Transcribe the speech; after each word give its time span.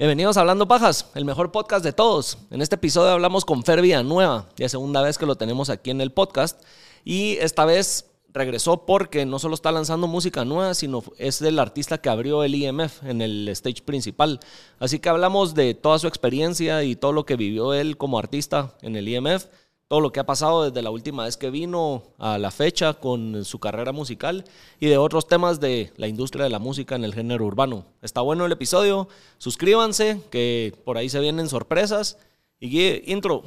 Bienvenidos 0.00 0.38
a 0.38 0.40
Hablando 0.40 0.66
Pajas, 0.66 1.10
el 1.14 1.26
mejor 1.26 1.52
podcast 1.52 1.84
de 1.84 1.92
todos. 1.92 2.38
En 2.50 2.62
este 2.62 2.76
episodio 2.76 3.10
hablamos 3.10 3.44
con 3.44 3.62
Fer 3.64 3.82
Villanueva, 3.82 4.46
ya 4.56 4.66
segunda 4.66 5.02
vez 5.02 5.18
que 5.18 5.26
lo 5.26 5.36
tenemos 5.36 5.68
aquí 5.68 5.90
en 5.90 6.00
el 6.00 6.10
podcast. 6.10 6.58
Y 7.04 7.32
esta 7.32 7.66
vez 7.66 8.06
regresó 8.32 8.86
porque 8.86 9.26
no 9.26 9.38
solo 9.38 9.54
está 9.54 9.70
lanzando 9.72 10.06
música 10.06 10.46
nueva, 10.46 10.72
sino 10.72 11.02
es 11.18 11.42
el 11.42 11.58
artista 11.58 11.98
que 11.98 12.08
abrió 12.08 12.44
el 12.44 12.54
IMF 12.54 13.02
en 13.04 13.20
el 13.20 13.46
stage 13.50 13.82
principal. 13.82 14.40
Así 14.78 15.00
que 15.00 15.10
hablamos 15.10 15.54
de 15.54 15.74
toda 15.74 15.98
su 15.98 16.06
experiencia 16.06 16.82
y 16.82 16.96
todo 16.96 17.12
lo 17.12 17.26
que 17.26 17.36
vivió 17.36 17.74
él 17.74 17.98
como 17.98 18.18
artista 18.18 18.78
en 18.80 18.96
el 18.96 19.06
IMF, 19.06 19.48
todo 19.90 20.00
lo 20.00 20.12
que 20.12 20.20
ha 20.20 20.24
pasado 20.24 20.70
desde 20.70 20.82
la 20.82 20.90
última 20.90 21.24
vez 21.24 21.36
que 21.36 21.50
vino 21.50 22.04
a 22.16 22.38
la 22.38 22.52
fecha 22.52 22.94
con 22.94 23.44
su 23.44 23.58
carrera 23.58 23.90
musical 23.90 24.44
y 24.78 24.86
de 24.86 24.96
otros 24.98 25.26
temas 25.26 25.58
de 25.58 25.92
la 25.96 26.06
industria 26.06 26.44
de 26.44 26.50
la 26.50 26.60
música 26.60 26.94
en 26.94 27.02
el 27.02 27.12
género 27.12 27.44
urbano. 27.44 27.84
Está 28.00 28.20
bueno 28.20 28.46
el 28.46 28.52
episodio, 28.52 29.08
suscríbanse, 29.38 30.20
que 30.30 30.72
por 30.84 30.96
ahí 30.96 31.08
se 31.08 31.18
vienen 31.18 31.48
sorpresas. 31.48 32.18
Y 32.60 33.10
intro. 33.10 33.42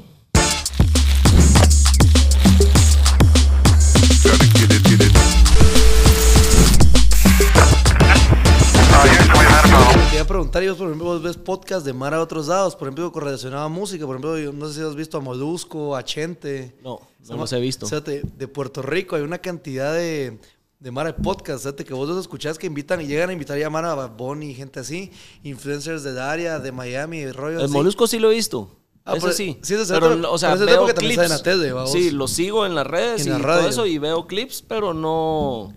Quería 10.13 10.27
preguntar, 10.27 10.61
yo, 10.61 10.77
por 10.77 10.85
ejemplo, 10.89 11.05
vos 11.07 11.23
ves 11.23 11.37
podcast 11.37 11.83
de 11.83 11.91
Mara 11.91 12.17
a 12.17 12.21
otros 12.21 12.45
lados, 12.47 12.75
por 12.75 12.87
ejemplo, 12.87 13.11
correlacionado 13.11 13.63
a 13.63 13.67
música, 13.67 14.05
por 14.05 14.13
ejemplo, 14.15 14.37
yo 14.37 14.53
no 14.53 14.67
sé 14.67 14.75
si 14.75 14.81
has 14.81 14.95
visto 14.95 15.17
a 15.17 15.21
Molusco, 15.21 15.95
a 15.95 16.03
Chente. 16.03 16.75
No, 16.83 16.99
no 17.29 17.37
los 17.37 17.51
he 17.51 17.59
visto. 17.59 17.87
O 17.87 17.89
sea, 17.89 17.99
de, 17.99 18.21
de 18.21 18.47
Puerto 18.47 18.83
Rico 18.83 19.15
hay 19.15 19.23
una 19.23 19.39
cantidad 19.39 19.91
de, 19.91 20.37
de 20.79 20.91
Mara 20.91 21.13
de 21.13 21.19
podcast, 21.19 21.65
¿sí? 21.65 21.83
que 21.83 21.95
vos 21.95 22.07
los 22.07 22.19
escuchás 22.19 22.59
que 22.59 22.67
invitan 22.67 23.01
y 23.01 23.07
llegan 23.07 23.31
a 23.31 23.33
invitar 23.33 23.57
ya 23.57 23.65
a 23.65 23.69
Mara 23.71 23.93
a 23.93 24.05
Bonnie 24.05 24.53
gente 24.53 24.81
así, 24.81 25.09
influencers 25.41 26.03
del 26.03 26.19
área, 26.19 26.59
de 26.59 26.71
Miami, 26.71 27.21
de 27.21 27.33
rollo 27.33 27.57
El 27.57 27.65
así. 27.65 27.73
Molusco 27.73 28.05
sí 28.05 28.19
lo 28.19 28.31
he 28.31 28.35
visto. 28.35 28.69
Ah, 29.05 29.15
pero- 29.19 29.33
sí. 29.33 29.57
sí, 29.63 29.73
ese 29.73 29.81
es 29.81 29.89
pero, 29.89 30.13
otro- 30.13 30.31
o 30.31 30.37
sea, 30.37 30.53
pero 30.55 30.85
veo 30.85 30.93
clips. 30.93 31.23
en 31.23 31.29
la 31.29 31.41
tele. 31.41 31.73
Sí, 31.87 32.11
lo 32.11 32.27
sigo 32.27 32.67
en 32.67 32.75
las 32.75 32.85
redes 32.85 33.25
En 33.25 33.35
y 33.35 33.39
la 33.41 33.57
todo 33.57 33.67
eso 33.67 33.87
y 33.87 33.97
veo 33.97 34.27
clips, 34.27 34.61
pero 34.61 34.93
no, 34.93 35.73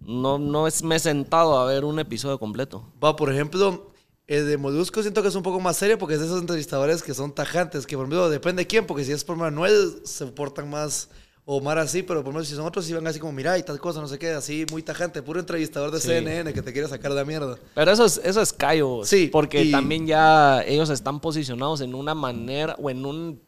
no, 0.00 0.38
no 0.38 0.66
es, 0.66 0.82
me 0.82 0.96
he 0.96 0.98
sentado 0.98 1.58
a 1.58 1.64
ver 1.66 1.84
un 1.84 1.98
episodio 1.98 2.38
completo. 2.38 2.84
Va, 3.02 3.14
por 3.16 3.32
ejemplo, 3.32 3.90
el 4.26 4.46
de 4.46 4.56
Molusco 4.58 5.00
siento 5.02 5.22
que 5.22 5.28
es 5.28 5.34
un 5.34 5.42
poco 5.42 5.60
más 5.60 5.76
serio 5.76 5.98
porque 5.98 6.14
es 6.14 6.20
de 6.20 6.26
esos 6.26 6.40
entrevistadores 6.40 7.02
que 7.02 7.14
son 7.14 7.32
tajantes, 7.34 7.86
que 7.86 7.96
por 7.96 8.04
ejemplo 8.04 8.28
depende 8.30 8.62
de 8.62 8.66
quién, 8.66 8.86
porque 8.86 9.04
si 9.04 9.12
es 9.12 9.24
por 9.24 9.36
Manuel 9.36 10.00
se 10.04 10.26
portan 10.26 10.68
más 10.70 11.08
o 11.50 11.62
más 11.62 11.78
así, 11.78 12.02
pero 12.02 12.20
por 12.22 12.30
ejemplo 12.32 12.44
si 12.44 12.54
son 12.54 12.66
otros 12.66 12.84
si 12.84 12.92
van 12.92 13.06
así 13.06 13.18
como, 13.18 13.32
mira 13.32 13.56
y 13.58 13.62
tal 13.62 13.80
cosa, 13.80 14.00
no 14.02 14.06
sé 14.08 14.18
qué, 14.18 14.30
así 14.32 14.66
muy 14.70 14.82
tajante, 14.82 15.22
puro 15.22 15.40
entrevistador 15.40 15.90
de 15.90 15.98
Sí. 15.98 16.08
CNN 16.08 16.52
que 16.52 16.60
te 16.60 16.74
quiere 16.74 16.88
sacar 16.88 17.10
de 17.12 17.16
la 17.16 17.24
mierda. 17.24 17.56
Pero 17.74 17.90
eso 17.90 18.04
es, 18.04 18.20
eso 18.22 18.42
es 18.42 18.52
callo. 18.52 19.00
Sí, 19.04 19.28
Porque 19.32 19.62
y- 19.64 19.70
también 19.72 20.06
ya 20.06 20.62
ellos 20.62 20.90
están 20.90 21.20
posicionados 21.20 21.80
en 21.80 21.94
una 21.94 22.14
manera 22.14 22.76
o 22.78 22.90
en 22.90 23.06
un- 23.06 23.42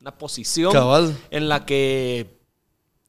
una 0.00 0.18
posición 0.18 0.72
Cabal. 0.72 1.16
en 1.30 1.48
la 1.48 1.64
que 1.64 2.35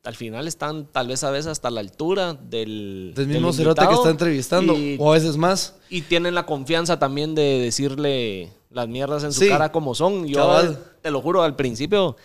al 0.08 0.16
final 0.16 0.48
están 0.48 0.86
tal 0.86 1.08
vez 1.10 1.24
a 1.24 1.32
veces 1.32 1.48
hasta 1.48 1.70
la 1.70 1.82
altura 1.82 2.34
del, 2.34 3.12
Del 3.16 3.28
mismo 3.28 3.52
cerote 3.52 3.86
que 3.88 3.94
está 3.94 4.10
entrevistando, 4.10 4.74
y- 4.78 4.96
o 5.00 5.12
a 5.12 5.16
veces 5.16 5.36
más. 5.38 5.76
Y 5.90 6.02
tienen 6.04 6.34
la 6.34 6.46
confianza 6.46 6.98
también 6.98 7.36
de 7.36 7.60
decirle 7.60 8.52
las 8.70 8.88
mierdas 8.88 9.24
en 9.24 9.34
su 9.34 9.42
Sí, 9.42 9.50
cara 9.50 9.72
como 9.72 9.96
son. 9.96 10.26
Yo 10.28 10.38
cabal. 10.40 10.80
te 11.02 11.12
lo 11.12 11.22
juro, 11.22 11.44
al 11.44 11.56
principio 11.56 12.16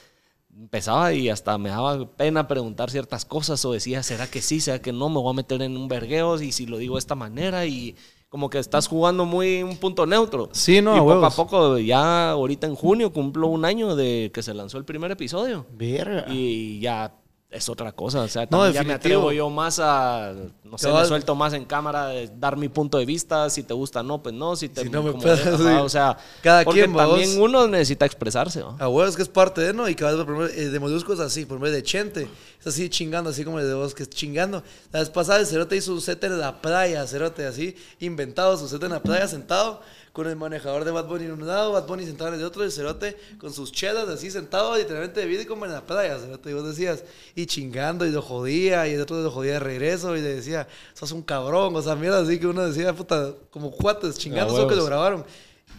empezaba 0.56 1.12
y 1.14 1.28
hasta 1.28 1.56
me 1.58 1.70
daba 1.70 2.06
pena 2.16 2.46
preguntar 2.46 2.90
ciertas 2.90 3.24
cosas 3.24 3.64
o 3.64 3.72
decía, 3.72 4.02
¿será 4.02 4.26
que 4.30 4.42
sí? 4.42 4.60
¿Será 4.60 4.80
que 4.80 4.92
no? 4.92 5.08
Me 5.08 5.16
voy 5.18 5.30
a 5.32 5.36
meter 5.36 5.62
en 5.62 5.76
un 5.76 5.88
vergueo 5.88 6.40
y 6.40 6.52
si 6.52 6.66
lo 6.66 6.76
digo 6.78 6.96
de 6.96 7.00
esta 7.00 7.14
manera 7.14 7.64
y 7.66 7.96
como 8.28 8.48
que 8.48 8.58
estás 8.58 8.86
jugando 8.88 9.24
muy 9.24 9.62
un 9.62 9.76
punto 9.76 10.06
neutro. 10.06 10.48
Sí, 10.52 10.80
no, 10.80 10.94
y 10.94 10.98
a 10.98 11.00
poco 11.00 11.12
a 11.12 11.16
huevos. 11.16 11.34
poco, 11.34 11.78
ya 11.78 12.30
ahorita 12.30 12.66
en 12.66 12.74
junio 12.74 13.12
cumplo 13.12 13.48
un 13.48 13.64
año 13.64 13.96
de 13.96 14.30
que 14.32 14.42
se 14.42 14.54
lanzó 14.54 14.78
el 14.78 14.84
primer 14.84 15.10
episodio. 15.10 15.66
Verga. 15.72 16.26
Y 16.30 16.80
ya 16.80 17.14
es 17.52 17.68
otra 17.68 17.92
cosa. 17.92 18.22
O 18.22 18.28
sea, 18.28 18.46
No, 18.50 18.68
ya 18.70 18.82
me 18.82 18.94
atrevo 18.94 19.30
yo 19.32 19.50
más 19.50 19.78
a. 19.78 20.32
No 20.64 20.78
sé, 20.78 20.90
me 20.90 21.04
suelto 21.04 21.34
más 21.34 21.52
en 21.52 21.64
cámara, 21.66 22.08
de 22.08 22.30
dar 22.38 22.56
mi 22.56 22.68
punto 22.68 22.98
de 22.98 23.04
vista. 23.04 23.50
Si 23.50 23.62
te 23.62 23.74
gusta, 23.74 24.02
no, 24.02 24.22
pues 24.22 24.34
no. 24.34 24.56
Si, 24.56 24.68
te, 24.68 24.82
Si 24.82 24.88
no 24.88 25.02
me 25.02 25.12
puedes, 25.12 25.40
sí. 25.40 25.62
O 25.62 25.88
sea, 25.88 26.16
Cada 26.42 26.64
porque 26.64 26.80
quien, 26.84 26.96
también 26.96 27.38
vos. 27.38 27.48
uno 27.48 27.66
necesita 27.68 28.06
expresarse. 28.06 28.60
¿no? 28.60 28.76
A 28.78 28.88
huevos 28.88 29.14
que 29.16 29.22
es 29.22 29.28
parte 29.28 29.60
de, 29.60 29.74
¿no? 29.74 29.88
Y 29.88 29.94
cada 29.94 30.12
vez, 30.12 30.24
por 30.24 30.34
ejemplo, 30.34 30.62
el 30.62 30.72
de 30.72 30.80
Molusco 30.80 31.12
es 31.12 31.20
así, 31.20 31.44
por 31.44 31.64
el 31.64 31.72
de 31.72 31.82
Chente, 31.82 32.26
es 32.60 32.66
así 32.66 32.88
chingando, 32.88 33.30
así 33.30 33.44
como 33.44 33.58
de 33.58 33.74
vos 33.74 33.94
que 33.94 34.04
es 34.04 34.10
chingando. 34.10 34.62
La 34.90 35.00
vez 35.00 35.10
pasada 35.10 35.40
el 35.40 35.46
Cerote 35.46 35.76
hizo 35.76 35.92
un 35.92 36.00
set 36.00 36.24
en 36.24 36.38
la 36.38 36.60
playa, 36.62 37.06
Cerote, 37.06 37.44
así, 37.46 37.76
inventado 38.00 38.56
su 38.56 38.66
set 38.68 38.82
en 38.82 38.92
la 38.92 39.02
playa, 39.02 39.28
sentado, 39.28 39.82
con 40.12 40.28
el 40.28 40.36
manejador 40.36 40.84
de 40.84 40.90
Bad 40.90 41.06
Bunny 41.06 41.24
en 41.24 41.32
un 41.32 41.46
lado, 41.46 41.72
Bad 41.72 41.86
Bunny 41.86 42.04
sentado 42.04 42.32
en 42.34 42.38
el 42.38 42.44
otro, 42.44 42.62
el 42.64 42.70
Cerote 42.70 43.16
con 43.38 43.52
sus 43.52 43.72
chelas, 43.72 44.08
así 44.08 44.30
sentado, 44.30 44.76
literalmente 44.76 45.20
de 45.20 45.26
vida 45.26 45.42
y 45.42 45.46
como 45.46 45.64
en 45.64 45.72
la 45.72 45.80
playa, 45.80 46.18
Cerote, 46.18 46.50
y 46.50 46.52
vos 46.52 46.66
decías, 46.66 47.04
y 47.34 47.46
chingando, 47.46 48.04
y 48.06 48.10
lo 48.10 48.20
jodía, 48.20 48.86
y 48.88 48.92
el 48.92 49.00
otro 49.00 49.22
lo 49.22 49.30
jodía 49.30 49.54
de 49.54 49.60
regreso, 49.60 50.14
y 50.16 50.20
le 50.20 50.34
decía, 50.34 50.68
sos 50.92 51.12
un 51.12 51.22
cabrón, 51.22 51.74
o 51.74 51.82
sea, 51.82 51.96
mierda, 51.96 52.20
así 52.20 52.38
que 52.38 52.46
uno 52.46 52.66
decía, 52.66 52.92
puta, 52.92 53.32
como 53.50 53.70
cuates, 53.70 54.18
chingando, 54.18 54.54
solo 54.54 54.68
que 54.68 54.76
lo 54.76 54.84
grabaron. 54.84 55.24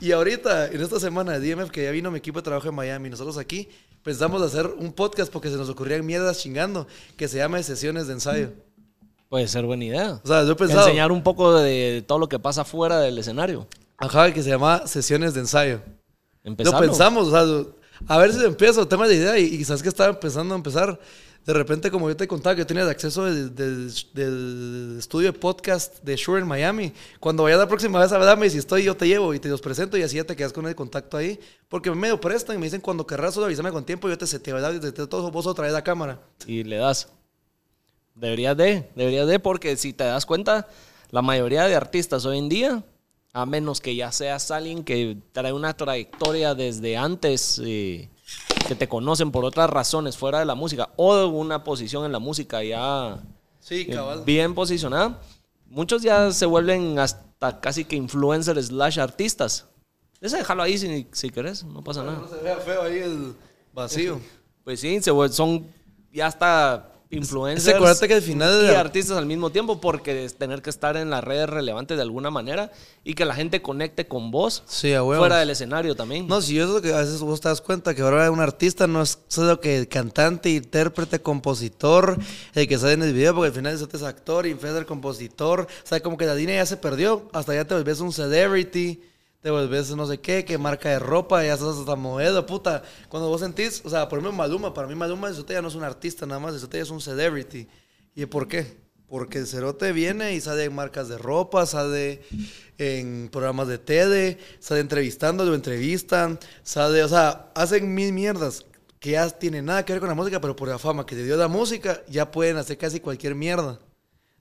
Y 0.02 0.12
ahorita, 0.12 0.68
en 0.68 0.82
esta 0.82 1.00
semana 1.00 1.38
de 1.38 1.56
DMF, 1.56 1.70
que 1.70 1.84
ya 1.84 1.92
vino 1.92 2.10
mi 2.10 2.18
equipo 2.18 2.40
de 2.40 2.44
trabajo 2.44 2.68
en 2.68 2.76
Miami, 2.76 3.10
nosotros 3.10 3.38
aquí, 3.38 3.70
pensamos 4.02 4.42
hacer 4.42 4.66
un 4.66 4.92
podcast 4.92 5.32
porque 5.32 5.50
se 5.50 5.58
nos 5.58 5.70
ocurrían 5.70 6.06
mierdas 6.06 6.40
chingando, 6.40 6.88
que 7.16 7.28
se 7.28 7.38
llama 7.38 7.62
Sesiones 7.62 8.08
de 8.08 8.14
Ensayo. 8.14 8.50
Puede 9.30 9.48
ser 9.48 9.66
buena 9.66 9.86
idea. 9.86 10.20
O 10.24 10.28
sea, 10.28 10.44
yo 10.44 10.52
he 10.52 10.56
pensado... 10.56 10.82
Enseñar 10.82 11.12
un 11.12 11.24
poco 11.24 11.58
de 11.58 12.04
todo 12.06 12.20
lo 12.20 12.28
que 12.28 12.38
pasa 12.38 12.66
fuera 12.66 13.00
del 13.00 13.18
escenario. 13.18 13.68
Ajá, 13.98 14.34
que 14.34 14.44
se 14.44 14.50
llama 14.50 14.86
Sesiones 14.88 15.34
de 15.34 15.42
Ensayo. 15.42 15.81
Empezarlo. 16.44 16.80
Lo 16.81 16.86
pensamos, 16.88 17.28
o 17.28 17.31
sea, 17.31 17.74
a 18.08 18.18
ver 18.18 18.34
si 18.34 18.44
empiezo, 18.44 18.88
tema 18.88 19.08
de 19.08 19.16
idea, 19.16 19.38
y, 19.40 19.44
y 19.46 19.64
sabes 19.64 19.81
que 19.81 19.90
estaba 19.90 20.09
empezando 20.09 20.54
a 20.54 20.58
empezar. 20.58 21.00
De 21.46 21.52
repente, 21.54 21.92
como 21.92 22.08
yo 22.09 22.16
te 22.16 22.26
contaba, 22.26 22.56
que 22.56 22.62
yo 22.62 22.66
tenía 22.66 22.86
acceso 22.86 23.26
del, 23.26 23.53
del- 23.53 23.92
del 24.14 24.96
estudio 24.98 25.34
de 25.34 25.38
podcast 25.38 26.02
de 26.02 26.16
Shure 26.16 26.40
en 26.42 26.48
Miami. 26.48 26.94
Cuando 27.20 27.44
vaya 27.44 27.58
la 27.58 27.68
próxima 27.68 28.00
vez 28.00 28.12
a 28.14 28.18
verme, 28.18 28.50
si 28.50 28.58
estoy, 28.59 28.84
yo 28.84 28.96
te 28.96 29.06
llevo 29.08 29.34
y 29.34 29.40
te 29.40 29.50
los 29.50 29.59
presento 29.59 29.98
y 29.98 30.03
así 30.03 30.16
ya 30.16 30.24
te 30.24 30.38
quedas 30.38 30.53
con 30.53 30.66
el 30.68 30.74
contacto 30.76 31.18
ahí. 31.18 31.38
Porque 31.68 31.90
me 31.90 31.98
medio 31.98 32.20
prestan 32.22 32.56
y 32.56 32.59
me 32.59 32.66
dicen 32.68 32.80
cuando 32.80 33.06
querrás, 33.06 33.34
solo 33.34 33.48
avísame 33.48 33.72
con 33.74 33.84
tiempo 33.86 34.08
y 34.08 34.12
yo 34.12 34.18
te 34.18 34.26
seteo, 34.26 34.56
¿verdad? 34.56 34.74
Y 34.74 34.80
te- 34.80 34.94
te- 34.94 35.06
todo, 35.06 35.32
vos 35.32 35.46
otra 35.46 35.66
vez 35.66 35.74
la 35.74 35.84
cámara. 35.84 36.22
y 36.48 36.64
le 36.64 36.78
das. 36.78 37.09
Deberías 38.16 38.56
de, 38.56 38.90
deberías 38.96 39.28
de, 39.28 39.40
porque 39.40 39.76
si 39.76 39.92
te 39.92 40.06
das 40.06 40.26
cuenta, 40.26 40.68
la 41.12 41.22
mayoría 41.22 41.66
de 41.66 41.76
artistas 41.76 42.26
hoy 42.26 42.38
en 42.38 42.48
día, 42.48 42.84
a 43.34 43.46
menos 43.46 43.82
que 43.82 43.96
ya 43.96 44.12
seas 44.12 44.52
alguien 44.52 44.84
que 44.84 45.18
trae 45.32 45.52
una 45.52 45.76
trayectoria 45.76 46.54
desde 46.54 46.96
antes, 46.98 47.60
eh, 47.66 48.10
que 48.68 48.76
te 48.76 48.88
conocen 48.88 49.32
por 49.32 49.44
otras 49.44 49.70
razones 49.70 50.18
fuera 50.18 50.40
de 50.40 50.46
la 50.46 50.56
música, 50.56 50.90
o 50.96 51.26
una 51.28 51.64
posición 51.64 52.06
en 52.06 52.12
la 52.12 52.20
música 52.20 52.64
ya 52.64 53.20
Sí, 53.60 53.88
eh, 53.90 53.98
bien 54.26 54.54
posicionada, 54.54 55.22
muchos 55.68 56.02
ya 56.04 56.32
se 56.32 56.46
vuelven 56.46 57.00
hasta 57.00 57.62
casi 57.62 57.86
que 57.86 57.96
influencers 57.96 58.68
slash 58.68 59.00
artistas. 59.00 59.66
Ese 60.20 60.38
déjalo 60.38 60.64
ahí 60.64 60.78
si, 60.78 61.08
si 61.14 61.30
querés, 61.30 61.64
no 61.64 61.82
pasa 61.82 62.04
nada. 62.04 62.20
No 62.20 62.28
se 62.28 62.44
vea 62.44 62.58
feo 62.58 62.84
ahí 62.84 63.00
el 63.00 63.36
vacío. 63.74 64.20
Pues 64.64 64.80
sí, 64.80 65.02
se 65.02 65.12
son 65.34 65.68
ya 66.14 66.28
hasta 66.28 66.93
influencers 67.16 67.75
acuérdate 67.75 68.07
que 68.07 68.13
al 68.16 68.22
final- 68.22 68.66
y 68.72 68.75
artistas 68.75 69.18
al 69.18 69.25
mismo 69.25 69.50
tiempo 69.50 69.79
porque 69.81 70.29
tener 70.38 70.62
que 70.62 70.69
estar 70.69 70.97
en 70.97 71.09
las 71.09 71.24
redes 71.24 71.50
relevantes 71.50 71.97
de 71.97 72.03
alguna 72.03 72.29
manera 72.29 72.72
y 73.03 73.13
que 73.13 73.25
la 73.25 73.35
gente 73.35 73.62
conecte 73.62 74.07
con 74.07 74.31
vos 74.31 74.63
Sí, 74.68 74.94
a 74.94 75.03
fuera 75.03 75.38
del 75.38 75.50
escenario 75.50 75.96
también. 75.96 76.28
No, 76.28 76.41
si 76.41 76.56
yo 76.56 76.63
es 76.66 76.69
lo 76.69 76.81
que 76.81 76.94
a 76.94 76.97
veces 76.97 77.19
vos 77.22 77.41
te 77.41 77.50
das 77.50 77.62
cuenta 77.62 77.94
que 77.94 78.02
ahora 78.02 78.29
un 78.31 78.40
artista 78.40 78.88
no 78.88 79.02
es 79.02 79.19
solo 79.28 79.59
que 79.59 79.88
cantante, 79.88 80.50
intérprete, 80.50 81.22
compositor, 81.22 82.18
el 82.53 82.68
que 82.68 82.78
sale 82.78 82.94
en 82.94 83.03
el 83.03 83.13
video, 83.13 83.34
porque 83.35 83.47
al 83.50 83.53
final 83.53 83.73
es 83.73 84.03
actor, 84.03 84.46
influencer, 84.47 84.85
compositor. 84.85 85.62
O 85.62 85.88
sea, 85.88 86.00
como 86.02 86.18
que 86.18 86.25
la 86.25 86.35
línea 86.35 86.56
ya 86.56 86.66
se 86.66 86.78
perdió. 86.78 87.29
Hasta 87.34 87.53
ya 87.53 87.66
te 87.66 87.73
volvés 87.75 88.00
un 88.00 88.12
celebrity, 88.13 89.02
te 89.44 89.52
volvés 89.52 89.94
no 89.94 90.08
sé 90.08 90.22
qué, 90.22 90.46
qué 90.46 90.58
marca 90.58 90.88
de 90.88 91.00
ropa, 91.00 91.44
ya 91.44 91.58
sos 91.58 91.78
hasta 91.78 91.97
modelo, 91.97 92.46
puta. 92.46 92.82
Cuando 93.09 93.28
vos 93.28 93.41
sentís, 93.41 93.82
o 93.84 93.90
sea, 93.90 94.08
por 94.08 94.20
ejemplo 94.20 94.32
Maluma, 94.32 94.73
para 94.73 94.88
mí 94.88 94.96
Maluma, 94.96 95.28
el 95.28 95.46
ya 95.46 95.62
no 95.62 95.67
es 95.67 95.76
un 95.76 95.84
artista 95.84 96.26
nada 96.26 96.40
más, 96.40 96.56
el 96.56 96.70
ya 96.70 96.79
es 96.79 96.90
un 96.90 97.02
celebrity. 97.02 97.67
¿Y 98.16 98.26
por 98.26 98.47
qué? 98.47 98.78
Porque 99.06 99.40
el 99.40 99.47
cerote 99.47 99.91
viene 99.91 100.34
y 100.34 100.40
sale 100.40 100.64
en 100.64 100.73
marcas 100.73 101.09
de 101.09 101.17
ropa, 101.17 101.66
sale 101.66 102.22
en 102.78 103.28
programas 103.29 103.67
de 103.67 103.79
TED, 103.79 104.38
sale 104.59 104.79
entrevistando, 104.79 105.44
lo 105.44 105.56
entrevistan, 105.56 106.40
sale, 106.64 107.03
o 107.03 107.09
sea, 107.09 107.52
hacen 107.53 107.94
mil 107.94 108.14
mierdas 108.14 108.66
que 108.97 109.12
ya 109.12 109.29
tienen 109.29 109.66
nada 109.66 109.84
que 109.84 109.91
ver 109.91 110.00
con 110.00 110.08
la 110.08 110.16
música, 110.16 110.40
pero 110.40 110.56
por 110.56 110.70
la 110.70 110.79
fama 110.79 111.06
que 111.06 111.16
le 111.16 111.26
dio 111.26 111.35
la 111.35 111.50
música, 111.50 112.02
ya 112.08 112.32
pueden 112.32 112.56
hacer 112.56 112.78
casi 112.78 113.02
cualquier 113.02 113.35
mierda. 113.35 113.78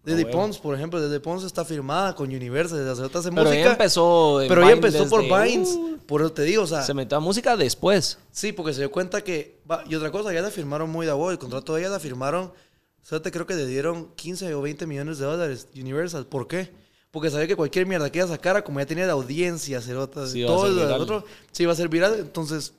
Lily 0.05 0.25
huevo. 0.25 0.39
Pons, 0.39 0.59
por 0.59 0.75
ejemplo, 0.75 0.99
Lily 0.99 1.21
Pons 1.21 1.45
está 1.45 1.65
firmada 1.65 2.15
con 2.15 2.29
Universal, 2.29 2.79
desde 2.79 2.91
hace 2.91 3.19
hace 3.19 3.31
Pero 3.31 3.45
música. 3.45 3.61
ella 3.61 3.71
empezó 3.73 4.43
en 4.43 4.49
Pero 4.49 4.63
ella 4.63 4.73
empezó 4.73 5.09
por 5.09 5.23
Vines, 5.23 5.69
uh, 5.69 5.99
por 6.07 6.23
eso 6.23 6.33
te 6.33 6.43
digo, 6.43 6.65
o 6.65 6.67
sea, 6.67 6.83
se 6.83 6.93
metió 6.93 7.17
a 7.17 7.21
música 7.21 7.57
después. 7.57 8.19
Sí, 8.33 8.53
porque 8.53 8.73
se 8.73 8.81
dio 8.81 8.91
cuenta 8.91 9.23
que. 9.23 9.61
y 9.89 9.95
otra 9.95 10.11
cosa, 10.11 10.33
ya 10.33 10.43
la 10.43 10.51
firmaron 10.51 10.91
muy 10.91 11.07
de 11.07 11.13
voz. 11.13 11.33
El 11.33 11.39
contrato 11.39 11.75
de 11.75 11.83
ella 11.83 11.91
la 11.91 12.01
firmaron. 12.01 12.47
O 12.47 13.05
sea, 13.05 13.21
te 13.21 13.31
creo 13.33 13.47
que 13.47 13.55
le 13.55 13.67
dieron 13.67 14.13
15 14.15 14.55
o 14.55 14.63
20 14.63 14.87
millones 14.87 15.19
de 15.19 15.27
dólares 15.27 15.69
Universal. 15.75 16.27
¿Por 16.27 16.47
qué? 16.47 16.71
Porque 17.11 17.31
sabía 17.31 17.47
que 17.47 17.57
cualquier 17.57 17.87
mierda 17.87 18.11
que 18.11 18.21
ella 18.21 18.29
sacara, 18.29 18.65
como 18.65 18.81
ya 18.81 18.87
tenía 18.87 19.05
de 19.07 19.13
audiencia, 19.13 19.81
cerotas, 19.81 20.31
Sí, 20.33 20.45
todo 20.45 20.69
lo 20.69 20.97
otro, 20.97 21.25
sí 21.51 21.65
iba 21.65 21.73
a 21.73 21.77
ser 21.77 21.89
viral. 21.89 22.17
Entonces, 22.19 22.75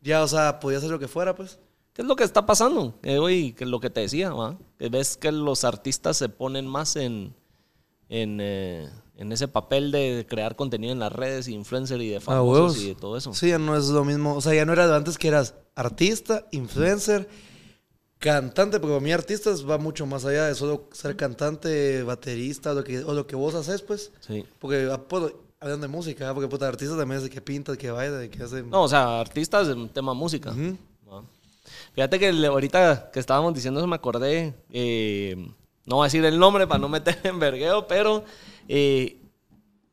ya, 0.00 0.22
o 0.22 0.28
sea, 0.28 0.60
podía 0.60 0.78
hacer 0.78 0.90
lo 0.90 0.98
que 0.98 1.08
fuera, 1.08 1.34
pues. 1.34 1.58
¿Qué 1.98 2.02
es 2.02 2.08
lo 2.08 2.14
que 2.14 2.22
está 2.22 2.46
pasando? 2.46 2.96
Eh, 3.02 3.18
güey, 3.18 3.54
que 3.54 3.66
lo 3.66 3.80
que 3.80 3.90
te 3.90 4.02
decía, 4.02 4.30
¿va? 4.30 4.56
Que 4.78 4.88
ves 4.88 5.16
que 5.16 5.32
los 5.32 5.64
artistas 5.64 6.16
se 6.16 6.28
ponen 6.28 6.64
más 6.64 6.94
en, 6.94 7.34
en, 8.08 8.38
eh, 8.40 8.88
en 9.16 9.32
ese 9.32 9.48
papel 9.48 9.90
de 9.90 10.24
crear 10.30 10.54
contenido 10.54 10.92
en 10.92 11.00
las 11.00 11.12
redes, 11.12 11.48
influencer 11.48 12.00
y 12.00 12.10
de 12.10 12.20
famosos 12.20 12.80
y 12.80 12.90
de 12.90 12.94
todo 12.94 13.16
eso. 13.16 13.34
Sí, 13.34 13.48
ya 13.48 13.58
no 13.58 13.76
es 13.76 13.88
lo 13.88 14.04
mismo. 14.04 14.36
O 14.36 14.40
sea, 14.40 14.54
ya 14.54 14.64
no 14.64 14.72
era 14.72 14.86
de 14.86 14.94
antes 14.94 15.18
que 15.18 15.26
eras 15.26 15.56
artista, 15.74 16.46
influencer, 16.52 17.28
cantante, 18.20 18.78
porque 18.78 18.92
para 18.94 19.04
mí 19.04 19.10
artistas 19.10 19.68
va 19.68 19.76
mucho 19.76 20.06
más 20.06 20.24
allá 20.24 20.46
de 20.46 20.54
solo 20.54 20.88
ser 20.92 21.16
cantante, 21.16 22.04
baterista, 22.04 22.70
o 22.70 22.74
lo 22.74 22.84
que, 22.84 23.00
o 23.00 23.12
lo 23.12 23.26
que 23.26 23.34
vos 23.34 23.56
haces, 23.56 23.82
pues. 23.82 24.12
Sí. 24.20 24.44
Porque, 24.60 24.88
ah, 24.88 25.02
pues, 25.02 25.32
hablando 25.58 25.88
de 25.88 25.92
música, 25.92 26.32
porque 26.32 26.46
puta, 26.46 26.68
artista 26.68 26.96
también 26.96 27.16
es 27.18 27.24
de 27.24 27.30
que 27.30 27.40
pinta, 27.40 27.76
que 27.76 27.90
baila, 27.90 28.18
de 28.18 28.30
que 28.30 28.40
hace... 28.40 28.62
No, 28.62 28.84
o 28.84 28.88
sea, 28.88 29.18
artistas 29.18 29.66
en 29.66 29.88
tema 29.88 30.14
música. 30.14 30.50
¿va? 30.52 30.76
Fíjate 31.98 32.20
que 32.20 32.28
ahorita 32.46 33.10
que 33.12 33.18
estábamos 33.18 33.54
diciendo 33.54 33.80
eso 33.80 33.88
me 33.88 33.96
acordé, 33.96 34.54
eh, 34.70 35.34
no 35.84 35.96
voy 35.96 36.04
a 36.04 36.06
decir 36.06 36.24
el 36.24 36.38
nombre 36.38 36.64
para 36.68 36.78
no 36.78 36.88
meter 36.88 37.18
en 37.24 37.40
vergueo, 37.40 37.88
pero 37.88 38.22
eh, 38.68 39.16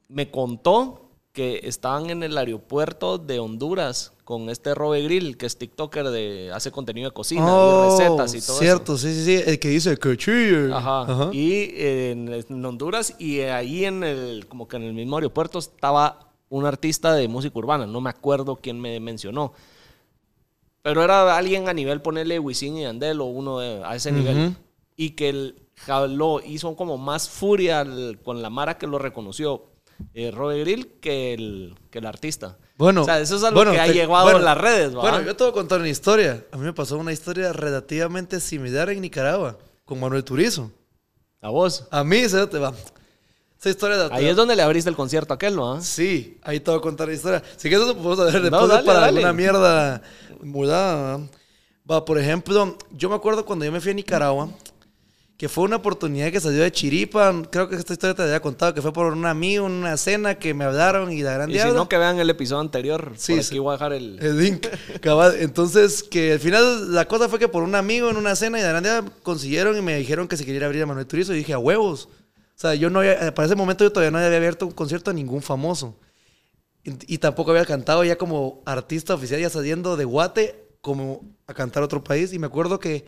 me 0.07 0.29
contó 0.29 1.09
que 1.31 1.61
estaban 1.63 2.11
en 2.11 2.21
el 2.21 2.37
aeropuerto 2.37 3.17
de 3.17 3.39
Honduras 3.39 4.13
con 4.23 4.51
este 4.51 4.75
Robe 4.75 5.01
Grill, 5.01 5.35
que 5.35 5.47
es 5.47 5.57
TikToker 5.57 6.09
de 6.09 6.51
hace 6.53 6.69
contenido 6.69 7.09
de 7.09 7.13
cocina 7.15 7.41
y 7.43 7.89
recetas 7.89 8.35
y 8.35 8.41
todo 8.41 8.57
Oh, 8.57 8.59
Cierto, 8.59 8.93
eso. 8.93 9.07
sí, 9.07 9.11
sí, 9.15 9.25
sí, 9.25 9.43
el 9.43 9.57
que 9.57 9.69
dice 9.69 9.97
que 9.97 10.15
chille. 10.15 10.71
Ajá. 10.71 11.31
Y 11.33 11.53
eh, 11.73 12.11
en, 12.11 12.31
en 12.31 12.65
Honduras 12.65 13.15
y 13.17 13.39
ahí 13.39 13.83
en 13.83 14.03
el 14.03 14.45
como 14.47 14.67
que 14.67 14.77
en 14.77 14.83
el 14.83 14.93
mismo 14.93 15.15
aeropuerto 15.17 15.57
estaba 15.57 16.19
un 16.49 16.67
artista 16.67 17.15
de 17.15 17.27
música 17.27 17.57
urbana, 17.57 17.87
no 17.87 17.99
me 17.99 18.11
acuerdo 18.11 18.57
quién 18.57 18.79
me 18.79 18.99
mencionó. 18.99 19.53
Pero 20.85 21.03
era 21.03 21.35
alguien 21.35 21.67
a 21.67 21.73
nivel 21.73 21.99
ponerle 21.99 22.37
Wisin 22.37 22.77
y 22.77 22.85
Andel 22.85 23.19
o 23.19 23.25
uno 23.25 23.57
de- 23.57 23.83
a 23.83 23.95
ese 23.95 24.11
nivel. 24.11 24.37
Ujú. 24.49 24.55
Y 24.95 25.09
que 25.15 25.29
el 25.29 25.55
jaló, 25.77 26.41
hizo 26.45 26.75
como 26.75 26.99
más 26.99 27.27
furia 27.27 27.79
al- 27.79 28.19
con 28.23 28.43
la 28.43 28.51
Mara 28.51 28.77
que 28.77 28.85
lo 28.85 28.99
reconoció 28.99 29.65
eh, 30.13 30.29
Robe 30.29 30.59
Grill 30.59 30.99
que 31.01 31.33
el, 31.33 31.73
que 31.89 31.97
el 31.97 32.05
artista. 32.05 32.59
Bueno, 32.77 33.01
o 33.01 33.05
sea, 33.05 33.19
eso 33.19 33.35
es 33.37 33.43
algo 33.43 33.55
bueno, 33.57 33.71
que 33.71 33.79
ha 33.79 33.87
te- 33.87 33.93
llegado 33.93 34.23
bueno, 34.25 34.37
en 34.39 34.45
las 34.45 34.57
redes. 34.59 34.93
Bueno, 34.93 35.21
yo 35.23 35.35
te 35.35 35.43
voy 35.43 35.51
a 35.51 35.53
contar 35.55 35.79
una 35.79 35.89
historia. 35.89 36.45
A 36.51 36.57
mí 36.57 36.63
me 36.65 36.73
pasó 36.73 36.99
una 36.99 37.11
historia 37.13 37.51
relativamente 37.51 38.39
similar 38.39 38.89
en 38.91 39.01
Nicaragua, 39.01 39.57
con 39.85 39.99
Manuel 39.99 40.23
Turizo. 40.23 40.69
A 41.41 41.49
vos. 41.49 41.87
A 41.89 42.03
mí, 42.03 42.29
se 42.29 42.45
te 42.45 42.59
va. 42.59 42.73
Esa 43.59 43.69
historia 43.69 43.97
de 43.97 44.13
Ahí 44.13 44.27
es 44.27 44.35
donde 44.35 44.55
le 44.55 44.61
abriste 44.61 44.89
el 44.89 44.95
concierto 44.95 45.33
a 45.33 45.35
aquel, 45.35 45.55
¿no? 45.55 45.81
Sí, 45.81 46.37
ahí 46.43 46.59
te 46.59 46.69
voy 46.69 46.77
a 46.79 46.83
contar 46.83 47.07
la 47.07 47.13
historia. 47.15 47.41
Si 47.55 47.69
quieres, 47.69 47.87
eso 47.87 47.95
podemos 47.97 48.19
hacer 48.19 48.41
después 48.43 48.61
No, 48.61 48.67
dale, 48.67 48.85
para 48.85 48.99
dale. 48.99 49.09
alguna 49.17 49.33
mierda 49.33 50.01
mudada. 50.45 51.19
¿va? 51.89 52.05
Por 52.05 52.17
ejemplo, 52.17 52.77
yo 52.91 53.09
me 53.09 53.15
acuerdo 53.15 53.45
cuando 53.45 53.65
yo 53.65 53.71
me 53.71 53.81
fui 53.81 53.91
a 53.91 53.93
Nicaragua, 53.93 54.49
que 55.37 55.49
fue 55.49 55.65
una 55.65 55.75
oportunidad 55.75 56.31
que 56.31 56.39
salió 56.39 56.63
de 56.63 56.71
Chiripa. 56.71 57.33
Creo 57.51 57.67
que 57.67 57.75
esta 57.75 57.93
historia 57.93 58.15
te 58.15 58.23
había 58.23 58.39
contado, 58.39 58.73
que 58.73 58.81
fue 58.81 58.93
por 58.93 59.11
un 59.11 59.25
amigo, 59.25 59.65
una 59.65 59.97
cena 59.97 60.35
que 60.35 60.53
me 60.53 60.63
hablaron 60.63 61.11
y 61.11 61.21
la 61.21 61.33
gran 61.33 61.51
Y 61.51 61.59
si 61.59 61.67
no, 61.67 61.89
que 61.89 61.97
vean 61.97 62.19
el 62.19 62.29
episodio 62.29 62.61
anterior. 62.61 63.11
Sí, 63.17 63.33
por 63.33 63.43
sí. 63.43 63.49
aquí 63.49 63.59
voy 63.59 63.69
a 63.69 63.73
dejar 63.73 63.93
el... 63.93 64.17
El 64.21 64.37
link, 64.37 64.65
cabal. 65.01 65.35
Entonces, 65.39 66.03
que 66.03 66.33
al 66.33 66.39
final 66.39 66.93
la 66.93 67.05
cosa 67.05 67.27
fue 67.27 67.37
que 67.37 67.49
por 67.49 67.63
un 67.63 67.75
amigo 67.75 68.09
en 68.09 68.15
una 68.15 68.35
cena 68.35 68.59
y 68.59 68.61
de 68.61 68.69
grande 68.69 69.11
consiguieron 69.23 69.77
y 69.77 69.81
me 69.81 69.97
dijeron 69.97 70.27
que 70.27 70.37
se 70.37 70.45
quería 70.45 70.65
abrir 70.65 70.83
a 70.83 70.85
Manuel 70.85 71.05
Turizo. 71.05 71.33
Y 71.33 71.39
dije, 71.39 71.51
a 71.51 71.59
huevos. 71.59 72.05
O 72.05 72.57
sea, 72.57 72.73
yo 72.73 72.89
no 72.89 72.99
había, 72.99 73.35
para 73.35 73.47
ese 73.47 73.55
momento 73.55 73.83
yo 73.83 73.91
todavía 73.91 74.11
no 74.11 74.17
había 74.17 74.37
abierto 74.37 74.65
un 74.65 74.71
concierto 74.71 75.11
a 75.11 75.13
ningún 75.13 75.41
famoso. 75.41 75.97
Y, 76.85 77.17
tampoco 77.17 77.49
había 77.49 77.65
cantado 77.65 78.03
ya 78.03 78.15
como 78.15 78.61
artista 78.65 79.15
oficial, 79.15 79.41
ya 79.41 79.49
saliendo 79.49 79.97
de 79.97 80.05
Guate 80.05 80.69
como 80.81 81.35
a 81.47 81.53
cantar 81.55 81.81
a 81.81 81.87
otro 81.87 82.03
país. 82.03 82.31
Y 82.31 82.37
me 82.37 82.45
acuerdo 82.45 82.79
que 82.79 83.05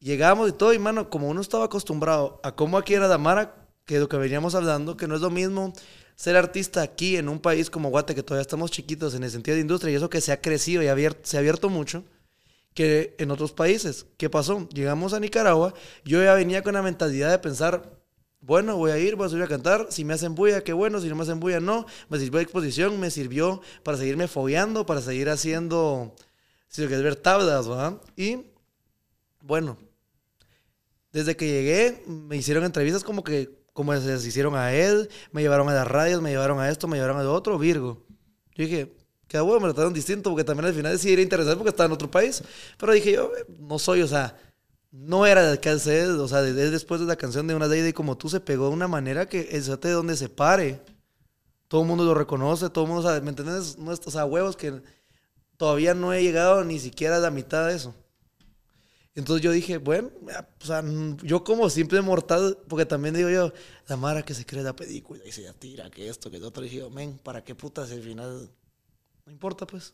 llegamos 0.00 0.48
y 0.48 0.52
todo, 0.52 0.72
y 0.72 0.80
mano, 0.80 1.08
como 1.08 1.28
uno 1.28 1.40
estaba 1.40 1.66
acostumbrado 1.66 2.40
a 2.42 2.56
cómo 2.56 2.76
aquí 2.76 2.94
era 2.94 3.06
Damara, 3.06 3.68
que 3.84 4.00
lo 4.00 4.08
que 4.08 4.16
veníamos 4.16 4.56
hablando, 4.56 4.96
que 4.96 5.06
no 5.06 5.14
es 5.14 5.20
lo 5.20 5.30
mismo 5.30 5.72
ser 6.16 6.36
artista 6.36 6.82
aquí 6.82 7.16
en 7.16 7.28
un 7.28 7.38
país 7.38 7.70
como 7.70 7.90
Guate, 7.90 8.14
que 8.16 8.24
todavía 8.24 8.42
estamos 8.42 8.72
chiquitos 8.72 9.14
en 9.14 9.22
el 9.22 9.30
sentido 9.30 9.54
de 9.54 9.60
industria, 9.60 9.92
y 9.92 9.96
eso 9.96 10.10
que 10.10 10.20
se 10.20 10.32
ha 10.32 10.40
crecido 10.40 10.82
y 10.82 10.86
se 11.22 11.36
ha 11.36 11.40
abierto 11.40 11.68
mucho, 11.68 12.04
que 12.74 13.14
en 13.18 13.30
otros 13.30 13.52
países. 13.52 14.06
¿Qué 14.16 14.28
pasó? 14.28 14.68
Llegamos 14.70 15.12
a 15.12 15.20
Nicaragua, 15.20 15.74
yo 16.04 16.22
ya 16.24 16.34
venía 16.34 16.62
con 16.62 16.74
la 16.74 16.82
mentalidad 16.82 17.30
de 17.30 17.38
pensar, 17.38 18.00
bueno, 18.46 18.76
voy 18.76 18.90
a 18.90 18.98
ir, 18.98 19.16
voy 19.16 19.26
a 19.26 19.28
subir 19.30 19.42
a 19.42 19.48
cantar, 19.48 19.86
si 19.88 20.04
me 20.04 20.12
hacen 20.12 20.34
bulla, 20.34 20.62
qué 20.62 20.74
bueno, 20.74 21.00
si 21.00 21.08
no 21.08 21.16
me 21.16 21.22
hacen 21.22 21.40
bulla, 21.40 21.60
no, 21.60 21.86
me 22.10 22.18
sirvió 22.18 22.38
de 22.38 22.42
exposición, 22.42 23.00
me 23.00 23.10
sirvió 23.10 23.62
para 23.82 23.96
seguirme 23.96 24.28
fogueando, 24.28 24.84
para 24.84 25.00
seguir 25.00 25.30
haciendo, 25.30 26.14
si 26.68 26.82
lo 26.82 26.88
que 26.88 26.96
ver 26.98 27.16
tablas, 27.16 27.66
¿verdad? 27.66 28.02
Y, 28.16 28.44
bueno, 29.40 29.78
desde 31.10 31.36
que 31.36 31.46
llegué, 31.46 32.02
me 32.06 32.36
hicieron 32.36 32.64
entrevistas 32.64 33.02
como 33.02 33.24
que, 33.24 33.50
como 33.72 33.96
se 33.98 34.08
les 34.08 34.26
hicieron 34.26 34.54
a 34.56 34.74
él, 34.74 35.08
me 35.32 35.40
llevaron 35.40 35.68
a 35.70 35.74
las 35.74 35.88
radios, 35.88 36.20
me 36.20 36.30
llevaron 36.30 36.60
a 36.60 36.68
esto, 36.68 36.86
me 36.86 36.96
llevaron 36.96 37.16
a 37.16 37.22
lo 37.22 37.32
otro, 37.32 37.58
Virgo. 37.58 38.04
Yo 38.54 38.64
dije, 38.64 38.94
cada 39.26 39.42
huevo 39.42 39.58
me 39.58 39.68
trataron 39.68 39.94
distinto, 39.94 40.30
porque 40.30 40.44
también 40.44 40.66
al 40.66 40.74
final 40.74 40.98
sí 40.98 41.12
era 41.12 41.22
interesante 41.22 41.56
porque 41.56 41.70
estaba 41.70 41.86
en 41.86 41.92
otro 41.92 42.10
país. 42.10 42.42
Pero 42.78 42.92
dije 42.92 43.12
yo, 43.12 43.32
no 43.58 43.78
soy, 43.78 44.02
o 44.02 44.06
sea, 44.06 44.36
no 44.94 45.26
era 45.26 45.56
que 45.56 45.70
hace, 45.70 46.06
o 46.06 46.28
sea, 46.28 46.40
desde 46.40 46.70
después 46.70 47.00
de 47.00 47.06
la 47.06 47.16
canción 47.16 47.48
de 47.48 47.54
Una 47.56 47.66
Day 47.66 47.80
Day 47.80 47.92
como 47.92 48.16
tú 48.16 48.28
se 48.28 48.38
pegó 48.38 48.68
de 48.68 48.74
una 48.74 48.86
manera 48.86 49.28
que 49.28 49.48
el 49.50 49.64
de 49.64 49.90
donde 49.90 50.16
se 50.16 50.28
pare, 50.28 50.80
todo 51.66 51.82
el 51.82 51.88
mundo 51.88 52.04
lo 52.04 52.14
reconoce, 52.14 52.70
todo 52.70 52.84
el 52.84 52.90
mundo, 52.92 53.08
sea, 53.08 53.20
¿me 53.20 53.30
entiendes? 53.30 53.76
No 53.76 53.90
o 53.90 54.10
sea, 54.10 54.24
huevos 54.24 54.56
que 54.56 54.80
todavía 55.56 55.94
no 55.94 56.12
he 56.12 56.22
llegado 56.22 56.62
ni 56.62 56.78
siquiera 56.78 57.16
a 57.16 57.18
la 57.18 57.32
mitad 57.32 57.66
de 57.66 57.74
eso. 57.74 57.92
Entonces 59.16 59.42
yo 59.42 59.50
dije, 59.50 59.78
bueno, 59.78 60.12
o 60.62 60.64
sea, 60.64 60.84
yo 61.24 61.42
como 61.42 61.68
simple 61.70 62.00
mortal, 62.00 62.56
porque 62.68 62.86
también 62.86 63.16
digo 63.16 63.30
yo, 63.30 63.52
la 63.88 63.96
Mara 63.96 64.24
que 64.24 64.32
se 64.32 64.46
cree 64.46 64.62
la 64.62 64.76
película 64.76 65.24
y 65.26 65.32
se 65.32 65.52
tira, 65.54 65.90
que 65.90 66.08
esto, 66.08 66.30
que 66.30 66.38
lo 66.38 66.48
otro, 66.48 66.62
dije 66.62 66.76
yo, 66.76 66.90
men, 66.90 67.18
¿para 67.18 67.42
qué 67.42 67.56
putas 67.56 67.90
al 67.90 68.02
final? 68.02 68.48
No 69.26 69.32
importa, 69.32 69.66
pues. 69.66 69.92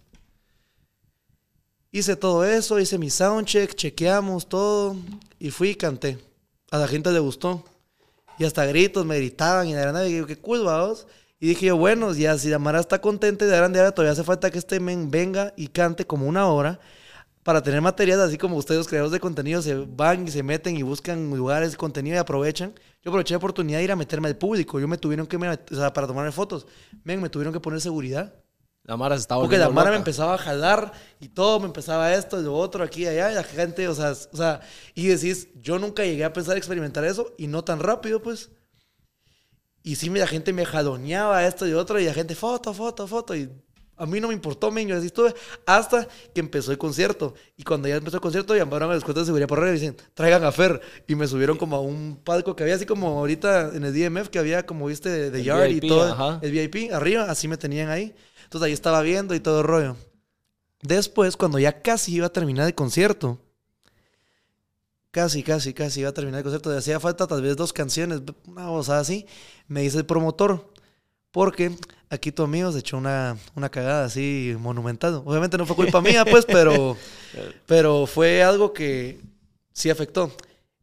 Hice 1.93 2.15
todo 2.15 2.45
eso, 2.45 2.79
hice 2.79 2.99
mi 2.99 3.11
soundcheck, 3.11 3.75
chequeamos 3.75 4.49
todo 4.49 4.97
y 5.41 5.51
fui 5.51 5.71
y 5.71 5.75
canté. 5.75 6.19
A 6.71 6.79
la 6.79 6.87
gente 6.87 7.11
le 7.11 7.19
gustó. 7.19 7.65
Y 8.39 8.45
hasta 8.45 8.65
gritos 8.65 9.05
me 9.05 9.17
gritaban 9.17 9.67
y 9.67 9.75
de 9.75 9.85
la 9.85 9.93
nada, 9.93 10.09
y 10.09 10.25
qué 10.25 10.37
cool, 10.37 10.65
vamos. 10.65 11.07
Y 11.41 11.49
dije 11.49 11.67
yo, 11.67 11.77
bueno, 11.77 12.15
ya 12.15 12.39
si 12.39 12.49
la 12.49 12.61
Mara 12.61 12.79
está 12.79 13.01
contenta 13.01 13.45
y 13.45 13.49
de 13.49 13.57
grande 13.57 13.81
ahora 13.81 13.93
todavía 13.93 14.13
hace 14.13 14.23
falta 14.23 14.51
que 14.51 14.59
este 14.59 14.79
men 14.79 15.11
venga 15.11 15.53
y 15.57 15.67
cante 15.69 16.07
como 16.07 16.27
una 16.27 16.47
hora 16.47 16.79
para 17.43 17.63
tener 17.63 17.81
material, 17.81 18.21
así 18.21 18.39
como 18.39 18.57
ustedes, 18.57 18.79
los 18.79 18.89
creadores 18.89 19.13
de 19.13 19.19
contenido, 19.19 19.61
se 19.61 19.75
van 19.75 20.29
y 20.29 20.31
se 20.31 20.43
meten 20.43 20.77
y 20.77 20.83
buscan 20.83 21.31
lugares 21.31 21.73
de 21.73 21.77
contenido 21.77 22.17
y 22.17 22.19
aprovechan. 22.19 22.73
Yo 23.03 23.11
aproveché 23.11 23.35
la 23.35 23.39
oportunidad 23.39 23.79
de 23.79 23.85
ir 23.85 23.93
a 23.93 23.97
meterme 23.97 24.29
al 24.29 24.37
público. 24.37 24.79
Yo 24.79 24.87
me 24.87 24.99
tuvieron 24.99 25.27
que, 25.27 25.37
o 25.37 25.75
sea, 25.75 25.93
para 25.93 26.07
tomarme 26.07 26.31
fotos, 26.31 26.67
men, 27.03 27.21
me 27.21 27.31
tuvieron 27.31 27.53
que 27.53 27.59
poner 27.59 27.81
seguridad. 27.81 28.35
La 28.85 28.97
Mara 28.97 29.17
se 29.17 29.23
estaba 29.23 29.43
Porque 29.43 29.59
la 29.59 29.71
Mara 29.71 29.91
me 29.91 29.97
empezaba 29.97 30.35
a 30.35 30.39
jalar 30.39 30.93
y 31.21 31.29
todo, 31.29 31.61
me 31.61 31.67
empezaba 31.67 32.15
esto 32.15 32.41
y 32.41 32.45
lo 32.45 32.55
otro, 32.57 32.83
aquí 32.83 33.03
y 33.03 33.07
allá, 33.07 33.31
y 33.31 33.35
la 33.35 33.45
gente, 33.45 33.87
o 33.89 33.95
sea, 33.95 34.13
o 34.13 34.37
sea, 34.37 34.61
y 34.95 35.07
decís, 35.07 35.49
yo 35.55 35.79
nunca 35.79 36.05
llegué 36.05 36.25
a 36.25 36.33
pensar 36.33 36.57
experimentar 36.57 37.05
eso 37.05 37.35
y 37.39 37.47
no 37.47 37.63
tan 37.63 37.79
rápido, 37.79 38.23
pues. 38.23 38.51
Y 39.83 39.97
sí, 39.97 40.09
la 40.11 40.27
gente 40.27 40.53
me 40.53 40.67
jaloneaba 40.67 41.47
esto 41.47 41.67
y 41.67 41.73
otro, 41.73 42.01
y 42.01 42.05
la 42.05 42.15
gente, 42.15 42.35
foto, 42.35 42.75
foto, 42.75 43.07
foto, 43.07 43.37
y 43.37 43.51
a 44.01 44.07
mí 44.07 44.19
no 44.19 44.29
me 44.29 44.35
importó, 44.35 44.71
men, 44.71 44.89
yo 44.89 44.97
así 44.97 45.07
estuve, 45.07 45.35
hasta 45.67 46.09
que 46.35 46.41
empezó 46.41 46.73
el 46.73 46.79
concierto. 46.79 47.35
Y 47.59 47.65
cuando 47.65 47.87
ya 47.87 47.97
empezó 47.97 48.17
el 48.17 48.23
concierto, 48.23 48.57
llamaron 48.57 48.91
a 48.91 48.95
los 48.95 49.05
cuentas 49.05 49.25
de 49.25 49.27
seguridad 49.27 49.47
por 49.47 49.59
arriba 49.59 49.77
y 49.77 49.79
dicen, 49.79 49.97
traigan 50.15 50.43
a 50.43 50.51
Fer. 50.53 50.81
Y 51.07 51.15
me 51.17 51.27
subieron 51.27 51.59
como 51.59 51.77
a 51.77 51.81
un 51.81 52.19
palco 52.25 52.57
que 52.57 52.63
había, 52.63 52.77
así 52.77 52.87
como 52.87 53.19
ahorita 53.19 53.73
en 53.75 53.85
el 53.85 53.93
DMF, 53.93 54.29
que 54.29 54.39
había, 54.39 54.65
como 54.65 54.87
viste, 54.87 55.31
de, 55.31 55.45
Yard 55.45 55.69
VIP, 55.69 55.85
y 55.85 55.89
todo, 55.89 56.13
ajá. 56.13 56.39
el 56.41 56.51
VIP, 56.51 56.95
arriba, 56.95 57.25
así 57.25 57.47
me 57.47 57.59
tenían 57.59 57.91
ahí. 57.91 58.15
Entonces 58.45 58.67
ahí 58.67 58.73
estaba 58.73 59.03
viendo 59.03 59.35
y 59.35 59.41
todo 59.41 59.61
el 59.61 59.67
rollo. 59.67 59.97
Después, 60.81 61.37
cuando 61.37 61.59
ya 61.59 61.83
casi 61.83 62.15
iba 62.15 62.27
a 62.27 62.33
terminar 62.33 62.67
el 62.67 62.75
concierto, 62.75 63.39
casi, 65.11 65.43
casi, 65.43 65.75
casi 65.75 66.01
iba 66.01 66.09
a 66.09 66.15
terminar 66.15 66.39
el 66.39 66.45
concierto, 66.45 66.71
le 66.71 66.79
hacía 66.79 66.99
falta 67.01 67.27
tal 67.27 67.43
vez 67.43 67.55
dos 67.55 67.75
canciones, 67.75 68.23
una 68.47 68.65
cosa 68.65 68.99
así, 68.99 69.27
me 69.69 69.83
dice 69.83 69.99
el 69.99 70.07
promotor, 70.07 70.73
porque 71.31 71.77
aquí 72.11 72.33
tu 72.33 72.43
amigo 72.43 72.71
se 72.73 72.81
echó 72.81 72.99
una, 72.99 73.39
una 73.55 73.71
cagada 73.71 74.05
así 74.05 74.55
monumental. 74.59 75.23
Obviamente 75.25 75.57
no 75.57 75.65
fue 75.65 75.77
culpa 75.77 76.01
mía, 76.01 76.25
pues, 76.25 76.45
pero, 76.45 76.97
pero 77.67 78.07
fue 78.07 78.43
algo 78.43 78.73
que 78.73 79.21
sí 79.73 79.89
afectó. 79.89 80.31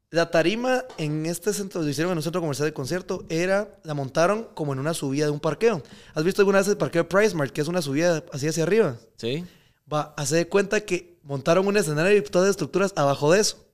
La 0.09 0.31
tarima 0.31 0.85
en 0.97 1.25
este 1.25 1.51
centro, 1.51 1.81
lo 1.81 1.89
hicieron 1.89 2.13
en 2.13 2.19
un 2.19 2.23
centro 2.23 2.39
comercial 2.39 2.69
de 2.69 2.73
concierto, 2.73 3.25
era, 3.27 3.77
la 3.83 3.93
montaron 3.93 4.47
como 4.53 4.71
en 4.71 4.79
una 4.79 4.93
subida 4.93 5.25
de 5.25 5.31
un 5.31 5.41
parqueo. 5.41 5.83
¿Has 6.13 6.23
visto 6.23 6.41
alguna 6.41 6.59
vez 6.59 6.67
el 6.69 6.77
parqueo 6.77 7.03
de 7.03 7.09
PriceMart, 7.09 7.51
que 7.51 7.59
es 7.59 7.67
una 7.67 7.81
subida 7.81 8.23
así 8.31 8.47
hacia 8.47 8.63
arriba? 8.63 8.95
Sí. 9.17 9.43
Va, 9.91 10.13
hace 10.15 10.37
de 10.37 10.47
cuenta 10.47 10.79
que 10.79 11.17
montaron 11.23 11.67
un 11.67 11.75
escenario 11.75 12.17
y 12.17 12.21
todas 12.21 12.47
las 12.47 12.51
estructuras 12.51 12.93
abajo 12.95 13.33
de 13.33 13.41
eso. 13.41 13.67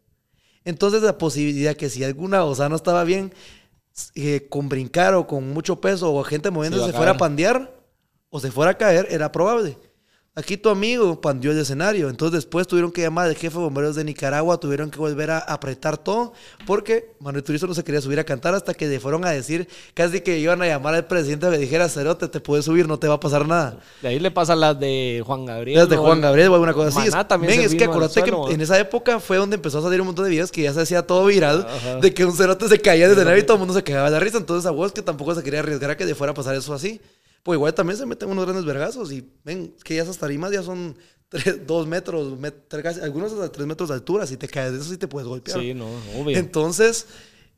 Entonces 0.65 1.03
la 1.03 1.19
posibilidad 1.19 1.75
que 1.75 1.89
si 1.89 2.03
alguna 2.03 2.41
cosa 2.41 2.67
no 2.67 2.77
estaba 2.77 3.03
bien, 3.03 3.31
eh, 4.15 4.47
con 4.49 4.69
brincar 4.69 5.13
o 5.15 5.27
con 5.27 5.49
mucho 5.53 5.79
peso 5.79 6.13
o 6.13 6.23
gente 6.23 6.51
moviéndose 6.51 6.91
Se 6.91 6.93
fuera 6.93 7.11
a 7.11 7.17
pandear 7.17 7.71
o 8.29 8.39
se 8.39 8.51
fuera 8.51 8.71
a 8.71 8.77
caer, 8.77 9.07
era 9.09 9.31
probable. 9.31 9.77
Aquí 10.35 10.57
tu 10.57 10.69
amigo 10.69 11.21
pandeó 11.21 11.51
el 11.51 11.59
escenario, 11.59 12.09
entonces 12.09 12.37
después 12.37 12.65
tuvieron 12.65 12.91
que 12.91 13.03
llamar 13.03 13.27
al 13.27 13.35
jefe 13.35 13.55
de 13.55 13.63
bomberos 13.65 13.95
de 13.95 14.03
Nicaragua, 14.03 14.59
tuvieron 14.59 14.89
que 14.89 14.97
volver 14.97 15.29
a 15.29 15.37
apretar 15.37 15.95
todo, 15.95 16.33
porque 16.65 17.13
Manuel 17.19 17.43
Turizo 17.43 17.67
no 17.67 17.75
se 17.75 17.83
quería 17.83 18.01
subir 18.01 18.19
a 18.19 18.23
cantar 18.23 18.55
hasta 18.55 18.73
que 18.73 18.87
le 18.87 18.99
fueron 18.99 19.25
a 19.25 19.29
decir, 19.29 19.67
casi 19.93 20.21
que 20.21 20.39
iban 20.39 20.59
a 20.63 20.65
llamar 20.65 20.95
al 20.95 21.05
presidente 21.05 21.47
que 21.51 21.59
dijera, 21.59 21.87
Cerote, 21.87 22.27
te 22.29 22.39
puedes 22.39 22.65
subir, 22.65 22.87
no 22.87 22.97
te 22.97 23.07
va 23.07 23.13
a 23.13 23.19
pasar 23.19 23.47
nada. 23.47 23.77
De 24.01 24.07
ahí 24.07 24.19
le 24.19 24.31
pasa 24.31 24.55
las 24.55 24.79
de 24.79 25.21
Juan 25.23 25.45
Gabriel. 25.45 25.77
Las 25.77 25.89
de. 25.89 25.97
Juan 25.97 26.19
Gabriel 26.19 26.47
o 26.49 26.55
alguna 26.55 26.73
cosa 26.73 26.99
así. 26.99 27.11
También 27.27 27.61
es 27.61 27.75
que 27.75 27.83
acuérdate 27.83 28.23
que 28.23 28.31
en 28.53 28.61
esa 28.61 28.79
época 28.79 29.19
fue 29.19 29.37
donde 29.37 29.57
empezó 29.57 29.77
a 29.77 29.81
salir 29.83 30.01
un 30.01 30.07
montón 30.07 30.25
de 30.25 30.31
videos 30.31 30.51
que 30.51 30.63
ya 30.63 30.73
se 30.73 30.81
hacía 30.81 31.05
todo 31.05 31.27
viral, 31.27 31.67
Ajá. 31.69 31.97
de 31.97 32.11
que 32.11 32.25
un 32.25 32.35
cerote 32.35 32.67
se 32.67 32.79
caía 32.79 33.05
de 33.05 33.13
escenario 33.13 33.39
y 33.39 33.43
todo 33.43 33.57
el 33.57 33.59
mundo 33.59 33.75
se 33.75 33.83
cagaba 33.83 34.09
de 34.09 34.13
la 34.13 34.19
risa. 34.19 34.39
Entonces 34.39 34.65
a 34.65 34.71
vos 34.71 34.93
que 34.93 35.03
tampoco 35.03 35.35
se 35.35 35.43
quería 35.43 35.59
arriesgar 35.59 35.91
a 35.91 35.95
que 35.95 36.05
le 36.05 36.15
fuera 36.15 36.31
a 36.31 36.33
pasar 36.33 36.55
eso 36.55 36.73
así. 36.73 36.99
Pues 37.43 37.57
igual 37.57 37.73
también 37.73 37.97
se 37.97 38.05
meten 38.05 38.29
unos 38.29 38.45
grandes 38.45 38.65
vergazos 38.65 39.11
y 39.11 39.29
ven, 39.43 39.75
que 39.83 39.95
ya 39.95 40.03
esas 40.03 40.17
tarimas 40.17 40.51
ya 40.51 40.63
son 40.63 40.95
2 41.67 41.87
metros, 41.87 42.39
met- 42.39 43.01
algunos 43.01 43.33
hasta 43.33 43.51
3 43.51 43.67
metros 43.67 43.89
de 43.89 43.95
altura. 43.95 44.25
Si 44.25 44.37
te 44.37 44.47
caes 44.47 44.71
de 44.71 44.79
eso 44.79 44.89
sí 44.89 44.97
te 44.97 45.07
puedes 45.07 45.27
golpear. 45.27 45.59
Sí, 45.59 45.73
no, 45.73 45.87
obvio. 46.17 46.37
Entonces, 46.37 47.05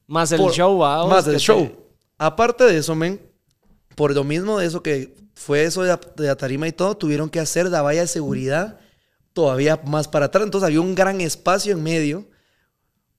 más 0.08 0.32
el 0.32 0.40
por- 0.40 0.52
show, 0.54 0.78
va. 0.80 1.06
Más 1.08 1.28
el 1.28 1.34
te- 1.34 1.40
show. 1.40 1.72
Aparte 2.18 2.64
de 2.64 2.78
eso, 2.78 2.96
men, 2.96 3.22
por 3.96 4.14
lo 4.16 4.24
mismo 4.24 4.58
de 4.60 4.66
eso 4.66 4.82
que 4.82 5.16
fue 5.36 5.66
eso 5.66 5.84
de 5.84 5.90
la, 5.90 6.00
de 6.16 6.28
la 6.28 6.36
tarima 6.38 6.68
y 6.68 6.72
todo, 6.72 6.96
tuvieron 6.98 7.30
que 7.30 7.40
hacer 7.40 7.70
la 7.70 7.82
valla 7.82 8.02
de 8.02 8.08
seguridad 8.08 8.80
todavía 9.34 9.82
más 9.86 10.08
para 10.08 10.28
atrás. 10.28 10.46
Entonces 10.46 10.66
había 10.68 10.82
un 10.82 10.96
gran 10.96 11.20
espacio 11.22 11.74
en 11.74 11.84
medio 11.84 12.26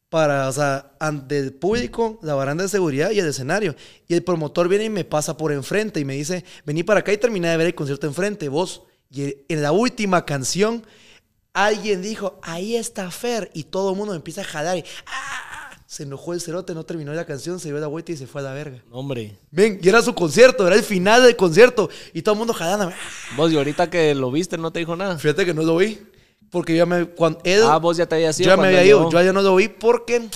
para, 0.09 0.49
o 0.49 0.53
sea, 0.53 0.93
ante 1.01 1.39
el 1.39 1.53
público, 1.53 2.19
la 2.23 2.35
baranda 2.35 2.63
de 2.63 2.69
seguridad 2.69 3.11
y 3.11 3.19
el 3.19 3.27
escenario. 3.27 3.75
Y 4.07 4.15
el 4.15 4.23
promotor 4.23 4.69
viene 4.69 4.85
y 4.85 4.91
me 4.91 5.05
pasa 5.05 5.37
por 5.37 5.53
enfrente 5.53 6.01
y 6.01 6.05
me 6.05 6.15
dice, 6.15 6.45
vení 6.65 6.83
para 6.83 7.01
acá 7.01 7.13
y 7.13 7.19
terminé 7.19 7.49
de 7.49 7.57
ver 7.57 7.67
el 7.69 7.75
concierto 7.75 8.07
enfrente, 8.07 8.49
vos. 8.49 8.83
Y 9.11 9.37
en 9.49 9.63
la 9.63 9.73
última 9.73 10.25
canción, 10.25 10.85
alguien 11.53 12.03
dijo, 12.03 12.39
ahí 12.43 12.77
está 12.77 13.11
Fer. 13.11 13.51
Y 13.55 13.65
todo 13.65 13.91
el 13.91 13.97
mundo 13.97 14.13
me 14.13 14.19
empieza 14.19 14.43
a 14.43 14.45
jalar 14.45 14.79
y, 14.79 14.85
¡ah! 15.07 15.57
Se 15.87 16.03
enojó 16.03 16.35
el 16.35 16.41
cerote, 16.41 16.75
no 16.75 16.85
terminó 16.85 17.13
la 17.15 17.25
canción, 17.25 17.61
se 17.61 17.69
dio 17.69 17.79
la 17.79 17.87
vuelta 17.87 18.11
y 18.11 18.17
se 18.17 18.27
fue 18.27 18.41
a 18.41 18.45
la 18.45 18.53
verga. 18.53 18.83
Hombre, 18.91 19.39
Ven, 19.53 19.79
y 19.81 19.89
era 19.89 20.03
su 20.03 20.15
concierto, 20.15 20.67
era 20.67 20.75
el 20.75 20.83
final 20.83 21.23
del 21.23 21.37
concierto. 21.37 21.89
Y 22.13 22.23
todo 22.23 22.33
el 22.35 22.39
mundo 22.41 22.53
jalando. 22.53 22.93
vos 23.37 23.53
y 23.53 23.57
ahorita 23.57 23.89
que 23.89 24.13
lo 24.15 24.33
viste 24.33 24.59
no 24.59 24.73
te 24.73 24.81
dijo 24.81 24.97
nada. 24.97 25.17
Fíjate 25.17 25.47
que 25.47 25.55
no 25.55 25.63
lo 25.63 25.77
vi. 25.77 26.01
Porque 26.50 26.76
yo 26.76 26.87
me. 26.87 27.07
Cuando 27.07 27.41
Ah, 27.69 27.79
vos 27.79 27.97
ya 27.97 28.07
te 28.07 28.15
habías 28.17 28.38
yo 28.38 28.45
ido. 28.45 28.57
ya 28.57 28.61
me 28.61 28.69
había 28.69 28.85
ido. 28.85 29.11
Yo 29.11 29.23
ya 29.23 29.33
no 29.33 29.43
lo 29.43 29.57
vi 29.57 29.69
porque. 29.69 30.29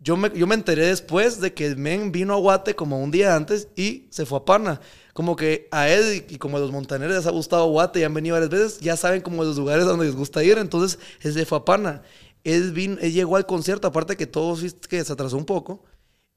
Yo 0.00 0.16
me, 0.16 0.30
yo 0.32 0.46
me 0.46 0.54
enteré 0.54 0.86
después 0.86 1.40
de 1.40 1.52
que 1.54 1.66
el 1.66 1.76
men 1.76 2.12
vino 2.12 2.32
a 2.32 2.36
Guate 2.38 2.74
como 2.76 3.02
un 3.02 3.10
día 3.10 3.34
antes 3.34 3.66
y 3.74 4.06
se 4.10 4.26
fue 4.26 4.38
a 4.38 4.44
Pana. 4.44 4.80
Como 5.12 5.34
que 5.34 5.66
a 5.72 5.88
él 5.88 6.24
y, 6.28 6.38
como 6.38 6.56
a 6.56 6.60
los 6.60 6.70
montaneros 6.70 7.16
les 7.16 7.26
ha 7.26 7.30
gustado 7.32 7.66
Guate 7.66 7.98
y 7.98 8.04
han 8.04 8.14
venido 8.14 8.34
varias 8.34 8.50
veces, 8.50 8.78
ya 8.80 8.96
saben 8.96 9.22
como 9.22 9.42
los 9.42 9.56
lugares 9.56 9.84
donde 9.86 10.06
les 10.06 10.14
gusta 10.14 10.44
ir. 10.44 10.56
Entonces 10.58 11.00
él 11.20 11.34
se 11.34 11.44
fue 11.44 11.58
a 11.58 11.64
Pana. 11.64 12.02
Él, 12.44 12.72
vino, 12.72 12.96
él 13.00 13.12
llegó 13.12 13.34
al 13.36 13.44
concierto, 13.46 13.88
aparte 13.88 14.16
que 14.16 14.28
todos 14.28 14.62
viste 14.62 14.86
que 14.88 15.02
se 15.04 15.12
atrasó 15.12 15.36
un 15.36 15.44
poco. 15.44 15.84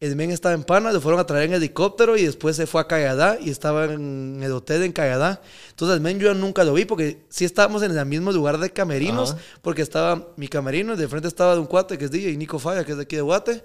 El 0.01 0.15
men 0.15 0.31
estaba 0.31 0.55
en 0.55 0.63
Pana, 0.63 0.91
le 0.91 0.99
fueron 0.99 1.19
a 1.19 1.27
traer 1.27 1.45
en 1.45 1.53
helicóptero 1.53 2.17
y 2.17 2.25
después 2.25 2.55
se 2.55 2.65
fue 2.65 2.81
a 2.81 2.87
Cayadá 2.87 3.37
y 3.39 3.51
estaba 3.51 3.85
en 3.85 4.41
el 4.41 4.51
hotel 4.51 4.81
en 4.81 4.91
Cayadá. 4.93 5.43
Entonces 5.69 5.95
el 5.95 6.01
men 6.01 6.19
yo 6.19 6.33
nunca 6.33 6.63
lo 6.63 6.73
vi 6.73 6.85
porque 6.85 7.23
sí 7.29 7.45
estábamos 7.45 7.83
en 7.83 7.95
el 7.95 8.05
mismo 8.07 8.31
lugar 8.31 8.57
de 8.57 8.71
camerinos, 8.71 9.33
Ajá. 9.33 9.41
porque 9.61 9.83
estaba 9.83 10.29
mi 10.37 10.47
camerino, 10.47 10.95
de 10.95 11.07
frente 11.07 11.27
estaba 11.27 11.53
de 11.53 11.59
un 11.59 11.67
cuate 11.67 11.99
que 11.99 12.05
es 12.05 12.11
DJ, 12.11 12.35
Nico 12.35 12.57
Falla, 12.57 12.83
que 12.83 12.93
es 12.93 12.97
de 12.97 13.03
aquí 13.03 13.15
de 13.15 13.21
Guate. 13.21 13.63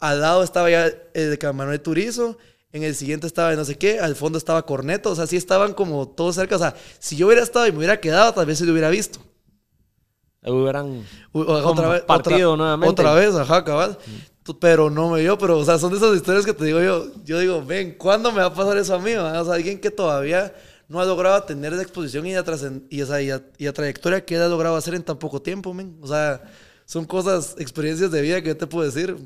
Al 0.00 0.20
lado 0.20 0.42
estaba 0.42 0.68
ya 0.68 0.84
el 1.14 1.38
de 1.38 1.52
Manuel 1.54 1.80
Turizo. 1.80 2.36
En 2.72 2.82
el 2.82 2.94
siguiente 2.94 3.26
estaba 3.26 3.54
no 3.56 3.64
sé 3.64 3.78
qué, 3.78 4.00
al 4.00 4.16
fondo 4.16 4.36
estaba 4.36 4.66
Corneto, 4.66 5.10
o 5.10 5.14
sea, 5.16 5.26
sí 5.26 5.36
estaban 5.36 5.72
como 5.72 6.08
todos 6.08 6.34
cerca. 6.34 6.56
O 6.56 6.58
sea, 6.58 6.74
si 6.98 7.16
yo 7.16 7.26
hubiera 7.26 7.42
estado 7.42 7.66
y 7.66 7.72
me 7.72 7.78
hubiera 7.78 7.98
quedado, 8.00 8.34
tal 8.34 8.44
vez 8.44 8.58
sí 8.58 8.66
lo 8.66 8.72
hubiera 8.72 8.90
visto. 8.90 9.18
Hubieran 10.44 11.06
Otra 11.32 11.88
vez, 11.88 12.00
Compartido 12.00 12.52
otra, 12.52 12.56
nuevamente. 12.64 13.02
Otra 13.02 13.14
vez, 13.14 13.34
ajá, 13.34 13.64
cabal. 13.64 13.98
Pero 14.58 14.90
no 14.90 15.10
me 15.10 15.20
dio, 15.20 15.36
pero, 15.38 15.58
o 15.58 15.64
sea, 15.64 15.78
son 15.78 15.90
de 15.92 15.98
esas 15.98 16.16
historias 16.16 16.44
que 16.44 16.54
te 16.54 16.64
digo 16.64 16.80
yo. 16.80 17.06
Yo 17.24 17.38
digo, 17.38 17.64
ven, 17.64 17.94
¿cuándo 17.98 18.32
me 18.32 18.38
va 18.40 18.46
a 18.46 18.54
pasar 18.54 18.76
eso 18.78 18.94
a 18.94 18.98
mí? 18.98 19.12
O 19.14 19.44
sea, 19.44 19.54
alguien 19.54 19.78
que 19.80 19.90
todavía 19.90 20.52
no 20.88 20.98
ha 21.00 21.04
logrado 21.04 21.42
tener 21.44 21.72
la 21.72 21.82
exposición 21.82 22.26
y 22.26 22.34
la, 22.34 22.44
trascend- 22.44 22.82
y, 22.90 23.00
y 23.02 23.04
la- 23.28 23.42
y 23.58 23.64
la 23.66 23.72
trayectoria 23.72 24.24
que 24.24 24.36
ha 24.36 24.48
logrado 24.48 24.74
hacer 24.76 24.94
en 24.94 25.02
tan 25.04 25.18
poco 25.18 25.40
tiempo, 25.40 25.72
men. 25.74 25.96
O 26.00 26.06
sea, 26.08 26.42
son 26.84 27.04
cosas, 27.04 27.54
experiencias 27.58 28.10
de 28.10 28.22
vida 28.22 28.40
que 28.42 28.48
yo 28.48 28.56
te 28.56 28.66
puedo 28.66 28.84
decir. 28.90 29.16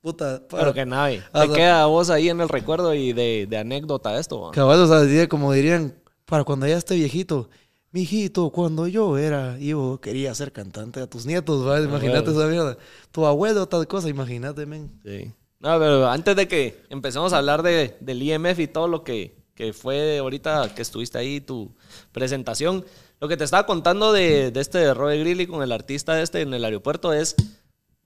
Puta, 0.00 0.42
para- 0.48 0.62
Pero 0.64 0.74
que 0.74 0.84
nadie. 0.86 1.22
Te 1.32 1.38
o 1.38 1.46
sea- 1.46 1.54
queda 1.54 1.82
a 1.82 1.86
vos 1.86 2.10
ahí 2.10 2.28
en 2.28 2.40
el 2.40 2.48
recuerdo 2.48 2.92
y 2.94 3.12
de, 3.12 3.46
de 3.48 3.56
anécdota 3.58 4.18
esto. 4.18 4.40
va. 4.40 4.50
Cabal, 4.50 4.80
o 4.80 4.88
sea, 4.88 5.28
como 5.28 5.52
dirían, 5.52 5.94
para 6.24 6.42
cuando 6.42 6.66
ya 6.66 6.76
esté 6.78 6.96
viejito, 6.96 7.50
mijito, 7.92 8.50
cuando 8.50 8.86
yo 8.88 9.18
era, 9.18 9.58
yo 9.58 10.00
quería 10.02 10.34
ser 10.34 10.52
cantante 10.52 11.00
a 11.00 11.06
tus 11.06 11.26
nietos, 11.26 11.66
¿va? 11.66 11.80
Imagínate 11.80 12.30
huevo. 12.30 12.40
esa 12.42 12.50
mierda. 12.50 12.78
Tu 13.10 13.26
abuelo, 13.26 13.66
tal 13.68 13.86
cosa, 13.86 14.08
imagínate, 14.08 14.66
men. 14.66 14.90
Sí. 15.04 15.30
No, 15.60 15.78
pero 15.78 16.08
antes 16.08 16.34
de 16.34 16.48
que 16.48 16.82
empecemos 16.90 17.32
a 17.32 17.38
hablar 17.38 17.62
de, 17.62 17.96
del 18.00 18.22
IMF 18.22 18.58
y 18.58 18.66
todo 18.66 18.88
lo 18.88 19.04
que, 19.04 19.36
que 19.54 19.72
fue 19.72 20.18
ahorita 20.18 20.74
que 20.74 20.82
estuviste 20.82 21.18
ahí, 21.18 21.40
tu 21.40 21.70
presentación, 22.10 22.84
lo 23.20 23.28
que 23.28 23.36
te 23.36 23.44
estaba 23.44 23.66
contando 23.66 24.12
de, 24.12 24.50
de 24.50 24.60
este 24.60 24.78
de 24.78 24.94
Robert 24.94 25.20
Grilly 25.20 25.46
con 25.46 25.62
el 25.62 25.70
artista 25.70 26.20
este 26.20 26.40
en 26.40 26.52
el 26.54 26.64
aeropuerto 26.64 27.12
es 27.12 27.36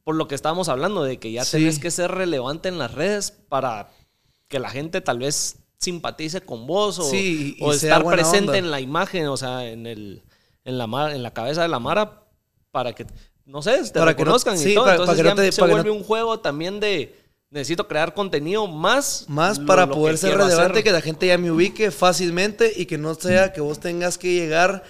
por 0.04 0.14
lo 0.16 0.28
que 0.28 0.34
estábamos 0.34 0.68
hablando, 0.68 1.02
de 1.02 1.18
que 1.18 1.32
ya 1.32 1.44
Sí. 1.44 1.52
tenés 1.58 1.78
que 1.78 1.90
ser 1.90 2.10
relevante 2.10 2.68
en 2.68 2.78
las 2.78 2.92
redes 2.92 3.30
para 3.30 3.88
que 4.48 4.58
la 4.60 4.68
gente 4.70 5.00
tal 5.00 5.18
vez 5.20 5.56
simpatice 5.78 6.40
con 6.40 6.66
vos 6.66 6.98
o, 6.98 7.02
Sí, 7.04 7.56
y- 7.58 7.64
o 7.64 7.74
y 7.74 7.78
sea 7.78 7.96
estar 7.98 8.10
presente 8.10 8.48
onda. 8.48 8.58
en 8.58 8.70
la 8.70 8.80
imagen, 8.80 9.26
o 9.28 9.36
sea, 9.36 9.64
en, 9.68 9.86
el, 9.86 10.22
en, 10.64 10.78
la, 10.78 10.86
mar- 10.86 11.12
en 11.12 11.22
la 11.22 11.32
cabeza 11.32 11.62
de 11.62 11.68
la 11.68 11.78
Mara 11.78 12.22
para 12.70 12.92
que, 12.94 13.06
no 13.44 13.62
sé, 13.62 13.82
te 13.84 13.98
Para 13.98 14.14
que 14.14 14.22
no- 14.22 14.26
reconozcan 14.26 14.58
sí, 14.58 14.72
y 14.72 14.74
todo. 14.74 14.84
para- 14.84 14.94
Entonces 14.96 15.14
para 15.14 15.22
que 15.22 15.28
ya 15.28 15.34
no 15.34 15.42
te- 15.48 15.52
se 15.52 15.60
para 15.60 15.70
que 15.72 15.76
no- 15.76 15.82
vuelve 15.82 15.98
un 15.98 16.04
juego 16.04 16.40
también 16.40 16.80
de 16.80 17.14
necesito 17.50 17.86
crear 17.86 18.12
contenido 18.12 18.66
más. 18.66 19.24
Más 19.28 19.58
lo- 19.58 19.66
para 19.66 19.86
lo 19.86 19.94
poder 19.94 20.18
ser 20.18 20.36
relevante, 20.36 20.72
hacer. 20.72 20.84
que 20.84 20.90
la 20.92 21.00
gente 21.00 21.26
ya 21.28 21.38
me 21.38 21.50
ubique 21.50 21.90
fácilmente 21.90 22.72
y 22.76 22.86
que 22.86 22.98
no 22.98 23.14
sea 23.14 23.52
que 23.52 23.60
vos 23.60 23.78
tengas 23.78 24.18
que 24.18 24.32
llegar, 24.34 24.82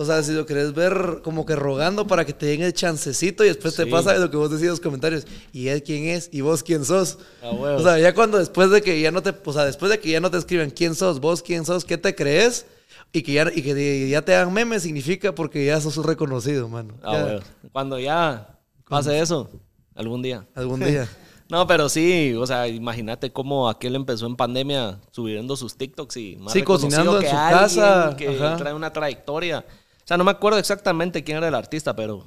o 0.00 0.04
sea, 0.06 0.22
si 0.22 0.32
lo 0.32 0.46
querés 0.46 0.72
ver 0.72 1.20
como 1.22 1.44
que 1.44 1.54
rogando 1.54 2.06
para 2.06 2.24
que 2.24 2.32
te 2.32 2.46
den 2.46 2.62
el 2.62 2.72
chancecito 2.72 3.44
y 3.44 3.48
después 3.48 3.76
te 3.76 3.84
pasa 3.86 4.14
lo 4.14 4.30
que 4.30 4.36
vos 4.38 4.48
decís 4.50 4.64
en 4.64 4.70
los 4.70 4.80
comentarios. 4.80 5.26
¿Y 5.52 5.68
él 5.68 5.82
quién 5.82 6.06
es? 6.06 6.30
¿Y 6.32 6.40
vos 6.40 6.62
quién 6.62 6.86
sos? 6.86 7.18
Ah. 7.42 7.50
O 7.50 7.82
sea, 7.82 7.98
ya 7.98 8.14
cuando 8.14 8.38
después 8.38 8.70
de 8.70 8.80
que 8.80 8.98
ya 8.98 9.10
no 9.10 9.22
te, 9.22 9.34
o 9.44 9.52
sea, 9.52 9.66
después 9.66 9.90
de 9.92 10.00
que 10.00 10.08
ya 10.10 10.20
no 10.20 10.30
te 10.30 10.38
escriben 10.38 10.70
quién 10.70 10.94
sos, 10.94 11.20
vos 11.20 11.42
quién 11.42 11.66
sos, 11.66 11.84
qué 11.84 11.98
te 11.98 12.14
crees 12.14 12.64
y 13.12 13.22
que 13.22 13.32
ya, 13.34 13.50
y 13.54 13.60
que 13.60 14.08
ya 14.08 14.22
te 14.22 14.34
hagan 14.34 14.54
memes 14.54 14.84
significa 14.84 15.34
porque 15.34 15.66
ya 15.66 15.78
sos 15.82 15.96
un 15.98 16.04
reconocido, 16.04 16.66
mano. 16.68 16.94
Ah, 17.02 17.38
Ya. 17.38 17.68
Cuando 17.70 17.98
ya 17.98 18.58
pase 18.88 19.20
eso, 19.20 19.50
algún 19.94 20.22
día. 20.22 20.46
Algún 20.54 20.80
día. 20.84 21.06
No, 21.50 21.66
pero 21.66 21.88
sí, 21.88 22.32
o 22.38 22.46
sea, 22.46 22.68
imagínate 22.68 23.32
cómo 23.32 23.68
aquel 23.68 23.96
empezó 23.96 24.26
en 24.26 24.36
pandemia 24.36 25.00
subiendo 25.10 25.56
sus 25.56 25.76
TikToks 25.76 26.16
y 26.16 26.36
más 26.36 26.52
Sí, 26.52 26.62
cocinando 26.62 27.16
en 27.16 27.22
que 27.22 27.28
su 27.28 27.34
casa, 27.34 28.14
que 28.16 28.28
ajá. 28.28 28.56
trae 28.56 28.72
una 28.72 28.92
trayectoria. 28.92 29.66
O 30.10 30.12
sea, 30.12 30.16
no 30.16 30.24
me 30.24 30.32
acuerdo 30.32 30.58
exactamente 30.58 31.22
quién 31.22 31.36
era 31.36 31.46
el 31.46 31.54
artista, 31.54 31.94
pero 31.94 32.26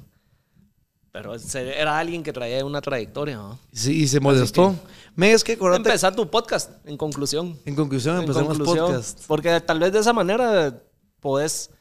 pero 1.11 1.33
era 1.53 1.99
alguien 1.99 2.23
que 2.23 2.31
traía 2.31 2.63
una 2.63 2.79
trayectoria. 2.79 3.35
¿no? 3.35 3.59
Sí, 3.73 4.03
y 4.03 4.07
se 4.07 4.21
molestó. 4.21 4.73
Me 5.17 5.33
es 5.33 5.43
que 5.43 5.51
acordate, 5.51 5.89
Empezar 5.89 6.15
tu 6.15 6.29
podcast, 6.29 6.71
en 6.87 6.95
conclusión. 6.95 7.59
en 7.65 7.75
conclusión, 7.75 8.15
En 8.15 8.21
empecemos 8.21 8.57
conclusión, 8.57 8.85
podcast. 8.87 9.19
Porque 9.27 9.59
tal 9.59 9.79
vez 9.79 9.91
de 9.91 9.99
esa 9.99 10.13
manera 10.13 10.81
podés 11.19 11.71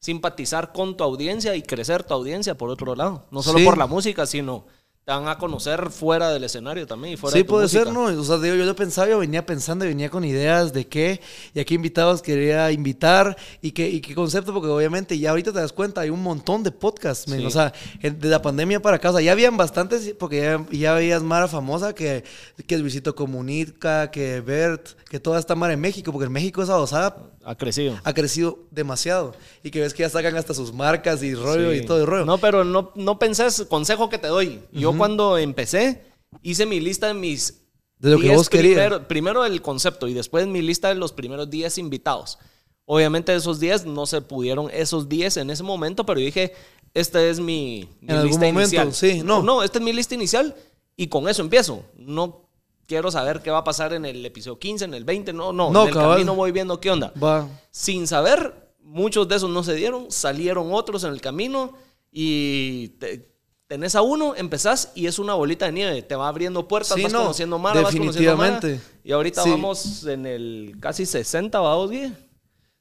simpatizar 0.00 0.72
con 0.72 0.96
tu 0.96 1.04
audiencia 1.04 1.54
y 1.54 1.62
crecer 1.62 2.02
tu 2.02 2.12
audiencia 2.12 2.56
por 2.58 2.68
otro 2.68 2.96
lado. 2.96 3.28
No 3.30 3.40
solo 3.40 3.60
Sí. 3.60 3.64
por 3.64 3.78
la 3.78 3.86
música, 3.86 4.26
sino 4.26 4.66
te 5.04 5.10
van 5.10 5.26
a 5.26 5.36
conocer 5.36 5.90
fuera 5.90 6.30
del 6.30 6.44
escenario 6.44 6.86
también 6.86 7.14
y 7.14 7.16
fuera 7.16 7.32
Sí, 7.32 7.38
de 7.40 7.44
tu 7.44 7.50
puede 7.50 7.64
música. 7.64 7.84
ser, 7.84 7.92
¿no? 7.92 8.04
O 8.04 8.22
sea, 8.24 8.38
digo, 8.38 8.54
yo 8.54 8.64
lo 8.64 8.76
pensaba, 8.76 9.08
yo 9.08 9.18
venía 9.18 9.44
pensando 9.44 9.84
y 9.84 9.88
venía 9.88 10.08
con 10.10 10.24
ideas 10.24 10.72
de 10.72 10.86
qué 10.86 11.20
y 11.52 11.58
a 11.58 11.64
qué 11.64 11.74
invitados 11.74 12.22
quería 12.22 12.70
invitar 12.70 13.36
y 13.60 13.72
qué, 13.72 13.88
y 13.88 14.00
qué 14.00 14.14
concepto, 14.14 14.52
porque 14.52 14.68
obviamente 14.68 15.18
ya 15.18 15.30
ahorita 15.30 15.52
te 15.52 15.58
das 15.58 15.72
cuenta, 15.72 16.02
hay 16.02 16.10
un 16.10 16.22
montón 16.22 16.62
de 16.62 16.70
podcasts. 16.70 17.28
Sí. 17.28 17.44
o 17.44 17.50
sea, 17.50 17.72
de 18.00 18.28
la 18.28 18.40
pandemia 18.40 18.80
para 18.80 18.96
acá, 18.98 19.10
o 19.10 19.12
sea, 19.14 19.22
ya 19.22 19.32
habían 19.32 19.56
bastantes, 19.56 20.14
porque 20.18 20.40
ya, 20.40 20.64
ya 20.70 20.94
veías 20.94 21.22
Mara 21.24 21.48
famosa, 21.48 21.94
que, 21.96 22.22
que 22.66 22.78
Luisito 22.78 23.16
Comunica, 23.16 24.08
que 24.12 24.40
Bert, 24.40 24.90
que 25.10 25.18
toda 25.18 25.40
esta 25.40 25.56
Mara 25.56 25.72
en 25.72 25.80
México, 25.80 26.12
porque 26.12 26.26
en 26.26 26.32
México 26.32 26.62
esa 26.62 26.78
osada 26.78 27.16
Ha 27.44 27.56
crecido. 27.56 27.98
ha 28.04 28.14
crecido 28.14 28.60
demasiado 28.70 29.34
y 29.64 29.70
que 29.72 29.80
ves 29.80 29.94
que 29.94 30.04
ya 30.04 30.08
sacan 30.08 30.36
hasta 30.36 30.54
sus 30.54 30.72
marcas 30.72 31.22
y 31.24 31.34
rollo 31.34 31.72
Sí. 31.72 31.78
y 31.78 31.84
todo 31.86 32.00
el 32.00 32.06
rollo. 32.06 32.24
No, 32.24 32.38
pero 32.38 32.62
no, 32.64 32.92
no 32.94 33.18
pensés, 33.18 33.66
consejo 33.68 34.08
que 34.08 34.18
te 34.18 34.28
doy. 34.28 34.60
Yo 34.70 34.91
cuando 34.96 35.38
empecé, 35.38 36.02
hice 36.42 36.66
mi 36.66 36.80
lista 36.80 37.08
de 37.08 37.14
mis... 37.14 37.58
De 37.98 38.10
lo 38.10 38.16
que 38.18 38.24
10 38.24 38.36
vos 38.36 38.48
querías. 38.48 38.74
Primero, 38.74 39.06
primero 39.08 39.44
el 39.44 39.62
concepto 39.62 40.08
y 40.08 40.14
después 40.14 40.46
mi 40.48 40.60
lista 40.60 40.88
de 40.88 40.96
los 40.96 41.12
primeros 41.12 41.48
10 41.50 41.78
invitados. 41.78 42.38
Obviamente 42.84 43.32
esos 43.34 43.60
10 43.60 43.86
no 43.86 44.06
se 44.06 44.20
pudieron, 44.22 44.68
esos 44.72 45.08
10 45.08 45.36
en 45.36 45.50
ese 45.50 45.62
momento, 45.62 46.04
pero 46.04 46.18
yo 46.18 46.26
dije, 46.26 46.52
esta 46.94 47.22
es 47.24 47.38
mi, 47.38 47.88
mi 48.00 48.08
En 48.08 48.10
algún 48.16 48.26
lista 48.30 48.46
momento, 48.46 48.60
inicial. 48.82 48.92
sí, 48.92 49.22
no. 49.24 49.42
No, 49.42 49.62
esta 49.62 49.78
es 49.78 49.84
mi 49.84 49.92
lista 49.92 50.16
inicial 50.16 50.56
y 50.96 51.06
con 51.06 51.28
eso 51.28 51.42
empiezo. 51.42 51.84
No 51.96 52.48
quiero 52.86 53.10
saber 53.12 53.40
qué 53.40 53.52
va 53.52 53.58
a 53.58 53.64
pasar 53.64 53.92
en 53.92 54.04
el 54.04 54.26
episodio 54.26 54.58
15, 54.58 54.84
en 54.86 54.94
el 54.94 55.04
20. 55.04 55.32
No, 55.32 55.52
no, 55.52 55.70
No, 55.70 55.82
en 55.82 55.88
el 55.88 55.94
cabal. 55.94 56.10
camino 56.16 56.34
voy 56.34 56.50
viendo 56.50 56.80
qué 56.80 56.90
onda. 56.90 57.12
Va. 57.22 57.48
Sin 57.70 58.08
saber, 58.08 58.72
muchos 58.80 59.28
de 59.28 59.36
esos 59.36 59.48
no 59.48 59.62
se 59.62 59.74
dieron, 59.74 60.10
salieron 60.10 60.74
otros 60.74 61.04
en 61.04 61.12
el 61.12 61.20
camino 61.20 61.74
y 62.10 62.88
te- 62.98 63.31
tenés 63.72 63.94
a 63.94 64.02
uno, 64.02 64.34
empezás 64.36 64.90
y 64.94 65.06
es 65.06 65.18
una 65.18 65.32
bolita 65.32 65.64
de 65.64 65.72
nieve. 65.72 66.02
Te 66.02 66.14
va 66.14 66.28
abriendo 66.28 66.68
puertas, 66.68 66.94
Sí, 66.94 67.04
vas 67.04 67.12
no, 67.14 67.20
conociendo 67.20 67.58
Mara, 67.58 67.80
vas 67.80 67.94
conociendo 67.94 68.12
definitivamente. 68.12 68.80
Y 69.02 69.12
ahorita 69.12 69.42
Sí. 69.42 69.48
vamos 69.48 70.04
en 70.04 70.26
el 70.26 70.74
casi 70.78 71.06
60, 71.06 71.58
vamos, 71.58 71.90
Guille. 71.90 72.12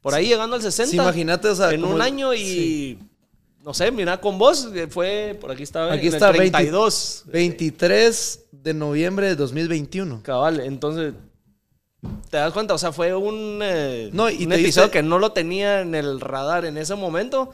Por 0.02 0.14
ahí 0.14 0.28
llegando 0.28 0.58
al 0.58 0.62
60. 0.62 0.92
Sí, 0.92 0.98
imagínate, 0.98 1.48
o 1.48 1.56
sea, 1.56 1.72
En 1.72 1.86
un 1.86 1.96
el- 1.96 2.02
año 2.02 2.34
y. 2.34 3.00
No 3.64 3.74
sé, 3.74 3.90
mira, 3.90 4.20
con 4.20 4.38
vos 4.38 4.66
que 4.74 4.88
fue. 4.88 5.38
Por 5.40 5.50
aquí 5.52 5.64
está. 5.64 5.94
Aquí 5.94 6.08
en 6.08 6.14
está, 6.14 6.30
el 6.32 6.36
32. 6.36 7.24
23 7.28 8.46
de 8.52 8.74
noviembre 8.74 9.28
de 9.28 9.36
2021. 9.38 10.22
Cabal, 10.24 10.60
entonces. 10.60 11.14
¿Te 12.30 12.36
das 12.38 12.52
cuenta? 12.52 12.74
O 12.74 12.78
sea, 12.78 12.92
fue 12.92 13.16
un, 13.16 13.60
eh, 13.64 14.10
No, 14.12 14.30
y 14.30 14.44
un 14.46 14.52
episodio 14.52 14.92
que 14.92 15.04
no 15.04 15.20
lo 15.20 15.32
tenía 15.32 15.80
en 15.82 15.96
el 15.96 16.20
radar 16.20 16.66
en 16.66 16.78
ese 16.78 16.96
momento. 16.96 17.52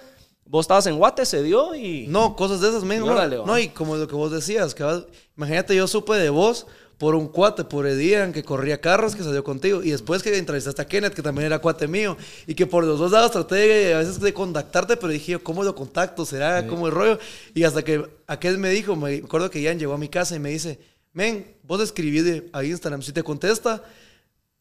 Vos 0.50 0.64
estabas 0.64 0.86
en 0.88 0.98
Guate, 0.98 1.26
se 1.26 1.44
dio 1.44 1.76
y. 1.76 2.08
No, 2.08 2.36
cosas 2.36 2.62
de 2.62 2.70
esas, 2.70 2.84
men. 2.84 3.00
No, 3.00 3.06
no, 3.46 3.60
y 3.60 3.70
como 3.70 3.96
lo 3.98 4.08
que 4.08 4.16
vos 4.16 4.32
decías, 4.32 4.74
que 4.74 4.84
vas- 4.84 5.06
imagínate, 5.36 5.76
yo 5.76 5.88
supe 5.88 6.14
de 6.16 6.30
vos 6.30 6.66
por 6.98 7.14
un 7.14 7.28
cuate, 7.28 7.64
por 7.64 7.86
Edian, 7.86 8.34
que 8.34 8.44
corría 8.44 8.82
carros, 8.82 9.16
que 9.16 9.22
salió 9.24 9.44
contigo. 9.44 9.84
Y 9.84 9.92
después 9.92 10.24
que 10.24 10.36
entrevistaste 10.36 10.82
a 10.82 10.86
Kenneth, 10.86 11.14
que 11.14 11.22
también 11.22 11.46
era 11.46 11.60
cuate 11.60 11.88
mío. 11.88 12.18
Y 12.48 12.56
que 12.56 12.66
por 12.66 12.84
los 12.84 12.98
dos 12.98 13.12
lados 13.12 13.32
traté 13.32 13.56
de, 13.56 13.94
a 13.94 14.00
veces 14.00 14.20
de 14.20 14.34
contactarte, 14.34 14.98
pero 14.98 15.10
dije 15.10 15.38
¿cómo 15.38 15.64
lo 15.64 15.76
contacto? 15.76 16.26
¿Será 16.26 16.66
como 16.66 16.88
el 16.88 16.94
rollo? 16.94 17.20
Y 17.54 17.64
hasta 17.66 17.84
que 17.84 18.04
aquel 18.26 18.58
me 18.58 18.70
dijo, 18.72 18.96
me 18.96 19.18
acuerdo 19.18 19.52
que 19.52 19.62
Ian 19.62 19.78
llegó 19.78 19.94
a 19.94 19.98
mi 20.00 20.10
casa 20.10 20.36
y 20.36 20.40
me 20.40 20.50
dice, 20.50 20.80
men, 21.14 21.56
vos 21.64 21.82
escribí 21.82 22.50
a 22.52 22.64
Instagram, 22.64 23.04
si 23.04 23.12
te 23.12 23.22
contesta, 23.22 23.84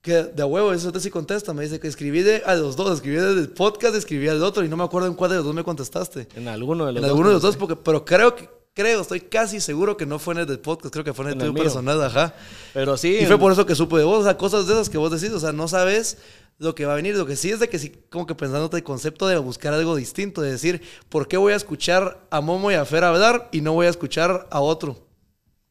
que 0.06 0.22
de 0.22 0.44
huevo, 0.44 0.72
eso 0.72 0.92
te 0.92 1.00
sí 1.00 1.10
contesta. 1.10 1.52
Me 1.52 1.64
dice 1.64 1.80
que 1.80 1.88
escribí 1.88 2.22
de, 2.22 2.42
a 2.46 2.54
los 2.54 2.76
dos, 2.76 2.94
escribí 2.94 3.16
del 3.16 3.50
podcast, 3.50 3.94
escribí 3.96 4.28
al 4.28 4.42
otro, 4.42 4.64
y 4.64 4.68
no 4.68 4.76
me 4.76 4.84
acuerdo 4.84 5.08
en 5.08 5.14
cuál 5.14 5.30
de 5.30 5.36
los 5.36 5.44
dos 5.44 5.54
me 5.54 5.64
contestaste. 5.64 6.28
En 6.36 6.46
alguno 6.46 6.86
de 6.86 6.92
los 6.92 7.00
En 7.00 7.02
dos. 7.02 7.10
alguno 7.10 7.28
de 7.28 7.34
los 7.34 7.42
dos, 7.42 7.56
porque, 7.56 7.75
pero 7.75 8.04
creo 8.04 8.36
que, 8.36 8.48
creo, 8.72 9.00
estoy 9.00 9.20
casi 9.20 9.60
seguro 9.60 9.96
que 9.96 10.06
no 10.06 10.20
fue 10.20 10.34
en 10.34 10.40
el 10.40 10.46
del 10.46 10.60
podcast, 10.60 10.92
creo 10.92 11.04
que 11.04 11.12
fue 11.12 11.25
en 11.25 11.32
el 11.32 11.34
En 11.34 11.40
el 11.40 11.52
tuyo 11.52 11.62
personal, 11.62 12.00
ajá. 12.02 12.34
Pero 12.72 12.96
sí. 12.96 13.18
Y 13.20 13.26
fue 13.26 13.36
por 13.36 13.50
eso 13.50 13.66
que 13.66 13.75
supe 13.75 13.96
de 13.96 14.04
vos, 14.04 14.20
o 14.20 14.25
sea, 14.25 14.36
cosas 14.38 14.68
de 14.68 14.75
esas 14.75 14.88
que 14.88 14.96
vos 14.96 15.10
decís, 15.10 15.34
o 15.34 15.40
sea, 15.40 15.50
no 15.50 15.66
sabes 15.66 16.18
lo 16.58 16.76
que 16.76 16.86
va 16.86 16.92
a 16.92 16.96
venir, 16.96 17.16
lo 17.16 17.26
que 17.26 17.34
sí 17.34 17.50
es 17.50 17.58
de 17.58 17.68
que 17.68 17.80
sí, 17.80 17.92
como 18.08 18.26
que 18.26 18.36
pensándote 18.36 18.76
el 18.76 18.84
concepto 18.84 19.26
de 19.26 19.36
buscar 19.38 19.75
algo 19.75 19.96
distinto, 19.96 20.40
de 20.40 20.52
decir, 20.52 20.82
¿por 21.08 21.26
qué 21.26 21.36
voy 21.36 21.52
a 21.52 21.56
escuchar 21.56 22.26
a 22.30 22.40
Momo 22.40 22.70
y 22.70 22.75
a 22.75 22.84
Fer 22.84 23.02
hablar 23.02 23.48
y 23.50 23.60
no 23.60 23.72
voy 23.72 23.86
a 23.86 23.90
escuchar 23.90 24.46
a 24.50 24.60
otro? 24.60 25.05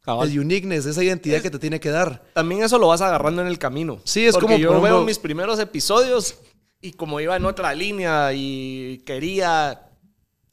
Cabal. 0.06 0.30
El 0.32 0.40
uniqueness, 0.40 0.86
esa 0.86 1.04
identidad 1.04 1.42
que 1.42 1.50
te 1.50 1.60
tiene 1.60 1.80
que 1.80 1.90
dar. 1.90 2.24
También 2.34 2.64
eso 2.64 2.78
lo 2.80 2.88
vas 2.88 3.02
agarrando 3.02 3.42
en 3.42 3.48
el 3.48 3.58
camino. 3.60 4.00
Sí, 4.04 4.26
es 4.26 4.34
Porque 4.34 4.46
como, 4.46 4.58
yo 4.58 4.80
veo 4.82 5.04
mis 5.04 5.20
primeros 5.20 5.60
episodios 5.60 6.36
y 6.82 6.94
como 6.94 7.20
iba 7.20 7.36
en 7.36 7.46
otra 7.46 7.74
línea 7.74 8.32
y 8.34 9.00
quería, 9.06 9.90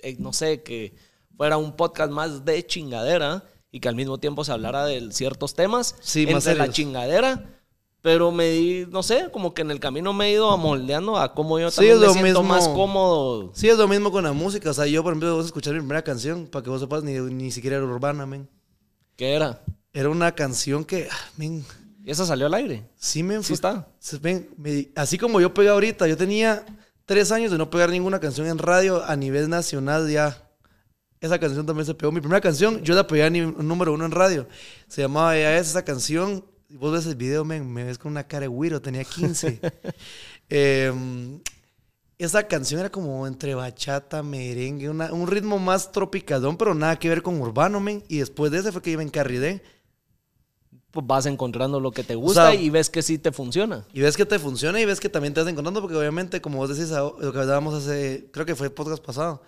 eh, 0.01 0.17
no 0.19 0.33
sé, 0.33 0.63
que 0.63 0.95
fuera 1.37 1.57
un 1.59 1.77
podcast 1.77 2.11
más 2.11 2.45
de 2.45 2.67
chingadera 2.67 3.45
y 3.71 3.81
que 3.81 3.89
al 3.89 3.95
mismo 3.97 4.19
tiempo 4.19 4.45
se 4.45 4.53
hablara 4.53 4.85
de 4.87 5.13
ciertos 5.13 5.55
temas 5.55 5.95
Sí, 6.01 6.27
más 6.27 6.35
entre 6.47 6.55
la 6.55 6.65
serios. 6.65 6.75
chingadera. 6.77 7.59
Pero 8.03 8.33
me 8.33 8.51
di, 8.51 8.85
no 8.91 9.05
sé, 9.05 9.29
como 9.33 9.55
que 9.55 9.63
en 9.63 9.71
el 9.71 9.79
camino 9.79 10.13
me 10.13 10.27
he 10.27 10.33
ido 10.33 10.51
amoldeando 10.51 11.17
a 11.17 11.35
cómo 11.35 11.61
yo 11.61 11.71
Sí, 11.71 11.77
también 11.77 11.95
es 11.95 12.01
me 12.01 12.07
lo 12.09 12.13
siento 12.15 12.43
mismo. 12.43 12.55
más 12.57 12.67
cómodo. 12.69 13.53
Sí, 13.55 13.69
es 13.69 13.79
lo 13.79 13.87
mismo 13.87 14.11
con 14.11 14.25
la 14.25 14.33
música, 14.33 14.71
o 14.71 14.75
sea, 14.75 14.87
yo, 14.87 15.05
por 15.05 15.13
ejemplo, 15.13 15.37
vos 15.37 15.47
escuchar 15.47 15.73
mi 15.75 15.79
primera 15.79 16.03
canción, 16.03 16.49
para 16.49 16.65
que 16.65 16.71
vos 16.71 16.81
sepas, 16.81 17.05
ni, 17.05 17.13
ni 17.13 17.53
siquiera 17.53 17.77
era 17.77 17.87
urbana, 17.87 18.27
men. 18.27 18.49
¿Qué 19.23 19.35
era? 19.35 19.63
Era 19.93 20.09
una 20.09 20.35
canción 20.35 20.85
que, 20.85 21.07
ah, 21.09 21.31
men, 21.37 21.65
¿Y 22.03 22.11
esa 22.11 22.27
salió 22.27 22.47
al 22.47 22.55
aire? 22.55 22.83
sí 22.97 23.23
me... 23.23 23.41
Sí 23.45 23.53
está. 23.53 23.87
Me- 24.21 24.89
así 24.97 25.17
como 25.17 25.41
yo 25.41 25.55
pegué 25.55 25.69
ahorita, 25.69 26.09
yo 26.09 26.17
tenía 26.17 26.67
tres 27.05 27.31
años 27.31 27.53
de 27.53 27.57
no 27.57 27.71
pegar 27.71 27.91
ninguna 27.91 28.19
canción 28.19 28.49
en 28.49 28.59
radio 28.59 29.05
a 29.05 29.15
nivel 29.15 29.49
nacional 29.49 30.11
ya. 30.11 30.51
Esa 31.21 31.39
canción 31.39 31.65
también 31.65 31.87
se 31.87 31.95
pegó. 31.95 32.11
Mi 32.11 32.19
primera 32.19 32.41
canción, 32.41 32.83
yo 32.83 32.97
la 32.97 33.07
pegué 33.07 33.23
a 33.23 33.31
número 33.31 33.93
uno 33.93 34.07
en 34.07 34.11
radio. 34.11 34.49
Se 34.89 35.03
llamaba 35.03 35.37
Ya 35.37 35.57
es 35.57 35.69
esa 35.69 35.85
canción. 35.85 36.45
Vos 36.71 36.93
ves 36.93 37.07
el 37.07 37.15
video, 37.15 37.45
men, 37.45 37.73
me 37.73 37.85
ves 37.85 37.99
con 37.99 38.11
una 38.11 38.27
cara 38.27 38.41
de 38.41 38.49
güiro, 38.49 38.83
tenía 38.83 39.05
15. 39.05 39.61
Em, 40.49 41.41
esa 42.25 42.47
canción 42.47 42.81
era 42.81 42.91
como 42.91 43.27
entre 43.27 43.55
bachata, 43.55 44.23
merengue, 44.23 44.89
una- 44.91 45.13
un 45.13 45.27
ritmo 45.27 45.59
más 45.59 45.93
tropicalón, 45.93 46.57
pero 46.57 46.75
nada 46.75 46.99
que 46.99 47.09
ver 47.09 47.23
con 47.23 47.41
urbano, 47.41 47.81
men. 47.81 48.03
Y 48.09 48.19
después 48.19 48.51
de 48.53 48.59
ese 48.59 48.73
fue 48.73 48.83
que 48.83 48.93
yo 48.93 48.99
me 48.99 49.05
encarrilé. 49.05 49.63
Pues 50.91 51.07
vas 51.07 51.25
encontrando 51.25 51.81
lo 51.81 51.91
que 51.91 52.05
te 52.05 52.15
gusta 52.15 52.51
sea, 52.51 52.55
y 52.61 52.69
ves 52.69 52.91
que 52.91 53.01
sí 53.01 53.17
te 53.17 53.33
funciona. 53.33 53.87
Y 53.95 54.01
ves 54.03 54.15
que 54.15 54.27
te 54.27 54.39
funciona 54.39 54.79
y 54.79 54.85
ves 54.85 55.01
que 55.01 55.09
también 55.09 55.33
te 55.33 55.41
vas 55.41 55.49
encontrando, 55.49 55.81
porque 55.81 55.97
obviamente, 55.97 56.43
como 56.43 56.59
vos 56.59 56.69
decís, 56.77 56.91
lo 56.91 57.17
que 57.33 57.39
hablábamos 57.39 57.73
hace, 57.73 58.29
creo 58.31 58.45
que 58.45 58.55
fue 58.55 58.67
el 58.67 58.75
podcast 58.75 59.03
pasado, 59.03 59.43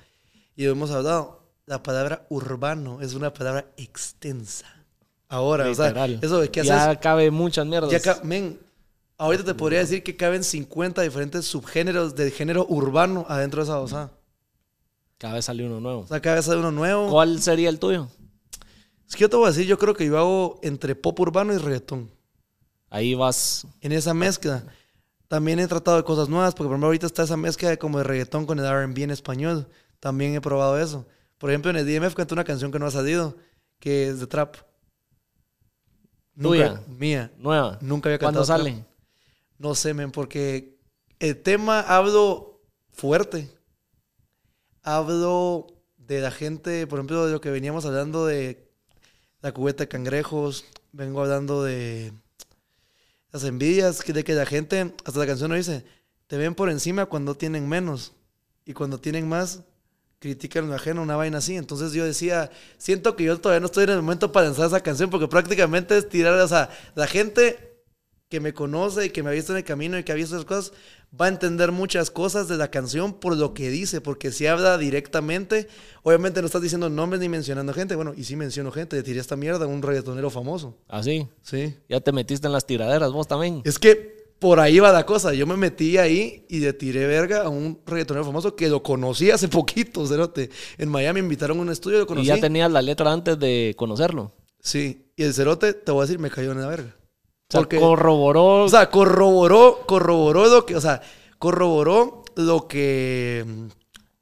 y 0.56 0.64
hemos 0.64 0.90
hablado, 0.90 1.42
la 1.66 1.82
palabra 1.82 2.24
urbano 2.30 3.02
es 3.02 3.12
una 3.12 3.34
palabra 3.34 3.66
extensa. 3.76 4.64
Ahora, 5.28 5.68
o 5.68 5.74
sea, 5.74 5.88
Literal. 5.88 6.18
eso 6.22 6.40
de 6.40 6.50
qué 6.50 6.60
haces. 6.60 6.72
Ya 6.72 6.98
cabe 6.98 7.30
muchas 7.30 7.66
mierdas. 7.66 7.90
Ya 7.90 8.20
men, 8.22 8.58
ahorita 9.18 9.44
te 9.44 9.55
podría 9.55 9.81
decir 9.81 10.03
que 10.03 10.16
caben 10.16 10.44
50 10.44 11.03
diferentes 11.03 11.44
subgéneros 11.46 12.14
del 12.14 12.31
género 12.33 12.66
urbano 12.68 13.24
adentro 13.29 13.61
de 13.62 13.64
esa 13.64 13.81
osada. 13.81 14.12
Cada 15.18 15.35
vez 15.35 15.44
sale 15.44 15.64
uno 15.64 15.81
nuevo. 15.81 16.00
O 16.00 16.07
sea, 16.07 16.20
cada 16.20 16.37
vez 16.37 16.48
hay 16.48 16.59
uno 16.59 16.70
nuevo. 16.72 17.09
¿Cuál 17.11 17.40
sería 17.40 17.68
el 17.68 17.79
tuyo? 17.79 18.09
Es 19.09 19.14
que 19.14 19.20
yo 19.22 19.31
te 19.31 19.37
voy 19.37 19.46
a 19.46 19.48
decir, 19.50 19.66
yo 19.66 19.79
creo 19.79 19.94
que 19.94 20.07
yo 20.07 20.18
hago 20.18 20.59
entre 20.62 20.94
pop 20.94 21.18
urbano 21.20 21.53
y 21.55 21.59
reggaetón. 21.59 22.11
Ahí 22.90 23.14
vas. 23.14 23.66
en 23.81 23.92
esa 23.92 24.14
mezcla. 24.14 24.64
También 25.29 25.59
he 25.59 25.66
tratado 25.66 25.96
de 25.96 26.05
cosas 26.05 26.29
nuevas, 26.29 26.55
porque 26.55 26.68
por 26.68 26.72
ejemplo 26.74 26.87
ahorita 26.88 27.07
está 27.07 27.22
esa 27.24 27.37
mezcla 27.37 27.68
de 27.70 27.79
como 27.79 27.98
de 27.98 28.05
reggaetón 28.05 28.46
con 28.46 28.59
el 28.59 28.64
R&B 28.64 29.03
en 29.03 29.11
español. 29.11 29.68
También 30.00 30.35
he 30.35 30.40
probado 30.40 30.79
eso. 30.79 31.07
Por 31.38 31.50
ejemplo, 31.50 31.70
en 31.70 31.77
el 31.77 31.87
DMF 31.87 32.14
canté 32.14 32.35
una 32.35 32.44
canción 32.44 32.70
que 32.70 32.79
no 32.79 32.87
ha 32.87 32.90
salido, 32.90 33.37
que 33.81 34.09
es 34.09 34.20
de 34.20 34.27
trap. 34.27 34.57
¿Tuya? 36.40 36.68
Nunca- 36.70 36.83
mía. 36.88 37.33
Nueva. 37.38 37.79
Nunca 37.81 38.09
había 38.09 38.18
¿Cuándo 38.18 38.40
cantado. 38.40 38.59
sale? 38.59 38.72
trap. 38.74 38.87
No 39.58 39.74
sé, 39.74 39.94
men, 39.94 40.10
porque 40.10 40.78
el 41.18 41.40
tema 41.42 41.80
hablo 41.80 42.60
fuerte. 42.92 43.50
Hablo 44.82 45.66
de 45.96 46.20
la 46.20 46.30
gente, 46.30 46.86
por 46.86 46.98
ejemplo, 46.98 47.26
de 47.26 47.32
lo 47.32 47.40
que 47.40 47.50
veníamos 47.50 47.86
hablando 47.86 48.26
de 48.26 48.68
la 49.40 49.52
cubeta 49.52 49.84
de 49.84 49.88
cangrejos. 49.88 50.64
Vengo 50.92 51.20
hablando 51.20 51.62
de 51.62 52.12
las 53.32 53.44
envidias, 53.44 54.04
de 54.04 54.24
que 54.24 54.34
la 54.34 54.46
gente, 54.46 54.94
hasta 55.04 55.18
la 55.18 55.26
canción 55.26 55.50
lo 55.50 55.56
dice, 55.56 55.84
te 56.26 56.36
ven 56.36 56.54
por 56.54 56.70
encima 56.70 57.06
cuando 57.06 57.34
tienen 57.34 57.68
menos. 57.68 58.12
Y 58.64 58.72
cuando 58.72 58.98
tienen 58.98 59.28
más, 59.28 59.60
critican 60.18 60.68
lo 60.68 60.74
ajeno, 60.74 61.02
una 61.02 61.16
vaina 61.16 61.38
así. 61.38 61.56
Entonces 61.56 61.92
yo 61.92 62.04
decía, 62.04 62.50
siento 62.78 63.16
que 63.16 63.24
yo 63.24 63.40
todavía 63.40 63.60
no 63.60 63.66
estoy 63.66 63.84
en 63.84 63.90
el 63.90 64.02
momento 64.02 64.32
para 64.32 64.46
lanzar 64.46 64.66
esa 64.66 64.80
canción, 64.80 65.10
porque 65.10 65.28
prácticamente 65.28 65.96
es 65.98 66.08
tirar, 66.08 66.34
o 66.34 66.48
sea, 66.48 66.70
la 66.94 67.06
gente 67.06 67.73
que 68.35 68.40
me 68.40 68.53
conoce 68.53 69.07
y 69.07 69.11
que 69.11 69.23
me 69.23 69.31
ha 69.31 69.33
visto 69.33 69.53
en 69.53 69.59
el 69.59 69.64
camino 69.64 69.97
y 69.97 70.03
que 70.03 70.11
ha 70.11 70.16
visto 70.16 70.35
esas 70.35 70.44
cosas, 70.44 70.73
va 71.20 71.27
a 71.27 71.29
entender 71.29 71.70
muchas 71.70 72.11
cosas 72.11 72.49
de 72.49 72.57
la 72.57 72.68
canción 72.68 73.12
por 73.14 73.37
lo 73.37 73.55
que 73.55 73.70
dice, 73.70 74.01
porque 74.01 74.33
si 74.33 74.49
habla 74.49 74.77
directamente, 74.77 75.68
obviamente 76.03 76.40
no 76.40 76.47
estás 76.47 76.62
diciendo 76.62 76.88
nombres 76.90 77.20
ni 77.20 77.29
mencionando 77.29 77.73
gente, 77.73 77.94
bueno, 77.94 78.12
y 78.16 78.25
sí 78.25 78.35
menciono 78.35 78.73
gente, 78.73 78.97
le 78.97 79.05
tiré 79.05 79.20
esta 79.20 79.37
mierda 79.37 79.66
a 79.66 79.68
un 79.68 79.83
reggaetonero 79.83 80.31
famoso, 80.31 80.77
Así. 80.88 81.29
sí. 81.42 81.77
Ya 81.88 82.01
te 82.01 82.11
metiste 82.11 82.49
en 82.49 82.53
las 82.53 82.66
tiraderas 82.66 83.12
vos 83.12 83.29
también. 83.29 83.62
Es 83.64 83.79
que 83.79 84.25
por 84.40 84.59
ahí 84.59 84.81
va 84.81 84.90
la 84.92 85.07
cosa, 85.07 85.33
yo 85.33 85.47
me 85.47 85.57
metí 85.57 85.97
ahí 85.97 86.44
y 86.49 86.59
le 86.59 86.73
tiré 86.73 87.07
verga 87.07 87.42
a 87.44 87.49
un 87.49 87.79
reggaetonero 87.87 88.25
famoso 88.27 88.57
que 88.57 88.68
lo 88.68 88.83
conocí 88.83 89.31
hace 89.31 89.47
poquito, 89.61 90.05
cerote. 90.09 90.51
En 90.77 90.88
Miami 90.88 91.20
me 91.23 91.27
invitaron 91.27 91.59
a 91.61 91.62
un 91.62 91.70
estudio, 91.70 91.99
lo 91.99 92.05
Y 92.05 92.09
conocí. 92.09 92.27
ya 92.27 92.40
tenías 92.40 92.73
la 92.73 92.83
letra 92.83 93.12
antes 93.12 93.38
de 93.38 93.75
conocerlo. 93.79 94.33
Sí, 94.61 95.07
y 95.14 95.23
el 95.23 95.33
cerote, 95.35 95.75
te 95.75 95.92
voy 95.92 96.01
a 96.03 96.07
decir, 96.07 96.18
me 96.18 96.31
cayó 96.31 96.51
en 96.51 96.61
la 96.61 96.66
verga. 96.66 96.97
O 97.54 97.56
sea, 97.56 97.60
Porque- 97.60 97.78
corroboró. 97.78 98.64
O 98.64 98.68
sea, 98.68 98.90
corroboró, 98.90 99.80
corroboró 99.86 100.46
lo 100.48 100.66
que, 100.66 100.74
o 100.74 100.80
sea, 100.80 101.00
corroboró 101.38 102.24
lo 102.34 102.66
que, 102.66 103.44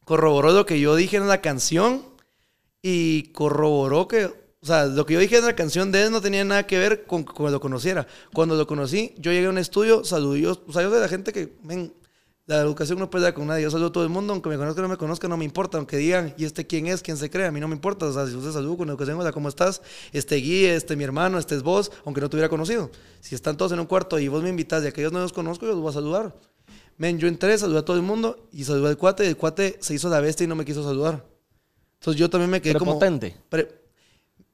corroboró 0.05 0.53
lo 0.53 0.67
que 0.67 0.79
yo 0.79 0.95
dije 0.97 1.17
en 1.17 1.29
la 1.29 1.41
canción 1.41 2.05
y 2.83 3.33
corroboró 3.33 4.07
que, 4.07 4.27
o 4.27 4.67
sea, 4.67 4.85
lo 4.85 5.07
que 5.07 5.15
yo 5.15 5.21
dije 5.21 5.39
en 5.39 5.47
la 5.47 5.57
canción 5.57 5.91
de 5.93 6.03
él 6.05 6.13
no 6.13 6.21
tenía 6.21 6.45
nada 6.45 6.67
que 6.67 6.79
ver 6.79 7.07
con 7.07 7.23
cuando 7.25 7.53
lo 7.53 7.61
conociera. 7.61 8.07
Cuando 8.35 8.55
lo 8.55 8.67
conocí, 8.67 9.15
yo 9.19 9.33
llegué 9.33 9.47
a 9.47 9.51
un 9.51 9.59
estudio, 9.59 10.05
saludé, 10.05 10.43
yo, 10.43 10.59
o 10.67 10.73
sea, 10.73 10.83
yo 10.83 10.91
de 10.91 11.01
la 11.01 11.09
gente 11.09 11.33
que, 11.33 11.55
ven, 11.63 11.95
la 12.57 12.63
educación 12.63 12.99
no 12.99 13.11
puede 13.11 13.25
dar 13.25 13.35
con 13.35 13.47
nadie. 13.47 13.63
Yo 13.63 13.71
saludo 13.71 13.89
a 13.89 13.93
todo 13.93 14.05
el 14.05 14.11
mundo, 14.11 14.33
aunque 14.33 14.49
me 14.49 14.57
conozca 14.57 14.81
o 14.81 14.83
no 14.83 14.89
me 14.89 14.97
conozca, 14.97 15.29
no 15.29 15.37
me 15.37 15.45
importa. 15.45 15.79
Aunque 15.79 15.97
digan, 15.97 16.35
¿y 16.37 16.45
este 16.45 16.67
quién 16.67 16.87
es? 16.87 17.03
¿Quién 17.03 17.17
se 17.17 17.31
cree? 17.31 17.47
A 17.47 17.53
mí 17.53 17.61
no 17.61 17.69
me 17.69 17.75
importa. 17.75 18.07
O 18.07 18.13
sea, 18.13 18.27
si 18.27 18.35
usted 18.35 18.53
saludo 18.53 18.79
con 18.79 18.89
educación, 18.89 19.19
hola, 19.19 19.33
¿cómo 19.33 19.49
estás? 19.49 19.83
Este 20.13 20.37
guía, 20.37 20.75
este 20.75 20.97
mi 20.97 21.05
hermano, 21.05 21.39
este 21.39 21.55
es 21.55 21.63
vos, 21.63 21.91
aunque 22.05 22.21
no 22.21 22.29
te 22.29 22.37
hubiera 22.37 22.49
conocido. 22.49 22.91
Si 23.21 23.35
están 23.35 23.57
todos 23.57 23.73
en 23.73 23.81
un 23.81 23.87
cuarto 23.87 24.19
y 24.19 24.29
vos 24.29 24.43
me 24.43 24.49
invitas 24.49 24.85
y 24.85 24.89
a 24.89 24.93
que 24.93 25.03
yo 25.03 25.11
no 25.11 25.21
los 25.21 25.33
conozco, 25.33 25.67
yo 25.67 25.73
los 25.73 25.81
voy 25.81 25.91
a 25.91 25.95
saludar. 25.95 26.35
Men, 26.99 27.19
yo 27.19 27.29
entré, 27.29 27.57
saludé 27.59 27.79
a 27.79 27.85
todo 27.85 27.97
el 27.97 28.03
mundo 28.03 28.49
y 28.53 28.65
saludé 28.65 28.89
al 28.89 28.97
cuate. 28.97 29.25
Y 29.25 29.29
el 29.29 29.37
cuate 29.37 29.79
se 29.81 29.95
hizo 29.95 30.09
la 30.09 30.21
bestia 30.21 30.45
y 30.45 30.47
no 30.47 30.55
me 30.55 30.65
quiso 30.65 30.83
saludar. 30.83 31.25
Entonces 32.01 32.19
yo 32.19 32.29
también 32.29 32.51
me 32.51 32.61
quedé 32.61 32.75
como... 32.75 32.99
Prepotente. 32.99 33.37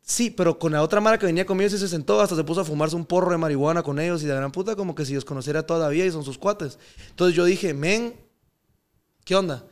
Sí, 0.09 0.31
pero 0.31 0.59
con 0.59 0.73
la 0.73 0.83
otra 0.83 1.03
mara 1.03 1.19
que 1.19 1.27
venía 1.27 1.45
conmigo 1.45 1.69
se 1.69 1.87
sentó, 1.87 2.19
hasta 2.19 2.35
se 2.35 2.43
puso 2.43 2.63
a 2.63 2.65
fumarse 2.65 2.97
un 2.97 3.05
porro 3.05 3.31
de 3.31 3.37
marihuana 3.37 3.83
con 3.83 3.99
ellos 4.01 4.23
y 4.23 4.27
de 4.27 4.35
gran 4.35 4.51
puta, 4.51 4.75
como 4.75 4.95
que 4.95 5.05
si 5.05 5.13
los 5.13 5.25
conociera 5.27 5.67
todavía 5.67 6.07
y 6.07 6.11
son 6.11 6.25
sus 6.25 6.39
cuates. 6.39 6.79
Entonces 7.11 7.37
yo 7.37 7.45
dije, 7.45 7.75
men, 7.75 8.15
¿qué 9.27 9.37
onda? 9.37 9.67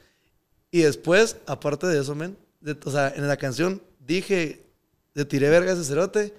Y 0.70 0.82
después, 0.82 1.38
aparte 1.46 1.86
de 1.86 1.98
eso, 1.98 2.14
men, 2.14 2.36
o 2.84 2.90
sea, 2.90 3.14
en 3.16 3.26
la 3.26 3.38
canción 3.38 3.80
dije, 3.98 4.66
le 5.14 5.24
tiré 5.24 5.48
verga 5.48 5.72
ese 5.72 5.84
cerote 5.84 6.34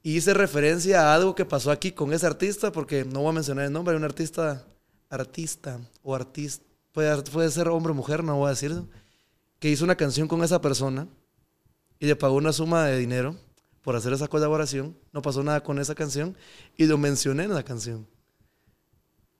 y 0.00 0.18
hice 0.18 0.32
referencia 0.32 1.02
a 1.02 1.14
algo 1.16 1.34
que 1.34 1.44
pasó 1.44 1.72
aquí 1.72 1.90
con 1.90 2.12
ese 2.12 2.26
artista, 2.26 2.70
porque 2.70 3.04
no 3.04 3.22
voy 3.22 3.30
a 3.30 3.32
mencionar 3.32 3.64
el 3.64 3.72
nombre, 3.72 3.94
hay 3.94 3.98
un 3.98 4.04
artista, 4.04 4.64
artista 5.10 5.80
o 6.04 6.14
artista, 6.14 6.64
puede, 6.92 7.20
puede 7.22 7.50
ser 7.50 7.66
hombre 7.66 7.90
o 7.90 7.96
mujer, 7.96 8.22
no 8.22 8.36
voy 8.36 8.46
a 8.46 8.50
decirlo, 8.50 8.86
que 9.58 9.70
hizo 9.70 9.82
una 9.82 9.96
canción 9.96 10.28
con 10.28 10.44
esa 10.44 10.60
persona 10.60 11.08
y 12.02 12.06
le 12.06 12.16
pagó 12.16 12.34
una 12.34 12.52
suma 12.52 12.84
de 12.86 12.98
dinero 12.98 13.36
por 13.80 13.94
hacer 13.94 14.12
esa 14.12 14.26
colaboración. 14.26 14.96
No 15.12 15.22
pasó 15.22 15.44
nada 15.44 15.62
con 15.62 15.78
esa 15.78 15.94
canción 15.94 16.36
y 16.76 16.86
lo 16.86 16.98
mencioné 16.98 17.44
en 17.44 17.54
la 17.54 17.62
canción. 17.62 18.08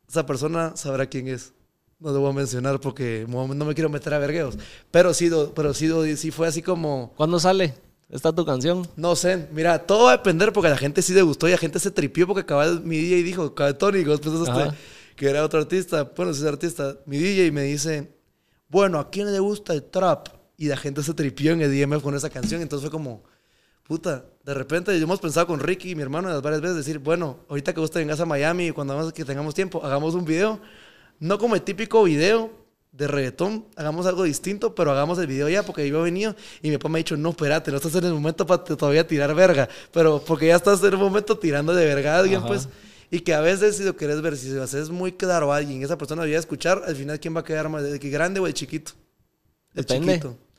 Esa 0.08 0.24
persona 0.24 0.76
sabrá 0.76 1.06
quién 1.06 1.26
es. 1.26 1.54
No 1.98 2.12
lo 2.12 2.20
voy 2.20 2.30
a 2.30 2.34
mencionar 2.34 2.78
porque 2.78 3.26
no 3.28 3.48
me 3.48 3.74
quiero 3.74 3.90
meter 3.90 4.14
a 4.14 4.20
vergueos. 4.20 4.56
Pero 4.92 5.12
sí, 5.12 5.28
pero 5.56 5.74
sí, 5.74 6.16
sí 6.16 6.30
fue 6.30 6.46
así 6.46 6.62
como... 6.62 7.12
¿Cuándo 7.16 7.40
sale? 7.40 7.74
¿Está 8.08 8.32
tu 8.32 8.44
canción? 8.44 8.86
No 8.94 9.16
sé, 9.16 9.48
mira, 9.50 9.84
todo 9.84 10.04
va 10.04 10.12
a 10.12 10.16
depender 10.18 10.52
porque 10.52 10.68
a 10.68 10.70
la 10.70 10.78
gente 10.78 11.02
sí 11.02 11.12
le 11.14 11.22
gustó 11.22 11.48
y 11.48 11.50
a 11.50 11.54
la 11.56 11.58
gente 11.58 11.80
se 11.80 11.90
tripió 11.90 12.28
porque 12.28 12.46
cabal 12.46 12.84
mi 12.84 12.96
DJ 12.96 13.24
dijo, 13.24 13.54
cabal 13.56 13.76
Tony, 13.76 14.04
Ajá. 14.04 14.72
que 15.16 15.28
era 15.28 15.44
otro 15.44 15.58
artista, 15.58 16.04
bueno, 16.16 16.32
sí 16.32 16.42
es 16.42 16.46
artista, 16.46 16.96
mi 17.06 17.18
DJ 17.18 17.50
me 17.50 17.62
dice, 17.62 18.14
bueno, 18.68 19.00
¿a 19.00 19.10
quién 19.10 19.32
le 19.32 19.40
gusta 19.40 19.72
el 19.72 19.82
trap? 19.82 20.41
Y 20.62 20.68
la 20.68 20.76
gente 20.76 21.02
se 21.02 21.12
tripió 21.12 21.50
en 21.50 21.60
el 21.60 21.76
DMF 21.76 22.04
con 22.04 22.14
esa 22.14 22.30
canción, 22.30 22.62
entonces 22.62 22.88
fue 22.88 22.96
como, 22.96 23.24
puta, 23.82 24.26
de 24.44 24.54
repente 24.54 24.96
hemos 24.96 25.18
pensado 25.18 25.48
con 25.48 25.58
Ricky, 25.58 25.96
mi 25.96 26.02
hermano, 26.02 26.28
las 26.28 26.40
varias 26.40 26.60
veces, 26.60 26.76
decir, 26.76 27.00
bueno, 27.00 27.40
ahorita 27.48 27.74
que 27.74 27.80
vos 27.80 27.90
te 27.90 27.98
vengas 27.98 28.20
a 28.20 28.26
Miami 28.26 28.68
y 28.68 28.70
cuando 28.70 28.94
vamos, 28.94 29.12
que 29.12 29.24
tengamos 29.24 29.56
tiempo, 29.56 29.84
hagamos 29.84 30.14
un 30.14 30.24
video, 30.24 30.60
no 31.18 31.36
como 31.36 31.56
el 31.56 31.62
típico 31.62 32.04
video 32.04 32.52
de 32.92 33.08
reggaetón, 33.08 33.66
hagamos 33.74 34.06
algo 34.06 34.22
distinto, 34.22 34.72
pero 34.72 34.92
hagamos 34.92 35.18
el 35.18 35.26
video 35.26 35.48
ya, 35.48 35.64
porque 35.64 35.88
yo 35.88 35.98
he 35.98 36.04
venido 36.04 36.36
y 36.62 36.70
mi 36.70 36.78
papá 36.78 36.90
me 36.90 36.98
ha 36.98 37.00
dicho, 37.00 37.16
no, 37.16 37.30
espérate, 37.30 37.72
no 37.72 37.78
estás 37.78 37.96
en 37.96 38.04
el 38.04 38.12
momento 38.12 38.46
para 38.46 38.62
todavía 38.62 39.04
tirar 39.04 39.34
verga, 39.34 39.68
pero 39.90 40.22
porque 40.24 40.46
ya 40.46 40.54
estás 40.54 40.80
en 40.84 40.92
el 40.92 40.98
momento 40.98 41.36
tirando 41.36 41.74
de 41.74 41.84
verga 41.86 42.14
a 42.14 42.18
alguien, 42.20 42.38
Ajá. 42.38 42.46
pues, 42.46 42.68
y 43.10 43.18
que 43.18 43.34
a 43.34 43.40
veces 43.40 43.78
si 43.78 43.82
lo 43.82 43.96
querés 43.96 44.22
ver, 44.22 44.36
si 44.36 44.50
lo 44.50 44.62
haces 44.62 44.90
muy 44.90 45.10
claro 45.10 45.52
a 45.52 45.56
alguien, 45.56 45.82
esa 45.82 45.98
persona 45.98 46.22
debería 46.22 46.38
escuchar, 46.38 46.84
al 46.86 46.94
final, 46.94 47.18
¿quién 47.18 47.34
va 47.34 47.40
a 47.40 47.44
quedar 47.44 47.68
más, 47.68 47.82
el 47.82 47.98
grande 47.98 48.38
o 48.38 48.46
el 48.46 48.54
chiquito? 48.54 48.92
El 49.74 49.84
Depende. 49.84 50.14
chiquito. 50.14 50.51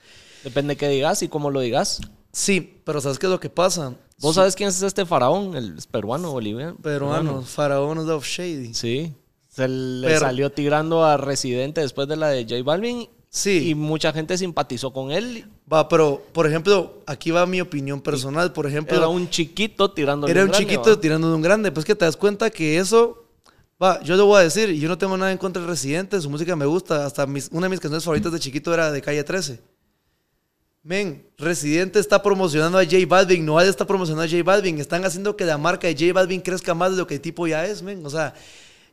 Depende 0.44 0.76
qué 0.76 0.88
digas 0.90 1.22
y 1.24 1.28
cómo 1.30 1.50
lo 1.52 1.60
digas. 1.62 2.02
Sí, 2.32 2.82
pero 2.84 3.00
¿sabes 3.02 3.20
qué 3.20 3.28
es 3.28 3.32
lo 3.32 3.40
que 3.40 3.50
pasa? 3.50 3.94
¿Vos 4.20 4.36
sabes 4.36 4.56
quién 4.56 4.70
es 4.70 4.82
este 4.82 5.06
faraón? 5.06 5.56
El 5.56 5.78
es 5.78 5.88
peruano, 5.88 6.32
boliviano. 6.32 6.76
Peruanos, 6.82 7.50
faraones 7.50 8.06
of 8.08 8.26
Shady. 8.26 8.74
Sí. 8.74 9.14
Se 9.50 9.68
le 9.68 10.08
Pero- 10.08 10.20
salió 10.22 10.52
tirando 10.52 11.04
a 11.06 11.18
Residente 11.18 11.82
después 11.82 12.08
de 12.08 12.16
la 12.16 12.30
de 12.30 12.44
J 12.44 12.64
Balvin. 12.64 13.08
Sí. 13.30 13.70
Y 13.70 13.76
mucha 13.76 14.14
gente 14.14 14.38
simpatizó 14.38 14.94
con 14.94 15.12
él. 15.12 15.46
Va, 15.72 15.88
pero, 15.90 16.24
por 16.34 16.46
ejemplo, 16.48 17.02
aquí 17.08 17.32
va 17.32 17.46
mi 17.48 17.62
opinión 17.62 18.00
personal. 18.02 18.54
Por 18.54 18.68
ejemplo, 18.68 18.96
Era 18.98 19.08
un 19.08 19.30
chiquito 19.30 19.92
tirando 19.92 20.28
era 20.28 20.44
un 20.44 20.52
chiquito 20.52 21.00
tirando 21.00 21.30
de 21.30 21.36
un 21.36 21.42
grande. 21.42 21.72
Pues 21.72 21.84
que 21.86 21.96
te 21.96 22.06
das 22.06 22.16
cuenta 22.18 22.50
que 22.52 22.78
eso. 22.78 23.26
Va, 23.82 24.02
yo 24.04 24.16
lo 24.16 24.28
voy 24.28 24.40
a 24.40 24.44
decir, 24.44 24.70
yo 24.74 24.88
no 24.88 24.98
tengo 25.00 25.18
nada 25.18 25.32
en 25.32 25.38
contra 25.40 25.62
del 25.62 25.70
Residente, 25.70 26.22
su 26.22 26.30
música 26.30 26.56
me 26.56 26.66
gusta. 26.68 27.06
Hasta 27.06 27.26
mis- 27.26 27.50
una 27.52 27.66
de 27.66 27.70
mis 27.72 27.80
canciones 27.80 28.04
favoritas 28.04 28.32
de 28.32 28.40
chiquito 28.40 28.72
era 28.74 28.92
de 28.92 29.02
Calle 29.02 29.24
13. 29.24 29.60
Men, 30.84 31.26
Residente 31.38 31.98
está 31.98 32.22
promocionando 32.22 32.78
a 32.78 32.84
J 32.84 32.98
Balvin, 33.08 33.46
Noal 33.46 33.68
está 33.68 33.88
promocionando 33.88 34.24
a 34.24 34.30
J 34.30 34.44
Balvin. 34.44 34.80
Están 34.80 35.06
haciendo 35.06 35.38
que 35.38 35.46
la 35.46 35.58
marca 35.58 35.88
de 35.88 35.94
J 35.94 36.12
Balvin 36.14 36.42
crezca 36.42 36.74
más 36.74 36.92
de 36.92 36.98
lo 36.98 37.08
que 37.08 37.16
el 37.16 37.22
tipo 37.22 37.48
ya 37.48 37.66
es, 37.66 37.82
men. 37.82 38.06
O 38.06 38.10
sea, 38.10 38.34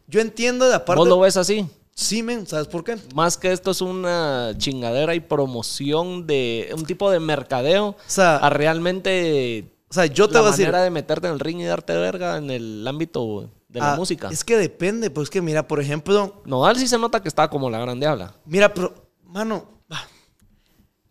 yo 0.06 0.20
entiendo 0.20 0.68
la 0.68 0.84
parte. 0.84 1.00
¿Vos 1.00 1.08
lo 1.08 1.18
ves 1.18 1.36
así? 1.36 1.66
Sí, 1.92 2.22
men, 2.22 2.46
¿sabes 2.46 2.68
por 2.68 2.84
qué? 2.84 2.96
Más 3.14 3.36
que 3.36 3.50
esto 3.50 3.72
es 3.72 3.80
una 3.80 4.54
chingadera 4.56 5.16
y 5.16 5.20
promoción 5.20 6.28
de 6.28 6.72
un 6.74 6.86
tipo 6.86 7.10
de 7.10 7.18
mercadeo 7.18 7.88
O 7.88 7.96
sea, 8.06 8.36
a 8.36 8.48
realmente 8.50 9.74
o 9.90 9.92
sea 9.92 10.06
yo 10.06 10.28
te 10.28 10.34
la 10.34 10.40
voy 10.40 10.48
a 10.48 10.50
decir. 10.52 10.66
manera 10.66 10.84
de 10.84 10.90
meterte 10.90 11.26
en 11.26 11.34
el 11.34 11.40
ring 11.40 11.58
y 11.58 11.64
darte 11.64 11.94
verga 11.96 12.36
en 12.36 12.50
el 12.50 12.86
ámbito 12.86 13.50
de 13.68 13.80
la 13.80 13.94
ah, 13.94 13.96
música. 13.96 14.28
Es 14.30 14.44
que 14.44 14.56
depende, 14.56 15.10
pues 15.10 15.28
que 15.28 15.42
mira, 15.42 15.66
por 15.66 15.80
ejemplo, 15.80 16.40
Nodal 16.44 16.76
sí 16.76 16.86
se 16.86 16.98
nota 16.98 17.20
que 17.20 17.28
está 17.28 17.50
como 17.50 17.68
la 17.68 17.80
grande 17.80 18.06
habla. 18.06 18.34
Mira, 18.46 18.72
pero, 18.72 18.94
mano, 19.24 19.79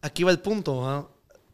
aquí 0.01 0.23
va 0.23 0.31
el 0.31 0.39
punto. 0.39 0.87
¿ah? 0.87 1.09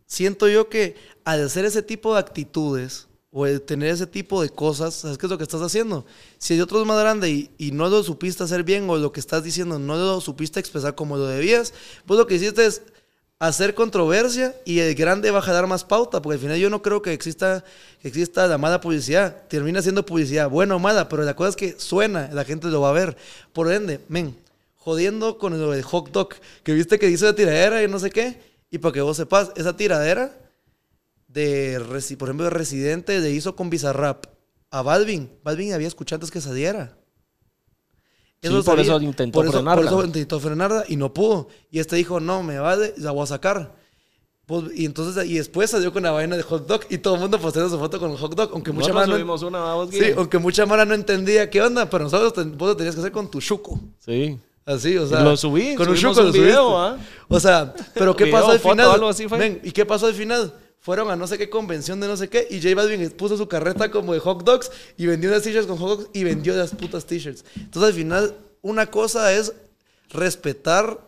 Siento 0.05 0.47
yo 0.47 0.69
que 0.69 0.95
al 1.23 1.45
hacer 1.45 1.65
ese 1.65 1.81
tipo 1.81 2.13
de 2.13 2.19
actitudes 2.19 3.07
o 3.31 3.45
tener 3.59 3.89
ese 3.89 4.07
tipo 4.07 4.41
de 4.41 4.49
cosas, 4.49 4.93
¿sabes 4.93 5.17
qué 5.17 5.25
es 5.25 5.29
lo 5.29 5.37
que 5.37 5.43
estás 5.43 5.61
haciendo? 5.61 6.05
Si 6.37 6.53
el 6.53 6.61
otro 6.61 6.79
es 6.79 6.87
más 6.87 6.99
grande 6.99 7.29
y, 7.29 7.51
y 7.57 7.71
no 7.71 7.89
lo 7.89 8.01
supiste 8.01 8.43
hacer 8.43 8.63
bien 8.63 8.89
o 8.89 8.97
lo 8.97 9.11
que 9.11 9.19
estás 9.19 9.43
diciendo 9.43 9.77
no 9.77 9.97
lo 9.97 10.21
supiste 10.21 10.59
expresar 10.59 10.95
como 10.95 11.17
lo 11.17 11.27
debías, 11.27 11.73
pues 12.05 12.17
lo 12.17 12.27
que 12.27 12.35
hiciste 12.35 12.65
es 12.65 12.81
hacer 13.39 13.75
controversia 13.75 14.55
y 14.63 14.79
el 14.79 14.95
grande 14.95 15.31
va 15.31 15.39
a 15.39 15.41
jalar 15.41 15.67
más 15.67 15.83
pauta, 15.83 16.21
porque 16.21 16.35
al 16.35 16.41
final 16.41 16.57
yo 16.57 16.69
no 16.69 16.81
creo 16.81 17.01
que 17.01 17.13
exista, 17.13 17.63
que 18.01 18.07
exista 18.07 18.47
la 18.47 18.57
mala 18.57 18.81
publicidad. 18.81 19.43
Termina 19.47 19.81
siendo 19.81 20.05
publicidad, 20.05 20.49
buena 20.49 20.75
o 20.75 20.79
mala, 20.79 21.09
pero 21.09 21.23
la 21.23 21.35
cosa 21.35 21.49
es 21.49 21.55
que 21.55 21.75
suena, 21.77 22.29
la 22.31 22.45
gente 22.45 22.67
lo 22.67 22.81
va 22.81 22.89
a 22.89 22.93
ver. 22.93 23.17
Por 23.53 23.71
ende, 23.71 23.99
men, 24.07 24.37
jodiendo 24.85 25.39
con 25.39 25.59
lo 25.59 25.71
del 25.71 25.81
hot 25.81 26.11
dog, 26.11 26.29
que 26.63 26.73
viste 26.73 26.99
que 26.99 27.09
hizo 27.09 27.25
de 27.25 27.33
tiradera 27.33 27.81
y 27.81 27.87
no 27.87 27.97
sé 27.97 28.11
qué, 28.11 28.39
y 28.69 28.77
para 28.77 28.93
que 28.93 29.01
vos 29.01 29.17
sepas, 29.17 29.51
esa 29.55 29.75
tiradera 29.75 30.37
de, 31.27 31.79
por 32.19 32.29
ejemplo, 32.29 32.43
de 32.43 32.51
Residente 32.51 33.19
le 33.19 33.31
hizo 33.31 33.55
con 33.55 33.71
Bizarrap 33.71 34.25
a 34.69 34.83
Balvin. 34.83 35.31
Balvin 35.43 35.73
había 35.73 35.87
escuchado 35.87 36.17
antes 36.17 36.29
que 36.29 36.39
saliera. 36.39 36.95
Sí, 38.43 38.49
por 38.63 38.79
eso 38.79 39.01
intentó 39.01 39.39
por 39.39 39.45
eso- 39.45 39.53
frenarla. 39.53 39.89
Por 39.89 39.99
eso 40.01 40.05
intentó 40.05 40.39
frenarla 40.39 40.85
y 40.87 40.97
no 40.97 41.11
pudo. 41.13 41.47
Y 41.71 41.79
este 41.79 41.95
dijo, 41.95 42.19
no, 42.19 42.43
me 42.43 42.59
vale, 42.59 42.93
la 42.97 43.09
voy 43.09 43.23
a 43.23 43.25
sacar. 43.25 43.73
Pues, 44.45 44.65
y 44.75 44.85
entonces, 44.85 45.25
y 45.25 45.33
después 45.39 45.71
salió 45.71 45.91
con 45.91 46.03
la 46.03 46.11
vaina 46.11 46.37
de 46.37 46.43
hot 46.43 46.67
dog 46.67 46.81
y 46.91 46.99
todo 46.99 47.15
el 47.15 47.21
mundo 47.21 47.39
posteando 47.39 47.71
su 47.71 47.79
foto 47.79 47.97
con 47.99 48.11
el 48.11 48.17
hot 48.17 48.35
dog, 48.35 48.51
aunque 48.53 48.71
mucha 48.71 48.93
mara 48.93 49.07
subimos 49.11 49.41
una, 49.41 49.73
Sí, 49.91 50.11
aunque 50.15 50.37
mucha 50.37 50.67
mara 50.67 50.85
no 50.85 50.93
entendía 50.93 51.49
qué 51.49 51.59
onda, 51.63 51.89
pero 51.89 52.03
nosotros 52.03 52.33
ten- 52.33 52.55
vos 52.55 52.69
lo 52.69 52.77
tenías 52.77 52.93
que 52.93 53.01
hacer 53.01 53.11
con 53.11 53.31
tu 53.31 53.41
chuco. 53.41 53.79
Sí. 53.97 54.37
Así, 54.65 54.97
o 54.97 55.05
sea. 55.07 55.21
Lo 55.21 55.37
subí, 55.37 55.75
Con 55.75 55.89
un 55.89 55.97
subiste. 55.97 56.39
video, 56.39 56.77
¿ah? 56.77 56.97
O 57.27 57.39
sea, 57.39 57.73
pero 57.93 58.15
¿qué 58.15 58.23
Video, 58.25 58.39
pasó 58.39 58.51
al 58.51 58.59
foto, 58.59 58.73
final? 58.75 58.91
algo 58.91 59.09
así 59.09 59.27
fue. 59.27 59.37
Ven, 59.37 59.61
¿y 59.63 59.71
qué 59.71 59.85
pasó 59.85 60.07
al 60.07 60.13
final? 60.15 60.53
Fueron 60.79 61.09
a 61.09 61.15
no 61.15 61.25
sé 61.27 61.37
qué 61.37 61.49
convención 61.49 61.99
de 61.99 62.07
no 62.07 62.15
sé 62.17 62.29
qué 62.29 62.47
y 62.49 62.61
J 62.61 62.75
Balvin 62.75 63.09
puso 63.11 63.37
su 63.37 63.47
carreta 63.47 63.89
como 63.89 64.13
de 64.13 64.19
hot 64.19 64.43
dogs 64.43 64.71
y 64.97 65.07
vendió 65.07 65.29
unas 65.31 65.41
t-shirts 65.41 65.65
con 65.65 65.77
hot 65.77 65.97
dogs 65.99 66.09
y 66.13 66.23
vendió 66.23 66.55
las 66.55 66.71
putas 66.75 67.05
t-shirts. 67.05 67.43
Entonces 67.55 67.89
al 67.89 67.95
final 67.95 68.35
una 68.61 68.85
cosa 68.85 69.33
es 69.33 69.53
respetar 70.11 70.99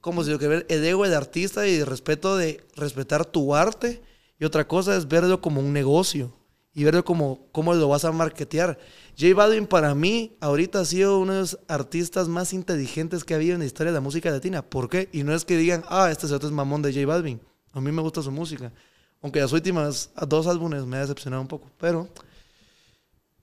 como 0.00 0.24
si 0.24 0.30
lo 0.30 0.38
que 0.40 0.48
ver 0.48 0.66
el 0.68 0.84
ego 0.84 1.04
del 1.04 1.14
artista 1.14 1.68
y 1.68 1.76
el 1.76 1.86
respeto 1.86 2.36
de 2.36 2.60
respetar 2.74 3.24
tu 3.24 3.54
arte 3.54 4.02
y 4.40 4.44
otra 4.44 4.66
cosa 4.66 4.96
es 4.96 5.06
verlo 5.06 5.40
como 5.40 5.60
un 5.60 5.72
negocio 5.72 6.32
y 6.74 6.82
verlo 6.82 7.04
como 7.04 7.46
cómo 7.52 7.74
lo 7.74 7.88
vas 7.88 8.04
a 8.04 8.10
marketear. 8.12 8.76
J 9.18 9.34
Balvin 9.34 9.66
para 9.66 9.96
mí 9.96 10.36
ahorita 10.40 10.80
ha 10.80 10.84
sido 10.84 11.18
uno 11.18 11.32
de 11.32 11.40
los 11.40 11.58
artistas 11.66 12.28
más 12.28 12.52
inteligentes 12.52 13.24
que 13.24 13.34
ha 13.34 13.36
habido 13.36 13.54
en 13.54 13.60
la 13.60 13.66
historia 13.66 13.90
de 13.90 13.96
la 13.96 14.00
música 14.00 14.30
latina. 14.30 14.62
¿Por 14.62 14.88
qué? 14.88 15.08
Y 15.12 15.24
no 15.24 15.34
es 15.34 15.44
que 15.44 15.56
digan, 15.56 15.82
ah, 15.88 16.08
este 16.08 16.32
otro 16.32 16.48
es 16.48 16.54
mamón 16.54 16.82
de 16.82 16.92
J 16.92 17.04
Balvin. 17.04 17.40
A 17.72 17.80
mí 17.80 17.90
me 17.90 18.00
gusta 18.00 18.22
su 18.22 18.30
música. 18.30 18.72
Aunque 19.20 19.40
las 19.40 19.52
últimas 19.52 20.12
dos 20.28 20.46
álbumes 20.46 20.86
me 20.86 20.98
ha 20.98 21.00
decepcionado 21.00 21.42
un 21.42 21.48
poco. 21.48 21.68
Pero, 21.78 22.08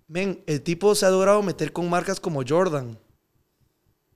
men, 0.08 0.42
el 0.48 0.62
tipo 0.62 0.96
se 0.96 1.06
ha 1.08 1.10
logrado 1.10 1.44
meter 1.44 1.74
con 1.74 1.90
marcas 1.90 2.22
como 2.22 2.42
Jordan. 2.48 2.98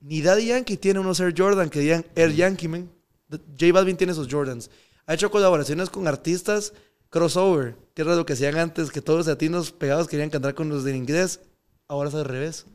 Ni 0.00 0.22
Daddy 0.22 0.46
Yankee 0.46 0.78
tiene 0.78 1.00
unos 1.00 1.20
Air 1.20 1.34
Jordan 1.36 1.68
que 1.68 1.80
digan 1.80 2.06
Air 2.16 2.32
Yankee, 2.32 2.68
men. 2.68 2.90
J 3.28 3.70
Balvin 3.70 3.98
tiene 3.98 4.14
sus 4.14 4.32
Jordans. 4.32 4.70
Ha 5.04 5.12
hecho 5.12 5.30
colaboraciones 5.30 5.90
con 5.90 6.08
artistas 6.08 6.72
crossover, 7.10 7.76
que 7.92 8.00
era 8.00 8.16
lo 8.16 8.24
que 8.24 8.32
hacían 8.32 8.56
antes, 8.56 8.90
que 8.90 9.02
todos 9.02 9.18
los 9.18 9.26
latinos 9.26 9.72
pegados 9.72 10.08
querían 10.08 10.30
cantar 10.30 10.54
con 10.54 10.70
los 10.70 10.84
de 10.84 10.96
inglés. 10.96 11.40
Ahora 11.90 12.08
es 12.08 12.14
al 12.14 12.24
revés. 12.24 12.66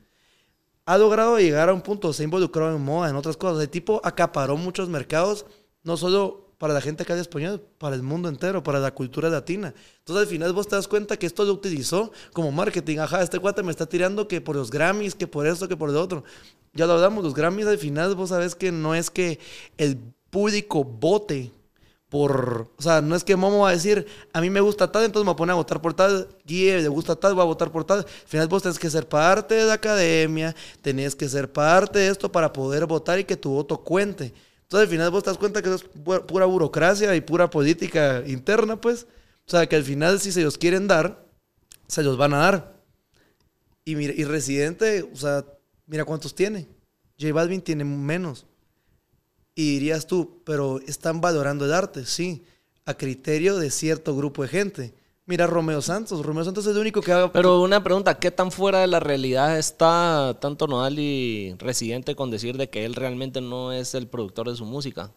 Ha 0.86 0.98
logrado 0.98 1.40
llegar 1.40 1.70
a 1.70 1.74
un 1.74 1.82
punto, 1.82 2.12
se 2.12 2.24
ha 2.24 2.26
en 2.26 2.82
moda, 2.82 3.10
en 3.10 3.16
otras 3.16 3.38
cosas. 3.38 3.64
El 3.64 3.70
tipo 3.70 4.02
acaparó 4.04 4.58
muchos 4.58 4.90
mercados, 4.90 5.46
no 5.84 5.96
solo 5.96 6.54
para 6.58 6.74
la 6.74 6.82
gente 6.82 7.06
que 7.06 7.14
habla 7.14 7.22
español, 7.22 7.66
para 7.78 7.96
el 7.96 8.04
mundo 8.04 8.28
entero, 8.28 8.62
para 8.62 8.78
la 8.80 8.94
cultura 8.94 9.30
latina. 9.30 9.74
Entonces 10.00 10.24
al 10.24 10.30
final 10.30 10.52
vos 10.52 10.68
te 10.68 10.76
das 10.76 10.90
cuenta 10.90 11.16
que 11.16 11.28
esto 11.28 11.46
lo 11.46 11.54
utilizó 11.54 12.12
como 12.34 12.52
marketing. 12.52 12.98
Ajá, 12.98 13.22
este 13.22 13.40
cuate 13.40 13.64
me 13.64 13.72
está 13.72 13.86
tirando 13.86 14.28
que 14.28 14.42
por 14.42 14.58
los 14.58 14.70
Grammys, 14.70 15.16
que 15.16 15.28
por 15.28 15.48
esto, 15.48 15.70
que 15.70 15.78
por 15.78 15.92
lo 15.92 16.02
otro. 16.02 16.26
Ya 16.74 16.86
lo 16.86 16.92
hablamos, 16.92 17.24
los 17.24 17.34
Grammys 17.34 17.68
al 17.68 17.78
final 17.78 18.16
vos 18.16 18.30
sabes 18.30 18.54
que 18.54 18.74
no 18.74 18.96
es 18.96 19.10
que 19.10 19.40
el 19.78 19.98
público 20.30 20.84
vote 20.84 21.54
por, 22.16 22.72
o 22.78 22.82
sea, 22.82 23.02
no 23.02 23.14
es 23.14 23.26
que 23.26 23.36
Momo 23.36 23.64
va 23.64 23.70
a 23.72 23.74
decir, 23.74 24.08
a 24.32 24.40
mí 24.40 24.50
me 24.50 24.62
gusta 24.62 24.90
tal, 24.90 25.04
entonces 25.04 25.28
me 25.28 25.36
pone 25.36 25.52
a 25.52 25.56
votar 25.56 25.82
por 25.82 25.94
tal, 25.94 26.30
Guille 26.46 26.82
le 26.82 26.88
gusta 26.88 27.18
tal, 27.18 27.38
va 27.38 27.44
a 27.44 27.46
votar 27.46 27.74
por 27.74 27.84
tal. 27.84 28.00
Al 28.00 28.06
final 28.26 28.48
vos 28.48 28.64
tenés 28.64 28.80
que 28.80 28.90
ser 28.90 29.06
parte 29.10 29.56
de 29.56 29.66
la 29.66 29.74
academia, 29.74 30.56
tenés 30.82 31.14
que 31.14 31.28
ser 31.28 31.52
parte 31.52 32.00
de 32.00 32.08
esto 32.08 32.32
para 32.32 32.54
poder 32.54 32.86
votar 32.86 33.20
y 33.20 33.26
que 33.26 33.36
tu 33.36 33.50
voto 33.50 33.84
cuente. 33.84 34.34
Entonces 34.62 34.88
al 34.88 34.92
final 34.94 35.12
vos 35.12 35.24
te 35.24 35.30
das 35.30 35.38
cuenta 35.38 35.62
que 35.62 35.68
eso 35.68 35.76
es 35.76 35.92
pu- 35.94 36.26
pura 36.26 36.46
burocracia 36.46 37.14
y 37.18 37.20
pura 37.20 37.50
política 37.50 38.24
interna, 38.26 38.80
pues. 38.80 39.08
O 39.46 39.52
sea, 39.52 39.68
que 39.68 39.76
al 39.76 39.84
final 39.84 40.22
si 40.22 40.32
se 40.32 40.42
los 40.42 40.58
quieren 40.58 40.88
dar, 40.88 41.22
se 41.90 42.02
los 42.02 42.16
van 42.16 42.34
a 42.34 42.38
dar. 42.38 42.76
Y, 43.84 43.98
mira, 43.98 44.14
y 44.16 44.24
Residente, 44.24 45.02
o 45.14 45.18
sea, 45.18 45.44
mira 45.86 46.06
cuántos 46.06 46.34
tiene. 46.34 46.66
J 47.20 47.34
Balvin 47.34 47.62
tiene 47.62 47.84
menos. 47.84 48.46
Y 49.56 49.76
dirías 49.76 50.06
tú, 50.06 50.42
pero 50.44 50.80
están 50.86 51.22
valorando 51.22 51.66
el 51.66 51.74
arte, 51.74 52.06
sí, 52.06 52.44
a 52.86 52.94
criterio 52.96 53.58
de 53.58 53.72
cierto 53.72 54.16
grupo 54.16 54.44
de 54.44 54.50
gente. 54.50 54.94
Mira 55.28 55.48
Romeo 55.48 55.82
Santos, 55.82 56.24
Romeo 56.24 56.44
Santos 56.44 56.68
es 56.68 56.76
el 56.76 56.82
único 56.82 57.02
que 57.02 57.12
haga... 57.12 57.32
Pero 57.32 57.62
una 57.62 57.84
pregunta, 57.84 58.20
¿qué 58.20 58.30
tan 58.30 58.52
fuera 58.52 58.82
de 58.82 58.88
la 58.88 59.00
realidad 59.00 59.58
está 59.58 60.38
tanto 60.40 60.68
Nodal 60.68 61.00
y 61.00 61.56
Residente 61.58 62.16
con 62.16 62.30
decir 62.30 62.58
de 62.58 62.70
que 62.70 62.86
él 62.86 62.94
realmente 62.94 63.42
no 63.42 63.72
es 63.72 63.96
el 63.96 64.08
productor 64.08 64.50
de 64.52 64.56
su 64.56 64.66
música? 64.66 65.12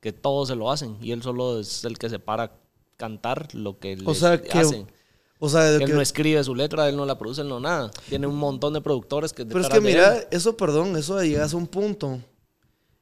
Que 0.00 0.12
todos 0.12 0.48
se 0.48 0.56
lo 0.56 0.70
hacen 0.70 0.98
y 1.00 1.12
él 1.12 1.22
solo 1.22 1.60
es 1.60 1.84
el 1.84 1.96
que 1.96 2.10
se 2.10 2.18
para 2.18 2.42
a 2.42 2.52
cantar 2.98 3.54
lo 3.54 3.78
que 3.78 3.96
o 4.04 4.14
sea, 4.14 4.42
que, 4.42 4.58
hacen. 4.58 4.86
o 5.38 5.48
sea, 5.48 5.62
de 5.62 5.78
Que 5.78 5.84
él 5.84 5.90
que- 5.90 5.96
no 5.96 6.02
escribe 6.02 6.44
su 6.44 6.54
letra, 6.54 6.86
él 6.90 6.96
no 6.96 7.06
la 7.06 7.16
produce, 7.16 7.40
él 7.40 7.48
no 7.48 7.58
nada. 7.58 7.90
Tiene 8.10 8.26
un 8.26 8.36
montón 8.36 8.74
de 8.74 8.82
productores 8.82 9.32
que 9.32 9.46
Pero 9.46 9.60
es 9.60 9.68
que 9.68 9.80
mira, 9.80 10.18
eso, 10.30 10.58
perdón, 10.58 10.94
eso 10.96 11.22
llegas 11.22 11.54
a 11.54 11.56
un 11.56 11.68
punto. 11.68 12.20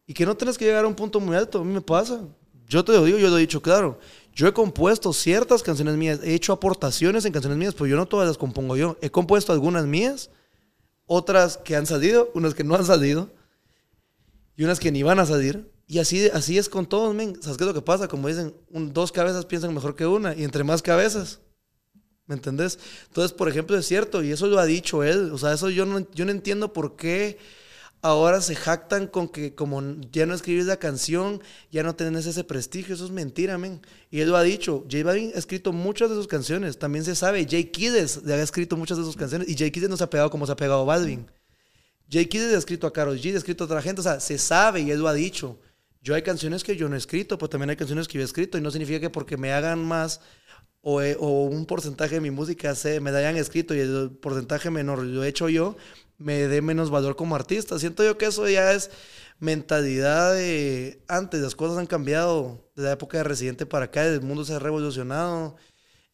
Y 0.07 0.15
que 0.15 0.27
no 0.27 0.37
tienes 0.37 0.59
que 0.59 0.65
llegar 0.65 0.85
a 0.85 0.88
un 0.88 0.95
punto 0.95 1.21
muy 1.21 1.37
alto. 1.37 1.61
A 1.61 1.65
mí 1.65 1.73
me 1.73 1.81
pasa. 1.81 2.21
Yo 2.67 2.85
te 2.85 2.93
lo 2.93 3.05
digo, 3.05 3.19
yo 3.19 3.29
lo 3.29 3.37
he 3.38 3.41
dicho 3.41 3.62
claro. 3.62 3.99
Yo 4.35 4.47
he 4.49 4.53
compuesto 4.53 5.12
ciertas 5.12 5.62
canciones 5.62 5.97
mías. 5.97 6.21
He 6.23 6.35
hecho 6.35 6.53
aportaciones 6.53 7.25
en 7.25 7.33
canciones 7.33 7.59
mías, 7.59 7.75
pero 7.75 7.87
yo 7.87 7.97
no 7.97 8.07
todas 8.07 8.27
las 8.27 8.38
compongo 8.38 8.77
yo. 8.77 8.97
He 9.01 9.11
compuesto 9.11 9.53
algunas 9.53 9.85
mías, 9.87 10.31
otras 11.07 11.59
que 11.59 11.77
han 11.77 11.87
salido, 11.87 12.31
unas 12.35 12.55
que 12.55 12.65
no 12.65 12.75
han 12.75 12.85
salido, 12.85 13.31
y 14.57 14.65
unas 14.65 14.81
que 14.81 14.91
ni 14.93 15.03
van 15.03 15.19
a 15.19 15.27
salir. 15.27 15.71
Y 15.87 15.99
así, 15.99 16.29
así 16.33 16.57
es 16.59 16.69
con 16.69 16.87
todos, 16.87 17.15
men. 17.15 17.41
¿Sabes 17.43 17.59
qué 17.59 17.65
es 17.65 17.69
lo 17.69 17.75
que 17.75 17.83
pasa? 17.83 18.09
Como 18.09 18.29
dicen, 18.29 18.55
un- 18.71 18.93
dos 18.93 19.12
cabezas 19.12 19.45
piensan 19.45 19.75
mejor 19.75 19.95
que 19.95 20.07
una. 20.07 20.35
Y 20.35 20.45
entre 20.45 20.65
más 20.65 20.83
cabezas, 20.83 21.41
¿Me 22.27 22.37
entendés? 22.37 22.79
Entonces, 23.09 23.33
por 23.33 23.49
ejemplo, 23.49 23.77
es 23.77 23.85
cierto, 23.87 24.23
y 24.23 24.31
eso 24.31 24.47
lo 24.47 24.59
ha 24.61 24.65
dicho 24.65 25.03
él. 25.03 25.33
O 25.33 25.38
sea, 25.38 25.53
eso 25.53 25.71
yo 25.71 25.85
no, 25.85 26.07
yo 26.15 26.25
no 26.25 26.31
entiendo 26.31 26.73
por 26.73 26.95
qué 26.97 27.37
ahora 28.03 28.41
se 28.41 28.57
jactan 28.57 29.07
con 29.07 29.29
que 29.29 29.55
como 29.55 29.81
ya 30.11 30.27
no 30.27 30.35
escribes 30.35 30.67
la 30.67 30.77
canción, 30.77 31.41
ya 31.71 31.83
no 31.85 31.95
tenés 31.95 32.27
ese 32.27 32.45
prestigio. 32.45 32.95
Eso 32.95 33.05
es 33.05 33.11
mentira, 33.11 33.57
men. 33.57 33.81
Y 34.11 34.21
él 34.21 34.29
lo 34.29 34.37
ha 34.37 34.43
dicho. 34.43 34.85
J 34.91 35.05
Balvin 35.05 35.33
ha 35.35 35.38
escrito 35.38 35.73
muchas 35.73 36.11
de 36.11 36.17
sus 36.17 36.27
canciones. 36.27 36.79
También 36.79 37.05
se 37.05 37.15
sabe. 37.15 37.47
Jay 37.49 37.65
Kiddes 37.67 38.21
ha 38.27 38.43
escrito 38.43 38.77
muchas 38.77 38.99
de 38.99 39.05
sus 39.05 39.17
canciones. 39.17 39.49
Y 39.49 39.57
Jay 39.57 39.71
Kiddes 39.71 39.88
no 39.88 39.97
se 39.97 40.05
ha 40.05 40.11
pegado 40.11 40.31
como 40.31 40.45
se 40.45 40.53
ha 40.53 40.57
pegado 40.57 40.85
Balvin. 40.85 41.31
Jay 42.11 42.27
Kiddes 42.27 42.55
ha 42.55 42.59
escrito 42.59 42.87
a 42.87 42.93
Karol 42.93 43.19
G, 43.19 43.33
ha 43.33 43.38
escrito 43.38 43.65
a 43.65 43.67
otra 43.67 43.81
gente. 43.81 44.01
O 44.01 44.05
sea, 44.05 44.21
se 44.21 44.37
sabe 44.37 44.81
y 44.81 44.91
él 44.91 45.07
ha 45.07 45.15
dicho. 45.15 45.59
Yo 46.03 46.17
hay 46.17 46.23
canciones 46.23 46.65
que 46.65 46.77
yo 46.77 46.88
no 46.88 46.97
he 46.97 46.99
escrito, 46.99 47.38
pero 47.38 47.49
también 47.49 47.71
hay 47.71 47.77
canciones 47.77 48.09
que 48.09 48.19
yo 48.19 48.23
he 48.23 48.25
escrito. 48.25 48.59
Y 48.59 48.61
no 48.61 48.73
significa 48.73 48.99
que 48.99 49.11
porque 49.11 49.37
me 49.37 49.53
hagan 49.53 49.85
más 49.85 50.21
o, 50.83 51.01
o 51.01 51.45
un 51.45 51.65
porcentaje 51.65 52.17
de 52.17 52.21
mi 52.21 52.31
música 52.31 52.75
se, 52.75 53.01
me 53.01 53.12
la 53.12 53.19
hayan 53.19 53.37
escrito 53.37 53.75
y 53.75 53.79
el 53.79 54.11
porcentaje 54.21 54.69
menor 54.71 55.03
lo 55.03 55.25
he 55.25 55.29
hecho 55.29 55.49
yo, 55.49 55.77
me 56.23 56.49
dé 56.49 56.63
menos 56.63 56.91
valor 56.91 57.17
como 57.17 57.35
artista. 57.35 57.79
Siento 57.79 58.05
yo 58.05 58.17
que 58.19 58.27
eso 58.27 58.49
ya 58.49 58.73
es 58.73 58.91
mentalidad 59.39 60.35
de 60.35 61.03
antes. 61.09 61.41
Las 61.41 61.55
cosas 61.55 61.79
han 61.79 61.87
cambiado 61.87 62.71
de 62.77 62.85
la 62.85 62.93
época 62.93 63.19
de 63.19 63.25
Residente 63.25 63.67
para 63.67 63.87
acá, 63.87 64.07
el 64.07 64.23
mundo 64.23 64.45
se 64.45 64.55
ha 64.55 64.59
revolucionado. 64.59 65.57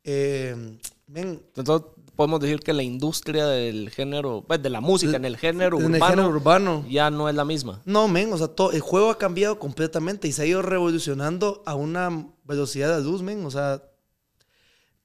Eh, 0.04 0.78
Entonces, 1.14 1.86
podemos 2.16 2.40
decir 2.40 2.60
que 2.60 2.72
la 2.72 2.82
industria 2.82 3.46
del 3.46 3.90
género, 3.90 4.44
pues 4.46 4.62
de 4.62 4.70
la 4.70 4.80
música 4.80 5.16
en 5.16 5.24
el 5.24 5.36
género 5.36 5.78
en 5.78 5.84
el 5.84 5.94
urbano 5.94 6.10
género 6.10 6.28
urbano. 6.30 6.86
ya 6.88 7.10
no 7.10 7.28
es 7.28 7.34
la 7.34 7.44
misma. 7.44 7.82
No, 7.84 8.08
men, 8.08 8.32
o 8.32 8.38
sea, 8.38 8.48
todo, 8.48 8.72
el 8.72 8.80
juego 8.80 9.10
ha 9.10 9.18
cambiado 9.18 9.58
completamente 9.58 10.26
y 10.26 10.32
se 10.32 10.42
ha 10.42 10.46
ido 10.46 10.62
revolucionando 10.62 11.62
a 11.66 11.74
una 11.74 12.32
velocidad 12.44 12.96
de 12.96 13.04
luz, 13.04 13.22
men. 13.22 13.44
O 13.44 13.50
sea, 13.50 13.82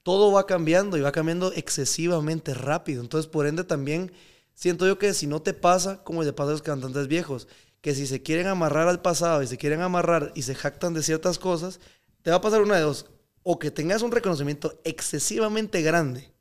todo 0.02 0.32
va 0.32 0.46
cambiando 0.46 0.96
y 0.96 1.02
va 1.02 1.12
cambiando 1.12 1.52
excesivamente 1.52 2.52
rápido. 2.52 3.00
Entonces, 3.00 3.30
por 3.30 3.46
ende, 3.46 3.64
también 3.64 4.10
siento 4.54 4.86
yo 4.86 4.98
que 4.98 5.14
si 5.14 5.26
no 5.26 5.42
te 5.42 5.54
pasa, 5.54 6.02
como 6.04 6.22
le 6.22 6.32
pasa 6.32 6.50
a 6.50 6.52
los 6.52 6.62
cantantes 6.62 7.08
viejos, 7.08 7.48
que 7.80 7.94
si 7.94 8.06
se 8.06 8.22
quieren 8.22 8.46
amarrar 8.46 8.88
al 8.88 9.02
pasado 9.02 9.42
y 9.42 9.46
se 9.46 9.58
quieren 9.58 9.82
amarrar 9.82 10.32
y 10.34 10.42
se 10.42 10.54
jactan 10.54 10.94
de 10.94 11.02
ciertas 11.02 11.38
cosas, 11.38 11.80
te 12.22 12.30
va 12.30 12.36
a 12.36 12.40
pasar 12.40 12.62
una 12.62 12.76
de 12.76 12.82
dos. 12.82 13.10
O 13.42 13.58
que 13.58 13.70
tengas 13.70 14.00
un 14.00 14.10
reconocimiento 14.10 14.80
excesivamente 14.84 15.82
grande, 15.82 16.32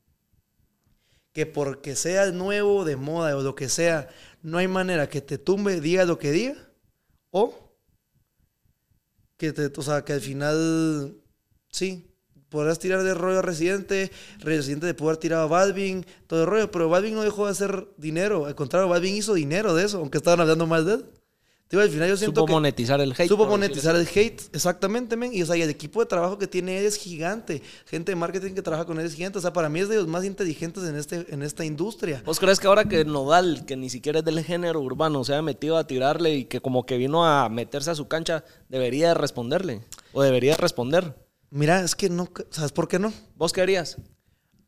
que 1.33 1.45
porque 1.45 1.97
sea 1.97 2.23
el 2.23 2.37
nuevo 2.37 2.85
de 2.85 2.95
moda 2.95 3.35
o 3.35 3.41
lo 3.41 3.55
que 3.55 3.67
sea, 3.67 4.07
no 4.41 4.57
hay 4.57 4.67
manera 4.67 5.09
que 5.09 5.19
te 5.19 5.37
tumbe, 5.37 5.81
diga 5.81 6.05
lo 6.05 6.17
que 6.17 6.31
diga, 6.31 6.55
o 7.31 7.75
que 9.35 9.51
te, 9.51 9.65
o 9.65 9.81
sea, 9.81 10.05
que 10.05 10.13
al 10.13 10.21
final, 10.21 11.17
sí, 11.69 12.12
podrás 12.53 12.77
tirar 12.77 13.01
de 13.01 13.15
rollo 13.15 13.39
a 13.39 13.41
Residente, 13.41 14.11
Residente 14.39 14.85
de 14.85 14.93
poder 14.93 15.17
tirar 15.17 15.39
a 15.39 15.47
Balvin, 15.47 16.05
todo 16.27 16.41
el 16.43 16.47
rollo, 16.47 16.69
pero 16.69 16.87
Balvin 16.87 17.15
no 17.15 17.23
dejó 17.23 17.45
de 17.45 17.51
hacer 17.51 17.87
dinero, 17.97 18.45
al 18.45 18.53
contrario, 18.53 18.87
Balvin 18.87 19.15
hizo 19.15 19.33
dinero 19.33 19.73
de 19.73 19.85
eso, 19.85 19.97
aunque 19.97 20.19
estaban 20.19 20.39
hablando 20.39 20.67
mal 20.67 20.85
de 20.85 20.93
él. 20.93 21.05
Al 21.71 21.89
final 21.89 22.07
yo 22.07 22.17
siento 22.17 22.41
Supo 22.41 22.45
que 22.45 22.53
monetizar 22.53 23.01
el 23.01 23.13
hate. 23.13 23.27
supo 23.27 23.47
monetizar 23.47 23.95
el 23.95 24.07
hate, 24.07 24.41
exactamente, 24.53 25.15
men. 25.17 25.33
Y 25.33 25.41
o 25.41 25.45
sea, 25.45 25.57
y 25.57 25.63
el 25.63 25.69
equipo 25.71 26.01
de 26.01 26.05
trabajo 26.05 26.37
que 26.37 26.45
tiene 26.45 26.77
él 26.77 26.85
es 26.85 26.97
gigante. 26.97 27.63
Gente 27.87 28.11
de 28.11 28.15
marketing 28.15 28.53
que 28.53 28.61
trabaja 28.61 28.85
con 28.85 28.99
él 28.99 29.05
es 29.07 29.15
gigante. 29.15 29.39
O 29.39 29.41
sea, 29.41 29.53
para 29.53 29.69
mí 29.69 29.79
es 29.79 29.89
de 29.89 29.95
los 29.95 30.07
más 30.07 30.23
inteligentes 30.23 30.83
en, 30.83 30.95
este, 30.95 31.25
en 31.33 31.41
esta 31.41 31.65
industria. 31.65 32.21
¿Vos 32.25 32.39
crees 32.39 32.59
que 32.59 32.67
ahora 32.67 32.85
que 32.85 33.05
Nodal, 33.05 33.65
que 33.65 33.75
ni 33.75 33.89
siquiera 33.89 34.19
es 34.19 34.25
del 34.25 34.43
género 34.43 34.81
urbano, 34.81 35.23
se 35.23 35.33
ha 35.33 35.41
metido 35.41 35.77
a 35.77 35.87
tirarle 35.87 36.35
y 36.35 36.45
que 36.45 36.61
como 36.61 36.85
que 36.85 36.97
vino 36.97 37.25
a 37.25 37.49
meterse 37.49 37.89
a 37.89 37.95
su 37.95 38.07
cancha, 38.07 38.43
debería 38.69 39.07
de 39.09 39.13
responderle? 39.15 39.81
¿O 40.11 40.21
debería 40.21 40.55
responder? 40.55 41.15
Mira, 41.55 41.81
es 41.81 41.95
que 41.95 42.09
no, 42.09 42.27
¿sabes 42.49 42.71
por 42.71 42.87
qué 42.87 42.97
no? 42.97 43.13
¿Vos 43.35 43.53
qué 43.53 43.61
harías? 43.61 43.97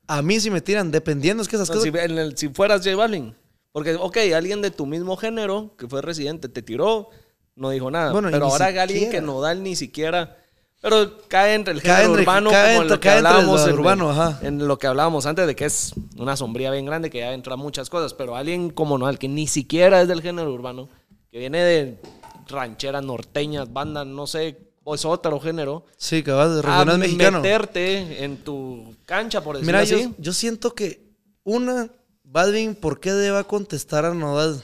A 0.08 0.22
mí 0.22 0.40
si 0.40 0.52
me 0.52 0.62
tiran, 0.62 0.92
dependiendo, 0.92 1.42
es 1.42 1.50
que 1.50 1.56
esas 1.56 1.68
No, 1.70 1.76
cosas... 1.76 1.92
si, 1.92 1.98
en 2.00 2.18
el- 2.20 2.38
si 2.38 2.50
fueras 2.50 2.82
J 2.84 2.96
Balvin. 2.96 3.36
Porque, 3.72 3.96
ok, 3.96 4.18
alguien 4.36 4.62
de 4.62 4.70
tu 4.70 4.86
mismo 4.86 5.18
género, 5.18 5.76
que 5.78 5.88
fue 5.88 6.02
residente, 6.04 6.48
te 6.48 6.62
tiró, 6.62 7.10
no 7.56 7.72
dijo 7.72 7.90
nada. 7.90 8.12
Bueno, 8.12 8.30
pero 8.32 8.46
ahora 8.46 8.68
alguien 8.84 9.10
que 9.10 9.20
Nodal 9.22 9.64
ni 9.64 9.76
siquiera... 9.76 10.38
Pero 10.80 11.18
cae 11.28 11.56
entre 11.56 11.74
el 11.74 11.82
Cae 11.82 11.96
género 12.04 12.10
entre- 12.12 12.22
urbano, 12.24 12.52
cae 12.52 12.62
como 12.62 12.76
en 12.76 12.82
entre- 12.84 12.96
lo 12.96 13.00
que 13.02 13.10
hablábamos 13.10 13.68
en, 13.68 13.74
urbano, 13.74 14.12
ajá. 14.12 14.40
en 14.44 14.68
lo 14.68 14.78
que 14.78 14.86
hablábamos 14.86 15.26
antes 15.26 15.48
de 15.48 15.56
que 15.56 15.66
es 15.66 15.94
una 16.18 16.38
sombría 16.38 16.70
bien 16.70 16.86
grande 16.86 17.10
que 17.10 17.18
ya 17.20 17.34
entra 17.34 17.56
muchas 17.56 17.90
cosas. 17.90 18.14
Pero 18.14 18.36
alguien 18.36 18.70
como 18.70 18.96
Nodal, 19.00 19.18
que 19.18 19.28
ni 19.28 19.48
siquiera 19.48 20.00
es 20.04 20.08
del 20.08 20.22
género 20.22 20.54
urbano, 20.54 20.88
que 21.32 21.40
viene 21.40 21.64
de 21.64 22.00
rancheras 22.48 23.04
norteñas, 23.04 23.74
bandas, 23.74 24.06
no 24.06 24.28
sé, 24.28 24.65
o 24.88 24.94
es 24.96 25.04
otro 25.04 25.40
género, 25.40 25.84
Sí, 25.98 26.22
cabal, 26.24 26.54
de 26.54 26.60
a 26.60 26.62
regional 26.62 27.00
mexicano. 27.00 27.42
meterte 27.42 28.24
en 28.24 28.38
tu 28.38 28.96
cancha, 29.06 29.42
por 29.44 29.58
decirlo 29.58 29.68
Mira, 29.80 29.80
así. 29.84 30.04
yo, 30.04 30.16
yo 30.20 30.32
siento 30.32 30.74
que 30.76 31.02
una, 31.44 31.90
Balvin, 32.24 32.76
¿por 32.76 33.00
qué 33.00 33.12
deba 33.12 33.44
contestar 33.44 34.06
a 34.06 34.14
Nodal? 34.14 34.64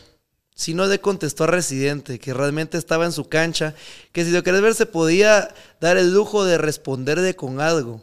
Si 0.53 0.75
no 0.75 0.85
le 0.85 1.01
contestó 1.01 1.45
a 1.45 1.47
Residente, 1.47 2.19
que 2.19 2.35
realmente 2.35 2.77
estaba 2.77 3.05
en 3.05 3.11
su 3.11 3.27
cancha, 3.29 3.73
que 4.11 4.23
si 4.23 4.29
lo 4.29 4.43
querés 4.43 4.61
ver 4.61 4.75
se 4.75 4.85
podía 4.85 5.53
dar 5.79 5.97
el 5.97 6.13
lujo 6.13 6.45
de 6.45 6.59
responderle 6.59 7.35
con 7.35 7.59
algo. 7.59 8.01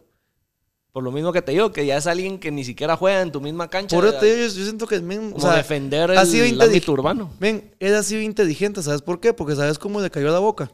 Por 0.90 1.04
lo 1.04 1.12
mismo 1.12 1.33
que 1.33 1.40
te 1.42 1.52
digo, 1.52 1.70
que 1.70 1.87
ya 1.87 1.98
es 1.98 2.09
alguien 2.09 2.40
que 2.40 2.50
ni 2.50 2.64
siquiera 2.64 2.96
juega 2.96 3.20
en 3.22 3.31
tu 3.31 3.40
misma 3.40 3.68
cancha. 3.70 3.94
Por 3.94 4.07
eso 4.07 4.18
te 4.18 4.26
digo, 4.26 4.48
yo, 4.48 4.54
yo 4.59 4.64
siento 4.64 4.88
que 4.88 4.98
men, 5.00 5.33
o 5.37 5.40
sea, 5.40 5.54
defender 5.54 6.11
el, 6.11 6.18
ha 6.18 6.26
sido 6.26 6.44
el 6.44 6.61
ámbito 6.61 6.90
urbano. 6.90 7.31
Men, 7.38 7.72
él 7.78 7.94
ha 7.94 8.02
sido 8.02 8.22
inteligente, 8.22 8.83
¿sabes 8.83 9.02
por 9.02 9.20
qué? 9.20 9.33
Porque 9.33 9.54
¿sabes 9.54 9.78
cómo 9.78 10.00
le 10.00 10.11
cayó 10.11 10.33
la 10.33 10.40
boca? 10.40 10.68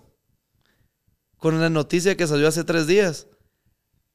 Con 1.45 1.61
la 1.61 1.69
noticia 1.69 2.17
que 2.17 2.27
salió 2.27 2.49
hace 2.49 2.65
tres 2.65 2.87
días. 2.87 3.27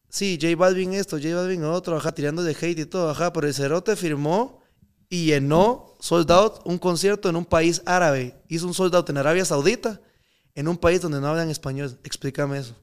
Sí, 0.10 0.40
J 0.42 0.56
Balvin 0.56 0.96
esto, 0.96 1.18
J 1.18 1.36
Balvin 1.36 1.64
otro, 1.64 1.96
ajá, 1.96 2.12
tirando 2.12 2.42
de 2.42 2.54
hate 2.60 2.80
y 2.80 2.86
todo, 2.88 3.08
ajá, 3.12 3.32
pero 3.32 3.46
el 3.46 3.54
Cerote 3.54 3.96
firmó 3.96 4.64
y 5.10 5.26
llenó, 5.26 5.96
sold 6.00 6.32
out, 6.32 6.62
un 6.66 6.80
concierto 6.80 7.30
en 7.30 7.36
un 7.36 7.46
país 7.46 7.84
árabe. 7.86 8.42
Hizo 8.48 8.66
un 8.66 8.74
sold 8.74 8.96
out 8.96 9.12
en 9.12 9.18
Arabia 9.18 9.46
Saudita, 9.46 10.02
en 10.56 10.68
un 10.68 10.76
país 10.76 11.02
donde 11.02 11.22
no 11.22 11.28
hablan 11.28 11.52
español. 11.52 12.00
Explícame 12.04 12.58
eso. 12.58 12.76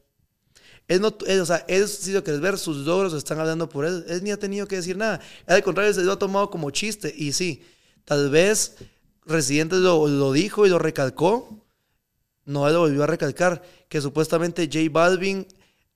Él 0.87 1.01
no, 1.01 1.13
él, 1.27 1.41
o 1.41 1.47
sea, 1.47 1.65
él, 1.67 1.89
si 1.89 2.13
ver, 2.13 2.57
sus 2.57 2.87
logros 2.87 3.15
están 3.15 3.41
hablando 3.41 3.69
por 3.69 3.85
él. 3.85 4.05
Él 4.07 4.23
ni 4.23 4.31
ha 4.31 4.39
tenido 4.39 4.69
que 4.69 4.77
decir 4.77 4.97
nada. 4.97 5.21
Al 5.49 5.65
contrario, 5.65 5.93
se 5.93 6.05
lo 6.05 6.13
ha 6.13 6.21
tomado 6.21 6.51
como 6.51 6.71
chiste. 6.71 7.13
Y 7.17 7.33
sí, 7.33 7.65
tal 8.05 8.31
vez 8.31 8.77
Residente 9.25 9.75
lo 9.75 10.33
dijo 10.33 10.67
y 10.67 10.69
lo 10.69 10.79
recalcó. 10.79 11.66
No, 12.47 12.67
él 12.67 12.75
lo 12.75 12.81
volvió 12.81 13.03
a 13.03 13.07
recalcar. 13.07 13.63
Que 13.89 14.01
supuestamente 14.01 14.71
J 14.73 14.91
Balvin 14.91 15.47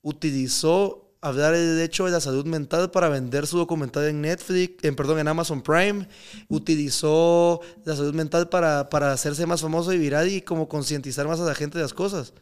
utilizó 0.01 1.15
hablar 1.21 1.53
del 1.53 1.79
hecho 1.79 2.05
de 2.05 2.11
la 2.11 2.19
salud 2.19 2.45
mental 2.45 2.91
para 2.91 3.07
vender 3.07 3.47
su 3.47 3.57
documental 3.57 4.05
en 4.05 4.21
Netflix, 4.21 4.83
en, 4.83 4.95
perdón, 4.95 5.19
en 5.19 5.27
Amazon 5.27 5.61
Prime. 5.61 6.07
Utilizó 6.49 7.61
la 7.85 7.95
salud 7.95 8.13
mental 8.13 8.49
para, 8.49 8.89
para 8.89 9.13
hacerse 9.13 9.45
más 9.45 9.61
famoso 9.61 9.93
y 9.93 9.97
viral 9.97 10.29
y 10.29 10.41
como 10.41 10.67
concientizar 10.67 11.27
más 11.27 11.39
a 11.39 11.45
la 11.45 11.55
gente 11.55 11.77
de 11.77 11.83
las 11.83 11.93
cosas. 11.93 12.33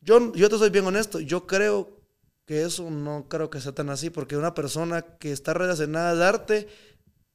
Yo, 0.00 0.32
yo 0.34 0.48
te 0.48 0.58
soy 0.58 0.70
bien 0.70 0.86
honesto, 0.86 1.18
yo 1.18 1.46
creo 1.46 1.96
que 2.44 2.62
eso 2.62 2.90
no 2.90 3.26
creo 3.28 3.50
que 3.50 3.60
sea 3.60 3.72
tan 3.72 3.90
así, 3.90 4.08
porque 4.10 4.36
una 4.36 4.54
persona 4.54 5.02
que 5.02 5.32
está 5.32 5.52
relacionada 5.52 6.10
al 6.10 6.22
arte 6.22 6.68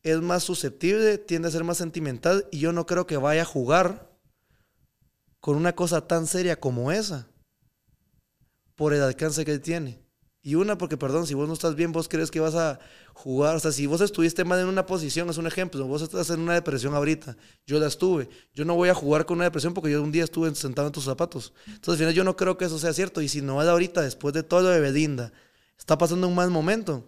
es 0.03 0.21
más 0.21 0.43
susceptible, 0.43 1.17
tiende 1.17 1.49
a 1.49 1.51
ser 1.51 1.65
más 1.65 1.77
sentimental, 1.77 2.47
y 2.49 2.59
yo 2.59 2.71
no 2.71 2.85
creo 2.85 3.05
que 3.05 3.17
vaya 3.17 3.41
a 3.41 3.45
jugar 3.45 4.10
con 5.41 5.57
una 5.57 5.73
cosa 5.75 6.07
tan 6.07 6.27
seria 6.27 6.59
como 6.59 6.91
esa 6.91 7.27
por 8.75 8.93
el 8.93 9.01
alcance 9.01 9.43
que 9.43 9.59
tiene. 9.59 9.99
Y 10.43 10.55
una, 10.55 10.75
porque 10.75 10.97
perdón, 10.97 11.27
si 11.27 11.35
vos 11.35 11.47
no 11.47 11.53
estás 11.53 11.75
bien, 11.75 11.91
vos 11.91 12.07
crees 12.07 12.31
que 12.31 12.39
vas 12.39 12.55
a 12.55 12.79
jugar. 13.13 13.55
O 13.55 13.59
sea, 13.59 13.71
si 13.71 13.85
vos 13.85 14.01
estuviste 14.01 14.43
mal 14.43 14.59
en 14.59 14.65
una 14.65 14.87
posición, 14.87 15.29
es 15.29 15.37
un 15.37 15.45
ejemplo. 15.45 15.85
Vos 15.85 16.01
estás 16.01 16.31
en 16.31 16.39
una 16.39 16.55
depresión 16.55 16.95
ahorita. 16.95 17.37
Yo 17.67 17.79
la 17.79 17.87
estuve. 17.87 18.27
Yo 18.55 18.65
no 18.65 18.75
voy 18.75 18.89
a 18.89 18.95
jugar 18.95 19.27
con 19.27 19.37
una 19.37 19.43
depresión 19.43 19.75
porque 19.75 19.91
yo 19.91 20.01
un 20.01 20.11
día 20.11 20.23
estuve 20.23 20.53
sentado 20.55 20.87
en 20.87 20.93
tus 20.93 21.03
zapatos. 21.03 21.53
Entonces, 21.67 21.89
al 21.89 21.97
final, 21.97 22.13
yo 22.13 22.23
no 22.23 22.35
creo 22.35 22.57
que 22.57 22.65
eso 22.65 22.79
sea 22.79 22.93
cierto. 22.93 23.21
Y 23.21 23.27
si 23.27 23.41
no 23.41 23.61
de 23.61 23.69
ahorita, 23.69 24.01
después 24.01 24.33
de 24.33 24.41
todo 24.41 24.61
lo 24.61 24.69
de 24.69 24.79
Belinda, 24.79 25.31
está 25.77 25.97
pasando 25.99 26.27
un 26.27 26.33
mal 26.33 26.49
momento. 26.49 27.05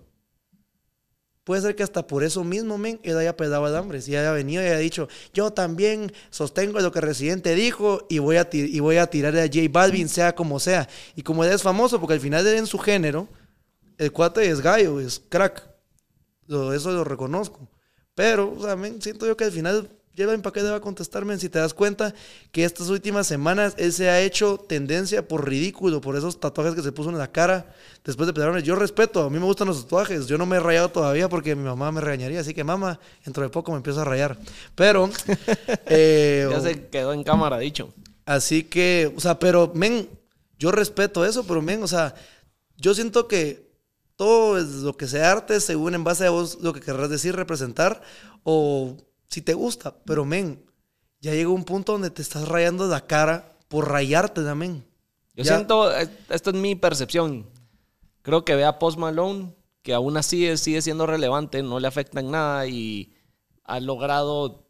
Puede 1.44 1.62
ser 1.62 1.76
que 1.76 1.84
hasta 1.84 2.08
por 2.08 2.24
eso 2.24 2.44
mismo, 2.44 2.78
men, 2.78 3.00
él 3.04 3.18
haya 3.18 3.36
pedado 3.36 3.68
el 3.68 3.76
hambre. 3.76 4.02
Si 4.02 4.16
haya 4.16 4.32
venido 4.32 4.64
y 4.64 4.68
haya 4.68 4.78
dicho, 4.78 5.10
yo 5.34 5.52
también 5.52 6.14
sostengo 6.30 6.80
lo 6.80 6.92
que 6.92 7.02
Residente 7.02 7.54
dijo 7.54 8.06
y 8.10 8.20
voy 8.20 8.38
a, 8.38 8.48
y 8.52 8.80
voy 8.80 8.98
a 8.98 9.08
tirar 9.08 9.36
a 9.36 9.42
J 9.42 9.60
Balvin, 9.70 10.08
sea 10.08 10.34
como 10.36 10.60
sea. 10.60 10.88
Y 11.16 11.24
como 11.24 11.44
él 11.44 11.52
es 11.52 11.62
famoso, 11.62 12.00
porque 12.00 12.14
al 12.14 12.22
final 12.22 12.48
en 12.48 12.66
su 12.66 12.78
género, 12.80 13.28
el 13.98 14.12
cuate 14.12 14.50
es 14.50 14.62
gallo, 14.62 15.02
es 15.02 15.22
crack. 15.28 15.68
eso 16.48 16.92
lo 16.92 17.04
reconozco. 17.04 17.68
Pero, 18.16 18.54
o 18.58 18.64
sea, 18.64 18.78
siento 19.02 19.26
yo 19.26 19.36
que 19.36 19.46
al 19.46 19.52
final 19.52 19.90
Lleva 20.15 20.38
para 20.38 20.54
qué 20.54 20.62
va 20.62 20.76
a 20.76 20.80
contestarme 20.80 21.39
si 21.39 21.49
te 21.49 21.58
das 21.58 21.73
cuenta 21.73 22.13
que 22.52 22.63
estas 22.63 22.89
últimas 22.89 23.26
semanas 23.26 23.73
él 23.78 23.91
se 23.91 24.12
ha 24.12 24.21
hecho 24.21 24.60
tendencia 24.60 25.28
por 25.28 25.49
ridículo, 25.49 26.02
por 26.02 26.15
esos 26.15 26.39
tatuajes 26.39 26.76
que 26.76 26.84
se 26.84 26.91
puso 26.91 27.10
en 27.10 27.17
la 27.17 27.32
cara 27.32 27.73
después 28.04 28.28
de 28.28 28.34
pelearme. 28.34 28.62
Yo 28.62 28.76
respeto, 28.76 29.23
a 29.23 29.30
mí 29.32 29.39
me 29.39 29.45
gustan 29.45 29.67
los 29.67 29.82
tatuajes. 29.82 30.28
Yo 30.28 30.38
no 30.38 30.45
me 30.45 30.58
he 30.58 30.60
rayado 30.60 30.89
todavía 30.89 31.30
porque 31.30 31.56
mi 31.56 31.63
mamá 31.63 31.91
me 31.91 31.99
regañaría. 31.99 32.41
Así 32.41 32.54
que, 32.54 32.63
mamá, 32.63 32.99
dentro 33.26 33.41
de 33.41 33.49
poco 33.49 33.71
me 33.71 33.78
empiezo 33.78 34.02
a 34.02 34.06
rayar. 34.06 34.38
Pero. 34.76 35.10
Eh, 35.86 36.47
ya 36.49 36.62
se 36.62 36.88
quedó 36.88 37.13
en 37.13 37.23
cámara, 37.23 37.58
dicho. 37.58 37.93
Así 38.26 38.63
que, 38.63 39.12
o 39.15 39.19
sea, 39.19 39.38
pero, 39.39 39.71
men, 39.76 40.08
yo 40.58 40.71
respeto 40.71 41.26
eso, 41.26 41.45
pero, 41.45 41.62
men, 41.62 41.84
o 41.84 41.88
sea, 41.88 42.15
yo 42.78 42.93
siento 42.93 43.28
que 43.28 43.69
todo 44.15 44.58
es 44.58 44.67
lo 44.67 44.95
que 44.95 45.08
sea 45.08 45.32
arte 45.32 45.60
según 45.60 45.95
en 45.95 46.04
base 46.04 46.26
a 46.26 46.30
vos 46.30 46.60
lo 46.62 46.73
que 46.73 46.82
querrás 46.82 47.10
decir, 47.10 47.36
representar 47.36 48.02
o 48.43 48.95
si 49.34 49.41
te 49.41 49.54
gusta, 49.56 49.96
pero 50.06 50.26
men, 50.26 50.63
ya 51.19 51.32
llega 51.34 51.50
un 51.50 51.63
punto 51.63 51.93
donde 51.93 52.12
te 52.12 52.22
estás 52.22 52.48
rayando 52.48 52.88
la 52.88 53.08
cara 53.08 53.58
por 53.67 53.89
rayarte 53.89 54.43
también. 54.43 54.86
Yo 55.36 55.43
siento, 55.43 55.91
eh, 55.91 56.08
esto 56.30 56.52
es 56.52 56.56
mi 56.56 56.76
percepción. 56.76 57.50
Creo 58.22 58.46
que 58.46 58.56
ve 58.56 58.63
a 58.63 58.78
Post 58.78 59.00
Malone, 59.00 59.56
que 59.82 59.93
aún 59.93 60.15
así 60.17 60.56
sigue 60.58 60.82
siendo 60.82 61.08
relevante, 61.08 61.63
no 61.63 61.80
le 61.80 61.88
afecta 61.88 62.19
en 62.19 62.30
nada 62.30 62.67
y 62.67 63.12
ha 63.63 63.80
logrado, 63.80 64.67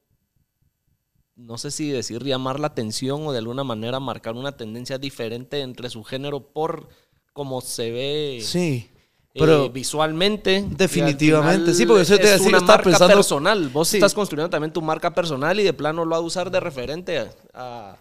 no 1.35 1.57
sé 1.57 1.69
si 1.69 1.89
decir 1.89 2.23
llamar 2.23 2.59
la 2.61 2.67
atención 2.67 3.27
o 3.27 3.33
de 3.33 3.39
alguna 3.39 3.65
manera 3.65 3.99
marcar 3.99 4.35
una 4.35 4.55
tendencia 4.55 4.97
diferente 4.97 5.59
entre 5.59 5.89
su 5.89 6.03
género 6.03 6.53
por 6.53 6.87
cómo 7.33 7.59
se 7.59 7.91
ve. 7.91 8.39
Sí. 8.41 8.89
Pero 9.33 9.65
eh, 9.65 9.69
visualmente. 9.69 10.63
Definitivamente, 10.69 11.73
sí, 11.73 11.85
porque 11.85 12.03
eso 12.03 12.17
te 12.17 12.35
es 12.35 12.41
una 12.41 12.59
marca 12.59 13.07
personal. 13.07 13.69
Vos 13.69 13.93
estás 13.93 14.13
construyendo 14.13 14.49
también 14.49 14.71
tu 14.71 14.81
marca 14.81 15.13
personal 15.13 15.59
y 15.59 15.63
de 15.63 15.73
plano 15.73 16.05
lo 16.05 16.11
va 16.11 16.17
a 16.17 16.21
usar 16.21 16.51
de 16.51 16.59
referente 16.59 17.29
a, 17.53 17.97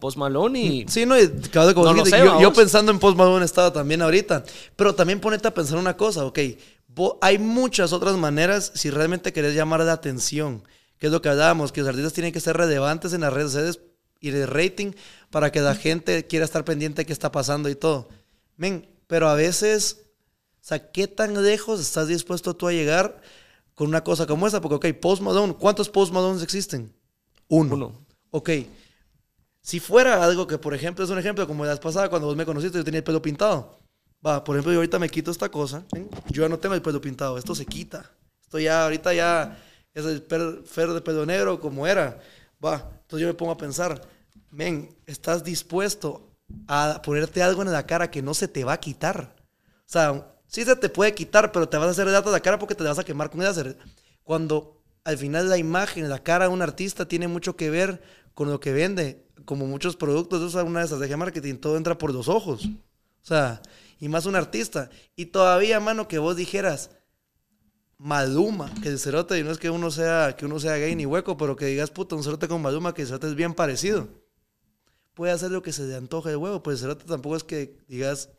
Post 0.00 0.18
Malone 0.18 0.60
y... 0.60 0.84
Sí, 0.88 1.06
no, 1.06 1.16
y 1.16 1.30
yo, 2.40 2.52
pensando 2.52 2.90
en 2.90 2.98
Post 2.98 3.16
Malone 3.16 3.44
estaba 3.44 3.72
también 3.72 4.02
ahorita. 4.02 4.44
Pero 4.74 4.94
también 4.94 5.20
ponete 5.20 5.46
a 5.46 5.54
pensar 5.54 5.78
una 5.78 5.96
cosa, 5.96 6.24
ok. 6.24 6.38
hay 7.20 7.38
muchas 7.38 7.92
otras 7.92 8.16
maneras 8.16 8.72
si 8.74 8.90
realmente 8.90 9.32
querés 9.32 9.54
llamar 9.54 9.80
la 9.80 9.92
atención. 9.92 10.62
Que 10.98 11.06
es 11.06 11.12
lo 11.12 11.22
que 11.22 11.28
hablábamos, 11.28 11.72
que 11.72 11.80
los 11.80 11.88
artistas 11.88 12.14
tienen 12.14 12.32
que 12.32 12.40
ser 12.40 12.56
relevantes 12.56 13.12
en 13.12 13.20
las 13.20 13.32
redes 13.32 13.52
sociales 13.52 13.80
y 14.20 14.30
de 14.30 14.46
rating 14.46 14.92
para 15.30 15.52
que 15.52 15.60
la 15.60 15.74
gente 15.74 16.26
quiera 16.26 16.44
estar 16.44 16.64
pendiente 16.64 17.02
de 17.02 17.06
qué 17.06 17.12
está 17.12 17.30
pasando 17.30 17.68
y 17.68 17.74
todo. 17.74 18.08
Men, 18.56 18.88
pero 19.06 19.28
a 19.28 19.34
veces 19.34 20.05
sea, 20.66 20.90
¿qué 20.90 21.06
tan 21.06 21.42
lejos 21.44 21.80
estás 21.80 22.08
dispuesto 22.08 22.56
tú 22.56 22.66
a 22.66 22.72
llegar 22.72 23.20
con 23.74 23.88
una 23.88 24.02
cosa 24.02 24.26
como 24.26 24.46
esa? 24.46 24.60
Porque, 24.60 24.90
ok, 24.90 25.00
Post 25.00 25.22
Malone, 25.22 25.54
¿cuántos 25.54 25.88
Post 25.88 26.12
Malones 26.12 26.42
existen? 26.42 26.92
Uno. 27.48 27.74
Uno. 27.74 28.06
Ok. 28.30 28.50
Si 29.60 29.78
fuera 29.78 30.24
algo 30.24 30.46
que, 30.46 30.58
por 30.58 30.74
ejemplo, 30.74 31.04
es 31.04 31.10
un 31.10 31.18
ejemplo 31.18 31.46
como 31.46 31.64
la 31.64 31.70
vez 31.70 31.80
pasada 31.80 32.08
cuando 32.08 32.26
vos 32.26 32.36
me 32.36 32.44
conociste, 32.44 32.78
yo 32.78 32.84
tenía 32.84 32.98
el 32.98 33.04
pelo 33.04 33.22
pintado. 33.22 33.78
Va, 34.26 34.42
por 34.42 34.56
ejemplo, 34.56 34.72
yo 34.72 34.78
ahorita 34.78 34.98
me 34.98 35.08
quito 35.08 35.30
esta 35.30 35.48
cosa. 35.48 35.84
Yo 36.30 36.42
ya 36.42 36.48
no 36.48 36.58
tengo 36.58 36.74
el 36.74 36.82
pelo 36.82 37.00
pintado. 37.00 37.38
Esto 37.38 37.54
se 37.54 37.64
quita. 37.64 38.10
Esto 38.42 38.58
ya, 38.58 38.84
ahorita 38.84 39.14
ya 39.14 39.58
es 39.94 40.04
el 40.04 40.22
fer 40.66 40.88
de 40.88 41.00
pelo 41.00 41.24
negro 41.26 41.60
como 41.60 41.86
era. 41.86 42.20
Va, 42.64 42.90
entonces 43.02 43.20
yo 43.20 43.28
me 43.28 43.34
pongo 43.34 43.52
a 43.52 43.56
pensar, 43.56 44.00
men, 44.50 44.94
¿estás 45.06 45.44
dispuesto 45.44 46.28
a 46.66 47.00
ponerte 47.04 47.42
algo 47.42 47.62
en 47.62 47.72
la 47.72 47.86
cara 47.86 48.10
que 48.10 48.22
no 48.22 48.34
se 48.34 48.48
te 48.48 48.64
va 48.64 48.74
a 48.74 48.80
quitar? 48.80 49.36
O 49.80 49.88
sea, 49.88 50.35
Sí 50.46 50.64
se 50.64 50.76
te 50.76 50.88
puede 50.88 51.14
quitar, 51.14 51.52
pero 51.52 51.68
te 51.68 51.76
vas 51.76 51.88
a 51.88 51.90
hacer 51.90 52.10
datos 52.10 52.32
de 52.32 52.38
la 52.38 52.42
cara 52.42 52.58
porque 52.58 52.74
te 52.74 52.84
vas 52.84 52.98
a 52.98 53.04
quemar 53.04 53.30
con. 53.30 53.40
Cuando 54.22 54.82
al 55.04 55.18
final 55.18 55.48
la 55.48 55.58
imagen, 55.58 56.08
la 56.08 56.22
cara 56.22 56.46
de 56.46 56.54
un 56.54 56.62
artista 56.62 57.06
tiene 57.06 57.28
mucho 57.28 57.56
que 57.56 57.70
ver 57.70 58.02
con 58.34 58.50
lo 58.50 58.60
que 58.60 58.72
vende. 58.72 59.24
Como 59.44 59.66
muchos 59.66 59.96
productos, 59.96 60.42
eso 60.42 60.60
es 60.60 60.66
una 60.66 60.82
esas 60.82 60.98
de 60.98 61.16
marketing, 61.16 61.56
todo 61.56 61.76
entra 61.76 61.96
por 61.98 62.12
los 62.12 62.28
ojos. 62.28 62.66
O 62.66 63.26
sea, 63.26 63.60
y 63.98 64.08
más 64.08 64.26
un 64.26 64.36
artista. 64.36 64.90
Y 65.14 65.26
todavía, 65.26 65.80
mano, 65.80 66.08
que 66.08 66.18
vos 66.18 66.36
dijeras, 66.36 66.90
Maluma, 67.98 68.72
que 68.82 68.88
el 68.88 68.98
cerote, 68.98 69.38
y 69.38 69.42
no 69.42 69.50
es 69.50 69.58
que 69.58 69.70
uno 69.70 69.90
sea, 69.90 70.36
que 70.36 70.44
uno 70.44 70.58
sea 70.58 70.76
gay 70.76 70.94
ni 70.94 71.06
hueco, 71.06 71.36
pero 71.36 71.56
que 71.56 71.66
digas, 71.66 71.90
puta, 71.90 72.14
un 72.14 72.22
cerote 72.22 72.46
con 72.46 72.60
Maluma, 72.60 72.92
que 72.92 73.02
el 73.02 73.08
cerote 73.08 73.28
es 73.28 73.34
bien 73.34 73.54
parecido. 73.54 74.08
Puede 75.14 75.32
hacer 75.32 75.50
lo 75.50 75.62
que 75.62 75.72
se 75.72 75.84
le 75.84 75.96
antoje 75.96 76.30
de 76.30 76.36
huevo, 76.36 76.62
pues 76.62 76.74
el 76.74 76.80
cerote 76.82 77.06
tampoco 77.06 77.36
es 77.36 77.44
que 77.44 77.78
digas, 77.88 78.30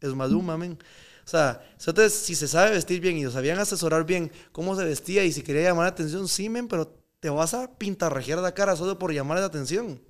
es 0.00 0.14
Maluma, 0.14 0.58
men. 0.58 0.78
O 1.24 1.28
sea, 1.28 1.62
si 2.10 2.34
se 2.34 2.48
sabe 2.48 2.72
vestir 2.72 3.00
bien 3.00 3.16
y 3.16 3.24
lo 3.24 3.30
sabían 3.30 3.58
asesorar 3.58 4.04
bien 4.04 4.30
cómo 4.52 4.76
se 4.76 4.84
vestía 4.84 5.24
y 5.24 5.32
si 5.32 5.42
quería 5.42 5.62
llamar 5.62 5.84
la 5.84 5.90
atención, 5.90 6.28
sí, 6.28 6.48
men, 6.48 6.68
pero 6.68 6.94
te 7.20 7.30
vas 7.30 7.54
a 7.54 7.78
pintarrajear 7.78 8.40
la 8.40 8.52
cara 8.52 8.76
solo 8.76 8.98
por 8.98 9.12
llamar 9.12 9.38
la 9.38 9.46
atención. 9.46 10.02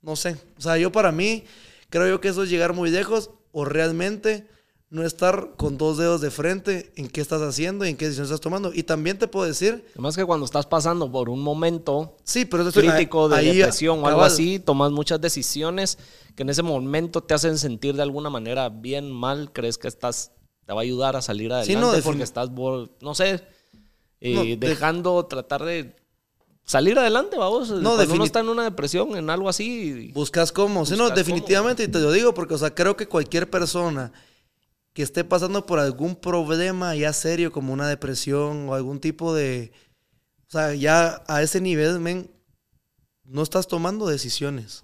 No 0.00 0.16
sé. 0.16 0.36
O 0.56 0.62
sea, 0.62 0.78
yo 0.78 0.90
para 0.90 1.12
mí 1.12 1.44
creo 1.90 2.08
yo 2.08 2.20
que 2.20 2.28
eso 2.28 2.42
es 2.42 2.50
llegar 2.50 2.72
muy 2.72 2.90
lejos 2.90 3.30
o 3.52 3.64
realmente 3.66 4.46
no 4.90 5.04
estar 5.04 5.50
con 5.56 5.76
dos 5.76 5.98
dedos 5.98 6.20
de 6.20 6.30
frente 6.30 6.92
en 6.96 7.08
qué 7.08 7.20
estás 7.20 7.42
haciendo 7.42 7.84
y 7.84 7.90
en 7.90 7.96
qué 7.96 8.06
decisión 8.06 8.24
estás 8.24 8.40
tomando. 8.40 8.72
Y 8.72 8.84
también 8.84 9.18
te 9.18 9.28
puedo 9.28 9.46
decir... 9.46 9.84
Además 9.92 10.16
que 10.16 10.24
cuando 10.24 10.46
estás 10.46 10.66
pasando 10.66 11.10
por 11.12 11.28
un 11.28 11.40
momento 11.40 12.16
sí, 12.24 12.46
pero 12.46 12.70
crítico 12.72 13.28
de 13.28 13.42
depresión 13.42 14.02
o 14.02 14.06
algo 14.06 14.22
así, 14.22 14.58
tomas 14.58 14.90
muchas 14.90 15.20
decisiones 15.20 15.98
que 16.34 16.42
en 16.42 16.50
ese 16.50 16.62
momento 16.62 17.22
te 17.22 17.34
hacen 17.34 17.58
sentir 17.58 17.96
de 17.96 18.02
alguna 18.02 18.30
manera 18.30 18.68
bien, 18.70 19.10
mal, 19.10 19.52
crees 19.52 19.76
que 19.76 19.88
estás 19.88 20.32
te 20.64 20.74
va 20.74 20.80
a 20.80 20.84
ayudar 20.84 21.16
a 21.16 21.22
salir 21.22 21.50
adelante 21.50 21.72
sí, 21.72 21.80
no, 21.80 22.02
porque 22.02 22.22
estás, 22.22 22.50
no 22.50 23.14
sé, 23.14 23.42
eh, 24.20 24.56
dejando 24.58 25.24
tratar 25.24 25.64
de 25.64 25.96
salir 26.64 26.98
adelante, 26.98 27.38
vamos. 27.38 27.70
No, 27.70 27.96
Cuando 27.96 28.14
uno 28.14 28.24
está 28.24 28.40
en 28.40 28.50
una 28.50 28.64
depresión, 28.64 29.16
en 29.16 29.30
algo 29.30 29.48
así. 29.48 30.10
Buscas 30.12 30.52
cómo. 30.52 30.84
Sí, 30.84 30.94
no, 30.94 31.08
definitivamente, 31.08 31.84
y 31.84 31.88
te 31.88 31.98
lo 31.98 32.12
digo 32.12 32.34
porque, 32.34 32.52
o 32.52 32.58
sea, 32.58 32.74
creo 32.74 32.98
que 32.98 33.08
cualquier 33.08 33.48
persona 33.48 34.12
que 34.98 35.04
esté 35.04 35.22
pasando 35.22 35.64
por 35.64 35.78
algún 35.78 36.16
problema 36.16 36.96
ya 36.96 37.12
serio 37.12 37.52
como 37.52 37.72
una 37.72 37.88
depresión 37.88 38.68
o 38.68 38.74
algún 38.74 38.98
tipo 38.98 39.32
de... 39.32 39.70
O 40.48 40.50
sea, 40.50 40.74
ya 40.74 41.22
a 41.28 41.40
ese 41.40 41.60
nivel, 41.60 42.00
men, 42.00 42.28
no 43.22 43.44
estás 43.44 43.68
tomando 43.68 44.08
decisiones. 44.08 44.82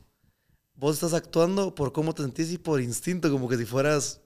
Vos 0.77 0.95
estás 0.95 1.15
actuando 1.15 1.75
por 1.75 1.93
cómo 1.93 2.15
te 2.15 2.23
sentís 2.23 2.53
y 2.53 2.59
por 2.59 2.81
instinto, 2.81 3.29
como 3.29 3.49
que 3.49 3.57
si 3.57 3.65
fueras, 3.65 4.21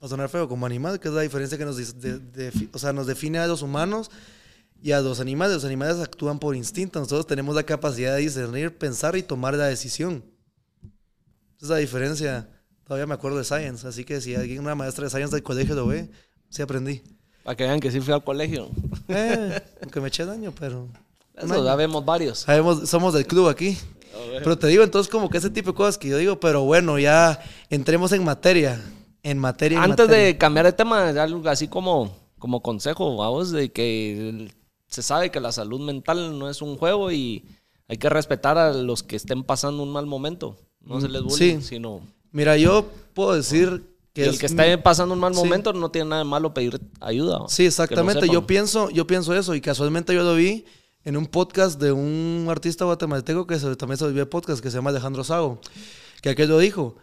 a 0.00 0.06
sonar 0.06 0.28
feo, 0.28 0.46
como 0.46 0.66
animal, 0.66 1.00
que 1.00 1.08
es 1.08 1.14
la 1.14 1.22
diferencia 1.22 1.56
que 1.56 1.64
nos, 1.64 1.78
o 1.78 2.78
sea, 2.78 2.92
nos 2.92 3.06
define 3.06 3.38
a 3.38 3.46
los 3.46 3.62
humanos 3.62 4.10
y 4.82 4.92
a 4.92 5.00
los 5.00 5.18
animales. 5.18 5.54
Los 5.54 5.64
animales 5.64 5.96
actúan 5.96 6.38
por 6.38 6.54
instinto. 6.54 7.00
Nosotros 7.00 7.26
tenemos 7.26 7.54
la 7.54 7.62
capacidad 7.62 8.16
de 8.16 8.20
discernir, 8.20 8.76
pensar 8.76 9.16
y 9.16 9.22
tomar 9.22 9.54
la 9.54 9.64
decisión. 9.64 10.22
Esa 11.56 11.64
es 11.64 11.68
la 11.70 11.76
diferencia 11.76 12.50
Todavía 12.90 13.06
me 13.06 13.14
acuerdo 13.14 13.38
de 13.38 13.44
Science, 13.44 13.86
así 13.86 14.04
que 14.04 14.20
si 14.20 14.34
alguien, 14.34 14.58
una 14.58 14.74
maestra 14.74 15.04
de 15.04 15.10
Science 15.10 15.32
del 15.32 15.44
colegio 15.44 15.76
lo 15.76 15.86
ve, 15.86 16.10
sí 16.48 16.60
aprendí. 16.60 17.04
Para 17.44 17.54
que 17.54 17.62
vean 17.62 17.78
que 17.78 17.88
sí 17.92 18.00
fui 18.00 18.12
al 18.12 18.24
colegio. 18.24 18.68
Eh, 19.06 19.62
aunque 19.80 20.00
me 20.00 20.08
eché 20.08 20.24
daño, 20.24 20.52
pero... 20.58 20.88
Eso, 21.36 21.64
ya 21.64 21.76
vemos 21.76 22.04
varios. 22.04 22.40
Sabemos, 22.40 22.88
somos 22.88 23.14
del 23.14 23.28
club 23.28 23.46
aquí. 23.46 23.78
Pero 24.42 24.58
te 24.58 24.66
digo, 24.66 24.82
entonces, 24.82 25.08
como 25.08 25.30
que 25.30 25.38
ese 25.38 25.50
tipo 25.50 25.70
de 25.70 25.76
cosas 25.76 25.98
que 25.98 26.08
yo 26.08 26.16
digo, 26.16 26.40
pero 26.40 26.64
bueno, 26.64 26.98
ya 26.98 27.40
entremos 27.68 28.10
en 28.10 28.24
materia. 28.24 28.82
En 29.22 29.38
materia. 29.38 29.80
Antes 29.80 30.08
de 30.08 30.36
cambiar 30.36 30.66
de 30.66 30.72
tema, 30.72 31.10
algo 31.10 31.48
así 31.48 31.68
como, 31.68 32.12
como 32.40 32.60
consejo, 32.60 33.16
vamos, 33.16 33.52
de 33.52 33.70
que 33.70 34.50
se 34.88 35.04
sabe 35.04 35.30
que 35.30 35.38
la 35.38 35.52
salud 35.52 35.80
mental 35.80 36.36
no 36.40 36.50
es 36.50 36.60
un 36.60 36.76
juego 36.76 37.12
y 37.12 37.44
hay 37.86 37.98
que 37.98 38.08
respetar 38.08 38.58
a 38.58 38.72
los 38.72 39.04
que 39.04 39.14
estén 39.14 39.44
pasando 39.44 39.80
un 39.84 39.92
mal 39.92 40.06
momento. 40.06 40.56
No 40.80 41.00
se 41.00 41.08
les 41.08 41.22
bullying, 41.22 41.60
sino 41.60 42.00
Mira, 42.32 42.56
yo 42.56 42.86
puedo 43.14 43.34
decir 43.34 43.84
que... 44.12 44.24
el 44.24 44.38
que 44.38 44.46
está 44.46 44.82
pasando 44.82 45.14
un 45.14 45.20
mal 45.20 45.34
momento 45.34 45.72
no 45.72 45.90
tiene 45.90 46.10
nada 46.10 46.22
de 46.24 46.28
malo 46.28 46.52
pedir 46.54 46.80
ayuda. 47.00 47.40
Sí, 47.48 47.66
exactamente. 47.66 48.28
yo, 48.28 48.46
pienso, 48.46 48.90
yo 48.90 49.06
pienso 49.06 49.34
eso 49.34 49.54
y 49.54 49.60
casualmente 49.60 50.14
yo 50.14 50.22
lo 50.22 50.34
vi 50.34 50.64
en 51.04 51.16
un 51.16 51.26
podcast 51.26 51.80
de 51.80 51.92
un 51.92 52.46
artista 52.50 52.84
guatemalteco 52.84 53.46
que 53.46 53.58
se- 53.58 53.74
también 53.76 53.96
se 53.98 54.04
volvió 54.04 54.28
podcast, 54.28 54.62
que 54.62 54.70
se 54.70 54.76
llama 54.76 54.90
Alejandro 54.90 55.24
Sago, 55.24 55.60
que 56.22 56.30
aquel 56.30 56.48
lo 56.48 56.58
dijo, 56.58 56.96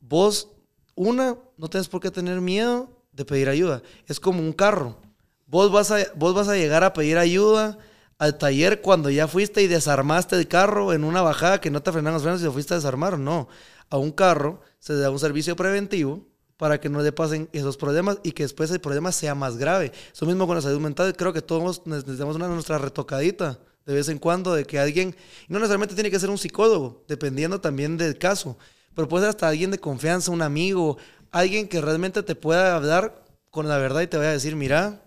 vos, 0.00 0.48
una, 0.94 1.36
no 1.56 1.68
tienes 1.68 1.88
por 1.88 2.00
qué 2.00 2.10
tener 2.10 2.40
miedo 2.40 2.90
de 3.12 3.24
pedir 3.24 3.48
ayuda. 3.48 3.82
Es 4.06 4.20
como 4.20 4.40
un 4.40 4.52
carro. 4.52 4.98
Vos 5.46 5.70
vas 5.72 5.90
a, 5.90 5.98
vos 6.16 6.34
vas 6.34 6.48
a 6.48 6.56
llegar 6.56 6.84
a 6.84 6.92
pedir 6.92 7.16
ayuda 7.18 7.78
al 8.18 8.38
taller 8.38 8.80
cuando 8.80 9.10
ya 9.10 9.26
fuiste 9.28 9.62
y 9.62 9.66
desarmaste 9.66 10.36
el 10.36 10.46
carro 10.48 10.92
en 10.92 11.04
una 11.04 11.22
bajada 11.22 11.60
que 11.60 11.70
no 11.70 11.82
te 11.82 11.92
frenaron 11.92 12.14
los 12.14 12.22
frenos 12.22 12.40
y 12.40 12.44
lo 12.44 12.52
fuiste 12.52 12.74
a 12.74 12.76
desarmar. 12.76 13.18
No. 13.18 13.48
A 13.94 13.98
un 13.98 14.10
carro 14.10 14.60
se 14.80 14.92
le 14.92 14.98
da 14.98 15.10
un 15.10 15.20
servicio 15.20 15.54
preventivo 15.54 16.26
para 16.56 16.80
que 16.80 16.88
no 16.88 17.00
le 17.00 17.12
pasen 17.12 17.48
esos 17.52 17.76
problemas 17.76 18.18
y 18.24 18.32
que 18.32 18.42
después 18.42 18.68
el 18.72 18.80
problema 18.80 19.12
sea 19.12 19.36
más 19.36 19.56
grave. 19.56 19.92
Eso 20.12 20.26
mismo 20.26 20.48
con 20.48 20.56
la 20.56 20.62
salud 20.62 20.80
mental, 20.80 21.16
creo 21.16 21.32
que 21.32 21.42
todos 21.42 21.86
necesitamos 21.86 22.34
una 22.34 22.48
nuestra 22.48 22.78
retocadita 22.78 23.60
de 23.86 23.94
vez 23.94 24.08
en 24.08 24.18
cuando 24.18 24.52
de 24.52 24.64
que 24.64 24.80
alguien, 24.80 25.14
no 25.46 25.60
necesariamente 25.60 25.94
tiene 25.94 26.10
que 26.10 26.18
ser 26.18 26.28
un 26.28 26.38
psicólogo, 26.38 27.04
dependiendo 27.06 27.60
también 27.60 27.96
del 27.96 28.18
caso, 28.18 28.58
pero 28.96 29.06
puede 29.06 29.22
ser 29.22 29.30
hasta 29.30 29.46
alguien 29.46 29.70
de 29.70 29.78
confianza, 29.78 30.32
un 30.32 30.42
amigo, 30.42 30.98
alguien 31.30 31.68
que 31.68 31.80
realmente 31.80 32.24
te 32.24 32.34
pueda 32.34 32.74
hablar 32.74 33.24
con 33.52 33.68
la 33.68 33.78
verdad 33.78 34.00
y 34.00 34.08
te 34.08 34.16
vaya 34.16 34.30
a 34.30 34.32
decir, 34.32 34.56
mira, 34.56 35.04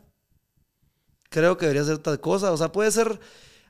creo 1.30 1.58
que 1.58 1.66
debería 1.66 1.82
hacer 1.82 1.98
tal 1.98 2.22
cosa. 2.22 2.54
O 2.54 2.58
sea, 2.58 2.72
puede 2.72 2.90
ser, 2.92 3.20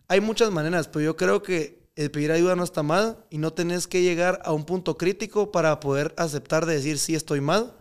hay 0.07 0.22
muchas 0.22 0.51
maneras, 0.51 0.88
pero 0.88 1.03
yo 1.03 1.18
creo 1.18 1.41
que 1.41 1.76
el 1.98 2.12
pedir 2.12 2.32
ayuda 2.32 2.56
no 2.56 2.64
está 2.64 2.84
mal 2.84 3.26
y 3.30 3.38
no 3.39 3.52
tenés 3.54 3.88
que 3.88 4.02
llegar 4.02 4.39
a 4.45 4.54
un 4.54 4.66
punto 4.66 4.98
crítico 4.98 5.52
para 5.52 5.80
poder 5.80 6.14
aceptar 6.18 6.66
de 6.66 6.76
decir 6.76 7.00
sí 7.00 7.16
estoy 7.16 7.41
mal. 7.41 7.74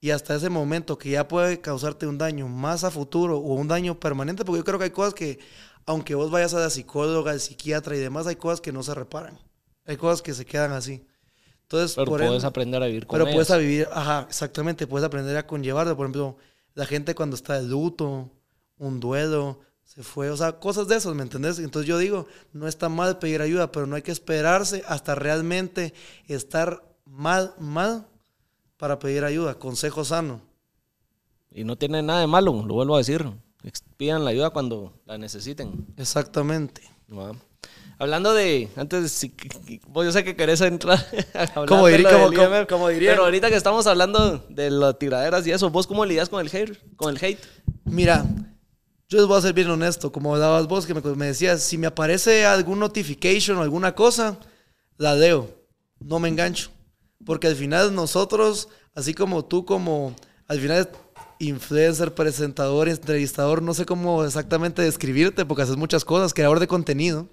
Y 0.00 0.10
hasta 0.10 0.34
ese 0.34 0.50
momento 0.50 0.98
que 0.98 1.10
ya 1.10 1.26
puede 1.26 1.60
causarte 1.60 2.06
un 2.06 2.18
daño 2.18 2.48
más 2.48 2.84
a 2.84 2.90
futuro 2.90 3.38
o 3.38 3.54
un 3.54 3.66
daño 3.68 3.98
permanente, 3.98 4.44
porque 4.44 4.58
yo 4.58 4.64
creo 4.64 4.78
que 4.78 4.84
hay 4.84 4.90
cosas 4.90 5.14
que, 5.14 5.38
aunque 5.86 6.14
vos 6.14 6.30
vayas 6.30 6.52
a 6.54 6.60
la 6.60 6.70
psicóloga, 6.70 7.30
al 7.32 7.40
psiquiatra 7.40 7.96
y 7.96 8.00
demás, 8.00 8.26
hay 8.26 8.36
cosas 8.36 8.60
que 8.60 8.72
no 8.72 8.82
se 8.82 8.94
reparan. 8.94 9.38
Hay 9.86 9.96
cosas 9.96 10.20
que 10.22 10.34
se 10.34 10.44
quedan 10.44 10.72
así. 10.72 11.06
Entonces, 11.62 11.94
Pero 11.94 12.06
por 12.10 12.20
puedes 12.20 12.42
ende- 12.42 12.46
aprender 12.48 12.82
a 12.82 12.86
vivir 12.86 13.06
con 13.06 13.18
pero 13.18 13.30
puedes 13.30 13.50
a 13.50 13.56
vivir, 13.56 13.88
ajá, 13.92 14.26
exactamente, 14.28 14.86
puedes 14.86 15.06
aprender 15.06 15.36
a 15.36 15.46
conllevarlo. 15.46 15.96
Por 15.96 16.06
ejemplo, 16.06 16.36
la 16.74 16.84
gente 16.86 17.14
cuando 17.14 17.34
está 17.36 17.60
de 17.60 17.66
luto, 17.66 18.30
un 18.78 19.00
duelo, 19.00 19.60
se 19.96 20.02
fue, 20.02 20.28
o 20.30 20.36
sea, 20.36 20.52
cosas 20.60 20.88
de 20.88 20.96
esas, 20.96 21.14
¿me 21.14 21.22
entendés? 21.22 21.58
Entonces 21.58 21.88
yo 21.88 21.96
digo, 21.96 22.26
no 22.52 22.68
está 22.68 22.90
mal 22.90 23.18
pedir 23.18 23.40
ayuda, 23.40 23.72
pero 23.72 23.86
no 23.86 23.96
hay 23.96 24.02
que 24.02 24.12
esperarse 24.12 24.82
hasta 24.86 25.14
realmente 25.14 25.94
estar 26.28 26.82
mal, 27.06 27.54
mal 27.58 28.06
para 28.76 28.98
pedir 28.98 29.24
ayuda. 29.24 29.54
Consejo 29.54 30.04
sano. 30.04 30.42
Y 31.50 31.64
no 31.64 31.76
tiene 31.76 32.02
nada 32.02 32.20
de 32.20 32.26
malo, 32.26 32.62
lo 32.66 32.74
vuelvo 32.74 32.94
a 32.94 32.98
decir. 32.98 33.24
Pidan 33.96 34.22
la 34.24 34.30
ayuda 34.32 34.50
cuando 34.50 34.92
la 35.06 35.16
necesiten. 35.16 35.86
Exactamente. 35.96 36.82
Hablando 37.98 38.34
de, 38.34 38.68
antes, 38.76 39.10
si- 39.12 39.32
vos 39.88 40.04
yo 40.04 40.12
sé 40.12 40.22
que 40.22 40.36
querés 40.36 40.60
entrar 40.60 40.98
a 41.34 41.42
hablar 41.44 41.66
Como 41.66 41.86
de 41.86 41.96
diría- 41.96 42.10
como- 42.12 42.26
como- 42.36 42.66
como 42.66 42.88
dirían. 42.90 43.14
Pero 43.14 43.24
ahorita 43.24 43.48
que 43.48 43.56
estamos 43.56 43.86
hablando 43.86 44.44
de 44.50 44.70
las 44.70 44.98
tiraderas 44.98 45.46
y 45.46 45.52
eso, 45.52 45.70
¿vos 45.70 45.86
cómo 45.86 46.04
lidias 46.04 46.28
con 46.28 46.46
el 46.46 46.54
hate? 46.54 46.76
Con 46.96 47.16
el 47.16 47.24
hate? 47.24 47.40
Mira, 47.86 48.26
yo 49.08 49.18
les 49.18 49.26
voy 49.26 49.38
a 49.38 49.42
ser 49.42 49.52
bien 49.52 49.70
honesto, 49.70 50.10
como 50.12 50.34
hablabas 50.34 50.66
vos, 50.66 50.86
que 50.86 50.94
me, 50.94 51.00
me 51.00 51.26
decías, 51.26 51.62
si 51.62 51.78
me 51.78 51.86
aparece 51.86 52.44
algún 52.46 52.78
notification 52.80 53.56
o 53.58 53.62
alguna 53.62 53.94
cosa, 53.94 54.38
la 54.98 55.14
leo, 55.14 55.48
no 56.00 56.18
me 56.18 56.28
engancho. 56.28 56.70
Porque 57.24 57.46
al 57.46 57.56
final 57.56 57.94
nosotros, 57.94 58.68
así 58.94 59.14
como 59.14 59.44
tú, 59.44 59.64
como 59.64 60.14
al 60.48 60.60
final 60.60 60.88
influencer, 61.38 62.14
presentador, 62.14 62.88
entrevistador, 62.88 63.62
no 63.62 63.74
sé 63.74 63.84
cómo 63.86 64.24
exactamente 64.24 64.82
describirte, 64.82 65.44
porque 65.44 65.62
haces 65.62 65.76
muchas 65.76 66.04
cosas, 66.04 66.34
creador 66.34 66.60
de 66.60 66.66
contenido, 66.66 67.28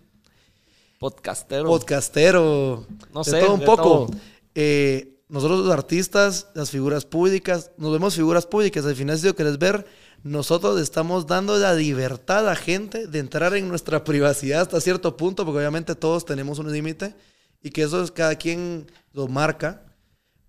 Podcastero. 0.99 1.65
podcastero, 1.67 2.87
No 3.13 3.23
de 3.23 3.31
sé, 3.31 3.39
todo 3.41 3.53
un 3.55 3.59
de 3.59 3.65
poco. 3.65 3.83
todo. 3.83 4.09
Eh, 4.55 5.12
nosotros 5.33 5.65
los 5.65 5.73
artistas, 5.73 6.49
las 6.53 6.69
figuras 6.69 7.05
públicas, 7.05 7.71
nos 7.77 7.91
vemos 7.91 8.13
figuras 8.13 8.45
públicas. 8.45 8.85
Al 8.85 8.95
final, 8.95 9.17
si 9.17 9.25
lo 9.25 9.35
querés 9.35 9.57
ver, 9.57 9.83
nosotros 10.21 10.79
estamos 10.79 11.25
dando 11.25 11.57
la 11.57 11.73
libertad 11.73 12.37
a 12.37 12.51
la 12.51 12.55
gente 12.55 13.07
de 13.07 13.17
entrar 13.17 13.55
en 13.55 13.67
nuestra 13.67 14.03
privacidad 14.03 14.61
hasta 14.61 14.79
cierto 14.79 15.17
punto, 15.17 15.43
porque 15.43 15.57
obviamente 15.57 15.95
todos 15.95 16.23
tenemos 16.23 16.59
un 16.59 16.71
límite 16.71 17.15
y 17.63 17.71
que 17.71 17.81
eso 17.81 18.03
es 18.03 18.11
cada 18.11 18.35
quien 18.35 18.91
lo 19.11 19.27
marca. 19.27 19.81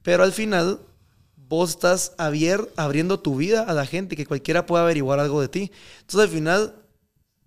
Pero 0.03 0.23
al 0.23 0.33
final, 0.33 0.81
vos 1.35 1.71
estás 1.71 2.13
abier- 2.19 2.69
abriendo 2.77 3.19
tu 3.21 3.37
vida 3.37 3.63
a 3.63 3.73
la 3.73 3.87
gente 3.87 4.17
que 4.17 4.27
cualquiera 4.27 4.67
pueda 4.67 4.85
averiguar 4.85 5.19
algo 5.19 5.41
de 5.41 5.49
ti. 5.49 5.73
Entonces, 6.03 6.29
al 6.29 6.37
final, 6.37 6.75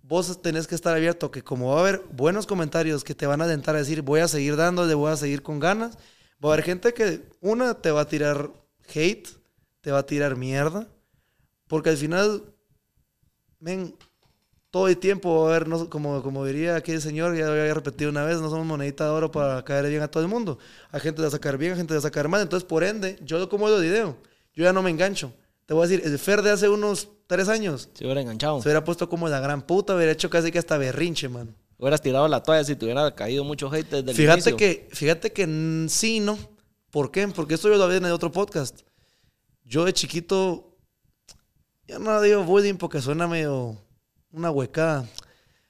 vos 0.02 0.42
tenés 0.42 0.66
que 0.66 0.74
estar 0.74 0.96
abierto 0.96 1.30
que 1.30 1.44
como 1.44 1.70
va 1.70 1.76
a 1.76 1.80
haber 1.82 2.02
buenos 2.10 2.48
comentarios 2.48 3.04
que 3.04 3.14
te 3.14 3.28
van 3.28 3.42
a 3.42 3.44
alentar 3.44 3.76
a 3.76 3.78
decir 3.78 4.02
voy 4.02 4.18
a 4.18 4.26
seguir 4.26 4.56
dándole, 4.56 4.94
voy 4.94 5.12
a 5.12 5.16
seguir 5.16 5.42
con 5.42 5.60
ganas, 5.60 5.98
va 6.44 6.50
a 6.50 6.52
haber 6.54 6.64
gente 6.64 6.94
que 6.94 7.22
una 7.40 7.74
te 7.80 7.90
va 7.90 8.02
a 8.02 8.08
tirar 8.08 8.50
hate, 8.94 9.28
te 9.80 9.90
va 9.90 9.98
a 9.98 10.06
tirar 10.06 10.36
mierda, 10.36 10.86
porque 11.66 11.90
al 11.90 11.96
final, 11.96 12.42
men, 13.60 13.94
todo 14.70 14.88
el 14.88 14.98
tiempo 14.98 15.42
va 15.42 15.46
a 15.46 15.50
haber, 15.56 15.68
no- 15.68 15.88
como, 15.90 16.22
como 16.22 16.44
diría 16.44 16.76
aquel 16.76 17.00
señor, 17.00 17.34
ya 17.36 17.46
lo 17.46 17.52
había 17.52 17.72
repetido 17.74 18.10
una 18.10 18.24
vez, 18.24 18.40
no 18.40 18.50
somos 18.50 18.66
monedita 18.66 19.04
de 19.04 19.10
oro 19.10 19.30
para 19.30 19.64
caer 19.64 19.88
bien 19.88 20.02
a 20.02 20.08
todo 20.08 20.22
el 20.22 20.28
mundo. 20.28 20.58
Hay 20.90 21.00
gente 21.00 21.22
de 21.22 21.30
sacar 21.30 21.56
bien, 21.58 21.72
hay 21.72 21.78
gente 21.78 21.94
de 21.94 22.00
sacar 22.00 22.28
mal, 22.28 22.42
entonces 22.42 22.66
por 22.68 22.84
ende, 22.84 23.18
yo 23.22 23.48
como 23.48 23.68
lo 23.68 23.78
video, 23.80 24.16
yo 24.54 24.64
ya 24.64 24.72
no 24.72 24.82
me 24.82 24.90
engancho. 24.90 25.32
Te 25.66 25.74
voy 25.74 25.84
a 25.84 25.88
decir, 25.88 26.06
el 26.06 26.18
Fer 26.18 26.42
de 26.42 26.50
hace 26.50 26.68
unos 26.68 27.08
tres 27.26 27.48
años 27.48 27.90
Se 27.92 28.04
hubiera 28.04 28.20
enganchado. 28.22 28.60
se 28.62 28.68
hubiera 28.68 28.84
puesto 28.84 29.08
como 29.08 29.28
la 29.28 29.40
gran 29.40 29.62
puta, 29.62 29.94
hubiera 29.94 30.12
hecho 30.12 30.30
casi 30.30 30.50
que 30.50 30.58
hasta 30.58 30.78
berrinche, 30.78 31.28
man. 31.28 31.54
Hubieras 31.78 32.02
tirado 32.02 32.26
la 32.26 32.42
toalla 32.42 32.64
si 32.64 32.74
te 32.74 32.84
hubiera 32.84 33.14
caído 33.14 33.44
mucho 33.44 33.72
hate 33.72 33.88
desde 33.88 34.10
el 34.10 34.16
Fíjate 34.16 34.50
inicio. 34.50 34.56
que, 34.56 34.88
fíjate 34.92 35.32
que 35.32 35.86
sí, 35.88 36.18
no. 36.18 36.36
¿Por 36.90 37.10
qué? 37.12 37.28
Porque 37.28 37.54
esto 37.54 37.68
yo 37.68 37.76
lo 37.76 37.88
vi 37.88 37.96
en 37.96 38.04
el 38.04 38.12
otro 38.12 38.32
podcast. 38.32 38.80
Yo 39.64 39.84
de 39.84 39.92
chiquito, 39.92 40.76
ya 41.86 41.98
no 41.98 42.20
digo 42.20 42.42
bullying 42.42 42.74
porque 42.74 43.00
suena 43.00 43.28
medio 43.28 43.76
una 44.32 44.50
huecada. 44.50 45.08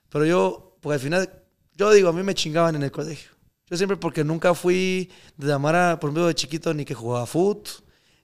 Pero 0.09 0.25
yo, 0.25 0.77
porque 0.81 0.95
al 0.95 0.99
final, 0.99 1.29
yo 1.73 1.91
digo, 1.91 2.09
a 2.09 2.13
mí 2.13 2.23
me 2.23 2.33
chingaban 2.33 2.75
en 2.75 2.83
el 2.83 2.91
colegio. 2.91 3.29
Yo 3.67 3.77
siempre, 3.77 3.97
porque 3.97 4.23
nunca 4.23 4.55
fui 4.55 5.11
de 5.37 5.47
llamar 5.47 5.75
a, 5.75 5.99
por 5.99 6.07
ejemplo, 6.07 6.25
de 6.25 6.33
chiquito, 6.33 6.73
ni 6.73 6.85
que 6.85 6.95
jugaba 6.95 7.27
foot, 7.27 7.69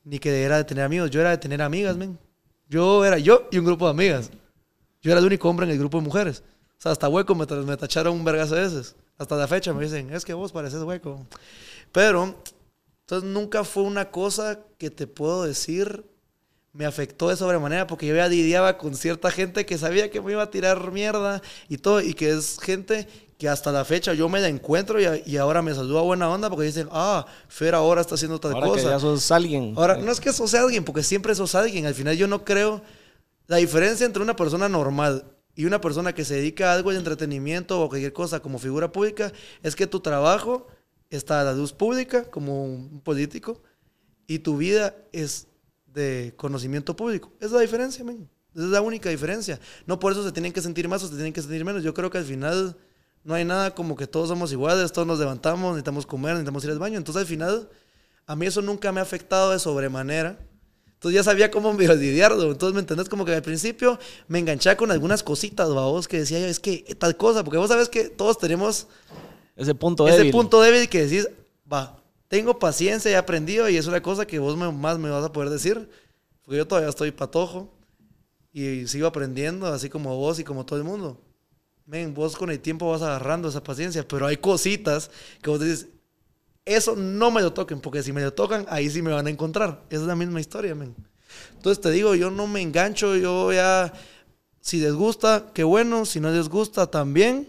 ni 0.03 0.17
que 0.17 0.41
era 0.41 0.57
de 0.57 0.63
tener 0.63 0.83
amigos. 0.83 1.11
Yo 1.11 1.21
era 1.21 1.29
de 1.29 1.37
tener 1.37 1.61
amigas, 1.61 1.95
men. 1.95 2.17
Yo 2.67 3.05
era 3.05 3.19
yo 3.19 3.47
y 3.51 3.59
un 3.59 3.65
grupo 3.65 3.85
de 3.85 3.91
amigas. 3.91 4.31
Yo 5.01 5.11
era 5.11 5.19
el 5.19 5.25
único 5.27 5.47
hombre 5.47 5.67
en 5.67 5.73
el 5.73 5.77
grupo 5.77 5.99
de 5.99 6.03
mujeres. 6.03 6.41
O 6.77 6.81
sea, 6.81 6.91
hasta 6.91 7.09
hueco 7.09 7.35
me, 7.35 7.45
me 7.45 7.77
tacharon 7.77 8.13
un 8.13 8.25
vergazo 8.25 8.55
de 8.55 8.61
veces. 8.61 8.95
Hasta 9.17 9.35
la 9.35 9.47
fecha 9.47 9.73
me 9.73 9.83
dicen, 9.83 10.13
es 10.13 10.25
que 10.25 10.33
vos 10.33 10.51
pareces 10.51 10.83
hueco. 10.83 11.25
Pero, 11.91 12.35
entonces 13.01 13.29
nunca 13.29 13.63
fue 13.63 13.83
una 13.83 14.11
cosa 14.11 14.59
que 14.77 14.89
te 14.89 15.07
puedo 15.07 15.43
decir 15.43 16.05
me 16.75 16.85
afectó 16.85 17.29
de 17.29 17.37
sobremanera 17.37 17.87
porque 17.87 18.05
yo 18.05 18.15
ya 18.15 18.27
lidiaba 18.27 18.77
con 18.77 18.95
cierta 18.95 19.31
gente 19.31 19.65
que 19.65 19.77
sabía 19.77 20.11
que 20.11 20.19
me 20.19 20.33
iba 20.33 20.43
a 20.43 20.51
tirar 20.51 20.91
mierda 20.91 21.41
y 21.69 21.77
todo, 21.77 22.01
y 22.01 22.13
que 22.13 22.31
es 22.31 22.59
gente 22.61 23.07
que 23.37 23.47
hasta 23.47 23.71
la 23.71 23.85
fecha 23.85 24.13
yo 24.13 24.27
me 24.27 24.41
la 24.41 24.49
encuentro 24.49 24.99
y, 24.99 25.23
y 25.25 25.37
ahora 25.37 25.61
me 25.61 25.73
saluda 25.73 26.01
buena 26.01 26.29
onda 26.29 26.49
porque 26.49 26.65
dicen, 26.65 26.89
ah, 26.91 27.25
Fer 27.47 27.75
ahora 27.75 28.01
está 28.01 28.15
haciendo 28.15 28.39
tal 28.39 28.53
Ahora 28.53 28.67
que 28.67 28.71
cosa. 28.73 28.89
ya 28.89 28.99
sos 28.99 29.31
alguien. 29.31 29.73
Ahora, 29.77 29.95
no 29.97 30.11
es 30.11 30.19
que 30.19 30.33
sos 30.33 30.53
alguien, 30.53 30.83
porque 30.83 31.01
siempre 31.01 31.33
sos 31.33 31.55
alguien. 31.55 31.85
Al 31.85 31.95
final 31.95 32.15
yo 32.17 32.27
no 32.27 32.43
creo... 32.43 32.81
La 33.47 33.57
diferencia 33.57 34.05
entre 34.05 34.23
una 34.23 34.35
persona 34.35 34.67
normal 34.67 35.23
y 35.55 35.65
una 35.65 35.79
persona 35.81 36.13
que 36.13 36.25
se 36.25 36.35
dedica 36.35 36.71
a 36.71 36.73
algo 36.73 36.91
de 36.91 36.97
entretenimiento 36.97 37.81
o 37.81 37.89
cualquier 37.89 38.13
cosa 38.13 38.41
como 38.41 38.59
figura 38.59 38.91
pública 38.91 39.31
es 39.63 39.75
que 39.75 39.87
tu 39.87 40.01
trabajo 40.01 40.67
está 41.09 41.41
a 41.41 41.43
la 41.43 41.53
luz 41.53 41.71
pública 41.71 42.25
como 42.25 42.65
un 42.65 43.01
político 43.01 43.61
y 44.27 44.39
tu 44.39 44.57
vida 44.57 44.95
es 45.11 45.47
de 45.85 46.33
conocimiento 46.35 46.95
público. 46.95 47.31
Esa 47.39 47.45
es 47.45 47.51
la 47.53 47.59
diferencia. 47.61 48.03
Esa 48.03 48.63
es 48.63 48.69
la 48.69 48.81
única 48.81 49.09
diferencia. 49.09 49.59
No 49.85 49.99
por 49.99 50.11
eso 50.11 50.23
se 50.23 50.31
tienen 50.31 50.51
que 50.51 50.61
sentir 50.61 50.87
más 50.87 51.03
o 51.03 51.07
se 51.07 51.15
tienen 51.15 51.33
que 51.33 51.41
sentir 51.41 51.63
menos. 51.63 51.83
Yo 51.83 51.93
creo 51.93 52.09
que 52.09 52.17
al 52.17 52.25
final 52.25 52.75
no 53.23 53.33
hay 53.33 53.45
nada 53.45 53.73
como 53.73 53.95
que 53.95 54.07
todos 54.07 54.29
somos 54.29 54.51
iguales, 54.51 54.91
todos 54.91 55.07
nos 55.07 55.19
levantamos, 55.19 55.71
necesitamos 55.71 56.05
comer, 56.05 56.33
necesitamos 56.33 56.63
ir 56.65 56.71
al 56.71 56.79
baño. 56.79 56.97
Entonces 56.97 57.21
al 57.21 57.27
final 57.27 57.69
a 58.27 58.35
mí 58.35 58.45
eso 58.45 58.61
nunca 58.61 58.91
me 58.91 58.99
ha 58.99 59.03
afectado 59.03 59.51
de 59.51 59.59
sobremanera. 59.59 60.37
Entonces 60.95 61.15
ya 61.15 61.23
sabía 61.23 61.51
cómo 61.51 61.73
medio 61.73 61.93
lidiarlo. 61.95 62.51
Entonces, 62.51 62.73
¿me 62.73 62.79
entendés? 62.81 63.09
Como 63.09 63.25
que 63.25 63.33
al 63.35 63.41
principio 63.41 63.99
me 64.27 64.39
enganchaba 64.39 64.75
con 64.77 64.91
algunas 64.91 65.23
cositas, 65.23 65.69
vos 65.69 66.07
que 66.07 66.19
decía 66.19 66.39
yo, 66.39 66.47
es 66.47 66.59
que 66.59 66.79
tal 66.97 67.15
cosa, 67.17 67.43
porque 67.43 67.57
vos 67.59 67.69
sabes 67.69 67.89
que 67.89 68.09
todos 68.09 68.37
tenemos 68.39 68.87
Ese 69.55 69.75
punto 69.75 70.05
ese 70.05 70.25
débil. 70.25 70.31
punto 70.31 70.61
débil 70.61 70.89
que 70.89 71.05
decís, 71.05 71.27
va, 71.71 71.97
tengo 72.27 72.59
paciencia, 72.59 73.11
he 73.11 73.15
aprendido 73.15 73.69
y 73.69 73.77
es 73.77 73.87
una 73.87 74.01
cosa 74.01 74.25
que 74.25 74.39
vos 74.39 74.55
me- 74.57 74.71
más 74.71 74.99
me 74.99 75.09
vas 75.09 75.23
a 75.25 75.31
poder 75.31 75.49
decir, 75.49 75.89
porque 76.43 76.57
yo 76.57 76.67
todavía 76.67 76.89
estoy 76.89 77.11
patojo 77.11 77.71
y 78.53 78.87
sigo 78.87 79.07
aprendiendo, 79.07 79.67
así 79.67 79.89
como 79.89 80.15
vos 80.17 80.39
y 80.39 80.43
como 80.43 80.65
todo 80.65 80.79
el 80.79 80.85
mundo. 80.85 81.21
Men, 81.85 82.13
vos 82.13 82.35
con 82.37 82.51
el 82.51 82.59
tiempo 82.61 82.89
vas 82.91 83.01
agarrando 83.03 83.49
esa 83.49 83.63
paciencia, 83.63 84.07
pero 84.07 84.27
hay 84.27 84.37
cositas 84.37 85.11
que 85.41 85.49
vos 85.49 85.59
dices, 85.61 85.87
eso 86.65 86.95
no 86.95 87.29
me 87.29 87.41
lo 87.41 87.53
toquen, 87.53 87.79
porque 87.79 88.01
si 88.01 88.11
me 88.11 88.21
lo 88.21 88.33
tocan, 88.33 88.65
ahí 88.69 88.89
sí 88.89 89.01
me 89.01 89.13
van 89.13 89.27
a 89.27 89.29
encontrar. 89.29 89.83
Es 89.89 90.01
la 90.01 90.15
misma 90.15 90.41
historia, 90.41 90.73
men. 90.73 90.95
Entonces 91.53 91.81
te 91.81 91.91
digo, 91.91 92.15
yo 92.15 92.31
no 92.31 92.47
me 92.47 92.61
engancho, 92.61 93.15
yo 93.15 93.53
ya 93.53 93.93
Si 94.61 94.79
les 94.79 94.93
gusta, 94.93 95.51
qué 95.53 95.63
bueno. 95.63 96.05
Si 96.05 96.19
no 96.19 96.31
les 96.31 96.49
gusta, 96.49 96.87
también. 96.87 97.47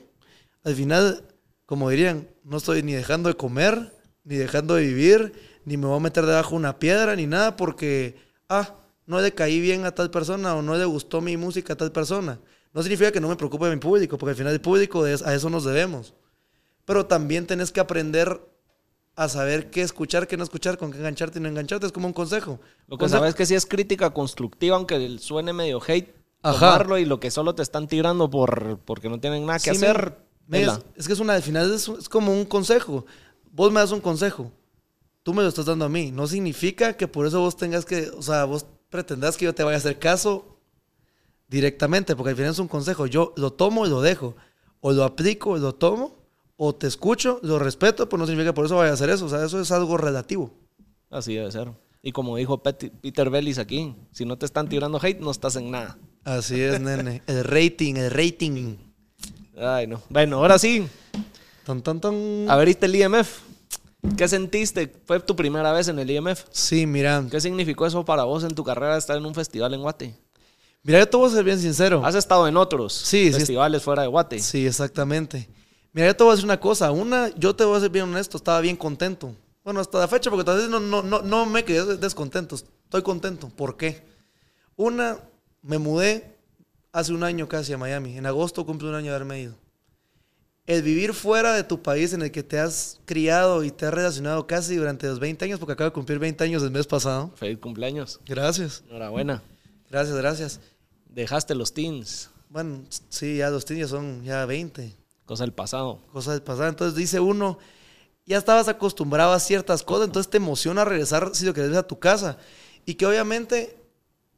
Al 0.65 0.75
final, 0.75 1.25
como 1.65 1.89
dirían, 1.89 2.29
no 2.45 2.59
estoy 2.59 2.83
ni 2.83 2.93
dejando 2.93 3.31
de 3.31 3.37
comer, 3.37 3.93
ni 4.25 4.37
dejando 4.37 4.75
de 4.75 4.83
vivir, 4.83 5.33
ni 5.65 5.77
me 5.77 5.87
voy 5.87 5.97
a 5.97 6.01
meter 6.01 6.27
debajo 6.27 6.51
de 6.51 6.57
una 6.57 6.79
piedra, 6.79 7.17
ni 7.17 7.27
nada, 7.27 7.57
porque, 7.57 8.17
ah, 8.49 8.75
no 9.07 9.21
le 9.21 9.33
caí 9.33 9.61
bien 9.61 9.87
a 9.87 9.95
tal 9.95 10.11
persona 10.11 10.55
o 10.57 10.63
no 10.63 10.77
le 10.77 10.85
gustó 10.85 11.21
mi 11.21 11.37
música 11.37 11.73
a 11.73 11.77
tal 11.77 11.93
persona. 11.93 12.39
No 12.75 12.83
significa 12.83 13.13
que 13.13 13.21
no 13.21 13.29
me 13.29 13.37
preocupe 13.37 13.71
mi 13.71 13.77
público, 13.77 14.19
porque 14.19 14.33
al 14.33 14.37
final 14.37 14.53
el 14.53 14.61
público 14.61 15.05
a 15.05 15.35
eso 15.35 15.49
nos 15.49 15.65
debemos. 15.65 16.13
Pero 16.85 17.07
también 17.07 17.47
tenés 17.47 17.73
que 17.73 17.81
aprender 17.81 18.41
a 19.17 19.29
saber 19.31 19.71
qué 19.71 19.81
escuchar, 19.81 20.29
qué 20.29 20.37
no 20.37 20.45
escuchar, 20.45 20.77
con 20.77 20.93
qué 20.93 20.99
engancharte 20.99 21.39
y 21.39 21.43
no 21.43 21.49
engancharte. 21.49 21.87
Es 21.87 21.93
como 21.93 22.07
un 22.07 22.13
consejo. 22.13 22.61
Lo 22.87 22.99
que 22.99 23.09
sabes 23.09 23.35
que 23.35 23.47
sí 23.47 23.55
es 23.55 23.65
crítica 23.65 24.11
constructiva, 24.11 24.77
aunque 24.77 25.19
suene 25.19 25.55
medio 25.55 25.81
hate, 25.85 26.15
tomarlo 26.43 26.99
y 26.99 27.07
lo 27.07 27.19
que 27.19 27.31
solo 27.31 27.55
te 27.55 27.63
están 27.63 27.89
tirando 27.89 28.29
por, 28.29 28.79
porque 28.85 29.09
no 29.09 29.19
tienen 29.19 29.47
nada 29.47 29.59
que 29.59 29.71
hacer. 29.71 30.19
es, 30.51 31.07
que 31.07 31.13
es 31.15 31.19
una, 31.19 31.35
al 31.35 31.43
final 31.43 31.73
es, 31.73 31.89
es, 31.89 32.09
como 32.11 32.33
un 32.33 32.45
consejo. 32.45 33.07
Vos 33.51 33.73
me 33.73 33.81
das 33.81 33.91
un 33.91 34.03
consejo, 34.03 34.53
tú 35.23 35.33
me 35.33 35.43
lo 35.43 35.49
estás 35.49 35.65
dando 35.65 35.87
a 35.87 35.89
mí. 35.89 36.13
No 36.13 36.27
significa 36.27 36.95
que 36.95 37.09
por 37.09 37.27
eso 37.27 37.41
vos 37.41 37.57
tengas 37.57 37.87
que, 37.87 38.11
o 38.11 38.23
sea, 38.23 38.45
vos 38.45 38.67
pretendas 38.91 39.39
que 39.39 39.47
yo 39.47 39.55
te 39.55 39.65
vaya 39.65 39.77
a 39.77 39.79
hacer 39.79 39.99
caso 39.99 40.59
directamente, 41.49 42.15
porque 42.15 42.31
al 42.31 42.37
final 42.37 42.53
es 42.53 42.59
un 42.59 42.69
consejo. 42.69 43.07
Yo 43.07 43.33
lo 43.37 43.55
tomo 43.55 43.87
y 43.87 43.89
lo 43.89 44.03
dejo. 44.03 44.37
O 44.81 44.93
lo 44.93 45.05
aplico 45.05 45.57
y 45.57 45.61
lo 45.61 45.75
tomo, 45.75 46.26
o 46.57 46.75
te 46.75 46.87
escucho, 46.87 47.39
lo 47.43 47.59
respeto, 47.59 48.09
pues 48.09 48.19
no 48.19 48.27
significa 48.27 48.51
que 48.51 48.55
por 48.55 48.67
eso 48.67 48.77
vaya 48.77 48.91
a 48.91 48.95
hacer 48.95 49.11
eso. 49.11 49.27
O 49.27 49.29
sea, 49.29 49.45
eso 49.45 49.61
es 49.61 49.71
algo 49.73 49.97
relativo. 49.97 50.51
Así 51.11 51.35
debe 51.35 51.51
ser. 51.53 51.71
Y 52.03 52.13
como 52.13 52.37
dijo 52.37 52.63
Peter 52.63 53.31
Bellis 53.31 53.59
aquí, 53.59 53.95
si 54.13 54.25
no 54.25 54.39
te 54.39 54.47
están 54.47 54.69
tirando 54.69 54.99
hate, 55.03 55.21
no 55.21 55.31
estás 55.31 55.57
en 55.57 55.71
nada. 55.71 55.99
Así 56.25 56.61
es, 56.61 56.81
nene. 56.81 57.23
El 57.27 57.45
rating, 57.45 57.97
el 57.97 58.11
rating. 58.11 58.77
Ay, 59.59 59.87
no. 59.87 60.03
Bueno, 60.09 60.39
ahora 60.39 60.59
sí. 60.59 60.87
Tan, 61.65 61.83
tan, 61.83 62.01
tan. 62.01 62.47
A 62.49 62.57
ver, 62.57 62.69
¿viste 62.69 62.87
el 62.87 62.95
IMF? 62.95 63.41
¿Qué 64.17 64.29
sentiste? 64.29 64.93
¿Fue 65.05 65.19
tu 65.21 65.35
primera 65.35 65.73
vez 65.73 65.89
en 65.89 65.99
el 65.99 66.11
IMF? 66.11 66.45
Sí, 66.51 66.87
mira. 66.87 67.25
¿Qué 67.31 67.41
significó 67.41 67.87
eso 67.87 68.05
para 68.05 68.25
vos 68.25 68.45
en 68.45 68.55
tu 68.55 68.63
carrera 68.63 68.97
estar 68.97 69.17
en 69.17 69.27
un 69.27 69.35
festival 69.35 69.75
en 69.75 69.83
Guate? 69.83 70.15
Mira, 70.85 71.01
yo 71.01 71.09
te 71.09 71.17
voy 71.17 71.29
a 71.29 71.35
ser 71.35 71.45
bien 71.45 71.59
sincero. 71.59 72.03
¿Has 72.05 72.15
estado 72.15 72.47
en 72.47 72.57
otros 72.57 73.05
festivales 73.11 73.83
fuera 73.83 74.03
de 74.03 74.09
Guate? 74.09 74.39
Sí, 74.39 74.65
exactamente. 74.67 75.49
Mira, 75.97 76.09
yo 76.09 76.15
te 76.17 76.23
voy 76.25 76.33
a 76.33 76.35
decir 76.35 76.45
una 76.45 76.61
cosa. 76.61 76.91
Una, 76.91 77.35
yo 77.37 77.57
te 77.57 77.65
voy 77.65 77.79
a 77.79 77.81
ser 77.81 77.89
bien 77.89 78.05
honesto, 78.05 78.37
estaba 78.37 78.61
bien 78.61 78.77
contento. 78.77 79.35
Bueno, 79.65 79.81
hasta 79.81 79.99
la 79.99 80.07
fecha, 80.07 80.29
porque 80.29 80.45
tal 80.45 80.59
vez 80.59 80.69
no, 80.69 80.79
no, 80.79 81.03
no, 81.03 81.23
no 81.23 81.47
me 81.47 81.65
quedé 81.65 81.97
descontento. 81.97 82.55
Estoy 82.55 83.01
contento. 83.03 83.49
¿Por 83.49 83.79
qué? 83.79 84.03
Una, 84.77 85.19
me 85.63 85.79
mudé 85.79 86.37
hace 86.93 87.15
un 87.15 87.25
año 87.25 87.49
casi 87.49 87.73
a 87.73 87.79
Miami. 87.79 88.19
En 88.19 88.27
agosto 88.27 88.67
cumple 88.67 88.91
un 88.91 88.95
año 88.95 89.07
de 89.07 89.17
haberme 89.17 89.41
ido 89.41 89.55
el 90.67 90.83
vivir 90.83 91.15
fuera 91.15 91.55
de 91.55 91.63
tu 91.63 91.81
país 91.81 92.13
en 92.13 92.23
el 92.23 92.31
que 92.31 92.43
te 92.43 92.59
has 92.59 93.01
criado 93.05 93.63
y 93.63 93.71
te 93.71 93.87
has 93.87 93.95
relacionado 93.95 94.47
casi 94.47 94.77
durante 94.77 95.07
los 95.07 95.21
20 95.21 95.45
años, 95.45 95.59
porque 95.61 95.73
acabo 95.73 95.91
de 95.91 95.95
cumplir 95.95 96.19
20 96.19 96.43
años 96.45 96.63
el 96.63 96.73
mes 96.73 96.87
pasado. 96.87 97.31
Feliz 97.37 97.59
cumpleaños. 97.59 98.21
Gracias. 98.27 98.83
Enhorabuena. 98.89 99.43
Gracias, 99.89 100.17
gracias. 100.17 100.61
Dejaste 101.09 101.55
los 101.55 101.73
teens. 101.73 102.31
Bueno, 102.51 102.85
sí, 103.09 103.39
ya 103.39 103.51
los 103.51 103.65
teens 103.65 103.81
ya 103.81 103.89
son 103.89 104.25
ya 104.25 104.45
20. 104.45 105.06
Cosa 105.27 105.45
del 105.45 105.53
pasado. 105.53 106.01
Cosa 106.13 106.33
del 106.33 106.43
pasado. 106.43 106.69
Entonces 106.69 106.97
dice 106.97 107.21
uno, 107.21 107.59
ya 108.25 108.39
estabas 108.39 108.69
acostumbrado 108.69 109.33
a 109.33 109.41
ciertas 109.41 109.83
cosas, 109.83 110.07
entonces 110.07 110.31
te 110.31 110.39
emociona 110.39 110.85
regresar 110.85 111.31
si 111.35 111.45
lo 111.45 111.53
quieres 111.53 111.77
a 111.77 111.87
tu 111.87 111.99
casa. 111.99 112.39
Y 112.85 112.95
que 112.95 113.07
obviamente 113.07 113.77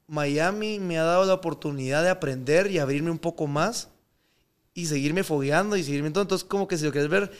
Miami 0.06 0.78
me 0.78 0.98
ha 0.98 1.04
dado 1.04 1.24
la 1.26 1.34
oportunidad 1.34 2.02
de 2.02 2.08
aprender 2.08 2.70
y 2.70 2.78
abrirme 2.78 3.10
un 3.10 3.18
poco 3.18 3.46
más 3.46 3.88
y 4.72 4.86
seguirme 4.86 5.22
fogueando 5.22 5.76
y 5.76 5.84
seguirme. 5.84 6.08
Entonces, 6.08 6.42
como 6.42 6.66
que 6.66 6.78
si 6.78 6.84
lo 6.84 6.92
quieres 6.92 7.10
ver, 7.10 7.30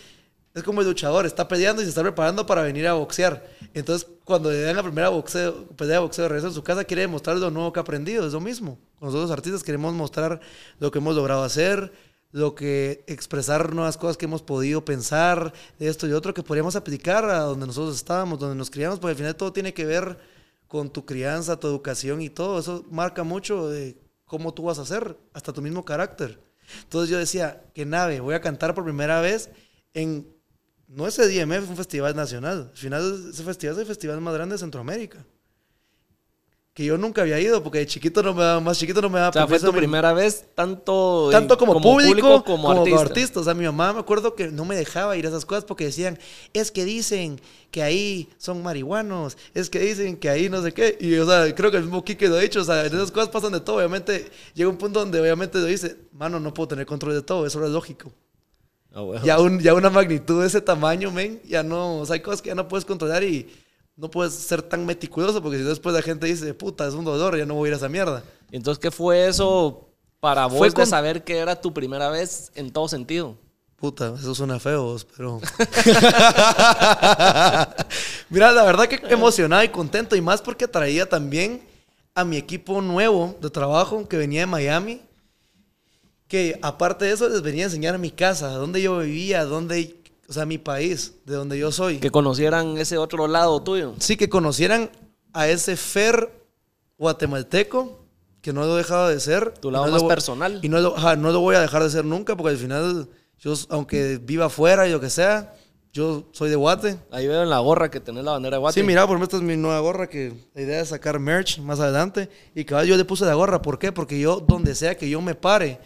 es 0.54 0.62
como 0.62 0.80
el 0.80 0.86
luchador, 0.86 1.24
está 1.24 1.48
peleando 1.48 1.80
y 1.80 1.84
se 1.84 1.90
está 1.90 2.02
preparando 2.02 2.44
para 2.44 2.62
venir 2.62 2.86
a 2.86 2.94
boxear. 2.94 3.46
Entonces, 3.74 4.08
cuando 4.24 4.50
le 4.50 4.60
dan 4.60 4.76
la 4.76 4.82
primera 4.82 5.08
boxeo, 5.08 5.68
pelea 5.68 5.94
de 5.94 6.00
boxeo 6.00 6.24
de 6.24 6.28
regreso 6.28 6.48
en 6.48 6.54
su 6.54 6.62
casa, 6.62 6.84
quiere 6.84 7.02
demostrar 7.02 7.36
lo 7.36 7.50
nuevo 7.50 7.72
que 7.72 7.80
ha 7.80 7.82
aprendido. 7.82 8.26
Es 8.26 8.32
lo 8.32 8.40
mismo. 8.40 8.78
Nosotros, 9.00 9.30
artistas, 9.30 9.62
queremos 9.62 9.94
mostrar 9.94 10.40
lo 10.78 10.90
que 10.90 10.98
hemos 10.98 11.14
logrado 11.14 11.44
hacer, 11.44 11.92
lo 12.30 12.54
que 12.54 13.04
expresar 13.06 13.74
nuevas 13.74 13.96
cosas 13.96 14.16
que 14.16 14.26
hemos 14.26 14.42
podido 14.42 14.84
pensar, 14.84 15.52
de 15.78 15.88
esto 15.88 16.06
y 16.06 16.12
otro, 16.12 16.34
que 16.34 16.42
podríamos 16.42 16.76
aplicar 16.76 17.24
a 17.24 17.40
donde 17.40 17.66
nosotros 17.66 17.96
estábamos, 17.96 18.38
donde 18.38 18.56
nos 18.56 18.70
criamos, 18.70 18.98
porque 18.98 19.12
al 19.12 19.16
final 19.16 19.36
todo 19.36 19.52
tiene 19.52 19.72
que 19.72 19.86
ver 19.86 20.18
con 20.66 20.90
tu 20.90 21.06
crianza, 21.06 21.58
tu 21.58 21.66
educación 21.66 22.20
y 22.20 22.28
todo. 22.28 22.58
Eso 22.58 22.84
marca 22.90 23.24
mucho 23.24 23.68
de 23.68 23.98
cómo 24.26 24.52
tú 24.52 24.64
vas 24.64 24.78
a 24.78 24.84
ser, 24.84 25.16
hasta 25.32 25.52
tu 25.52 25.62
mismo 25.62 25.84
carácter. 25.84 26.38
Entonces 26.82 27.10
yo 27.10 27.18
decía, 27.18 27.64
qué 27.74 27.86
nave, 27.86 28.20
voy 28.20 28.34
a 28.34 28.40
cantar 28.40 28.74
por 28.74 28.84
primera 28.84 29.20
vez 29.22 29.50
en, 29.94 30.28
no 30.86 31.06
ese 31.06 31.26
DMF, 31.26 31.64
es 31.64 31.70
un 31.70 31.76
festival 31.76 32.14
nacional. 32.14 32.68
Al 32.70 32.76
final 32.76 33.30
ese 33.30 33.42
festival 33.42 33.76
es 33.76 33.80
el 33.80 33.86
festival 33.86 34.20
más 34.20 34.34
grande 34.34 34.54
de 34.54 34.58
Centroamérica. 34.58 35.24
Que 36.78 36.84
yo 36.84 36.96
nunca 36.96 37.22
había 37.22 37.40
ido, 37.40 37.60
porque 37.60 37.78
de 37.78 37.86
chiquito 37.86 38.22
no 38.22 38.32
me 38.32 38.44
daba, 38.44 38.60
más 38.60 38.78
chiquito 38.78 39.02
no 39.02 39.10
me 39.10 39.18
daba. 39.18 39.30
O 39.30 39.32
sea, 39.32 39.48
fue 39.48 39.58
tu 39.58 39.72
primera 39.72 40.12
vez, 40.12 40.44
tanto, 40.54 41.28
tanto 41.32 41.58
como, 41.58 41.80
público, 41.80 42.44
como, 42.44 42.70
artista. 42.70 43.40
O 43.40 43.42
sea, 43.42 43.52
mi 43.52 43.64
mamá 43.64 43.94
me 43.94 43.98
acuerdo 43.98 44.36
que 44.36 44.46
no 44.46 44.64
me 44.64 44.76
dejaba 44.76 45.16
ir 45.16 45.26
a 45.26 45.28
esas 45.30 45.44
cosas 45.44 45.64
porque 45.64 45.86
decían, 45.86 46.20
es 46.52 46.70
que 46.70 46.84
dicen 46.84 47.40
que 47.72 47.82
ahí 47.82 48.28
son 48.38 48.62
marihuanos, 48.62 49.36
es 49.54 49.70
que 49.70 49.80
dicen 49.80 50.16
que 50.18 50.28
ahí 50.30 50.48
no 50.48 50.62
sé 50.62 50.72
qué. 50.72 50.96
Y, 51.00 51.16
o 51.16 51.26
sea, 51.26 51.52
creo 51.52 51.72
que 51.72 51.78
el 51.78 51.82
mismo 51.82 52.04
Kike 52.04 52.28
lo 52.28 52.36
ha 52.36 52.40
dicho, 52.42 52.60
o 52.60 52.64
sea, 52.64 52.86
esas 52.86 53.10
cosas 53.10 53.30
pasan 53.30 53.50
de 53.50 53.58
todo. 53.58 53.78
Obviamente, 53.78 54.30
llega 54.54 54.70
un 54.70 54.78
punto 54.78 55.00
donde 55.00 55.20
obviamente 55.20 55.58
lo 55.58 55.64
dice, 55.64 55.96
mano, 56.12 56.38
no 56.38 56.54
puedo 56.54 56.68
tener 56.68 56.86
control 56.86 57.14
de 57.14 57.22
todo, 57.22 57.44
eso 57.44 57.64
es 57.64 57.72
lógico. 57.72 58.12
Oh, 58.94 59.20
ya, 59.24 59.40
un, 59.40 59.58
ya 59.58 59.74
una 59.74 59.90
magnitud 59.90 60.42
de 60.42 60.46
ese 60.46 60.60
tamaño, 60.60 61.10
men, 61.10 61.40
ya 61.44 61.64
no, 61.64 61.98
o 61.98 62.06
sea, 62.06 62.14
hay 62.14 62.20
cosas 62.20 62.40
que 62.40 62.50
ya 62.50 62.54
no 62.54 62.68
puedes 62.68 62.84
controlar 62.84 63.24
y 63.24 63.48
no 63.98 64.10
puedes 64.10 64.32
ser 64.32 64.62
tan 64.62 64.86
meticuloso 64.86 65.42
porque 65.42 65.58
si 65.58 65.64
después 65.64 65.94
la 65.94 66.02
gente 66.02 66.26
dice, 66.26 66.54
puta, 66.54 66.86
es 66.86 66.94
un 66.94 67.04
dolor, 67.04 67.36
ya 67.36 67.44
no 67.44 67.54
voy 67.54 67.66
a 67.66 67.70
ir 67.70 67.74
a 67.74 67.78
esa 67.78 67.88
mierda. 67.88 68.22
Entonces, 68.52 68.80
¿qué 68.80 68.92
fue 68.92 69.26
eso 69.26 69.88
para 70.20 70.46
vos 70.46 70.58
fue 70.58 70.70
de 70.70 70.86
saber 70.86 71.24
que 71.24 71.36
era 71.36 71.60
tu 71.60 71.74
primera 71.74 72.08
vez 72.08 72.52
en 72.54 72.70
todo 72.70 72.86
sentido? 72.88 73.36
Puta, 73.74 74.14
eso 74.18 74.34
suena 74.36 74.60
feo, 74.60 74.96
pero... 75.16 75.40
Mira, 78.30 78.52
la 78.52 78.62
verdad 78.62 78.86
que 78.86 79.00
emocionado 79.12 79.64
y 79.64 79.68
contento 79.68 80.14
y 80.14 80.20
más 80.20 80.42
porque 80.42 80.68
traía 80.68 81.08
también 81.08 81.62
a 82.14 82.24
mi 82.24 82.36
equipo 82.36 82.80
nuevo 82.80 83.36
de 83.40 83.50
trabajo 83.50 84.06
que 84.08 84.16
venía 84.16 84.40
de 84.40 84.46
Miami, 84.46 85.02
que 86.28 86.58
aparte 86.62 87.04
de 87.04 87.12
eso 87.12 87.28
les 87.28 87.42
venía 87.42 87.64
a 87.64 87.66
enseñar 87.66 87.96
a 87.96 87.98
mi 87.98 88.10
casa, 88.10 88.50
dónde 88.50 88.80
yo 88.80 88.98
vivía, 88.98 89.44
dónde 89.44 89.97
o 90.28 90.32
sea, 90.32 90.44
mi 90.44 90.58
país, 90.58 91.14
de 91.24 91.34
donde 91.34 91.58
yo 91.58 91.72
soy. 91.72 91.98
Que 91.98 92.10
conocieran 92.10 92.76
ese 92.76 92.98
otro 92.98 93.26
lado 93.26 93.62
tuyo. 93.62 93.94
Sí, 93.98 94.16
que 94.16 94.28
conocieran 94.28 94.90
a 95.32 95.48
ese 95.48 95.74
Fer 95.76 96.30
guatemalteco, 96.98 98.04
que 98.42 98.52
no 98.52 98.66
lo 98.66 98.74
he 98.74 98.78
dejado 98.78 99.08
de 99.08 99.20
ser. 99.20 99.54
Tu 99.54 99.70
lado 99.70 99.90
más 99.90 100.02
personal. 100.02 100.60
Y 100.62 100.68
no 100.68 100.80
lo, 100.80 101.16
no 101.16 101.32
lo 101.32 101.40
voy 101.40 101.56
a 101.56 101.60
dejar 101.60 101.82
de 101.82 101.88
ser 101.88 102.04
nunca, 102.04 102.36
porque 102.36 102.50
al 102.50 102.58
final, 102.58 103.08
yo, 103.38 103.54
aunque 103.70 104.18
viva 104.18 104.46
afuera 104.46 104.86
y 104.86 104.92
lo 104.92 105.00
que 105.00 105.08
sea, 105.08 105.54
yo 105.94 106.28
soy 106.32 106.50
de 106.50 106.56
Guate. 106.56 106.98
Ahí 107.10 107.26
veo 107.26 107.42
en 107.42 107.48
la 107.48 107.60
gorra 107.60 107.90
que 107.90 107.98
tenés 107.98 108.22
la 108.22 108.32
bandera 108.32 108.56
de 108.56 108.60
Guate. 108.60 108.78
Sí, 108.78 108.86
mira, 108.86 109.06
por 109.06 109.16
ejemplo, 109.16 109.24
esta 109.24 109.36
es 109.38 109.42
mi 109.42 109.56
nueva 109.56 109.80
gorra, 109.80 110.10
que 110.10 110.34
la 110.52 110.60
idea 110.60 110.80
es 110.82 110.90
sacar 110.90 111.18
merch 111.18 111.58
más 111.60 111.80
adelante. 111.80 112.28
Y 112.54 112.66
cada 112.66 112.84
yo 112.84 112.98
le 112.98 113.04
puse 113.06 113.24
la 113.24 113.32
gorra, 113.32 113.62
¿por 113.62 113.78
qué? 113.78 113.92
Porque 113.92 114.20
yo, 114.20 114.44
donde 114.46 114.74
sea 114.74 114.94
que 114.94 115.08
yo 115.08 115.22
me 115.22 115.34
pare, 115.34 115.80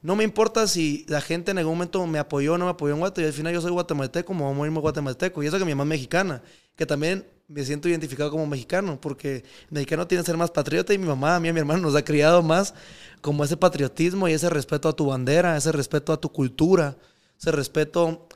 no 0.00 0.14
me 0.14 0.24
importa 0.24 0.66
si 0.68 1.04
la 1.08 1.20
gente 1.20 1.50
en 1.50 1.58
algún 1.58 1.74
momento 1.74 2.06
me 2.06 2.18
apoyó 2.18 2.54
o 2.54 2.58
no 2.58 2.66
me 2.66 2.70
apoyó 2.70 2.94
en 2.94 3.00
Guatemala. 3.00 3.26
Y 3.26 3.30
al 3.30 3.36
final 3.36 3.52
yo 3.52 3.60
soy 3.60 3.72
guatemalteco, 3.72 4.26
como 4.26 4.44
vamos 4.44 4.62
a 4.62 4.66
irme 4.66 4.80
guatemalteco. 4.80 5.42
Y 5.42 5.46
eso 5.46 5.58
que 5.58 5.64
mi 5.64 5.74
mamá 5.74 5.84
es 5.84 5.88
mexicana, 5.88 6.42
que 6.76 6.86
también 6.86 7.26
me 7.48 7.64
siento 7.64 7.88
identificado 7.88 8.30
como 8.30 8.46
mexicano, 8.46 9.00
porque 9.00 9.42
mexicano 9.70 10.06
tiene 10.06 10.22
que 10.22 10.26
ser 10.26 10.36
más 10.36 10.50
patriota 10.50 10.92
y 10.94 10.98
mi 10.98 11.06
mamá, 11.06 11.34
a 11.34 11.40
mí 11.40 11.48
a 11.48 11.52
mi 11.52 11.58
hermano 11.58 11.80
nos 11.80 11.96
ha 11.96 12.04
criado 12.04 12.42
más 12.42 12.74
como 13.22 13.42
ese 13.42 13.56
patriotismo 13.56 14.28
y 14.28 14.32
ese 14.32 14.50
respeto 14.50 14.88
a 14.88 14.92
tu 14.92 15.06
bandera, 15.06 15.56
ese 15.56 15.72
respeto 15.72 16.12
a 16.12 16.20
tu 16.20 16.30
cultura, 16.30 16.96
ese 17.38 17.50
respeto 17.50 18.28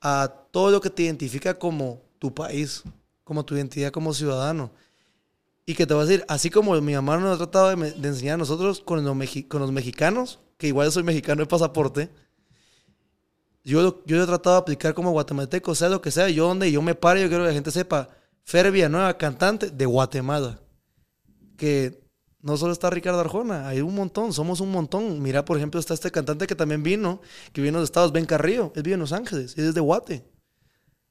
a 0.00 0.32
todo 0.50 0.70
lo 0.70 0.80
que 0.80 0.90
te 0.90 1.02
identifica 1.02 1.58
como 1.58 2.02
tu 2.18 2.34
país, 2.34 2.82
como 3.22 3.44
tu 3.44 3.54
identidad 3.54 3.92
como 3.92 4.14
ciudadano. 4.14 4.72
Y 5.66 5.74
que 5.74 5.86
te 5.86 5.94
voy 5.94 6.02
a 6.02 6.06
decir, 6.06 6.24
así 6.28 6.50
como 6.50 6.78
mi 6.80 6.94
mamá 6.94 7.18
nos 7.18 7.34
ha 7.34 7.38
tratado 7.38 7.76
de, 7.76 8.08
enseñar 8.08 8.34
a 8.34 8.38
nosotros 8.38 8.80
con 8.80 9.04
con 9.48 9.60
los 9.60 9.72
mexicanos, 9.72 10.40
que 10.56 10.68
igual 10.68 10.90
soy 10.92 11.02
mexicano 11.02 11.42
de 11.42 11.46
pasaporte, 11.46 12.10
yo, 13.64 14.02
yo 14.04 14.22
he 14.22 14.26
tratado 14.26 14.56
de 14.56 14.62
aplicar 14.62 14.94
como 14.94 15.10
guatemalteco, 15.12 15.74
sea 15.74 15.88
lo 15.88 16.02
que 16.02 16.10
sea, 16.10 16.28
yo 16.28 16.46
donde 16.46 16.70
yo 16.70 16.82
me 16.82 16.94
pare, 16.94 17.22
yo 17.22 17.28
quiero 17.28 17.44
que 17.44 17.48
la 17.48 17.54
gente 17.54 17.70
sepa, 17.70 18.08
Fer 18.44 18.70
nueva 18.90 19.16
cantante 19.16 19.70
de 19.70 19.86
Guatemala, 19.86 20.60
que 21.56 22.04
no 22.42 22.58
solo 22.58 22.74
está 22.74 22.90
Ricardo 22.90 23.20
Arjona, 23.20 23.66
hay 23.66 23.80
un 23.80 23.94
montón, 23.94 24.34
somos 24.34 24.60
un 24.60 24.70
montón. 24.70 25.22
Mira, 25.22 25.46
por 25.46 25.56
ejemplo, 25.56 25.80
está 25.80 25.94
este 25.94 26.10
cantante 26.10 26.46
que 26.46 26.54
también 26.54 26.82
vino, 26.82 27.22
que 27.54 27.62
vino 27.62 27.78
de 27.78 27.84
Estados, 27.84 28.12
Ben 28.12 28.26
Carrillo, 28.26 28.70
él 28.76 28.82
vive 28.82 28.94
en 28.94 29.00
Los 29.00 29.12
Ángeles, 29.12 29.56
es 29.56 29.74
de 29.74 29.80
Guate. 29.80 30.30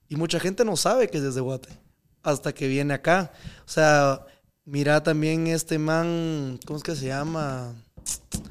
Y 0.10 0.16
mucha 0.16 0.40
gente 0.40 0.64
no 0.64 0.78
sabe 0.78 1.08
que 1.08 1.18
es 1.18 1.24
desde 1.24 1.42
Guate, 1.42 1.70
hasta 2.22 2.54
que 2.54 2.68
viene 2.68 2.94
acá. 2.94 3.34
O 3.66 3.70
sea, 3.70 4.28
mira 4.64 5.02
también 5.02 5.48
este 5.48 5.80
man, 5.80 6.60
¿cómo 6.68 6.78
es 6.78 6.84
que 6.84 6.96
se 6.96 7.08
llama? 7.08 7.74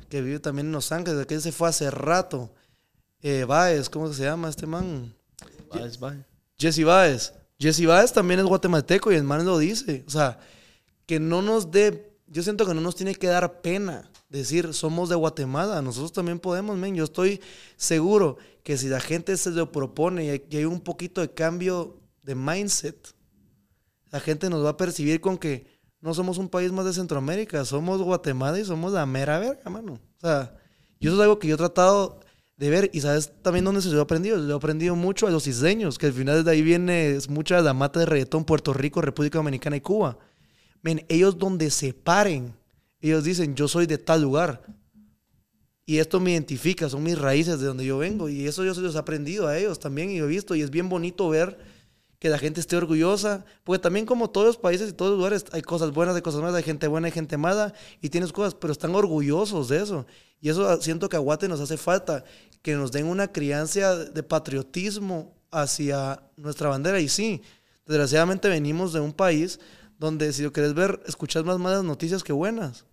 Que 0.08 0.20
vive 0.20 0.38
también 0.38 0.66
en 0.66 0.72
Los 0.72 0.92
Ángeles, 0.92 1.26
que 1.26 1.40
se 1.40 1.52
fue 1.52 1.68
hace 1.68 1.90
rato. 1.90 2.50
Eh, 3.20 3.44
Baez, 3.44 3.88
¿cómo 3.88 4.12
se 4.12 4.24
llama 4.24 4.48
este 4.48 4.66
man? 4.66 5.14
Baez, 5.70 5.98
Baez. 5.98 6.24
Jesse 6.58 6.84
Baez. 6.84 7.32
Jesse 7.58 7.86
Baez 7.86 8.12
también 8.12 8.40
es 8.40 8.46
guatemalteco 8.46 9.12
y 9.12 9.16
el 9.16 9.24
man 9.24 9.44
lo 9.44 9.58
dice. 9.58 10.04
O 10.06 10.10
sea, 10.10 10.38
que 11.06 11.20
no 11.20 11.42
nos 11.42 11.70
dé, 11.70 12.12
yo 12.26 12.42
siento 12.42 12.66
que 12.66 12.74
no 12.74 12.80
nos 12.80 12.96
tiene 12.96 13.14
que 13.14 13.28
dar 13.28 13.60
pena 13.60 14.10
decir 14.28 14.74
somos 14.74 15.08
de 15.08 15.14
Guatemala. 15.14 15.80
Nosotros 15.82 16.12
también 16.12 16.40
podemos, 16.40 16.76
men. 16.76 16.94
Yo 16.94 17.04
estoy 17.04 17.40
seguro 17.76 18.38
que 18.62 18.76
si 18.76 18.88
la 18.88 19.00
gente 19.00 19.36
se 19.36 19.50
lo 19.50 19.70
propone 19.70 20.24
y 20.24 20.28
hay, 20.30 20.44
y 20.50 20.56
hay 20.56 20.64
un 20.64 20.80
poquito 20.80 21.20
de 21.20 21.30
cambio 21.30 22.00
de 22.22 22.34
mindset, 22.34 23.14
la 24.10 24.20
gente 24.20 24.50
nos 24.50 24.64
va 24.64 24.70
a 24.70 24.76
percibir 24.76 25.20
con 25.20 25.38
que 25.38 25.71
no 26.02 26.12
somos 26.12 26.36
un 26.36 26.48
país 26.48 26.72
más 26.72 26.84
de 26.84 26.92
Centroamérica, 26.92 27.64
somos 27.64 28.02
Guatemala 28.02 28.58
y 28.58 28.64
somos 28.64 28.92
la 28.92 29.06
mera 29.06 29.38
verga, 29.38 29.70
mano. 29.70 29.94
O 29.94 30.20
sea, 30.20 30.54
y 30.98 31.06
eso 31.06 31.14
es 31.14 31.22
algo 31.22 31.38
que 31.38 31.46
yo 31.46 31.54
he 31.54 31.58
tratado 31.58 32.18
de 32.56 32.70
ver. 32.70 32.90
Y 32.92 33.00
sabes 33.00 33.32
también 33.40 33.64
dónde 33.64 33.80
se 33.80 33.88
lo 33.88 33.98
he 33.98 34.02
aprendido. 34.02 34.36
Lo 34.36 34.54
he 34.54 34.56
aprendido 34.56 34.96
mucho 34.96 35.28
a 35.28 35.30
los 35.30 35.46
isleños, 35.46 35.98
que 35.98 36.06
al 36.06 36.12
final 36.12 36.44
de 36.44 36.50
ahí 36.50 36.60
viene 36.60 37.18
mucha 37.28 37.60
la 37.60 37.72
mata 37.72 38.00
de 38.00 38.06
reggaetón, 38.06 38.44
Puerto 38.44 38.72
Rico, 38.72 39.00
República 39.00 39.38
Dominicana 39.38 39.76
y 39.76 39.80
Cuba. 39.80 40.18
Men, 40.82 41.06
ellos 41.08 41.38
donde 41.38 41.70
se 41.70 41.94
paren, 41.94 42.52
ellos 43.00 43.22
dicen, 43.22 43.54
yo 43.54 43.68
soy 43.68 43.86
de 43.86 43.98
tal 43.98 44.22
lugar. 44.22 44.60
Y 45.86 45.98
esto 45.98 46.18
me 46.18 46.32
identifica, 46.32 46.88
son 46.88 47.04
mis 47.04 47.18
raíces 47.18 47.60
de 47.60 47.66
donde 47.66 47.84
yo 47.84 47.98
vengo. 47.98 48.28
Y 48.28 48.48
eso 48.48 48.64
yo 48.64 48.74
se 48.74 48.80
los 48.80 48.96
he 48.96 48.98
aprendido 48.98 49.46
a 49.46 49.56
ellos 49.56 49.78
también 49.78 50.10
y 50.10 50.18
lo 50.18 50.24
he 50.24 50.28
visto. 50.28 50.56
Y 50.56 50.62
es 50.62 50.70
bien 50.70 50.88
bonito 50.88 51.28
ver 51.28 51.58
que 52.22 52.28
la 52.28 52.38
gente 52.38 52.60
esté 52.60 52.76
orgullosa, 52.76 53.44
porque 53.64 53.80
también 53.80 54.06
como 54.06 54.30
todos 54.30 54.46
los 54.46 54.56
países 54.56 54.90
y 54.90 54.92
todos 54.92 55.10
los 55.10 55.18
lugares 55.18 55.44
hay 55.50 55.60
cosas 55.60 55.90
buenas, 55.90 56.14
hay 56.14 56.22
cosas 56.22 56.40
malas, 56.40 56.54
hay 56.54 56.62
gente 56.62 56.86
buena, 56.86 57.06
hay 57.06 57.12
gente 57.12 57.36
mala, 57.36 57.74
y 58.00 58.10
tienes 58.10 58.32
cosas, 58.32 58.54
pero 58.54 58.72
están 58.72 58.94
orgullosos 58.94 59.68
de 59.68 59.82
eso. 59.82 60.06
Y 60.40 60.48
eso 60.48 60.80
siento 60.80 61.08
que 61.08 61.16
a 61.16 61.18
Guate 61.18 61.48
nos 61.48 61.58
hace 61.58 61.76
falta, 61.76 62.22
que 62.62 62.76
nos 62.76 62.92
den 62.92 63.06
una 63.06 63.32
crianza 63.32 63.96
de 63.96 64.22
patriotismo 64.22 65.34
hacia 65.50 66.22
nuestra 66.36 66.68
bandera. 66.68 67.00
Y 67.00 67.08
sí, 67.08 67.42
desgraciadamente 67.86 68.48
venimos 68.48 68.92
de 68.92 69.00
un 69.00 69.12
país 69.12 69.58
donde 69.98 70.32
si 70.32 70.44
lo 70.44 70.52
quieres 70.52 70.74
ver, 70.74 71.00
escuchas 71.08 71.42
más 71.42 71.58
malas 71.58 71.82
noticias 71.82 72.22
que 72.22 72.32
buenas. 72.32 72.84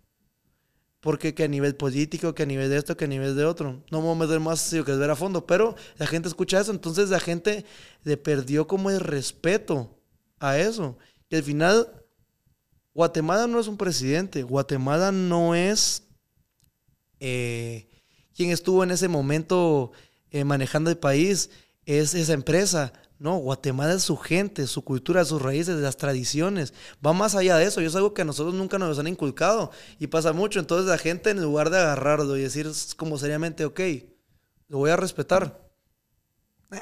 Porque 1.02 1.34
que 1.34 1.43
a 1.43 1.47
nivel 1.47 1.76
político, 1.76 2.36
que 2.36 2.43
a 2.43 2.45
nivel 2.45 2.70
de 2.70 2.78
esto, 2.78 2.97
que 2.97 3.06
a 3.06 3.08
nivel 3.08 3.36
de 3.36 3.45
otro. 3.45 3.84
No 3.89 4.02
me 4.02 4.26
voy 4.26 4.39
más 4.39 4.74
lo 4.74 4.84
quieres 4.84 5.00
ver 5.00 5.10
a 5.10 5.16
fondo, 5.16 5.45
pero 5.45 5.76
la 5.97 6.08
gente 6.08 6.28
escucha 6.28 6.60
eso, 6.60 6.72
entonces 6.72 7.10
la 7.10 7.20
gente 7.20 7.66
le 8.04 8.18
perdió 8.18 8.68
como 8.68 8.89
el 8.89 9.00
respeto 9.00 9.97
a 10.39 10.58
eso. 10.58 10.97
Y 11.30 11.36
al 11.36 11.43
final, 11.43 11.88
Guatemala 12.93 13.47
no 13.47 13.60
es 13.60 13.68
un 13.68 13.78
presidente, 13.78 14.43
Guatemala 14.43 15.12
no 15.12 15.56
es 15.56 16.04
eh, 17.20 17.88
quien 18.36 18.52
estuvo 18.52 18.84
en 18.84 18.91
ese 18.91 19.08
momento 19.08 19.91
eh, 20.32 20.43
manejando 20.43 20.89
el 20.89 20.97
país, 20.97 21.50
es 21.86 22.14
esa 22.14 22.34
empresa. 22.34 22.93
No, 23.20 23.36
Guatemala 23.38 23.94
es 23.94 24.04
su 24.04 24.16
gente, 24.16 24.66
su 24.66 24.82
cultura, 24.82 25.26
sus 25.26 25.42
raíces, 25.42 25.76
las 25.76 25.98
tradiciones. 25.98 26.74
Va 27.06 27.12
más 27.12 27.36
allá 27.36 27.58
de 27.58 27.66
eso. 27.66 27.82
Y 27.82 27.86
es 27.86 27.96
algo 27.96 28.14
que 28.14 28.22
a 28.22 28.26
nosotros 28.26 28.56
nunca 28.56 28.80
nos 28.80 28.98
han 28.98 29.08
inculcado. 29.08 29.72
Y 30.00 30.08
pasa 30.08 30.32
mucho. 30.32 30.60
Entonces 30.62 30.88
la 30.88 30.98
gente, 30.98 31.32
en 31.32 31.42
lugar 31.42 31.70
de 31.70 31.78
agarrarlo 31.80 32.38
y 32.38 32.42
decir 32.42 32.72
como 32.96 33.18
seriamente, 33.18 33.66
ok, 33.66 33.80
lo 34.70 34.78
voy 34.78 34.92
a 34.92 34.96
respetar. 34.96 35.70
Eh. 36.72 36.78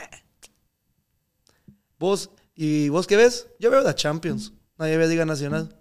Vos, 1.97 2.29
¿y 2.55 2.89
vos 2.89 3.07
qué 3.07 3.17
ves? 3.17 3.47
Yo 3.59 3.71
veo 3.71 3.81
la 3.81 3.95
Champions. 3.95 4.53
Nadie 4.77 4.97
ve 4.97 5.07
Liga 5.07 5.25
Nacional. 5.25 5.75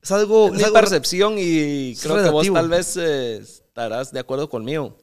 Es 0.00 0.12
algo. 0.12 0.46
Es, 0.46 0.52
es 0.52 0.58
mi 0.58 0.64
algo, 0.64 0.74
percepción 0.74 1.34
y 1.38 1.96
creo 1.96 2.14
relativo. 2.14 2.42
que 2.42 2.50
vos 2.50 2.60
tal 2.60 2.68
vez 2.68 2.96
eh, 2.96 3.38
estarás 3.38 4.12
de 4.12 4.20
acuerdo 4.20 4.48
conmigo 4.48 4.96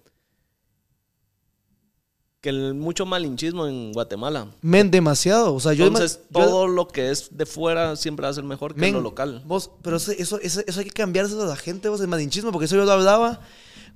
que 2.47 2.51
el 2.51 2.75
mucho 2.75 3.05
malinchismo 3.05 3.67
en 3.67 3.91
Guatemala. 3.91 4.47
Men, 4.61 4.89
demasiado. 4.89 5.53
O 5.53 5.59
sea, 5.59 5.73
yo 5.73 5.87
Entonces, 5.87 6.21
yo, 6.29 6.39
todo 6.39 6.67
lo 6.69 6.87
que 6.87 7.11
es 7.11 7.35
de 7.35 7.45
fuera 7.45 7.97
siempre 7.97 8.23
va 8.23 8.29
a 8.29 8.33
ser 8.33 8.45
mejor 8.45 8.73
que 8.73 8.79
men, 8.79 8.93
lo 8.93 9.01
local. 9.01 9.43
Vos, 9.45 9.69
pero 9.81 9.97
eso, 9.97 10.13
eso, 10.13 10.39
eso, 10.39 10.79
hay 10.79 10.85
que 10.85 10.91
cambiárselo 10.91 11.43
a 11.43 11.47
la 11.47 11.57
gente, 11.57 11.89
vos, 11.89 11.99
el 11.99 12.07
malinchismo, 12.07 12.53
porque 12.53 12.63
eso 12.63 12.77
yo 12.77 12.85
lo 12.85 12.91
hablaba 12.93 13.41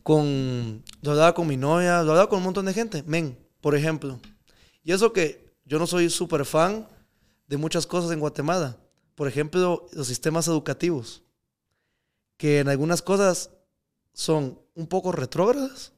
con, 0.04 0.84
lo 1.02 1.12
hablaba 1.12 1.34
con 1.34 1.47
mi 1.47 1.56
novia, 1.56 2.04
lo 2.04 2.12
hablaba 2.12 2.28
con 2.28 2.39
un 2.39 2.43
montón 2.43 2.66
de 2.66 2.74
gente. 2.74 3.04
Men, 3.08 3.39
por 3.62 3.74
ejemplo. 3.74 4.20
Y 4.84 4.91
eso 4.91 5.14
que 5.14 5.56
yo 5.64 5.80
no 5.80 5.88
soy 5.88 6.10
súper 6.10 6.43
fan 6.43 6.89
de 7.47 7.56
muchas 7.56 7.88
cosas 7.88 8.12
en 8.12 8.20
Guatemala. 8.20 8.76
Por 9.16 9.30
ejemplo, 9.30 9.88
los 9.93 10.08
sistemas 10.08 10.45
educativos. 10.49 11.24
Que 12.36 12.60
en 12.60 12.68
algunas 12.68 13.02
cosas 13.02 13.52
son 14.12 14.60
un 14.76 14.88
poco 14.88 15.14
retrógradas 15.14 15.93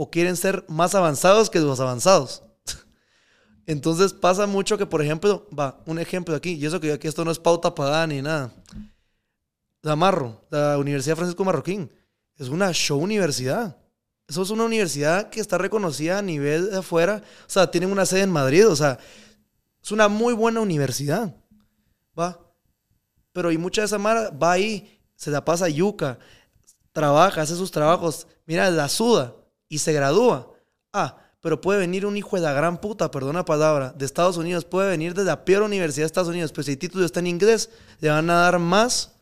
o 0.00 0.08
quieren 0.08 0.36
ser 0.36 0.64
más 0.68 0.94
avanzados 0.94 1.50
que 1.50 1.58
los 1.58 1.80
avanzados. 1.80 2.44
Entonces 3.66 4.12
pasa 4.12 4.46
mucho 4.46 4.78
que, 4.78 4.86
por 4.86 5.02
ejemplo, 5.02 5.48
va, 5.50 5.82
un 5.86 5.98
ejemplo 5.98 6.36
aquí, 6.36 6.52
y 6.52 6.64
eso 6.64 6.78
que 6.78 6.92
aquí 6.92 7.08
esto 7.08 7.24
no 7.24 7.32
es 7.32 7.40
pauta 7.40 7.74
pagada 7.74 8.06
ni 8.06 8.22
nada. 8.22 8.52
La 9.82 9.96
Marro, 9.96 10.46
la 10.50 10.78
Universidad 10.78 11.16
Francisco 11.16 11.44
Marroquín, 11.44 11.92
es 12.36 12.48
una 12.48 12.72
show 12.72 12.96
universidad. 13.00 13.76
Eso 14.28 14.42
es 14.42 14.50
una 14.50 14.62
universidad 14.62 15.30
que 15.30 15.40
está 15.40 15.58
reconocida 15.58 16.18
a 16.18 16.22
nivel 16.22 16.70
de 16.70 16.78
afuera. 16.78 17.20
O 17.48 17.50
sea, 17.50 17.68
tienen 17.68 17.90
una 17.90 18.06
sede 18.06 18.20
en 18.20 18.30
Madrid. 18.30 18.68
O 18.68 18.76
sea, 18.76 19.00
es 19.82 19.90
una 19.90 20.06
muy 20.06 20.32
buena 20.32 20.60
universidad. 20.60 21.34
Va. 22.16 22.38
Pero 23.32 23.50
y 23.50 23.58
mucha 23.58 23.80
de 23.80 23.86
esa 23.86 23.98
mara 23.98 24.30
va 24.30 24.52
ahí, 24.52 25.00
se 25.16 25.32
la 25.32 25.44
pasa 25.44 25.68
yuca, 25.68 26.20
trabaja, 26.92 27.42
hace 27.42 27.56
sus 27.56 27.72
trabajos. 27.72 28.28
Mira, 28.46 28.70
la 28.70 28.88
suda 28.88 29.34
y 29.68 29.78
se 29.78 29.92
gradúa. 29.92 30.52
Ah, 30.92 31.18
pero 31.40 31.60
puede 31.60 31.78
venir 31.78 32.04
un 32.04 32.16
hijo 32.16 32.36
de 32.36 32.42
la 32.42 32.52
gran 32.52 32.80
puta, 32.80 33.10
perdona 33.10 33.44
palabra, 33.44 33.94
de 33.96 34.04
Estados 34.04 34.36
Unidos, 34.36 34.64
puede 34.64 34.90
venir 34.90 35.14
de 35.14 35.24
la 35.24 35.44
peor 35.44 35.62
universidad 35.62 36.02
de 36.02 36.06
Estados 36.06 36.28
Unidos, 36.28 36.52
pues 36.52 36.66
si 36.66 36.72
el 36.72 36.78
título 36.78 37.04
está 37.04 37.20
en 37.20 37.28
inglés, 37.28 37.70
le 38.00 38.08
van 38.08 38.28
a 38.30 38.34
dar 38.34 38.58
más 38.58 39.12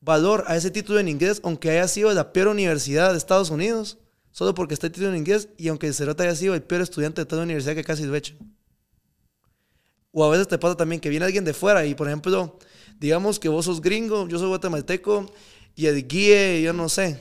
valor 0.00 0.44
a 0.48 0.56
ese 0.56 0.70
título 0.70 0.98
en 0.98 1.08
inglés, 1.08 1.40
aunque 1.44 1.70
haya 1.70 1.88
sido 1.88 2.08
de 2.08 2.14
la 2.16 2.32
peor 2.32 2.48
universidad 2.48 3.12
de 3.12 3.18
Estados 3.18 3.50
Unidos, 3.50 3.98
solo 4.32 4.54
porque 4.54 4.74
está 4.74 4.88
el 4.88 4.92
título 4.92 5.10
en 5.10 5.18
inglés 5.18 5.48
y 5.56 5.68
aunque 5.68 5.86
el 5.86 5.94
cerote 5.94 6.24
haya 6.24 6.34
sido 6.34 6.54
el 6.54 6.62
peor 6.62 6.82
estudiante 6.82 7.20
de 7.20 7.26
toda 7.26 7.40
la 7.40 7.44
universidad 7.44 7.74
que 7.74 7.84
casi 7.84 8.04
lo 8.04 8.14
echen. 8.16 8.36
O 10.10 10.24
a 10.24 10.30
veces 10.30 10.46
te 10.46 10.58
pasa 10.58 10.76
también 10.76 11.00
que 11.00 11.08
viene 11.08 11.24
alguien 11.24 11.44
de 11.44 11.54
fuera 11.54 11.86
y, 11.86 11.94
por 11.94 12.06
ejemplo, 12.06 12.58
digamos 12.98 13.38
que 13.38 13.48
vos 13.48 13.64
sos 13.64 13.80
gringo, 13.80 14.28
yo 14.28 14.38
soy 14.38 14.48
guatemalteco 14.48 15.32
y 15.74 15.86
el 15.86 16.06
guíe, 16.06 16.62
yo 16.62 16.72
no 16.72 16.88
sé, 16.88 17.20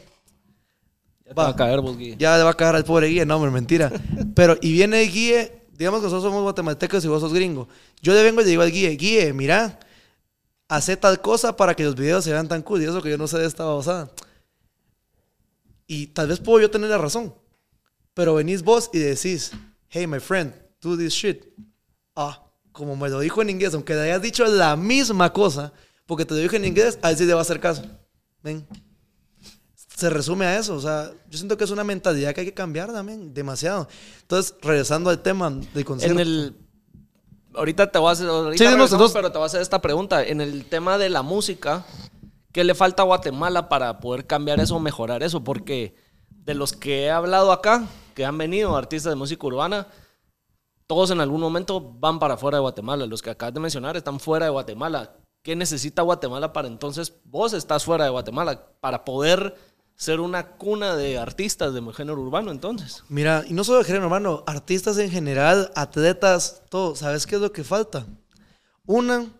va, 1.37 1.49
a 1.49 1.55
caer 1.55 1.81
vos, 1.81 1.97
Guille. 1.97 2.15
Ya 2.17 2.37
le 2.37 2.43
va 2.43 2.51
a 2.51 2.53
caer 2.53 2.75
al 2.75 2.83
pobre 2.83 3.07
Guille, 3.07 3.25
no, 3.25 3.35
hombre, 3.35 3.51
mentira. 3.51 3.91
Pero, 4.35 4.57
y 4.61 4.71
viene 4.71 5.03
el 5.03 5.11
Guille, 5.11 5.51
digamos 5.77 5.99
que 5.99 6.05
nosotros 6.05 6.23
somos 6.23 6.43
guatemaltecos 6.43 7.03
y 7.03 7.07
vos 7.07 7.21
sos 7.21 7.33
gringo. 7.33 7.67
Yo 8.01 8.13
le 8.13 8.23
vengo 8.23 8.41
y 8.41 8.43
le 8.45 8.49
digo 8.51 8.61
al 8.61 8.71
Guille, 8.71 8.91
Guille, 8.91 9.33
mira, 9.33 9.79
hace 10.67 10.97
tal 10.97 11.21
cosa 11.21 11.55
para 11.55 11.75
que 11.75 11.83
los 11.83 11.95
videos 11.95 12.23
se 12.23 12.31
vean 12.31 12.47
tan 12.47 12.61
cool. 12.61 12.81
Y 12.81 12.85
eso 12.85 13.01
que 13.01 13.09
yo 13.09 13.17
no 13.17 13.27
sé 13.27 13.37
de 13.37 13.47
esta 13.47 13.63
babosada. 13.65 14.11
Y 15.87 16.07
tal 16.07 16.27
vez 16.27 16.39
puedo 16.39 16.59
yo 16.61 16.71
tener 16.71 16.89
la 16.89 16.97
razón. 16.97 17.33
Pero 18.13 18.35
venís 18.35 18.63
vos 18.63 18.89
y 18.93 18.99
decís, 18.99 19.51
hey, 19.89 20.07
my 20.07 20.19
friend, 20.19 20.53
do 20.81 20.97
this 20.97 21.13
shit. 21.13 21.45
Ah, 22.15 22.43
como 22.71 22.95
me 22.95 23.09
lo 23.09 23.19
dijo 23.19 23.41
en 23.41 23.49
inglés, 23.49 23.73
aunque 23.73 23.93
le 23.93 24.01
hayas 24.01 24.21
dicho 24.21 24.45
la 24.45 24.75
misma 24.75 25.31
cosa, 25.31 25.73
porque 26.05 26.25
te 26.25 26.33
lo 26.33 26.39
dije 26.39 26.57
en 26.57 26.65
inglés, 26.65 26.99
a 27.01 27.11
él 27.11 27.17
sí 27.17 27.25
le 27.25 27.33
va 27.33 27.39
a 27.39 27.43
hacer 27.43 27.59
caso. 27.59 27.83
Ven 28.41 28.65
se 29.95 30.09
resume 30.09 30.45
a 30.45 30.57
eso. 30.57 30.75
O 30.75 30.81
sea, 30.81 31.11
yo 31.29 31.37
siento 31.37 31.57
que 31.57 31.63
es 31.63 31.71
una 31.71 31.83
mentalidad 31.83 32.33
que 32.33 32.41
hay 32.41 32.47
que 32.47 32.53
cambiar 32.53 32.91
también, 32.91 33.33
demasiado. 33.33 33.87
Entonces, 34.21 34.55
regresando 34.61 35.09
al 35.09 35.21
tema 35.21 35.49
del 35.49 35.85
concierto. 35.85 36.13
En 36.13 36.19
el, 36.19 36.55
ahorita 37.55 37.91
te 37.91 37.99
voy 37.99 38.09
a 38.09 38.11
hacer, 38.11 38.27
ahorita 38.27 38.71
sí, 38.71 38.77
no, 38.77 39.09
pero 39.13 39.31
te 39.31 39.37
voy 39.37 39.43
a 39.43 39.47
hacer 39.47 39.61
esta 39.61 39.81
pregunta. 39.81 40.23
En 40.23 40.41
el 40.41 40.65
tema 40.65 40.97
de 40.97 41.09
la 41.09 41.21
música, 41.21 41.85
¿qué 42.51 42.63
le 42.63 42.75
falta 42.75 43.03
a 43.03 43.05
Guatemala 43.05 43.69
para 43.69 43.99
poder 43.99 44.25
cambiar 44.25 44.59
eso 44.59 44.79
mejorar 44.79 45.23
eso? 45.23 45.43
Porque 45.43 45.95
de 46.29 46.53
los 46.53 46.73
que 46.73 47.03
he 47.03 47.11
hablado 47.11 47.51
acá, 47.51 47.87
que 48.15 48.25
han 48.25 48.37
venido 48.37 48.75
artistas 48.75 49.11
de 49.11 49.15
música 49.15 49.45
urbana, 49.45 49.87
todos 50.87 51.11
en 51.11 51.21
algún 51.21 51.41
momento 51.41 51.81
van 51.81 52.19
para 52.19 52.37
fuera 52.37 52.57
de 52.57 52.61
Guatemala. 52.61 53.05
Los 53.05 53.21
que 53.21 53.29
acabas 53.29 53.53
de 53.53 53.59
mencionar 53.59 53.95
están 53.95 54.19
fuera 54.19 54.45
de 54.45 54.51
Guatemala. 54.51 55.15
¿Qué 55.41 55.55
necesita 55.55 56.01
Guatemala 56.01 56.53
para 56.53 56.69
entonces 56.69 57.13
vos 57.25 57.53
estás 57.53 57.83
fuera 57.83 58.05
de 58.05 58.09
Guatemala 58.09 58.65
para 58.79 59.03
poder 59.03 59.55
ser 60.03 60.19
una 60.19 60.57
cuna 60.57 60.97
de 60.97 61.17
artistas 61.17 61.73
de 61.73 61.93
género 61.93 62.21
urbano 62.21 62.51
entonces. 62.51 63.05
Mira, 63.07 63.45
y 63.47 63.53
no 63.53 63.63
solo 63.63 63.79
de 63.79 63.85
género 63.85 64.07
urbano, 64.07 64.43
artistas 64.45 64.97
en 64.97 65.09
general, 65.09 65.71
atletas, 65.75 66.61
todo. 66.69 66.93
¿Sabes 66.97 67.25
qué 67.25 67.35
es 67.35 67.41
lo 67.41 67.53
que 67.53 67.63
falta? 67.63 68.05
Una, 68.85 69.31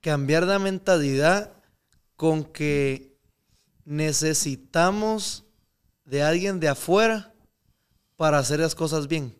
cambiar 0.00 0.44
la 0.44 0.60
mentalidad 0.60 1.52
con 2.14 2.44
que 2.44 3.18
necesitamos 3.84 5.44
de 6.04 6.22
alguien 6.22 6.60
de 6.60 6.68
afuera 6.68 7.34
para 8.14 8.38
hacer 8.38 8.60
las 8.60 8.76
cosas 8.76 9.08
bien. 9.08 9.36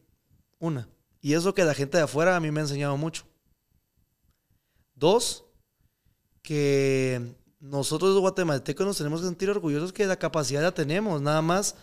Una. 0.58 0.88
Y 1.20 1.34
eso 1.34 1.54
que 1.54 1.64
la 1.64 1.74
gente 1.74 1.98
de 1.98 2.04
afuera 2.04 2.34
a 2.34 2.40
mí 2.40 2.50
me 2.50 2.58
ha 2.58 2.64
enseñado 2.64 2.96
mucho. 2.96 3.24
Dos, 4.96 5.44
que 6.42 7.36
nosotros 7.64 8.10
los 8.10 8.20
guatemaltecos 8.20 8.86
nos 8.86 8.98
tenemos 8.98 9.20
que 9.20 9.26
sentir 9.26 9.48
orgullosos 9.48 9.92
que 9.92 10.06
la 10.06 10.18
capacidad 10.18 10.62
la 10.62 10.74
tenemos, 10.74 11.20
nada 11.22 11.40
más 11.40 11.76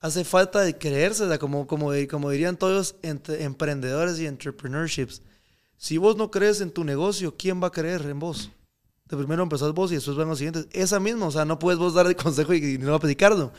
hace 0.00 0.24
falta 0.24 0.60
de 0.60 0.78
creérsela, 0.78 1.38
como, 1.38 1.66
como, 1.66 1.90
como 2.08 2.30
dirían 2.30 2.56
todos 2.56 2.94
emprendedores 3.02 4.20
y 4.20 4.26
entrepreneurships. 4.26 5.22
Si 5.76 5.98
vos 5.98 6.16
no 6.16 6.30
crees 6.30 6.60
en 6.60 6.70
tu 6.70 6.84
negocio, 6.84 7.34
¿quién 7.36 7.60
va 7.62 7.68
a 7.68 7.72
creer 7.72 8.02
en 8.02 8.20
vos? 8.20 8.50
De 9.06 9.16
primero 9.16 9.42
empezás 9.42 9.72
vos 9.72 9.90
y 9.90 9.96
después 9.96 10.16
van 10.16 10.28
los 10.28 10.38
siguientes. 10.38 10.68
Esa 10.72 11.00
misma, 11.00 11.26
o 11.26 11.30
sea, 11.30 11.44
no 11.44 11.58
puedes 11.58 11.78
vos 11.78 11.94
dar 11.94 12.06
el 12.06 12.16
consejo 12.16 12.54
y, 12.54 12.78
no 12.78 12.98
predicarlo. 13.00 13.52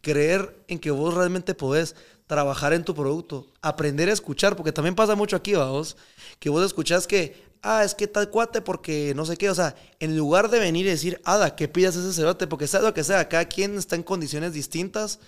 Creer 0.00 0.64
en 0.66 0.78
que 0.78 0.90
vos 0.90 1.14
realmente 1.14 1.54
podés 1.54 1.94
trabajar 2.26 2.72
en 2.72 2.84
tu 2.84 2.94
producto, 2.94 3.46
aprender 3.60 4.08
a 4.08 4.12
escuchar, 4.12 4.56
porque 4.56 4.72
también 4.72 4.94
pasa 4.94 5.14
mucho 5.14 5.36
aquí, 5.36 5.54
vos, 5.54 5.96
que 6.38 6.50
vos 6.50 6.64
escuchás 6.64 7.06
que, 7.06 7.51
ah, 7.62 7.84
es 7.84 7.94
que 7.94 8.06
tal 8.06 8.28
cuate 8.30 8.60
porque 8.60 9.14
no 9.14 9.24
sé 9.24 9.36
qué, 9.36 9.48
o 9.48 9.54
sea, 9.54 9.74
en 10.00 10.16
lugar 10.16 10.50
de 10.50 10.58
venir 10.58 10.86
y 10.86 10.90
decir, 10.90 11.20
ada, 11.24 11.56
que 11.56 11.68
pidas 11.68 11.96
ese 11.96 12.12
cerote, 12.12 12.46
porque 12.46 12.66
sea 12.66 12.80
lo 12.80 12.92
que 12.92 13.04
sea, 13.04 13.28
cada 13.28 13.46
quien 13.46 13.78
está 13.78 13.96
en 13.96 14.02
condiciones 14.02 14.52
distintas 14.52 15.20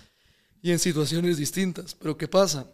y 0.61 0.71
en 0.71 0.79
situaciones 0.79 1.37
distintas, 1.37 1.95
pero 1.95 2.17
¿qué 2.17 2.27
pasa? 2.27 2.67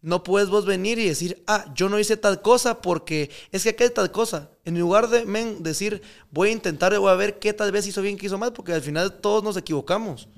No 0.00 0.22
puedes 0.22 0.48
vos 0.48 0.64
venir 0.64 0.98
y 0.98 1.08
decir, 1.08 1.42
ah, 1.48 1.64
yo 1.74 1.88
no 1.88 1.98
hice 1.98 2.16
tal 2.16 2.40
cosa 2.40 2.80
porque 2.80 3.30
es 3.50 3.64
que 3.64 3.74
hay 3.82 3.90
tal 3.90 4.12
cosa. 4.12 4.50
En 4.64 4.78
lugar 4.78 5.08
de 5.08 5.24
men, 5.24 5.62
decir, 5.64 6.02
voy 6.30 6.50
a 6.50 6.52
intentar, 6.52 6.96
voy 6.98 7.10
a 7.10 7.14
ver 7.14 7.40
qué 7.40 7.52
tal 7.52 7.72
vez 7.72 7.86
hizo 7.86 8.00
bien, 8.00 8.16
qué 8.16 8.26
hizo 8.26 8.38
mal, 8.38 8.52
porque 8.52 8.72
al 8.72 8.82
final 8.82 9.20
todos 9.20 9.42
nos 9.42 9.56
equivocamos. 9.56 10.28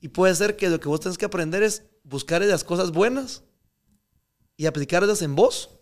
Y 0.00 0.08
puede 0.08 0.34
ser 0.34 0.56
que 0.56 0.68
lo 0.68 0.78
que 0.78 0.88
vos 0.88 1.00
tenés 1.00 1.16
que 1.16 1.24
aprender 1.24 1.62
es 1.62 1.84
buscar 2.04 2.42
las 2.42 2.64
cosas 2.64 2.92
buenas 2.92 3.42
y 4.56 4.66
aplicarlas 4.66 5.22
en 5.22 5.34
vos. 5.34 5.77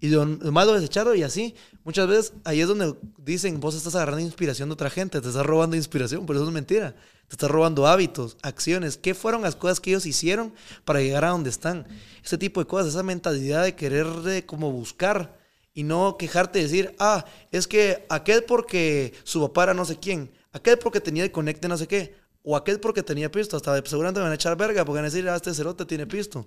Y 0.00 0.08
lo, 0.08 0.26
malo 0.26 0.74
desecharlo 0.74 1.14
y 1.14 1.22
así. 1.22 1.54
Muchas 1.84 2.06
veces 2.06 2.32
ahí 2.44 2.60
es 2.60 2.68
donde 2.68 2.94
dicen, 3.18 3.60
vos 3.60 3.74
estás 3.74 3.94
agarrando 3.94 4.20
inspiración 4.20 4.68
de 4.68 4.74
otra 4.74 4.90
gente, 4.90 5.20
te 5.20 5.28
estás 5.28 5.46
robando 5.46 5.76
inspiración, 5.76 6.26
pero 6.26 6.38
eso 6.38 6.48
es 6.48 6.54
mentira. 6.54 6.94
Te 7.28 7.34
estás 7.34 7.50
robando 7.50 7.86
hábitos, 7.86 8.36
acciones. 8.42 8.98
¿Qué 8.98 9.14
fueron 9.14 9.42
las 9.42 9.56
cosas 9.56 9.80
que 9.80 9.90
ellos 9.90 10.06
hicieron 10.06 10.52
para 10.84 11.00
llegar 11.00 11.24
a 11.24 11.30
donde 11.30 11.50
están? 11.50 11.86
Ese 12.24 12.38
tipo 12.38 12.60
de 12.60 12.66
cosas, 12.66 12.88
esa 12.88 13.02
mentalidad 13.02 13.64
de 13.64 13.74
querer 13.74 14.06
de 14.06 14.44
como 14.44 14.70
buscar 14.70 15.38
y 15.72 15.82
no 15.82 16.16
quejarte 16.18 16.58
y 16.58 16.62
decir, 16.62 16.94
ah, 16.98 17.24
es 17.50 17.66
que 17.66 18.06
aquel 18.08 18.44
porque 18.44 19.12
su 19.24 19.40
papá 19.40 19.64
era 19.64 19.74
no 19.74 19.84
sé 19.84 19.98
quién, 19.98 20.30
aquel 20.52 20.78
porque 20.78 21.00
tenía 21.00 21.22
el 21.22 21.32
conecte 21.32 21.68
no 21.68 21.76
sé 21.76 21.86
qué, 21.86 22.14
o 22.42 22.56
aquel 22.56 22.80
porque 22.80 23.02
tenía 23.02 23.30
pisto. 23.30 23.56
Hasta 23.56 23.84
seguramente 23.84 24.20
me 24.20 24.24
van 24.24 24.32
a 24.32 24.36
echar 24.36 24.56
verga 24.56 24.84
porque 24.84 24.96
van 24.96 25.04
a 25.04 25.10
decir, 25.10 25.28
ah, 25.28 25.36
este 25.36 25.52
cerote 25.52 25.84
tiene 25.84 26.06
pisto. 26.06 26.46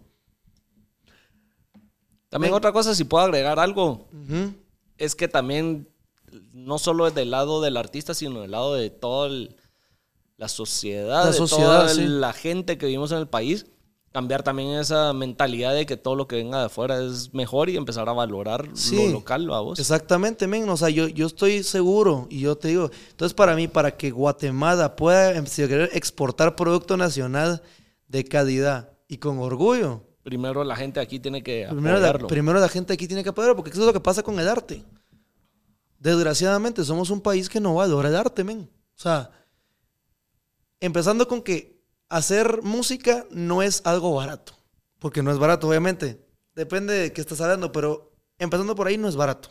También 2.29 2.53
otra 2.53 2.71
cosa, 2.71 2.95
si 2.95 3.03
puedo 3.03 3.23
agregar 3.23 3.59
algo, 3.59 4.07
es 4.97 5.15
que 5.15 5.27
también 5.27 5.89
no 6.53 6.77
solo 6.77 7.07
es 7.07 7.15
del 7.15 7.31
lado 7.31 7.61
del 7.61 7.77
artista, 7.77 8.13
sino 8.13 8.41
del 8.41 8.51
lado 8.51 8.75
de 8.75 8.89
todo 8.89 9.25
el 9.25 9.55
la 10.39 10.47
sociedad, 10.47 11.25
la, 11.25 11.33
sociedad, 11.33 11.93
la 11.95 12.31
gente 12.31 12.77
que 12.77 12.85
vivimos 12.85 13.11
en 13.11 13.17
el 13.17 13.27
país, 13.27 13.65
cambiar 14.13 14.41
también 14.41 14.69
esa 14.69 15.11
mentalidad 15.11 15.73
de 15.73 15.85
que 15.85 15.97
todo 15.97 16.15
lo 16.15 16.29
que 16.29 16.37
venga 16.37 16.59
de 16.59 16.65
afuera 16.67 17.03
es 17.03 17.33
mejor 17.33 17.69
y 17.69 17.75
empezar 17.75 18.07
a 18.07 18.13
valorar 18.13 18.65
lo 18.67 19.07
local, 19.09 19.53
a 19.53 19.59
vos. 19.59 19.79
Exactamente, 19.79 20.47
men. 20.47 20.67
O 20.69 20.77
sea, 20.77 20.89
yo, 20.89 21.09
yo 21.09 21.27
estoy 21.27 21.61
seguro 21.61 22.25
y 22.29 22.39
yo 22.39 22.57
te 22.57 22.69
digo, 22.69 22.89
entonces 23.09 23.33
para 23.33 23.53
mí, 23.53 23.67
para 23.67 23.97
que 23.97 24.11
Guatemala 24.11 24.95
pueda 24.95 25.35
em, 25.35 25.45
exportar 25.91 26.55
producto 26.55 26.95
nacional 26.95 27.61
de 28.07 28.23
calidad 28.23 28.93
y 29.09 29.17
con 29.17 29.39
orgullo. 29.39 30.03
Primero 30.29 30.63
la 30.63 30.75
gente 30.75 30.99
aquí 30.99 31.19
tiene 31.19 31.41
que 31.41 31.67
primero 31.69 31.99
La, 31.99 32.13
primero 32.13 32.59
la 32.59 32.69
gente 32.69 32.93
aquí 32.93 33.07
tiene 33.07 33.23
que 33.23 33.29
apoyarlo, 33.29 33.55
porque 33.55 33.71
eso 33.71 33.81
es 33.81 33.87
lo 33.87 33.93
que 33.93 33.99
pasa 33.99 34.21
con 34.21 34.39
el 34.39 34.47
arte. 34.47 34.83
Desgraciadamente 35.97 36.83
somos 36.85 37.09
un 37.09 37.19
país 37.19 37.49
que 37.49 37.59
no 37.59 37.73
valora 37.73 38.09
el 38.09 38.15
arte, 38.15 38.43
men. 38.43 38.69
O 38.95 39.01
sea, 39.01 39.31
Empezando 40.81 41.27
con 41.27 41.41
que 41.41 41.83
hacer 42.07 42.61
música 42.63 43.25
no 43.31 43.61
es 43.61 43.81
algo 43.85 44.15
barato. 44.15 44.53
Porque 44.99 45.21
no 45.21 45.31
es 45.31 45.37
barato, 45.37 45.67
obviamente. 45.67 46.25
Depende 46.55 46.93
de 46.93 47.13
qué 47.13 47.21
estás 47.21 47.41
hablando, 47.41 47.71
pero 47.71 48.13
empezando 48.37 48.75
por 48.75 48.87
ahí 48.87 48.97
no 48.97 49.07
es 49.07 49.15
barato. 49.15 49.49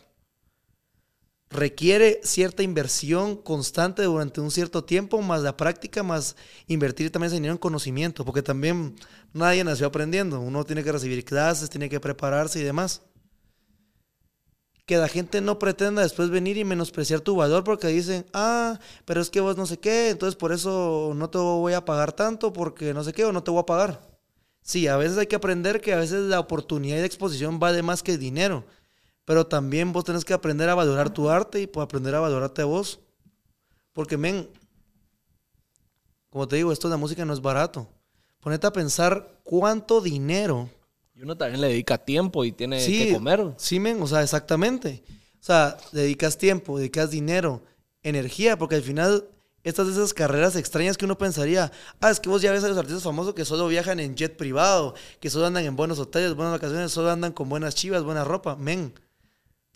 Requiere 1.51 2.21
cierta 2.23 2.63
inversión 2.63 3.37
constante 3.37 4.03
durante 4.03 4.41
un 4.41 4.51
cierto 4.51 4.85
tiempo, 4.85 5.23
más 5.23 5.43
la 5.43 5.57
práctica, 5.57 6.03
más 6.03 6.37
invertir 6.67 7.11
también 7.11 7.29
ese 7.29 7.37
dinero 7.37 7.53
en 7.53 7.59
conocimiento, 7.59 8.25
porque 8.25 8.43
también 8.43 8.97
nadie 9.33 9.65
nació 9.65 9.87
aprendiendo. 9.87 10.41
Uno 10.41 10.65
tiene 10.65 10.85
que 10.85 10.93
recibir 10.93 11.25
clases, 11.25 11.71
tiene 11.71 11.89
que 11.89 12.01
prepararse 12.01 12.61
y 12.61 12.65
demás 12.65 13.03
que 14.89 14.97
la 14.97 15.07
gente 15.07 15.43
no 15.43 15.59
pretenda 15.59 16.01
después 16.01 16.31
venir 16.31 16.57
y 16.57 16.65
menospreciar 16.65 17.21
tu 17.21 17.37
valor 17.37 17.63
porque 17.63 17.89
dicen, 17.89 18.25
ah, 18.33 18.81
pero 19.05 19.21
es 19.21 19.29
que 19.29 19.41
vos 19.41 19.55
no 19.59 19.67
sé 19.67 19.79
qué, 19.79 20.09
entonces 20.09 20.35
por 20.35 20.51
eso 20.51 21.13
no 21.15 21.29
te 21.29 21.37
voy 21.37 21.75
a 21.75 21.85
pagar 21.85 22.15
tanto 22.15 22.55
porque 22.55 22.95
no 22.95 23.05
sé 23.05 23.13
qué 23.13 23.27
o 23.27 23.33
no 23.33 23.43
te 23.43 23.51
voy 23.51 23.61
a 23.61 23.67
pagar. 23.67 24.01
Sí, 24.63 24.89
a 24.89 24.97
veces 24.97 25.19
hay 25.19 25.27
que 25.27 25.37
aprender 25.37 25.83
que 25.83 25.93
a 25.93 25.99
veces 25.99 26.23
la 26.23 26.41
oportunidad 26.41 26.99
la 26.99 27.05
exposición 27.05 27.59
vale 27.59 27.83
más 27.83 28.03
que 28.03 28.13
el 28.13 28.19
dinero, 28.19 28.65
pero 29.29 29.47
también 29.47 29.93
vos 29.93 30.05
tenés 30.05 30.25
que 30.25 30.33
aprender 30.33 30.71
a 30.71 30.75
valorar 30.75 31.13
tu 31.13 31.29
arte 31.29 31.61
y 31.61 31.67
pues, 31.67 31.85
aprender 31.85 32.15
a 32.15 32.21
valorarte 32.21 32.63
a 32.63 32.65
vos. 32.65 32.99
Porque, 33.93 34.17
men, 34.17 34.49
como 36.31 36.49
te 36.49 36.57
digo, 36.57 36.73
esto 36.73 36.89
de 36.89 36.93
la 36.93 36.97
música 36.97 37.27
no 37.27 37.35
es 37.35 37.43
barato. 37.43 37.87
Ponete 38.41 38.67
a 38.67 38.73
pensar 38.73 39.39
cuánto 39.43 40.01
dinero 40.01 40.71
y 41.15 41.21
uno 41.21 41.37
también 41.37 41.61
le 41.61 41.69
dedica 41.69 41.99
tiempo 41.99 42.43
y 42.47 42.53
tiene 42.53 42.83
que 42.83 43.13
comer. 43.13 43.53
Sí, 43.59 43.79
men, 43.79 44.01
o 44.01 44.07
sea, 44.07 44.23
exactamente. 44.23 45.03
O 45.35 45.45
sea, 45.45 45.77
dedicas 45.93 46.39
tiempo, 46.39 46.79
dedicas 46.79 47.11
dinero, 47.11 47.61
energía, 48.03 48.57
porque 48.57 48.77
al 48.77 48.83
final 48.83 49.29
estas 49.63 49.89
de 49.89 49.93
esas 49.93 50.15
carreras 50.15 50.57
extrañas 50.57 50.97
que 50.97 51.05
uno 51.05 51.19
pensaría, 51.19 51.71
ah, 52.01 52.11
es 52.11 52.19
que 52.19 52.31
vos 52.31 52.41
ya 52.41 52.51
ves 52.51 52.65
a 52.65 52.69
los 52.69 52.79
artistas 52.79 53.03
famosos 53.03 53.35
que 53.35 53.45
solo 53.45 53.69
viajan 53.69 54.01
en 54.01 54.17
jet 54.17 54.39
privado, 54.39 54.95
que 55.21 55.29
solo 55.29 55.45
andan 55.45 55.67
en 55.67 55.77
buenos 55.77 55.99
hoteles, 55.99 56.35
buenas 56.35 56.55
vacaciones, 56.55 56.93
solo 56.93 57.11
andan 57.11 57.33
con 57.33 57.51
buenas 57.51 57.75
chivas, 57.75 58.03
buena 58.05 58.25
ropa, 58.25 58.57
men. 58.57 58.95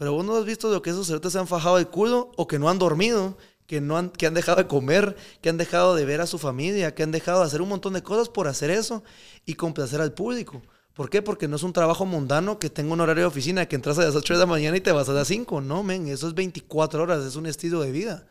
Pero 0.03 0.14
vos 0.14 0.24
no 0.24 0.34
has 0.34 0.44
visto 0.44 0.68
lo 0.68 0.82
que 0.82 0.90
esos 0.90 1.07
cerotes 1.07 1.32
se 1.32 1.38
han 1.38 1.46
fajado 1.46 1.78
el 1.78 1.86
culo 1.86 2.32
o 2.36 2.48
que 2.48 2.59
no 2.59 2.68
han 2.68 2.80
dormido, 2.80 3.38
que, 3.68 3.80
no 3.80 3.96
han, 3.96 4.11
que 4.11 4.26
han 4.26 4.34
dejado 4.34 4.57
de 4.57 4.66
comer, 4.66 5.14
que 5.40 5.48
han 5.48 5.59
dejado 5.59 5.94
de 5.94 6.05
ver 6.05 6.20
a 6.20 6.26
su 6.26 6.38
familia, 6.40 6.92
que 6.92 7.05
han 7.05 7.12
dejado 7.12 7.38
de 7.38 7.46
hacer 7.46 7.62
un 7.62 7.68
montón 7.68 7.92
de 7.92 8.03
cosas 8.03 8.28
por 8.28 8.48
hacer 8.48 8.72
eso 8.72 9.05
y 9.46 9.55
complacer 9.55 10.00
al 10.00 10.12
público. 10.12 10.61
¿Por 10.92 11.09
qué? 11.09 11.22
Porque 11.22 11.46
no 11.46 11.55
es 11.55 11.62
un 11.62 11.72
trabajo 11.72 12.05
mundano 12.05 12.59
que 12.59 12.68
tenga 12.68 12.94
un 12.94 13.00
horario 13.00 13.22
de 13.22 13.28
oficina 13.28 13.66
que 13.66 13.76
entras 13.76 13.96
a 14.00 14.03
las 14.03 14.16
8 14.16 14.34
de 14.34 14.40
la 14.40 14.46
mañana 14.46 14.76
y 14.76 14.80
te 14.80 14.90
vas 14.90 15.09
a 15.09 15.12
las 15.12 15.28
5. 15.28 15.61
No, 15.61 15.84
men, 15.84 16.09
eso 16.09 16.26
es 16.26 16.34
24 16.34 17.00
horas, 17.00 17.24
es 17.24 17.36
un 17.36 17.46
estilo 17.46 17.80
de 17.80 17.92
vida. 17.92 18.26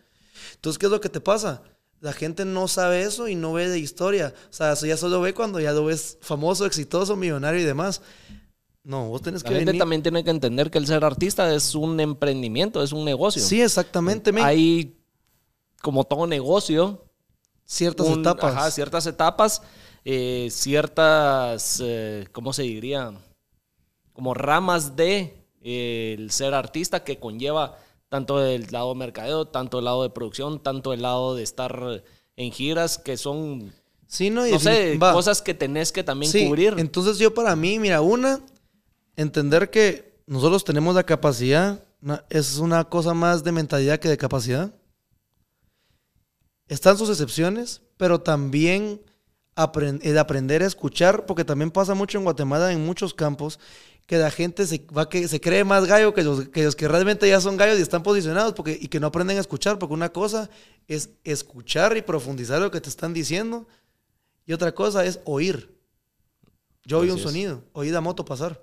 Entonces, 0.55 0.77
¿qué 0.77 0.87
es 0.87 0.91
lo 0.91 0.99
que 0.99 1.07
te 1.07 1.21
pasa? 1.21 1.63
La 2.01 2.11
gente 2.11 2.43
no 2.43 2.67
sabe 2.67 3.03
eso 3.03 3.29
y 3.29 3.35
no 3.35 3.53
ve 3.53 3.69
de 3.69 3.79
historia. 3.79 4.33
O 4.49 4.53
sea, 4.53 4.73
eso 4.73 4.87
ya 4.87 4.97
solo 4.97 5.21
ve 5.21 5.33
cuando 5.33 5.61
ya 5.61 5.71
lo 5.71 5.85
ves 5.85 6.17
famoso, 6.19 6.65
exitoso, 6.65 7.15
millonario 7.15 7.61
y 7.61 7.63
demás. 7.63 8.01
No, 8.83 9.09
vos 9.09 9.21
tenés 9.21 9.43
que 9.43 9.51
La 9.51 9.57
gente 9.57 9.73
también 9.75 10.01
tiene 10.01 10.23
que 10.23 10.31
entender 10.31 10.71
que 10.71 10.77
el 10.77 10.87
ser 10.87 11.05
artista 11.05 11.53
es 11.53 11.75
un 11.75 11.99
emprendimiento, 11.99 12.81
es 12.81 12.91
un 12.91 13.05
negocio. 13.05 13.41
Sí, 13.41 13.61
exactamente, 13.61 14.31
men. 14.31 14.43
Hay, 14.43 14.97
como 15.81 16.03
todo 16.03 16.27
negocio... 16.27 17.05
Ciertas 17.63 18.07
etapas. 18.09 18.53
Ajá, 18.53 18.69
ciertas 18.69 19.05
etapas 19.05 19.61
eh, 20.03 20.47
ciertas, 20.51 21.81
eh, 21.83 22.25
¿cómo 22.31 22.53
se 22.53 22.63
diría? 22.63 23.13
Como 24.13 24.33
ramas 24.33 24.95
de 24.95 25.45
eh, 25.61 26.15
el 26.17 26.31
ser 26.31 26.53
artista 26.55 27.03
que 27.03 27.19
conlleva 27.19 27.77
tanto 28.09 28.43
el 28.43 28.67
lado 28.71 28.95
mercadeo, 28.95 29.47
tanto 29.47 29.79
el 29.79 29.85
lado 29.85 30.03
de 30.03 30.09
producción, 30.09 30.61
tanto 30.61 30.91
el 30.93 31.03
lado 31.03 31.35
de 31.35 31.43
estar 31.43 32.03
en 32.35 32.51
giras, 32.51 32.97
que 32.97 33.15
son, 33.15 33.71
sí, 34.07 34.29
no, 34.29 34.43
sé, 34.59 34.97
cosas 34.99 35.41
que 35.41 35.53
tenés 35.53 35.91
que 35.91 36.03
también 36.03 36.31
cubrir. 36.47 36.75
Entonces 36.77 37.19
yo 37.19 37.33
para 37.33 37.55
mí, 37.55 37.79
mira, 37.79 38.01
una, 38.01 38.41
entender 39.15 39.69
que 39.69 40.21
nosotros 40.25 40.63
tenemos 40.63 40.95
la 40.95 41.05
capacidad, 41.05 41.83
es 42.29 42.57
una 42.57 42.83
cosa 42.85 43.13
más 43.13 43.43
de 43.43 43.51
mentalidad 43.51 43.99
que 43.99 44.09
de 44.09 44.17
capacidad. 44.17 44.73
Están 46.67 46.97
sus 46.97 47.09
excepciones, 47.09 47.81
pero 47.97 48.21
también 48.21 49.01
el 50.01 50.17
aprender 50.17 50.63
a 50.63 50.67
escuchar, 50.67 51.25
porque 51.25 51.43
también 51.43 51.71
pasa 51.71 51.93
mucho 51.93 52.17
en 52.17 52.23
Guatemala, 52.23 52.71
en 52.71 52.85
muchos 52.85 53.13
campos, 53.13 53.59
que 54.07 54.17
la 54.17 54.31
gente 54.31 54.65
se, 54.65 54.85
va 54.95 55.07
que, 55.07 55.27
se 55.27 55.39
cree 55.39 55.63
más 55.63 55.85
gallo 55.85 56.13
que 56.13 56.23
los, 56.23 56.49
que 56.49 56.63
los 56.63 56.75
que 56.75 56.87
realmente 56.87 57.29
ya 57.29 57.39
son 57.39 57.57
gallos 57.57 57.79
y 57.79 57.81
están 57.81 58.03
posicionados 58.03 58.53
porque, 58.53 58.77
y 58.79 58.87
que 58.87 58.99
no 58.99 59.07
aprenden 59.07 59.37
a 59.37 59.41
escuchar, 59.41 59.79
porque 59.79 59.93
una 59.93 60.09
cosa 60.09 60.49
es 60.87 61.11
escuchar 61.23 61.95
y 61.95 62.01
profundizar 62.01 62.59
lo 62.59 62.71
que 62.71 62.81
te 62.81 62.89
están 62.89 63.13
diciendo, 63.13 63.67
y 64.45 64.53
otra 64.53 64.73
cosa 64.73 65.05
es 65.05 65.19
oír. 65.25 65.77
Yo 66.83 66.99
oí 66.99 67.09
un 67.09 67.19
sonido, 67.19 67.63
oí 67.73 67.89
la 67.89 68.01
moto 68.01 68.25
pasar. 68.25 68.59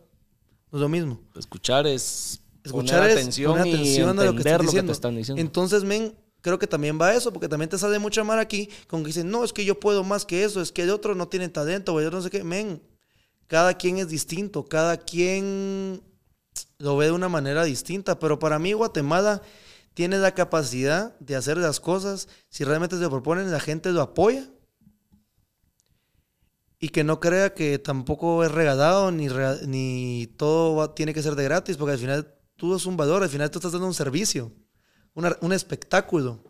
No 0.71 0.79
es 0.79 0.83
lo 0.83 0.89
mismo. 0.89 1.21
Escuchar 1.35 1.87
es 1.87 2.41
escuchar 2.65 3.03
atención, 3.03 3.59
atención 3.59 4.19
a 4.19 4.25
lo 4.25 4.35
que, 4.35 4.43
lo 4.43 4.73
que 4.73 4.83
te 4.83 4.93
están 4.93 5.17
diciendo. 5.17 5.41
Entonces, 5.41 5.85
men, 5.85 6.15
creo 6.41 6.59
que 6.59 6.67
también 6.67 6.99
va 7.01 7.15
eso, 7.15 7.33
porque 7.33 7.49
también 7.49 7.69
te 7.69 7.79
sale 7.79 7.99
mucha 7.99 8.25
mar 8.25 8.39
aquí 8.39 8.69
con 8.87 9.03
que 9.03 9.09
dicen, 9.09 9.31
no, 9.31 9.45
es 9.45 9.53
que 9.53 9.65
yo 9.65 9.81
puedo 9.81 10.05
más 10.05 10.25
que 10.25 10.45
eso, 10.45 10.61
es 10.61 10.73
que 10.73 10.83
el 10.83 10.91
otro 10.91 11.15
no 11.15 11.29
tiene 11.29 11.49
talento, 11.49 11.95
o 11.95 12.01
yo 12.01 12.11
no 12.11 12.21
sé 12.21 12.31
qué. 12.31 12.45
Men, 12.45 12.83
cada 13.47 13.75
quien 13.75 13.99
es 13.99 14.09
distinto, 14.09 14.65
cada 14.65 14.99
quien 14.99 16.03
lo 16.79 16.97
ve 16.97 17.07
de 17.07 17.13
una 17.13 17.29
manera 17.29 17.65
distinta, 17.65 18.19
pero 18.19 18.39
para 18.39 18.59
mí 18.59 18.73
Guatemala 18.73 19.43
tiene 19.95 20.19
la 20.19 20.35
capacidad 20.35 21.19
de 21.19 21.37
hacer 21.37 21.57
las 21.57 21.81
cosas, 21.81 22.29
si 22.49 22.65
realmente 22.65 22.97
se 22.97 23.03
lo 23.03 23.11
proponen, 23.11 23.51
la 23.51 23.61
gente 23.61 23.91
lo 23.91 24.03
apoya. 24.03 24.49
Y 26.81 26.91
que 26.91 27.03
no 27.05 27.19
crea 27.19 27.55
que 27.55 27.79
tampoco 27.79 28.45
es 28.45 28.53
regalado 28.53 29.11
ni, 29.11 29.29
rega- 29.29 29.61
ni 29.67 30.29
todo 30.37 30.91
tiene 30.91 31.13
que 31.13 31.23
ser 31.23 31.35
de 31.35 31.45
gratis, 31.45 31.77
porque 31.77 31.93
al 31.95 31.99
final 31.99 32.35
tú 32.57 32.75
es 32.77 32.87
un 32.87 32.97
valor, 32.97 33.23
al 33.23 33.29
final 33.29 33.51
tú 33.51 33.59
estás 33.59 33.73
dando 33.73 33.87
un 33.89 33.95
servicio, 33.95 34.53
una- 35.15 35.37
un 35.41 35.53
espectáculo. 35.53 36.43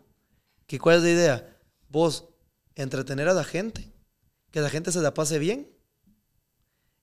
¿Que 0.67 0.77
¿Cuál 0.79 0.97
es 0.97 1.03
la 1.03 1.09
idea? 1.09 1.57
Vos 1.89 2.29
entretener 2.75 3.27
a 3.27 3.33
la 3.33 3.43
gente, 3.43 3.91
que 4.51 4.61
la 4.61 4.69
gente 4.69 4.91
se 4.91 5.01
la 5.01 5.13
pase 5.15 5.39
bien. 5.39 5.67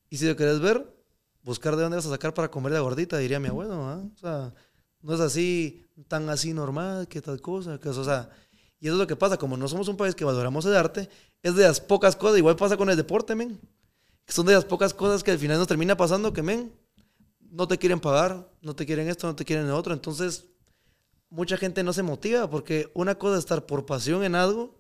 Y 0.09 0.19
si 0.19 0.27
lo 0.29 0.37
querés 0.37 0.61
ver, 0.61 0.95
buscar 1.43 1.75
de 1.75 1.83
dónde 1.83 1.97
vas 1.97 2.07
a 2.07 2.11
sacar 2.11 2.33
para 2.33 2.51
comer 2.51 2.73
la 2.73 2.81
gordita, 2.81 3.19
diría 3.19 3.41
mi 3.41 3.49
abuelo. 3.49 3.75
¿ah? 3.89 4.05
O 4.15 4.19
sea, 4.19 4.55
no 5.03 5.15
es 5.15 5.21
así, 5.21 5.85
tan 6.07 6.29
así 6.31 6.53
normal, 6.53 7.09
que 7.09 7.21
tal 7.21 7.41
cosa, 7.41 7.81
que 7.81 7.89
o 7.89 8.05
sea. 8.05 8.31
Y 8.79 8.87
eso 8.87 8.95
es 8.95 9.01
lo 9.01 9.07
que 9.07 9.17
pasa, 9.17 9.37
como 9.39 9.57
no 9.57 9.69
somos 9.69 9.89
un 9.89 9.97
país 9.97 10.15
que 10.15 10.25
valoramos 10.25 10.65
el 10.67 10.77
arte, 10.77 11.09
es 11.43 11.57
de 11.57 11.65
las 11.65 11.81
pocas 11.81 12.15
cosas, 12.17 12.39
igual 12.39 12.57
pasa 12.57 12.77
con 12.77 12.91
el 12.91 12.97
deporte, 12.97 13.35
men. 13.35 13.61
Que 14.25 14.33
son 14.33 14.47
de 14.47 14.55
las 14.55 14.65
pocas 14.65 14.93
cosas 14.93 15.23
que 15.23 15.31
al 15.31 15.39
final 15.39 15.59
nos 15.59 15.69
termina 15.69 15.97
pasando 15.97 16.33
que, 16.33 16.43
men, 16.43 16.73
no 17.41 17.67
te 17.69 17.79
quieren 17.79 18.01
pagar, 18.01 18.51
no 18.61 18.75
te 18.75 18.85
quieren 18.85 19.09
esto, 19.09 19.27
no 19.27 19.37
te 19.37 19.45
quieren 19.45 19.69
lo 19.69 19.77
otro. 19.77 19.95
Entonces, 19.95 20.47
mucha 21.31 21.57
gente 21.57 21.83
no 21.83 21.93
se 21.93 22.03
motiva 22.03 22.51
porque 22.51 22.91
una 22.95 23.15
cosa 23.17 23.35
es 23.37 23.41
estar 23.41 23.65
por 23.67 23.87
pasión 23.87 24.25
en 24.25 24.35
algo, 24.35 24.77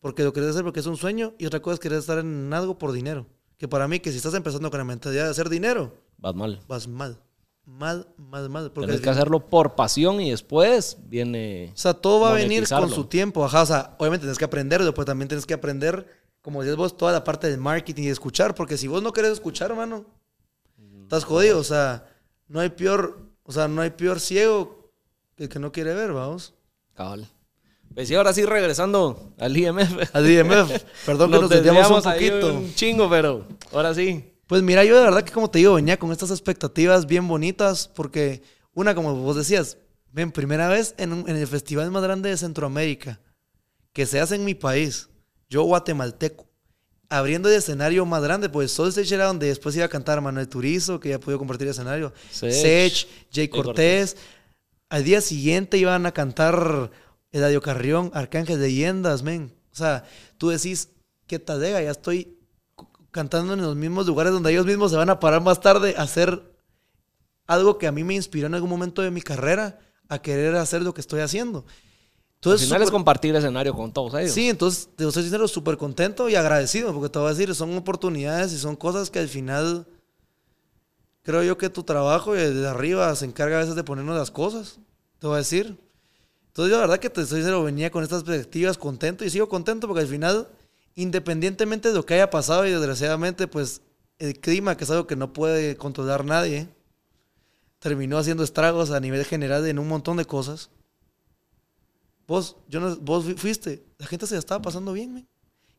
porque 0.00 0.24
lo 0.24 0.32
querés 0.32 0.50
hacer 0.50 0.64
porque 0.64 0.80
es 0.80 0.86
un 0.86 0.96
sueño, 0.96 1.34
y 1.38 1.46
otra 1.46 1.60
cosa 1.62 1.74
es 1.74 1.80
querer 1.80 1.98
estar 1.98 2.18
en 2.18 2.52
algo 2.52 2.76
por 2.76 2.92
dinero. 2.92 3.26
Que 3.56 3.68
para 3.68 3.86
mí, 3.86 4.00
que 4.00 4.10
si 4.10 4.16
estás 4.16 4.34
empezando 4.34 4.70
con 4.70 4.78
la 4.78 4.84
mentalidad 4.84 5.24
de 5.24 5.30
hacer 5.30 5.48
dinero, 5.48 5.94
Vas 6.18 6.34
mal. 6.34 6.60
vas 6.66 6.88
mal. 6.88 7.18
Mal, 7.64 8.08
mal, 8.16 8.50
mal. 8.50 8.72
Porque 8.72 8.88
Tienes 8.88 9.00
que 9.00 9.10
hacerlo 9.10 9.48
por 9.48 9.74
pasión 9.74 10.20
y 10.20 10.30
después 10.30 10.98
viene... 11.06 11.70
O 11.74 11.78
sea, 11.78 11.94
todo 11.94 12.20
va 12.20 12.30
a 12.30 12.34
venir 12.34 12.68
con 12.68 12.90
su 12.90 13.04
tiempo. 13.04 13.44
Ajá, 13.44 13.62
o 13.62 13.66
sea, 13.66 13.94
obviamente 13.98 14.24
tienes 14.24 14.38
que 14.38 14.44
aprenderlo, 14.44 14.92
pero 14.92 15.04
también 15.04 15.28
tienes 15.28 15.46
que 15.46 15.54
aprender, 15.54 16.06
como 16.40 16.60
decías 16.60 16.76
vos, 16.76 16.96
toda 16.96 17.12
la 17.12 17.22
parte 17.24 17.48
del 17.48 17.58
marketing 17.58 18.02
y 18.02 18.06
de 18.06 18.12
escuchar, 18.12 18.54
porque 18.54 18.76
si 18.76 18.88
vos 18.88 19.02
no 19.02 19.12
querés 19.12 19.32
escuchar, 19.32 19.70
hermano, 19.70 20.04
estás 21.02 21.24
jodido. 21.24 21.58
O 21.60 21.64
sea, 21.64 22.06
no 22.48 22.60
hay 22.60 22.70
peor, 22.70 23.30
o 23.44 23.52
sea, 23.52 23.68
no 23.68 23.80
hay 23.82 23.90
peor 23.90 24.18
ciego 24.18 24.90
que 25.36 25.44
el 25.44 25.48
que 25.48 25.58
no 25.58 25.70
quiere 25.70 25.94
ver, 25.94 26.12
vamos. 26.12 26.54
Cabal. 26.94 27.28
Pues 27.94 28.08
sí, 28.08 28.14
ahora 28.14 28.32
sí, 28.32 28.44
regresando 28.44 29.34
al 29.38 29.56
IMF. 29.56 30.14
Al 30.14 30.28
IMF, 30.28 30.82
perdón 31.06 31.30
que 31.30 31.38
nos 31.38 31.50
desviamos 31.50 31.90
un 31.90 31.96
desviamos 31.96 32.04
poquito. 32.04 32.54
un 32.54 32.74
chingo, 32.74 33.08
pero 33.08 33.46
ahora 33.72 33.94
sí. 33.94 34.31
Pues 34.52 34.62
mira, 34.62 34.84
yo 34.84 34.94
de 34.98 35.04
verdad 35.04 35.24
que 35.24 35.32
como 35.32 35.48
te 35.48 35.60
digo, 35.60 35.72
venía 35.72 35.98
con 35.98 36.12
estas 36.12 36.30
expectativas 36.30 37.06
bien 37.06 37.26
bonitas, 37.26 37.88
porque 37.88 38.42
una, 38.74 38.94
como 38.94 39.14
vos 39.14 39.34
decías, 39.34 39.78
ven, 40.10 40.30
primera 40.30 40.68
vez 40.68 40.94
en, 40.98 41.14
un- 41.14 41.26
en 41.26 41.36
el 41.36 41.46
festival 41.46 41.90
más 41.90 42.02
grande 42.02 42.28
de 42.28 42.36
Centroamérica, 42.36 43.18
que 43.94 44.04
se 44.04 44.20
hace 44.20 44.34
en 44.34 44.44
mi 44.44 44.54
país, 44.54 45.08
yo 45.48 45.62
guatemalteco, 45.62 46.46
abriendo 47.08 47.48
el 47.48 47.54
escenario 47.54 48.04
más 48.04 48.22
grande, 48.22 48.50
pues 48.50 48.70
Soul 48.72 48.90
Stage 48.90 49.14
era 49.14 49.24
donde 49.24 49.46
después 49.46 49.74
iba 49.74 49.86
a 49.86 49.88
cantar 49.88 50.20
Manuel 50.20 50.48
Turizo, 50.48 51.00
que 51.00 51.08
ya 51.08 51.18
pudo 51.18 51.38
compartir 51.38 51.68
el 51.68 51.70
escenario, 51.70 52.12
Sech, 52.30 52.52
Sech, 52.52 53.08
Jay 53.32 53.48
Cortés. 53.48 54.12
Cortés, 54.12 54.16
al 54.90 55.04
día 55.04 55.22
siguiente 55.22 55.78
iban 55.78 56.04
a 56.04 56.12
cantar 56.12 56.90
Eladio 57.30 57.62
Carrión, 57.62 58.10
Arcángel 58.12 58.60
Leyendas, 58.60 59.22
men. 59.22 59.54
O 59.72 59.76
sea, 59.76 60.04
tú 60.36 60.50
decís, 60.50 60.90
qué 61.26 61.38
tadega, 61.38 61.80
ya 61.80 61.92
estoy 61.92 62.36
cantando 63.12 63.52
en 63.54 63.60
los 63.62 63.76
mismos 63.76 64.06
lugares 64.06 64.32
donde 64.32 64.50
ellos 64.50 64.66
mismos 64.66 64.90
se 64.90 64.96
van 64.96 65.10
a 65.10 65.20
parar 65.20 65.40
más 65.42 65.60
tarde 65.60 65.94
a 65.96 66.02
hacer 66.02 66.42
algo 67.46 67.78
que 67.78 67.86
a 67.86 67.92
mí 67.92 68.02
me 68.02 68.14
inspiró 68.14 68.48
en 68.48 68.54
algún 68.54 68.70
momento 68.70 69.02
de 69.02 69.10
mi 69.12 69.22
carrera 69.22 69.78
a 70.08 70.20
querer 70.20 70.56
hacer 70.56 70.82
lo 70.82 70.92
que 70.94 71.00
estoy 71.00 71.20
haciendo. 71.20 71.60
Al 71.66 71.74
Entonces, 72.36 72.66
final 72.66 72.82
es 72.82 72.88
súper- 72.88 72.98
compartir 72.98 73.36
escenario 73.36 73.72
con 73.74 73.92
todos 73.92 74.14
ellos. 74.14 74.32
Sí, 74.32 74.48
entonces 74.48 74.88
te 74.96 75.04
soy 75.12 75.22
sincero, 75.22 75.46
súper 75.46 75.76
contento 75.76 76.28
y 76.28 76.34
agradecido, 76.34 76.92
porque 76.92 77.08
te 77.08 77.18
voy 77.20 77.28
a 77.28 77.34
decir, 77.34 77.54
son 77.54 77.76
oportunidades 77.76 78.52
y 78.52 78.58
son 78.58 78.74
cosas 78.74 79.10
que 79.10 79.20
al 79.20 79.28
final 79.28 79.86
creo 81.22 81.42
yo 81.44 81.56
que 81.58 81.70
tu 81.70 81.82
trabajo 81.84 82.32
desde 82.34 82.66
arriba 82.66 83.14
se 83.14 83.26
encarga 83.26 83.56
a 83.56 83.60
veces 83.60 83.76
de 83.76 83.84
ponernos 83.84 84.16
las 84.16 84.30
cosas, 84.30 84.78
te 85.18 85.26
voy 85.26 85.34
a 85.36 85.38
decir. 85.38 85.78
Entonces 86.48 86.70
yo 86.70 86.76
la 86.76 86.82
verdad 86.82 86.98
que 86.98 87.10
te 87.10 87.24
soy 87.24 87.38
sincero, 87.38 87.62
venía 87.62 87.90
con 87.90 88.02
estas 88.02 88.24
perspectivas 88.24 88.76
contento 88.76 89.24
y 89.24 89.30
sigo 89.30 89.48
contento 89.48 89.86
porque 89.86 90.02
al 90.02 90.08
final, 90.08 90.48
independientemente 90.94 91.88
de 91.88 91.94
lo 91.94 92.04
que 92.06 92.14
haya 92.14 92.30
pasado 92.30 92.66
y 92.66 92.70
desgraciadamente, 92.70 93.46
pues 93.48 93.80
el 94.18 94.38
clima, 94.38 94.76
que 94.76 94.84
es 94.84 94.90
algo 94.90 95.06
que 95.06 95.16
no 95.16 95.32
puede 95.32 95.76
controlar 95.76 96.24
nadie, 96.24 96.68
terminó 97.78 98.18
haciendo 98.18 98.44
estragos 98.44 98.90
a 98.90 99.00
nivel 99.00 99.24
general 99.24 99.66
en 99.66 99.78
un 99.78 99.88
montón 99.88 100.16
de 100.16 100.24
cosas. 100.24 100.70
Vos, 102.26 102.56
yo 102.68 102.80
no, 102.80 102.96
vos 102.96 103.24
fu- 103.24 103.36
fuiste, 103.36 103.82
la 103.98 104.06
gente 104.06 104.26
se 104.26 104.34
la 104.34 104.38
estaba 104.38 104.62
pasando 104.62 104.92
bien, 104.92 105.12
men. 105.14 105.28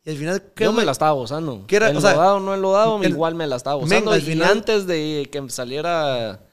Y 0.05 0.09
al 0.09 0.17
final, 0.17 0.43
¿qué 0.53 0.65
Yo 0.65 0.73
me- 0.73 0.79
me 0.79 0.85
la 0.85 0.91
estaba 0.91 1.11
gozando. 1.13 1.63
¿Qué 1.65 1.77
era? 1.77 1.89
El 1.89 1.95
O 1.97 2.01
sea, 2.01 2.13
no 2.15 2.53
el 2.53 2.61
lodado, 2.61 3.01
el- 3.01 3.11
igual 3.11 3.35
me 3.35 3.47
la 3.47 3.55
estaba 3.55 3.77
gozando. 3.77 4.11
al 4.11 4.19
y 4.19 4.25
final- 4.25 4.51
antes 4.51 4.85
de 4.85 5.29
que 5.31 5.49
saliera, 5.49 6.45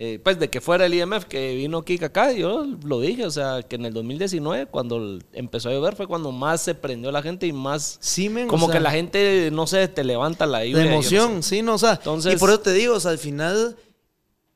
eh, 0.00 0.20
pues 0.22 0.38
de 0.38 0.48
que 0.48 0.60
fuera 0.60 0.86
el 0.86 0.94
IMF, 0.94 1.24
que 1.24 1.56
vino 1.56 1.84
Kika 1.84 2.06
acá, 2.06 2.30
yo 2.32 2.64
lo 2.84 3.00
dije, 3.00 3.26
o 3.26 3.30
sea, 3.32 3.62
que 3.62 3.74
en 3.76 3.84
el 3.84 3.92
2019, 3.92 4.66
cuando 4.66 5.18
empezó 5.32 5.68
a 5.68 5.72
llover, 5.72 5.96
fue 5.96 6.06
cuando 6.06 6.30
más 6.30 6.62
se 6.62 6.74
prendió 6.76 7.10
la 7.10 7.20
gente 7.20 7.46
y 7.48 7.52
más... 7.52 7.98
Sí, 8.00 8.28
men, 8.28 8.44
o 8.46 8.48
Como 8.48 8.66
sea, 8.66 8.74
que 8.76 8.80
la 8.80 8.92
gente, 8.92 9.50
no 9.52 9.66
sé, 9.66 9.88
te 9.88 10.04
levanta 10.04 10.46
la 10.46 10.64
lluvia. 10.64 10.78
de 10.78 10.84
no 10.84 10.90
emoción, 10.92 11.42
sé. 11.42 11.56
sí, 11.56 11.62
no, 11.62 11.74
o 11.74 11.78
sea, 11.78 11.94
Entonces- 11.94 12.32
y 12.34 12.36
por 12.36 12.50
eso 12.50 12.60
te 12.60 12.72
digo, 12.72 12.94
o 12.94 13.00
sea, 13.00 13.10
al 13.10 13.18
final, 13.18 13.76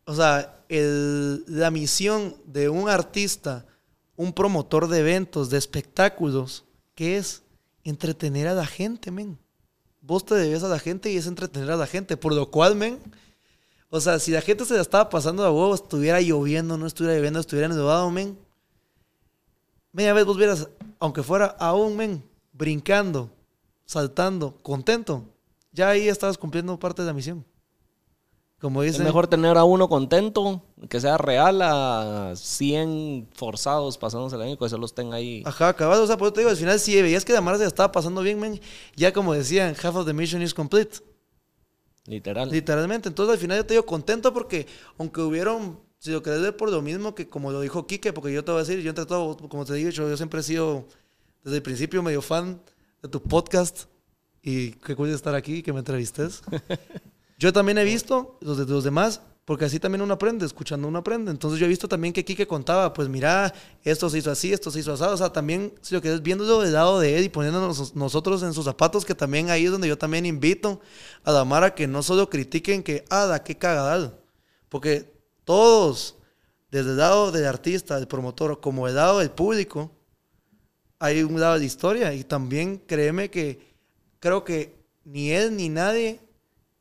o 0.05 0.14
sea, 0.14 0.61
el- 0.68 1.45
la 1.49 1.70
misión 1.72 2.36
de 2.47 2.68
un 2.68 2.88
artista, 2.88 3.66
un 4.14 4.32
promotor 4.32 4.86
de 4.88 5.01
eventos, 5.01 5.51
de 5.51 5.59
espectáculos, 5.59 6.64
que 6.95 7.16
es 7.16 7.43
entretener 7.82 8.47
a 8.47 8.55
la 8.55 8.66
gente, 8.66 9.11
men. 9.11 9.38
Vos 10.01 10.24
te 10.24 10.34
debes 10.36 10.62
a 10.62 10.68
la 10.68 10.78
gente 10.78 11.11
y 11.11 11.16
es 11.16 11.26
entretener 11.26 11.70
a 11.72 11.76
la 11.76 11.86
gente, 11.88 12.16
por 12.16 12.32
lo 12.32 12.49
cual, 12.51 12.76
men, 12.76 12.99
o 13.95 14.01
sea, 14.01 14.18
si 14.18 14.30
la 14.30 14.40
gente 14.40 14.64
se 14.64 14.72
la 14.72 14.80
estaba 14.80 15.11
pasando 15.11 15.45
a 15.45 15.53
huevo, 15.53 15.74
estuviera 15.74 16.18
lloviendo, 16.18 16.78
no 16.78 16.86
estuviera 16.86 17.14
lloviendo, 17.14 17.40
estuviera 17.40 17.68
nevado, 17.68 18.11
men, 18.11 18.38
media 19.93 20.14
vez 20.14 20.24
vos 20.24 20.38
vieras, 20.38 20.66
aunque 20.99 21.22
fuera 21.22 21.45
aún, 21.59 21.95
men, 21.95 22.24
brincando, 22.55 23.28
saltando, 23.84 24.57
contento, 24.62 25.24
ya 25.72 25.90
ahí 25.90 26.09
estabas 26.09 26.38
cumpliendo 26.38 26.78
parte 26.78 27.03
de 27.03 27.09
la 27.09 27.12
misión. 27.12 27.45
Como 28.62 28.82
Es 28.82 28.93
dicen, 28.93 29.05
mejor 29.05 29.26
tener 29.26 29.59
a 29.59 29.64
uno 29.64 29.90
contento, 29.90 30.62
que 30.88 30.99
sea 30.99 31.18
real, 31.18 31.61
a 31.61 32.32
100 32.34 33.28
forzados 33.34 33.99
pasándose 33.99 34.36
el 34.36 34.43
año, 34.43 34.57
que 34.57 34.68
solo 34.70 34.86
estén 34.86 35.12
ahí. 35.12 35.43
Ajá, 35.45 35.68
acabado. 35.68 36.05
O 36.05 36.07
sea, 36.07 36.16
por 36.16 36.28
eso 36.28 36.32
te 36.32 36.40
digo, 36.40 36.51
al 36.51 36.57
final 36.57 36.80
si 36.80 37.03
veías 37.03 37.26
que 37.26 37.34
la 37.34 37.43
Mara 37.43 37.59
se 37.59 37.64
la 37.64 37.68
estaba 37.68 37.93
pasando 37.93 38.22
bien, 38.22 38.40
men, 38.40 38.59
ya 38.97 39.12
como 39.12 39.34
decían, 39.34 39.74
half 39.82 39.97
of 39.97 40.07
the 40.07 40.14
mission 40.14 40.40
is 40.40 40.55
complete. 40.55 41.11
Literal. 42.07 42.50
Literalmente. 42.50 43.09
Entonces 43.09 43.34
al 43.34 43.38
final 43.38 43.59
yo 43.59 43.66
te 43.66 43.74
digo 43.74 43.86
contento 43.86 44.32
porque 44.32 44.66
aunque 44.98 45.20
hubieron, 45.20 45.80
si 45.98 46.11
lo 46.11 46.22
querés 46.22 46.42
ver 46.42 46.57
por 46.57 46.70
lo 46.70 46.82
mismo 46.82 47.14
que 47.14 47.28
como 47.28 47.53
lo 47.53 47.61
dijo 47.61 47.86
Quique, 47.86 48.12
porque 48.12 48.32
yo 48.32 48.44
te 48.44 48.50
voy 48.50 48.61
a 48.61 48.64
decir, 48.64 48.80
yo 48.82 48.90
entre 48.90 49.07
todo, 49.07 49.36
como 49.48 49.64
te 49.64 49.74
digo, 49.74 49.90
yo, 49.90 50.09
yo 50.09 50.16
siempre 50.16 50.40
he 50.40 50.42
sido 50.42 50.86
desde 51.44 51.57
el 51.57 51.62
principio 51.62 52.03
medio 52.03 52.22
fan 52.22 52.61
de 53.03 53.09
tu 53.09 53.22
podcast 53.22 53.84
y 54.42 54.72
qué 54.72 54.96
cool 54.96 55.11
estar 55.11 55.34
aquí 55.34 55.62
que 55.62 55.72
me 55.72 55.78
entrevistes. 55.78 56.42
yo 57.38 57.53
también 57.53 57.78
he 57.78 57.84
visto 57.84 58.36
los 58.40 58.59
de 58.59 58.66
los 58.66 58.84
demás, 58.84 59.22
porque 59.53 59.66
así 59.66 59.78
también 59.78 60.00
uno 60.00 60.14
aprende, 60.14 60.46
escuchando 60.46 60.88
uno 60.88 61.00
aprende. 61.00 61.30
Entonces 61.30 61.61
yo 61.61 61.66
he 61.66 61.68
visto 61.68 61.86
también 61.86 62.14
que 62.14 62.24
Quique 62.24 62.46
contaba, 62.46 62.94
pues 62.94 63.11
mira, 63.11 63.53
esto 63.84 64.09
se 64.09 64.16
hizo 64.16 64.30
así, 64.30 64.50
esto 64.50 64.70
se 64.70 64.80
hizo 64.80 64.94
así. 64.94 65.03
O 65.03 65.16
sea, 65.18 65.30
también, 65.30 65.74
si 65.82 65.94
lo 65.94 66.00
querés 66.00 66.22
viéndolo 66.22 66.62
del 66.62 66.72
lado 66.72 66.98
de 66.98 67.18
él 67.18 67.24
y 67.24 67.28
poniéndonos 67.28 67.94
nosotros 67.94 68.42
en 68.44 68.55
sus 68.55 68.64
zapatos, 68.64 69.05
que 69.05 69.14
también 69.14 69.50
ahí 69.50 69.66
es 69.66 69.70
donde 69.70 69.88
yo 69.88 69.98
también 69.98 70.24
invito 70.24 70.80
a 71.22 71.32
la 71.32 71.44
Mara 71.44 71.74
que 71.74 71.86
no 71.86 72.03
solo 72.03 72.30
critiquen 72.30 72.82
que, 72.82 73.05
ah, 73.11 73.26
da 73.26 73.44
qué 73.44 73.59
cagadal. 73.59 74.18
Porque 74.70 75.12
todos, 75.44 76.16
desde 76.70 76.92
el 76.92 76.96
lado 76.96 77.30
del 77.30 77.44
artista, 77.44 77.96
del 77.96 78.09
promotor, 78.09 78.59
como 78.59 78.88
el 78.88 78.94
lado 78.94 79.18
del 79.18 79.32
público, 79.32 79.90
hay 80.98 81.22
un 81.24 81.38
lado 81.38 81.59
de 81.59 81.66
historia. 81.66 82.14
Y 82.14 82.24
también 82.24 82.78
créeme 82.86 83.30
que 83.30 83.76
creo 84.18 84.44
que 84.44 84.82
ni 85.05 85.30
él 85.30 85.55
ni 85.55 85.68
nadie 85.68 86.20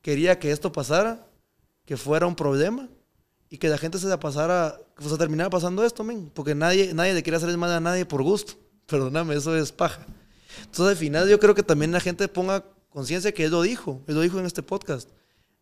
quería 0.02 0.40
que 0.40 0.52
esto 0.52 0.72
pasara, 0.72 1.28
que 1.92 1.98
fuera 1.98 2.26
un 2.26 2.38
problema 2.38 2.88
y 3.50 3.58
que 3.58 3.68
la 3.68 3.78
gente 3.78 4.00
se 4.00 4.08
la 4.08 4.18
pasara, 4.18 4.80
que 4.96 5.04
se 5.04 5.18
terminara 5.18 5.50
pasando 5.50 5.84
esto, 5.84 6.06
men. 6.06 6.32
Porque 6.34 6.56
nadie, 6.56 6.94
nadie 6.94 7.14
le 7.14 7.22
quiere 7.22 7.36
hacer 7.36 7.58
mal 7.58 7.70
a 7.70 7.82
nadie 7.82 8.06
por 8.06 8.24
gusto. 8.24 8.54
Perdóname, 8.88 9.36
eso 9.36 9.54
es 9.58 9.74
paja. 9.74 10.06
Entonces 10.60 10.88
al 10.88 10.96
final 10.96 11.28
yo 11.28 11.38
creo 11.38 11.54
que 11.54 11.64
también 11.64 11.92
la 11.92 12.00
gente 12.00 12.30
ponga 12.30 12.64
conciencia 12.92 13.34
que 13.34 13.44
él 13.44 13.52
lo 13.52 13.62
dijo, 13.62 14.02
él 14.08 14.16
lo 14.16 14.22
dijo 14.22 14.40
en 14.40 14.46
este 14.46 14.64
podcast. 14.64 15.10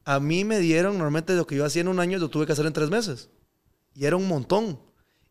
A 0.05 0.19
mí 0.19 0.43
me 0.43 0.59
dieron, 0.59 0.99
normalmente 0.99 1.33
lo 1.33 1.47
que 1.47 1.55
yo 1.55 1.65
hacía 1.65 1.81
en 1.81 1.87
un 1.87 1.99
año 1.99 2.19
lo 2.19 2.29
tuve 2.29 2.45
que 2.45 2.51
hacer 2.51 2.67
en 2.67 2.73
tres 2.73 2.91
meses. 2.91 3.29
Y 3.95 4.05
era 4.05 4.15
un 4.15 4.27
montón. 4.27 4.79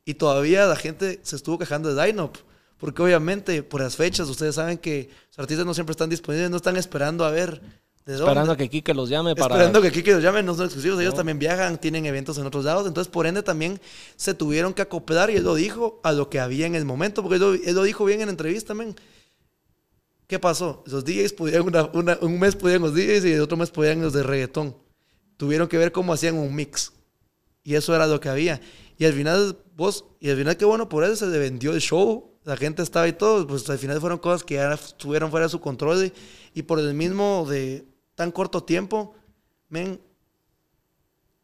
Y 0.04 0.14
todavía 0.14 0.66
la 0.66 0.74
gente 0.74 1.20
se 1.22 1.36
estuvo 1.36 1.60
quejando 1.60 1.94
de 1.94 2.06
line-up. 2.06 2.38
Porque 2.76 3.02
obviamente 3.02 3.62
por 3.62 3.82
las 3.82 3.94
fechas 3.94 4.28
ustedes 4.28 4.56
saben 4.56 4.78
que 4.78 5.10
los 5.28 5.38
artistas 5.38 5.64
no 5.64 5.74
siempre 5.74 5.92
están 5.92 6.10
disponibles, 6.10 6.50
no 6.50 6.56
están 6.56 6.76
esperando 6.76 7.24
a 7.24 7.30
ver 7.30 7.62
¿De 8.08 8.14
Esperando 8.14 8.40
dónde? 8.46 8.52
a 8.54 8.56
que 8.56 8.70
Kike 8.70 8.94
los 8.94 9.10
llame 9.10 9.36
para... 9.36 9.54
Esperando 9.54 9.82
que 9.82 9.92
Kike 9.92 10.12
los 10.14 10.22
llame, 10.22 10.42
no 10.42 10.54
son 10.54 10.64
exclusivos. 10.64 10.98
Ellos 10.98 11.14
también 11.14 11.38
viajan, 11.38 11.78
tienen 11.78 12.06
eventos 12.06 12.38
en 12.38 12.46
otros 12.46 12.64
lados. 12.64 12.86
Entonces, 12.86 13.10
por 13.12 13.26
ende, 13.26 13.42
también 13.42 13.78
se 14.16 14.32
tuvieron 14.32 14.72
que 14.72 14.80
acoplar 14.80 15.28
y 15.28 15.36
él 15.36 15.44
lo 15.44 15.54
dijo 15.54 16.00
a 16.02 16.12
lo 16.12 16.30
que 16.30 16.40
había 16.40 16.64
en 16.66 16.74
el 16.74 16.86
momento. 16.86 17.22
Porque 17.22 17.34
él 17.36 17.40
lo, 17.42 17.52
él 17.52 17.74
lo 17.74 17.82
dijo 17.82 18.06
bien 18.06 18.22
en 18.22 18.30
entrevista, 18.30 18.72
men. 18.72 18.96
¿Qué 20.26 20.38
pasó? 20.38 20.82
Los 20.86 21.04
DJs 21.04 21.32
podían, 21.34 21.62
una- 21.62 21.90
una- 21.92 22.18
un 22.22 22.38
mes 22.38 22.56
podían 22.56 22.82
los 22.82 22.94
DJs 22.94 23.24
y 23.26 23.32
el 23.32 23.40
otro 23.42 23.56
mes 23.56 23.70
podían 23.70 24.00
los 24.00 24.12
de 24.14 24.22
reggaetón. 24.22 24.74
Tuvieron 25.36 25.68
que 25.68 25.76
ver 25.78 25.92
cómo 25.92 26.12
hacían 26.14 26.34
un 26.36 26.54
mix. 26.54 26.92
Y 27.62 27.74
eso 27.74 27.94
era 27.94 28.06
lo 28.06 28.20
que 28.20 28.28
había. 28.30 28.60
Y 28.96 29.04
al 29.04 29.12
final, 29.12 29.58
vos, 29.76 30.06
y 30.20 30.30
al 30.30 30.36
final, 30.38 30.56
qué 30.56 30.64
bueno, 30.64 30.88
por 30.88 31.04
eso 31.04 31.14
se 31.16 31.26
le 31.26 31.38
vendió 31.38 31.72
el 31.72 31.80
show. 31.80 32.38
La 32.44 32.56
gente 32.56 32.82
estaba 32.82 33.06
y 33.06 33.12
todo. 33.12 33.46
Pues 33.46 33.68
al 33.68 33.78
final 33.78 34.00
fueron 34.00 34.18
cosas 34.18 34.44
que 34.44 34.54
ya 34.54 34.72
estuvieron 34.72 35.30
fuera 35.30 35.44
de 35.46 35.50
su 35.50 35.60
control. 35.60 36.06
Y, 36.06 36.12
y 36.60 36.62
por 36.62 36.78
el 36.78 36.94
mismo 36.94 37.46
de 37.48 37.86
tan 38.18 38.32
corto 38.32 38.64
tiempo, 38.64 39.14
men, 39.68 40.00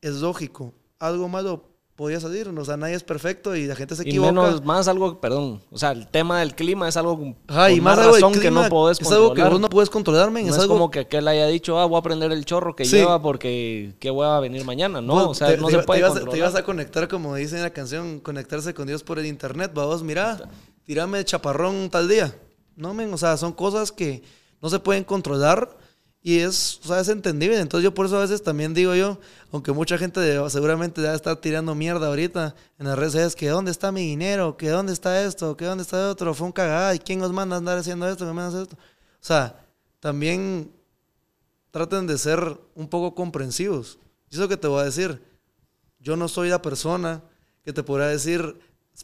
es 0.02 0.14
lógico. 0.16 0.74
Algo 0.98 1.28
malo 1.28 1.68
podía 1.94 2.18
salir. 2.18 2.48
O 2.48 2.64
sea, 2.64 2.76
nadie 2.76 2.96
es 2.96 3.04
perfecto 3.04 3.54
y 3.54 3.66
la 3.68 3.76
gente 3.76 3.94
se 3.94 4.02
Y 4.04 4.08
equivoca. 4.08 4.32
menos, 4.32 4.64
más 4.64 4.88
algo, 4.88 5.20
perdón, 5.20 5.62
o 5.70 5.78
sea, 5.78 5.92
el 5.92 6.08
tema 6.08 6.40
del 6.40 6.56
clima 6.56 6.88
es 6.88 6.96
algo 6.96 7.36
Ajá, 7.46 7.70
y 7.70 7.80
más 7.80 7.96
algo 7.96 8.14
razón 8.14 8.32
que 8.32 8.40
clima, 8.40 8.64
no 8.64 8.68
puedes 8.68 9.00
Es 9.00 9.12
algo 9.12 9.34
que 9.34 9.44
vos 9.44 9.60
no 9.60 9.68
puedes 9.68 9.88
controlar, 9.88 10.32
men. 10.32 10.46
No 10.46 10.50
es 10.50 10.56
es 10.56 10.62
algo 10.62 10.74
como 10.74 10.90
que 10.90 10.98
aquel 11.00 11.28
haya 11.28 11.46
dicho, 11.46 11.78
ah, 11.78 11.86
voy 11.86 12.00
a 12.00 12.02
prender 12.02 12.32
el 12.32 12.44
chorro 12.44 12.74
que 12.74 12.84
Sí. 12.84 12.96
lleva 12.96 13.22
porque 13.22 13.94
qué 14.00 14.10
hueva 14.10 14.36
a 14.36 14.40
venir 14.40 14.64
mañana. 14.64 15.00
No, 15.00 15.14
Vos 15.14 15.24
o 15.28 15.34
sea, 15.34 15.46
te, 15.48 15.56
no 15.58 15.68
te 15.68 15.76
se 15.76 15.82
puede 15.84 16.00
te 16.00 16.06
ibas, 16.06 16.10
controlar. 16.14 16.32
te 16.32 16.38
ibas 16.38 16.54
a 16.56 16.64
conectar, 16.64 17.06
como 17.06 17.36
dice 17.36 17.54
en 17.56 17.62
la 17.62 17.70
canción, 17.70 18.18
conectarse 18.18 18.74
con 18.74 18.88
Dios 18.88 19.04
por 19.04 19.20
el 19.20 19.26
internet. 19.26 19.70
Vamos, 19.72 20.02
mira, 20.02 20.50
tirame 20.82 21.18
de 21.18 21.24
chaparrón 21.24 21.88
tal 21.88 22.08
día. 22.08 22.36
No, 22.74 22.92
men, 22.92 23.14
o 23.14 23.16
sea, 23.18 23.36
son 23.36 23.52
cosas 23.52 23.92
que 23.92 24.24
no 24.60 24.68
se 24.68 24.80
pueden 24.80 25.04
controlar 25.04 25.78
y 26.26 26.38
es, 26.38 26.80
o 26.82 26.88
sea, 26.88 27.12
entendible. 27.12 27.60
Entonces 27.60 27.84
yo 27.84 27.92
por 27.92 28.06
eso 28.06 28.16
a 28.16 28.22
veces 28.22 28.42
también 28.42 28.72
digo 28.72 28.94
yo, 28.94 29.20
aunque 29.52 29.72
mucha 29.72 29.98
gente 29.98 30.20
seguramente 30.48 31.02
debe 31.02 31.14
estar 31.14 31.36
tirando 31.36 31.74
mierda 31.74 32.06
ahorita 32.06 32.54
en 32.78 32.86
las 32.86 32.98
redes 32.98 33.12
sociales, 33.12 33.36
que 33.36 33.48
dónde 33.50 33.70
está 33.70 33.92
mi 33.92 34.00
dinero, 34.00 34.56
que 34.56 34.70
dónde 34.70 34.94
está 34.94 35.22
esto, 35.22 35.54
que 35.54 35.66
dónde 35.66 35.82
está 35.82 36.08
otro, 36.08 36.32
fue 36.32 36.46
un 36.46 36.52
cagada, 36.52 36.94
y 36.94 36.98
quién 36.98 37.18
nos 37.18 37.30
manda 37.30 37.56
a 37.56 37.58
andar 37.58 37.76
haciendo 37.76 38.08
esto, 38.08 38.24
que 38.24 38.32
manda 38.32 38.46
a 38.46 38.48
hacer 38.48 38.62
esto. 38.62 38.76
O 38.76 39.26
sea, 39.26 39.66
también 40.00 40.72
traten 41.70 42.06
de 42.06 42.16
ser 42.16 42.58
un 42.74 42.88
poco 42.88 43.14
comprensivos. 43.14 43.98
Y 44.30 44.36
eso 44.36 44.48
que 44.48 44.56
te 44.56 44.66
voy 44.66 44.80
a 44.80 44.84
decir, 44.84 45.22
yo 45.98 46.16
no 46.16 46.28
soy 46.28 46.48
la 46.48 46.62
persona 46.62 47.22
que 47.62 47.74
te 47.74 47.82
podrá 47.82 48.08
decir 48.08 48.58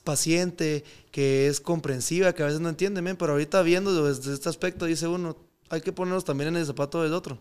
paciente, 0.05 0.85
que 1.11 1.49
es 1.49 1.61
comprensiva, 1.61 2.33
que 2.33 2.45
a 2.45 2.47
veces 2.47 2.63
no 2.63 2.71
entiende, 2.71 3.03
men, 3.03 3.19
pero 3.19 3.33
ahorita 3.33 3.61
viendo 3.61 4.07
desde 4.07 4.33
este 4.33 4.49
aspecto 4.49 4.87
dice 4.87 5.07
uno, 5.07 5.37
hay 5.71 5.81
que 5.81 5.93
ponernos 5.93 6.25
también 6.25 6.49
en 6.49 6.57
el 6.57 6.67
zapato 6.67 7.03
del 7.03 7.15
otro. 7.15 7.39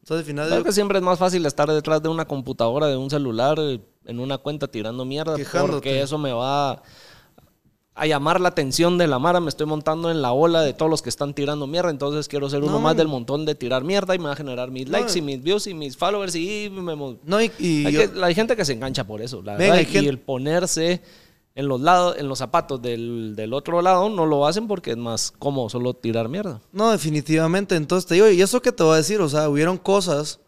Entonces 0.00 0.18
al 0.22 0.24
final 0.26 0.46
Creo 0.48 0.58
yo- 0.60 0.64
que 0.64 0.72
siempre 0.72 0.98
es 0.98 1.04
más 1.04 1.18
fácil 1.18 1.44
estar 1.46 1.68
detrás 1.70 2.02
de 2.02 2.08
una 2.08 2.26
computadora, 2.26 2.86
de 2.88 2.96
un 2.96 3.10
celular, 3.10 3.58
eh, 3.60 3.80
en 4.04 4.20
una 4.20 4.38
cuenta 4.38 4.68
tirando 4.68 5.04
mierda, 5.04 5.34
Quejándote. 5.36 5.72
porque 5.72 6.02
eso 6.02 6.18
me 6.18 6.32
va 6.32 6.82
a 7.96 8.06
llamar 8.06 8.40
la 8.40 8.48
atención 8.48 8.98
de 8.98 9.06
la 9.06 9.18
mara. 9.18 9.40
Me 9.40 9.48
estoy 9.48 9.66
montando 9.66 10.10
en 10.10 10.20
la 10.20 10.32
ola 10.32 10.60
de 10.62 10.74
todos 10.74 10.90
los 10.90 11.00
que 11.00 11.08
están 11.08 11.32
tirando 11.32 11.66
mierda, 11.66 11.90
entonces 11.90 12.28
quiero 12.28 12.50
ser 12.50 12.62
uno 12.62 12.72
No, 12.72 12.80
más 12.80 12.96
del 12.96 13.08
montón 13.08 13.46
de 13.46 13.54
tirar 13.54 13.82
mierda 13.82 14.14
y 14.14 14.18
me 14.18 14.26
va 14.26 14.32
a 14.32 14.36
generar 14.36 14.70
mis 14.70 14.86
No. 14.86 14.92
likes 14.98 15.16
y 15.18 15.22
mis 15.22 15.42
views 15.42 15.66
y 15.68 15.74
mis 15.74 15.96
followers 15.96 16.34
y 16.34 16.68
me 16.70 16.94
no, 16.96 17.40
y, 17.40 17.50
y 17.58 17.86
hay, 17.86 17.92
yo- 17.92 18.12
que- 18.12 18.22
hay 18.24 18.34
gente 18.34 18.56
que 18.56 18.64
se 18.66 18.74
engancha 18.74 19.04
por 19.04 19.22
eso, 19.22 19.40
la 19.42 19.56
verdad, 19.56 19.76
hay 19.78 19.88
y 19.90 20.06
el 20.06 20.18
ponerse 20.18 21.00
en 21.54 21.68
los 21.68 21.80
lados, 21.80 22.16
en 22.18 22.28
los 22.28 22.38
zapatos 22.38 22.82
del, 22.82 23.34
del 23.36 23.52
otro 23.52 23.80
lado 23.80 24.08
no 24.08 24.26
lo 24.26 24.46
hacen 24.46 24.66
porque 24.66 24.90
es 24.90 24.96
más 24.96 25.30
cómodo 25.30 25.68
solo 25.68 25.94
tirar 25.94 26.28
mierda. 26.28 26.60
No, 26.72 26.90
definitivamente. 26.90 27.76
Entonces 27.76 28.06
te 28.06 28.14
digo, 28.14 28.28
y 28.28 28.42
eso 28.42 28.60
que 28.60 28.72
te 28.72 28.82
voy 28.82 28.94
a 28.94 28.96
decir, 28.96 29.20
o 29.20 29.28
sea, 29.28 29.48
hubieron 29.48 29.78
cosas 29.78 30.40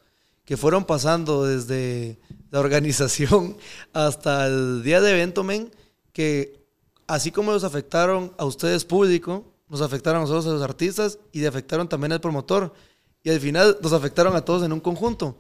que 0.45 0.57
fueron 0.57 0.85
pasando 0.85 1.45
desde 1.45 2.19
la 2.51 2.61
organización 2.61 3.57
hasta 3.93 4.47
el 4.47 4.83
día 4.83 5.01
de 5.01 5.13
evento, 5.13 5.45
men, 5.45 5.71
que 6.13 6.67
así 7.07 7.31
como 7.31 7.53
los 7.53 7.65
afectaron 7.65 8.33
a 8.37 8.45
ustedes 8.45 8.85
público, 8.85 9.45
nos 9.69 9.81
afectaron 9.81 10.19
a 10.19 10.23
nosotros, 10.23 10.47
a 10.47 10.51
los 10.51 10.63
artistas, 10.63 11.19
y 11.33 11.41
le 11.41 11.47
afectaron 11.47 11.89
también 11.89 12.13
al 12.13 12.21
promotor. 12.21 12.73
Y 13.23 13.31
al 13.31 13.41
final 13.41 13.77
nos 13.83 13.93
afectaron 13.93 14.35
a 14.37 14.45
todos 14.45 14.63
en 14.63 14.73
un 14.73 14.81
conjunto. 14.81 15.37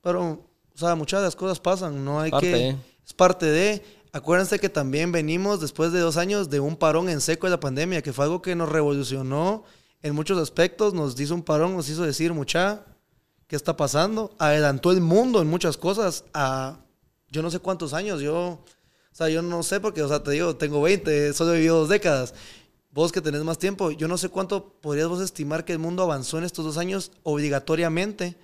Pero, 0.00 0.44
o 0.74 0.78
sea, 0.78 0.94
muchas 0.96 1.20
de 1.20 1.26
las 1.26 1.36
cosas 1.36 1.60
pasan, 1.60 2.04
no 2.04 2.20
hay 2.20 2.30
Parte 2.30 2.50
que... 2.50 2.56
de. 2.56 2.76
Es 3.04 3.12
parte 3.12 3.46
de... 3.46 4.01
Acuérdense 4.14 4.58
que 4.58 4.68
también 4.68 5.10
venimos 5.10 5.58
después 5.60 5.90
de 5.90 6.00
dos 6.00 6.18
años 6.18 6.50
de 6.50 6.60
un 6.60 6.76
parón 6.76 7.08
en 7.08 7.22
seco 7.22 7.46
de 7.46 7.52
la 7.52 7.60
pandemia, 7.60 8.02
que 8.02 8.12
fue 8.12 8.26
algo 8.26 8.42
que 8.42 8.54
nos 8.54 8.68
revolucionó 8.68 9.64
en 10.02 10.14
muchos 10.14 10.36
aspectos, 10.38 10.92
nos 10.92 11.18
hizo 11.18 11.34
un 11.34 11.42
parón, 11.42 11.74
nos 11.74 11.88
hizo 11.88 12.02
decir, 12.02 12.34
mucha, 12.34 12.84
¿qué 13.46 13.56
está 13.56 13.74
pasando? 13.74 14.34
Adelantó 14.38 14.92
el 14.92 15.00
mundo 15.00 15.40
en 15.40 15.48
muchas 15.48 15.78
cosas 15.78 16.24
a 16.34 16.78
yo 17.30 17.40
no 17.40 17.50
sé 17.50 17.58
cuántos 17.60 17.94
años, 17.94 18.20
yo, 18.20 18.36
o 18.36 18.64
sea, 19.12 19.30
yo 19.30 19.40
no 19.40 19.62
sé 19.62 19.80
porque, 19.80 20.02
o 20.02 20.08
sea, 20.08 20.22
te 20.22 20.32
digo, 20.32 20.56
tengo 20.56 20.82
20, 20.82 21.32
solo 21.32 21.54
he 21.54 21.56
vivido 21.56 21.78
dos 21.78 21.88
décadas. 21.88 22.34
Vos 22.90 23.12
que 23.12 23.22
tenés 23.22 23.42
más 23.42 23.56
tiempo, 23.56 23.92
yo 23.92 24.08
no 24.08 24.18
sé 24.18 24.28
cuánto 24.28 24.74
podrías 24.82 25.08
vos 25.08 25.22
estimar 25.22 25.64
que 25.64 25.72
el 25.72 25.78
mundo 25.78 26.02
avanzó 26.02 26.36
en 26.36 26.44
estos 26.44 26.66
dos 26.66 26.76
años 26.76 27.12
obligatoriamente, 27.22 28.36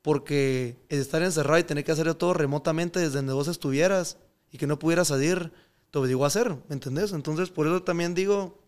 porque 0.00 0.76
el 0.88 1.00
estar 1.00 1.20
encerrado 1.24 1.58
y 1.58 1.64
tener 1.64 1.82
que 1.82 1.90
hacerlo 1.90 2.16
todo 2.16 2.34
remotamente 2.34 3.00
desde 3.00 3.16
donde 3.16 3.32
vos 3.32 3.48
estuvieras 3.48 4.16
y 4.50 4.58
que 4.58 4.66
no 4.66 4.78
pudieras 4.78 5.08
salir, 5.08 5.52
te 5.90 5.98
obligó 5.98 6.24
a 6.24 6.28
hacer, 6.28 6.50
¿me 6.68 6.74
entendés? 6.74 7.12
Entonces, 7.12 7.50
por 7.50 7.66
eso 7.66 7.82
también 7.82 8.14
digo, 8.14 8.58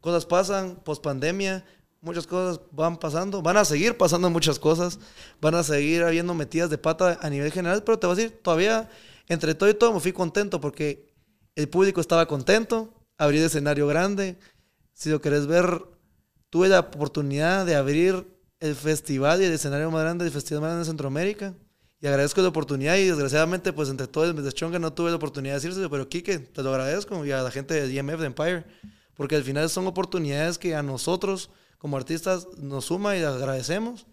cosas 0.00 0.26
pasan, 0.26 0.76
post 0.76 1.02
pandemia, 1.02 1.64
muchas 2.00 2.26
cosas 2.26 2.60
van 2.72 2.96
pasando, 2.96 3.42
van 3.42 3.56
a 3.56 3.64
seguir 3.64 3.96
pasando 3.96 4.30
muchas 4.30 4.58
cosas, 4.58 4.98
van 5.40 5.54
a 5.54 5.62
seguir 5.62 6.02
habiendo 6.02 6.34
metidas 6.34 6.70
de 6.70 6.78
pata 6.78 7.18
a 7.20 7.30
nivel 7.30 7.52
general, 7.52 7.82
pero 7.84 7.98
te 7.98 8.06
voy 8.06 8.14
a 8.14 8.16
decir, 8.16 8.40
todavía, 8.42 8.88
entre 9.28 9.54
todo 9.54 9.68
y 9.68 9.74
todo, 9.74 9.92
me 9.92 10.00
fui 10.00 10.12
contento 10.12 10.60
porque 10.60 11.12
el 11.54 11.68
público 11.68 12.00
estaba 12.00 12.26
contento, 12.26 12.94
abrí 13.16 13.38
el 13.38 13.44
escenario 13.44 13.86
grande, 13.86 14.38
si 14.92 15.10
lo 15.10 15.20
querés 15.20 15.46
ver, 15.46 15.84
tuve 16.50 16.68
la 16.68 16.80
oportunidad 16.80 17.66
de 17.66 17.76
abrir 17.76 18.26
el 18.60 18.74
festival 18.74 19.40
y 19.40 19.44
el 19.44 19.52
escenario 19.52 19.90
más 19.90 20.02
grande, 20.02 20.24
el 20.24 20.32
festival 20.32 20.62
más 20.62 20.68
grande 20.68 20.84
de 20.84 20.90
Centroamérica. 20.90 21.54
Y 22.00 22.06
agradezco 22.06 22.40
la 22.42 22.48
oportunidad 22.48 22.96
y 22.96 23.06
desgraciadamente, 23.06 23.72
pues 23.72 23.88
entre 23.88 24.06
todo 24.06 24.24
el 24.24 24.42
deschonga 24.44 24.78
no 24.78 24.92
tuve 24.92 25.10
la 25.10 25.16
oportunidad 25.16 25.54
de 25.54 25.60
decírselo, 25.60 25.90
pero 25.90 26.08
Kike, 26.08 26.38
te 26.38 26.62
lo 26.62 26.70
agradezco 26.70 27.24
y 27.26 27.32
a 27.32 27.42
la 27.42 27.50
gente 27.50 27.74
de 27.74 27.88
DMF, 27.88 28.20
de 28.20 28.26
Empire, 28.26 28.64
porque 29.14 29.34
al 29.34 29.42
final 29.42 29.68
son 29.68 29.86
oportunidades 29.88 30.58
que 30.58 30.76
a 30.76 30.82
nosotros 30.82 31.50
como 31.78 31.96
artistas 31.96 32.46
nos 32.58 32.86
suma 32.86 33.16
y 33.16 33.22
agradecemos, 33.22 34.06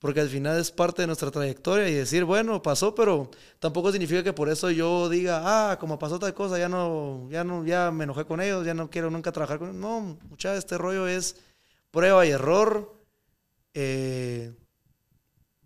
porque 0.00 0.20
al 0.20 0.28
final 0.28 0.58
es 0.58 0.70
parte 0.70 1.02
de 1.02 1.06
nuestra 1.06 1.30
trayectoria 1.30 1.88
y 1.88 1.94
decir, 1.94 2.24
bueno, 2.24 2.60
pasó, 2.60 2.94
pero 2.94 3.30
tampoco 3.58 3.92
significa 3.92 4.22
que 4.22 4.32
por 4.32 4.48
eso 4.48 4.70
yo 4.70 5.08
diga, 5.08 5.42
ah, 5.44 5.78
como 5.78 5.98
pasó 5.98 6.18
tal 6.18 6.34
cosa, 6.34 6.58
ya 6.58 6.68
no, 6.68 7.28
ya 7.30 7.44
no, 7.44 7.64
ya 7.64 7.90
me 7.90 8.04
enojé 8.04 8.24
con 8.24 8.40
ellos, 8.40 8.66
ya 8.66 8.74
no 8.74 8.90
quiero 8.90 9.10
nunca 9.10 9.32
trabajar 9.32 9.58
con 9.58 9.68
ellos. 9.68 9.80
No, 9.80 10.18
mucha 10.28 10.56
este 10.56 10.76
rollo 10.76 11.06
es 11.06 11.36
prueba 11.90 12.26
y 12.26 12.30
error, 12.30 12.92
eh, 13.74 14.52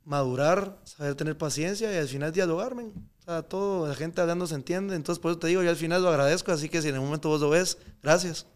madurar, 0.06 0.78
saber 0.84 1.14
tener 1.16 1.36
paciencia 1.36 1.92
y 1.92 1.96
al 1.98 2.08
final 2.08 2.32
dialogar, 2.32 2.74
men. 2.74 2.92
O 3.20 3.22
sea, 3.22 3.42
todo, 3.42 3.88
la 3.88 3.94
gente 3.94 4.20
hablando 4.20 4.46
se 4.46 4.54
entiende. 4.54 4.94
Entonces, 4.94 5.20
por 5.20 5.32
eso 5.32 5.40
te 5.40 5.48
digo, 5.48 5.62
yo 5.62 5.68
al 5.68 5.76
final 5.76 6.02
lo 6.02 6.08
agradezco. 6.08 6.52
Así 6.52 6.68
que 6.68 6.80
si 6.80 6.88
en 6.88 6.94
el 6.94 7.00
momento 7.00 7.28
vos 7.28 7.40
lo 7.40 7.50
ves, 7.50 7.76
gracias. 8.02 8.46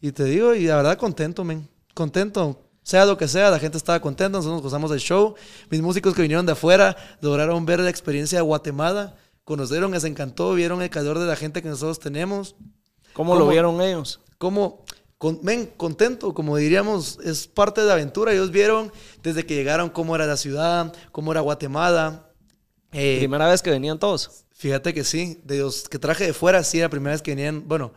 Y 0.00 0.12
te 0.12 0.24
digo, 0.24 0.54
y 0.54 0.66
la 0.66 0.76
verdad, 0.76 0.98
contento, 0.98 1.42
men. 1.42 1.66
Contento. 1.94 2.60
Sea 2.82 3.06
lo 3.06 3.16
que 3.16 3.26
sea, 3.26 3.50
la 3.50 3.58
gente 3.58 3.78
estaba 3.78 3.98
contenta. 4.00 4.36
Nosotros 4.36 4.56
nos 4.56 4.62
gozamos 4.62 4.90
del 4.90 5.00
show. 5.00 5.34
Mis 5.70 5.80
músicos 5.80 6.14
que 6.14 6.20
vinieron 6.20 6.44
de 6.44 6.52
afuera 6.52 6.94
lograron 7.22 7.64
ver 7.64 7.80
la 7.80 7.88
experiencia 7.88 8.38
de 8.38 8.42
Guatemala. 8.42 9.16
Conocieron, 9.44 9.90
les 9.92 10.04
encantó, 10.04 10.52
vieron 10.52 10.82
el 10.82 10.90
calor 10.90 11.18
de 11.18 11.26
la 11.26 11.36
gente 11.36 11.62
que 11.62 11.68
nosotros 11.68 11.98
tenemos. 11.98 12.54
¿Cómo, 13.14 13.34
lo 13.34 13.40
¿Cómo? 13.40 13.50
vieron 13.50 13.80
ellos? 13.80 14.20
como, 14.38 14.84
con, 15.24 15.40
contento, 15.78 16.34
como 16.34 16.58
diríamos, 16.58 17.18
es 17.24 17.46
parte 17.46 17.80
de 17.80 17.86
la 17.86 17.94
aventura. 17.94 18.34
Ellos 18.34 18.50
vieron 18.50 18.92
desde 19.22 19.46
que 19.46 19.54
llegaron 19.54 19.88
cómo 19.88 20.14
era 20.14 20.26
la 20.26 20.36
ciudad, 20.36 20.92
cómo 21.12 21.32
era 21.32 21.40
Guatemala. 21.40 22.28
Eh, 22.92 23.16
Primera 23.20 23.48
vez 23.48 23.62
que 23.62 23.70
venían 23.70 23.98
todos. 23.98 24.44
fíjate 24.52 24.92
que 24.92 25.02
sí, 25.02 25.40
de 25.44 25.60
los 25.60 25.88
que 25.88 25.98
traje 25.98 26.26
de 26.26 26.34
fuera, 26.34 26.62
sí, 26.62 26.76
era 26.76 26.88
la 26.88 26.90
primera 26.90 27.12
vez 27.12 27.22
que 27.22 27.30
venían. 27.30 27.66
Bueno, 27.66 27.94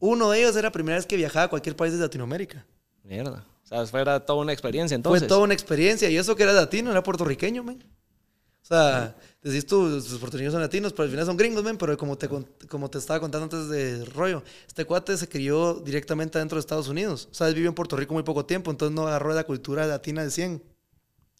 uno 0.00 0.28
de 0.30 0.40
ellos 0.40 0.56
era 0.56 0.66
la 0.66 0.72
primera 0.72 0.96
vez 0.96 1.06
que 1.06 1.16
viajaba 1.16 1.44
a 1.44 1.48
cualquier 1.48 1.76
país 1.76 1.92
de 1.92 2.00
Latinoamérica. 2.00 2.66
Mierda. 3.04 3.46
O 3.62 3.66
sea, 3.68 3.86
fuera 3.86 4.18
toda 4.18 4.40
una 4.40 4.52
experiencia 4.52 4.96
entonces. 4.96 5.20
Fue 5.22 5.28
toda 5.28 5.42
una 5.42 5.54
experiencia. 5.54 6.10
Y 6.10 6.16
eso 6.16 6.34
que 6.34 6.42
era 6.42 6.52
latino, 6.52 6.90
era 6.90 7.04
puertorriqueño, 7.04 7.62
men. 7.62 7.84
O 8.62 8.66
sea, 8.66 9.14
decís 9.50 9.66
tú, 9.66 9.88
los 9.88 10.06
puertorriqueños 10.18 10.52
son 10.52 10.60
latinos, 10.60 10.92
pero 10.92 11.04
al 11.04 11.10
final 11.10 11.26
son 11.26 11.36
gringos, 11.36 11.62
men. 11.62 11.78
Pero 11.78 11.96
como 11.96 12.18
te, 12.18 12.28
como 12.68 12.90
te 12.90 12.98
estaba 12.98 13.20
contando 13.20 13.44
antes 13.44 13.68
de 13.68 14.04
rollo, 14.06 14.42
este 14.66 14.84
cuate 14.84 15.16
se 15.16 15.28
crió 15.28 15.74
directamente 15.74 16.38
adentro 16.38 16.56
de 16.56 16.60
Estados 16.60 16.88
Unidos. 16.88 17.28
O 17.30 17.34
sea, 17.34 17.48
él 17.48 17.54
vivió 17.54 17.68
en 17.68 17.74
Puerto 17.74 17.96
Rico 17.96 18.14
muy 18.14 18.22
poco 18.22 18.44
tiempo, 18.44 18.70
entonces 18.70 18.94
no 18.94 19.06
agarró 19.06 19.32
la 19.34 19.44
cultura 19.44 19.86
latina 19.86 20.22
de 20.22 20.30
100. 20.30 20.62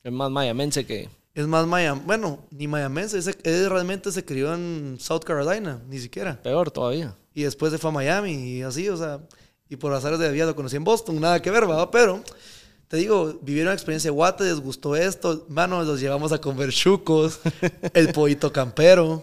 Es 0.04 0.12
más 0.12 0.30
mayamense 0.30 0.86
que... 0.86 1.08
Es 1.34 1.46
más 1.46 1.66
Miami, 1.66 2.00
bueno, 2.06 2.46
ni 2.50 2.66
mayamense, 2.66 3.18
él 3.42 3.68
realmente 3.68 4.10
se 4.10 4.24
crió 4.24 4.54
en 4.54 4.96
South 4.98 5.20
Carolina, 5.20 5.82
ni 5.86 5.98
siquiera. 5.98 6.40
Peor 6.42 6.70
todavía. 6.70 7.14
Y 7.34 7.42
después 7.42 7.70
se 7.72 7.78
fue 7.78 7.90
a 7.90 7.92
Miami 7.92 8.32
y 8.32 8.62
así, 8.62 8.88
o 8.88 8.96
sea, 8.96 9.20
Y 9.68 9.76
por 9.76 9.92
azares 9.92 10.18
de 10.18 10.26
la 10.26 10.32
vida 10.32 10.46
lo 10.46 10.54
conocí 10.54 10.76
en 10.76 10.84
Boston, 10.84 11.20
nada 11.20 11.42
que 11.42 11.50
ver, 11.50 11.68
¿va? 11.68 11.90
Pero 11.90 12.22
te 12.88 12.96
digo, 12.98 13.38
vivieron 13.42 13.68
una 13.68 13.74
experiencia 13.74 14.10
de 14.10 14.14
guate, 14.14 14.44
les 14.44 14.60
gustó 14.60 14.94
esto, 14.94 15.44
mano, 15.48 15.82
los 15.82 16.00
llevamos 16.00 16.32
a 16.32 16.40
comer 16.40 16.72
chucos, 16.72 17.40
el 17.94 18.12
pollito 18.12 18.52
campero. 18.52 19.22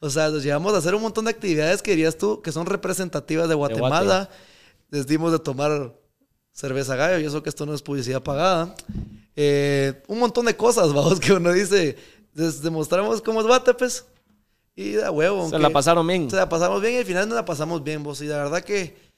O 0.00 0.10
sea, 0.10 0.28
los 0.28 0.42
llevamos 0.42 0.74
a 0.74 0.78
hacer 0.78 0.94
un 0.94 1.02
montón 1.02 1.26
de 1.26 1.30
actividades 1.30 1.80
que 1.82 1.92
dirías 1.92 2.16
tú 2.16 2.42
que 2.42 2.50
son 2.50 2.66
representativas 2.66 3.48
de 3.48 3.54
Guatemala. 3.54 4.28
les 4.90 5.06
dimos 5.06 5.30
de 5.30 5.38
tomar 5.38 5.94
cerveza 6.50 6.96
gallo, 6.96 7.20
y 7.20 7.24
eso 7.24 7.42
que 7.42 7.50
esto 7.50 7.66
no 7.66 7.74
es 7.74 7.82
publicidad 7.82 8.22
pagada. 8.22 8.74
Eh, 9.36 10.02
un 10.08 10.18
montón 10.18 10.46
de 10.46 10.56
cosas, 10.56 10.92
vamos, 10.94 11.20
que 11.20 11.32
uno 11.32 11.52
dice, 11.52 11.96
les 12.34 12.62
demostramos 12.62 13.20
cómo 13.20 13.40
es 13.40 13.46
Guate, 13.46 13.74
pues. 13.74 14.06
Y 14.74 14.92
da 14.92 15.10
huevo. 15.10 15.50
Se 15.50 15.58
la 15.58 15.70
pasaron 15.70 16.06
bien. 16.06 16.30
Se 16.30 16.36
la 16.36 16.48
pasamos 16.48 16.80
bien 16.80 16.94
y 16.94 16.98
al 16.98 17.04
final 17.04 17.28
nos 17.28 17.36
la 17.36 17.44
pasamos 17.44 17.84
bien, 17.84 18.02
vos. 18.02 18.22
Y 18.22 18.26
la 18.26 18.38
verdad 18.38 18.62
que 18.62 19.11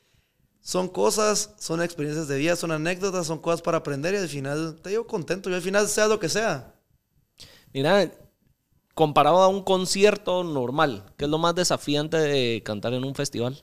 son 0.64 0.88
cosas, 0.88 1.54
son 1.58 1.82
experiencias 1.82 2.26
de 2.26 2.38
vida, 2.38 2.56
son 2.56 2.72
anécdotas, 2.72 3.26
son 3.26 3.38
cosas 3.38 3.60
para 3.60 3.78
aprender 3.78 4.14
y 4.14 4.16
al 4.16 4.28
final 4.30 4.80
te 4.82 4.90
digo 4.90 5.06
contento. 5.06 5.50
Y 5.50 5.54
al 5.54 5.60
final 5.60 5.86
sea 5.86 6.08
lo 6.08 6.18
que 6.18 6.30
sea. 6.30 6.74
Mira, 7.74 8.10
comparado 8.94 9.42
a 9.42 9.48
un 9.48 9.62
concierto 9.62 10.42
normal, 10.42 11.04
¿qué 11.18 11.26
es 11.26 11.30
lo 11.30 11.36
más 11.36 11.54
desafiante 11.54 12.16
de 12.16 12.62
cantar 12.64 12.94
en 12.94 13.04
un 13.04 13.14
festival? 13.14 13.62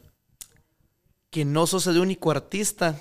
Que 1.31 1.43
no 1.43 1.65
sos 1.65 1.87
el 1.87 1.97
único 1.97 2.29
artista 2.29 2.99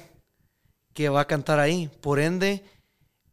que 0.94 1.11
va 1.11 1.20
a 1.20 1.26
cantar 1.26 1.61
ahí. 1.61 1.90
Por 2.01 2.20
ende, 2.20 2.64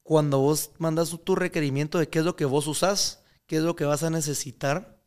cuando 0.04 0.40
vos 0.40 0.72
mandas 0.80 1.18
tu 1.24 1.36
requerimiento 1.36 1.98
de 1.98 2.10
qué 2.10 2.20
es 2.20 2.26
lo 2.26 2.36
que 2.36 2.44
vos 2.44 2.68
usás, 2.68 3.24
qué 3.46 3.56
es 3.56 3.64
lo 3.64 3.78
que 3.78 3.86
vas 3.86 4.04
a 4.04 4.10
necesitar, 4.10 5.00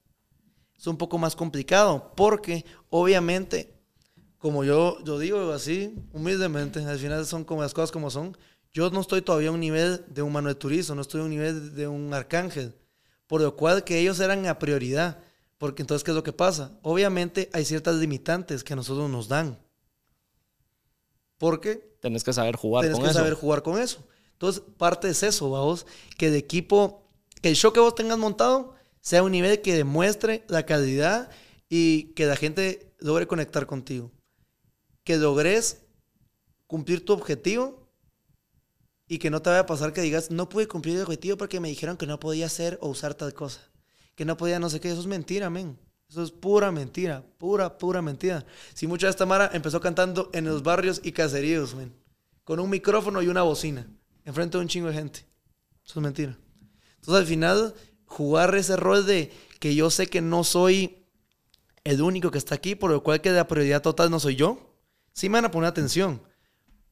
es 0.75 0.87
un 0.87 0.97
poco 0.97 1.19
más 1.19 1.37
complicado, 1.37 2.15
porque 2.17 2.65
obviamente, 2.89 3.80
como 4.41 4.65
yo, 4.65 4.99
yo 5.05 5.19
digo 5.19 5.53
así, 5.53 5.95
humildemente, 6.15 6.83
al 6.83 6.99
final 6.99 7.27
son 7.27 7.45
como 7.45 7.61
las 7.61 7.75
cosas 7.75 7.93
como 7.93 8.11
son, 8.11 8.37
yo 8.73 8.89
no 8.91 9.03
estoy 9.03 9.21
todavía 9.21 9.51
a 9.51 9.53
un 9.53 9.61
nivel 9.61 10.03
de 10.09 10.23
un 10.23 10.33
Manuel 10.33 10.57
Turizo, 10.57 10.95
no 10.95 11.03
estoy 11.03 11.21
a 11.21 11.25
un 11.25 11.31
nivel 11.31 11.75
de 11.75 11.87
un 11.87 12.13
Arcángel, 12.15 12.75
por 13.27 13.43
lo 13.43 13.55
cual 13.55 13.85
que 13.85 13.99
ellos 13.99 14.19
eran 14.19 14.47
a 14.47 14.59
prioridad, 14.59 15.19
porque 15.59 15.83
entonces, 15.83 16.03
¿qué 16.05 16.13
es 16.13 16.15
lo 16.15 16.23
que 16.23 16.33
pasa? 16.33 16.73
Obviamente 16.83 17.51
hay 17.53 17.67
ciertas 17.67 17.97
limitantes 17.97 18.65
que 18.65 18.73
a 18.73 18.77
nosotros 18.77 19.11
nos 19.11 19.29
dan. 19.29 19.59
Porque... 21.37 21.97
Tienes 22.01 22.25
que 22.25 22.33
saber 22.33 22.57
jugar 22.57 22.85
con 22.85 22.93
eso. 22.93 22.97
Tienes 22.97 23.13
que 23.13 23.19
saber 23.19 23.35
jugar 23.35 23.63
con 23.63 23.79
eso. 23.79 24.03
Entonces, 24.33 24.63
parte 24.79 25.11
es 25.11 25.23
eso, 25.23 25.51
vamos, 25.51 25.85
que 26.17 26.29
el 26.29 26.35
equipo, 26.35 27.07
que 27.43 27.51
el 27.51 27.57
show 27.57 27.75
que 27.75 27.81
vos 27.81 27.95
tengas 27.95 28.17
montado 28.17 28.75
sea 29.03 29.23
un 29.23 29.33
nivel 29.33 29.61
que 29.61 29.75
demuestre 29.75 30.45
la 30.49 30.65
calidad 30.65 31.29
y 31.69 32.15
que 32.15 32.25
la 32.25 32.37
gente 32.37 32.95
logre 33.01 33.27
conectar 33.27 33.67
contigo. 33.67 34.11
Que 35.05 35.17
logres 35.17 35.83
cumplir 36.67 37.05
tu 37.05 37.13
objetivo 37.13 37.89
y 39.09 39.19
que 39.19 39.31
no 39.31 39.43
te 39.43 39.51
vaya 39.51 39.63
a 39.63 39.67
pasar 39.67 39.93
que 39.93 40.03
digas, 40.03 40.31
no 40.31 40.49
pude 40.49 40.69
cumplir 40.69 40.97
el 40.97 41.03
objetivo 41.03 41.37
porque 41.37 41.59
me 41.59 41.69
dijeron 41.69 41.97
que 41.97 42.07
no 42.07 42.21
podía 42.21 42.47
hacer 42.47 42.79
o 42.81 42.89
usar 42.89 43.15
tal 43.15 43.35
cosa. 43.35 43.61
Que 44.15 44.25
no 44.25 44.37
podía 44.37 44.61
no 44.61 44.71
sé 44.71 44.81
qué. 44.81 44.91
Eso 44.91 45.01
es 45.01 45.07
mentira, 45.07 45.51
men. 45.51 45.77
Eso 46.09 46.23
es 46.23 46.31
pura 46.31 46.71
mentira. 46.71 47.25
Pura, 47.39 47.77
pura 47.77 48.03
mentira. 48.03 48.47
Si 48.73 48.87
mucha 48.87 49.07
de 49.07 49.11
esta 49.11 49.27
Mara 49.27 49.51
empezó 49.53 49.81
cantando 49.81 50.31
en 50.33 50.45
los 50.45 50.63
barrios 50.63 51.01
y 51.03 51.11
caseríos, 51.11 51.75
men. 51.75 51.93
Con 52.45 52.61
un 52.61 52.71
micrófono 52.71 53.21
y 53.21 53.27
una 53.27 53.43
bocina. 53.43 53.89
Enfrente 54.25 54.59
de 54.59 54.63
un 54.63 54.69
chingo 54.69 54.89
de 54.89 54.95
gente. 54.95 55.27
Eso 55.85 55.99
es 55.99 56.03
mentira. 56.05 56.39
Entonces 56.97 57.21
al 57.21 57.27
final 57.27 57.75
jugar 58.07 58.55
ese 58.55 58.77
rol 58.77 59.07
de 59.07 59.33
que 59.59 59.75
yo 59.75 59.91
sé 59.91 60.07
que 60.07 60.21
no 60.21 60.45
soy 60.45 61.05
el 61.83 62.03
único 62.03 62.31
que 62.31 62.39
está 62.39 62.55
aquí, 62.55 62.75
por 62.75 62.91
lo 62.91 63.03
cual 63.03 63.21
que 63.21 63.31
la 63.31 63.49
prioridad 63.49 63.83
total 63.83 64.11
no 64.11 64.21
soy 64.21 64.37
yo. 64.37 64.70
Sí 65.21 65.29
me 65.29 65.37
van 65.37 65.45
a 65.45 65.51
poner 65.51 65.69
atención, 65.69 66.23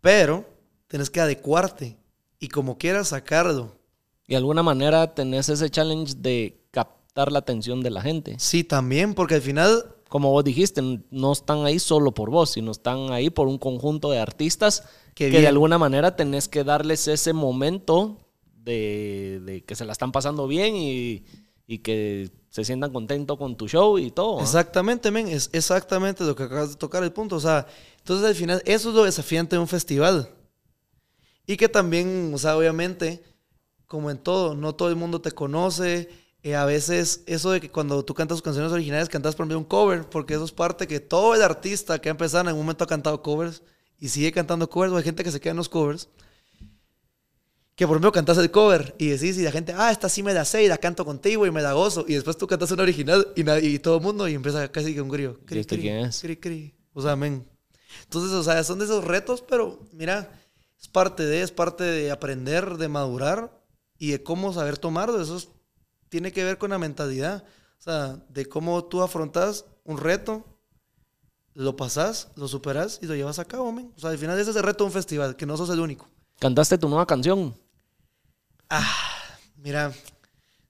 pero 0.03 0.45
tenés 0.87 1.09
que 1.09 1.19
adecuarte 1.19 1.97
y 2.39 2.49
como 2.49 2.77
quieras 2.77 3.09
sacarlo. 3.09 3.79
Y 4.27 4.33
de 4.33 4.37
alguna 4.37 4.63
manera 4.63 5.15
tenés 5.15 5.49
ese 5.49 5.71
challenge 5.71 6.13
de 6.19 6.61
captar 6.71 7.33
la 7.33 7.39
atención 7.39 7.81
de 7.81 7.89
la 7.89 8.03
gente. 8.03 8.35
Sí, 8.39 8.65
también, 8.65 9.15
porque 9.15 9.37
al 9.37 9.41
final... 9.41 9.95
Como 10.11 10.31
vos 10.31 10.43
dijiste, 10.43 10.81
no 11.11 11.33
están 11.33 11.67
ahí 11.67 11.79
solo 11.79 12.13
por 12.13 12.31
vos, 12.31 12.51
sino 12.51 12.71
están 12.71 13.13
ahí 13.13 13.29
por 13.29 13.47
un 13.47 13.59
conjunto 13.59 14.11
de 14.11 14.19
artistas 14.19 14.85
que 15.15 15.31
de 15.31 15.47
alguna 15.47 15.77
manera 15.77 16.17
tenés 16.17 16.49
que 16.49 16.65
darles 16.65 17.09
ese 17.09 17.35
momento 17.35 18.17
de, 18.57 19.65
que 19.67 19.75
se 19.75 19.85
la 19.85 19.93
están 19.93 20.13
pasando 20.13 20.47
bien 20.47 20.77
y, 20.77 21.25
que 21.83 22.31
se 22.49 22.65
sientan 22.65 22.91
contentos 22.91 23.37
con 23.37 23.55
tu 23.57 23.69
show 23.69 23.99
y 23.99 24.11
todo. 24.11 24.41
Exactamente, 24.41 25.11
men, 25.11 25.29
es 25.29 25.51
exactamente 25.53 26.25
lo 26.25 26.35
que 26.35 26.45
acabas 26.45 26.71
de 26.71 26.77
tocar 26.77 27.03
el 27.03 27.13
punto. 27.13 27.37
O 27.37 27.41
sea, 27.41 27.67
entonces 28.09 28.27
al 28.27 28.35
final, 28.35 28.63
eso 28.65 28.89
es 28.89 28.95
lo 28.95 29.05
desafiante 29.05 29.55
de 29.55 29.61
un 29.61 29.69
festival. 29.69 30.31
Y 31.47 31.59
que 31.59 31.69
también, 31.69 32.33
o 32.33 32.39
sea, 32.39 32.57
obviamente, 32.57 33.23
como 33.87 34.11
en 34.11 34.17
todo, 34.17 34.55
no 34.55 34.75
todo 34.75 34.89
el 34.89 34.97
mundo 34.97 35.21
te 35.21 35.31
conoce. 35.31 36.09
Eh, 36.43 36.57
a 36.57 36.65
veces, 36.65 37.23
eso 37.27 37.51
de 37.51 37.61
que 37.61 37.71
cuando 37.71 38.03
tú 38.07 38.15
cantas 38.15 38.37
tus 38.37 38.43
canciones 38.43 38.73
originales, 38.73 39.11
cantas 39.11 39.35
por 39.35 39.45
ejemplo 39.45 39.59
un 39.59 39.65
cover, 39.67 40.09
porque 40.09 40.33
eso 40.33 40.45
es 40.47 40.53
parte 40.53 40.87
que 40.87 41.01
todo 41.01 41.35
el 41.35 41.43
artista 41.43 42.01
que 42.01 42.09
ha 42.09 42.13
empezado 42.13 42.41
en 42.41 42.49
algún 42.49 42.63
momento 42.65 42.85
ha 42.85 42.87
cantado 42.87 43.23
covers 43.23 43.61
y 43.99 44.09
sigue 44.09 44.33
cantando 44.33 44.71
covers, 44.71 44.95
o 44.95 44.97
hay 44.97 45.03
gente 45.03 45.23
que 45.23 45.31
se 45.31 45.39
queda 45.39 45.51
en 45.51 45.59
los 45.59 45.69
covers 45.69 46.09
que 47.75 47.87
por 47.87 47.97
ejemplo 47.97 48.11
cantas 48.11 48.39
el 48.39 48.51
cover 48.51 48.95
y 48.97 49.09
decís 49.09 49.37
y 49.37 49.43
la 49.43 49.53
gente, 49.53 49.75
ah, 49.77 49.93
esta 49.93 50.09
sí 50.09 50.23
me 50.23 50.33
da 50.33 50.47
sé 50.47 50.65
y 50.65 50.69
la 50.69 50.79
canto 50.79 51.05
contigo 51.05 51.47
y 51.47 51.51
me 51.51 51.61
da 51.61 51.75
gozo. 51.75 52.07
Y 52.09 52.15
después 52.15 52.39
tú 52.39 52.47
cantas 52.47 52.71
una 52.71 52.83
original 52.85 53.29
y, 53.37 53.43
y 53.67 53.79
todo 53.79 53.99
el 53.99 54.03
mundo 54.03 54.27
y 54.27 54.35
empieza 54.35 54.67
casi 54.73 54.95
que 54.95 55.03
un 55.03 55.11
grillo. 55.11 55.39
Cri, 55.45 55.61
este 55.61 55.79
quién 55.79 55.99
es? 55.99 56.21
Cri, 56.21 56.37
cri. 56.39 56.75
O 56.95 57.03
sea, 57.03 57.13
amén. 57.13 57.47
Entonces, 58.05 58.33
o 58.33 58.43
sea, 58.43 58.63
son 58.65 58.79
de 58.79 58.85
esos 58.85 59.05
retos, 59.05 59.43
pero 59.43 59.81
mira, 59.93 60.31
es 60.81 60.89
parte 60.89 61.25
de, 61.25 61.43
es 61.43 61.51
parte 61.51 61.85
de 61.85 62.11
aprender, 62.11 62.77
de 62.77 62.89
madurar 62.89 63.63
y 63.99 64.13
de 64.13 64.23
cómo 64.23 64.53
saber 64.53 64.79
tomarlo. 64.79 65.21
Eso 65.21 65.41
tiene 66.09 66.33
que 66.33 66.45
ver 66.45 66.59
con 66.59 66.71
la 66.71 66.79
mentalidad. 66.79 67.45
O 67.79 67.83
sea, 67.83 68.17
de 68.29 68.47
cómo 68.47 68.85
tú 68.85 69.03
afrontas 69.03 69.65
un 69.85 69.99
reto, 69.99 70.45
lo 71.55 71.77
pasas, 71.77 72.29
lo 72.37 72.47
superas 72.47 72.99
y 73.03 73.07
lo 73.07 73.15
llevas 73.15 73.39
a 73.39 73.45
cabo, 73.45 73.69
amén. 73.69 73.93
O 73.97 74.01
sea, 74.01 74.11
al 74.11 74.19
final 74.19 74.39
ese 74.39 74.51
es 74.51 74.57
el 74.57 74.63
reto 74.63 74.85
de 74.85 74.89
un 74.89 74.93
festival, 74.93 75.37
que 75.37 75.47
no 75.47 75.57
sos 75.57 75.71
el 75.71 75.81
único. 75.81 76.09
¿Cantaste 76.39 76.79
tu 76.79 76.89
nueva 76.89 77.07
canción? 77.07 77.59
Ah, 78.71 79.37
mira, 79.57 79.93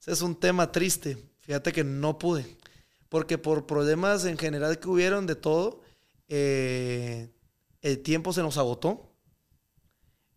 ese 0.01 0.13
es 0.13 0.23
un 0.23 0.35
tema 0.35 0.73
triste. 0.73 1.23
Fíjate 1.41 1.73
que 1.73 1.85
no 1.85 2.19
pude. 2.19 2.57
Porque 3.09 3.39
por 3.39 3.67
problemas 3.67 4.25
en 4.25 4.39
general 4.39 4.79
que 4.79 4.89
hubieron 4.89 5.27
de 5.27 5.35
todo, 5.35 5.83
eh, 6.29 7.31
el 7.83 8.03
tiempo 8.03 8.33
se 8.33 8.43
nos 8.43 8.59
agotó. 8.59 9.05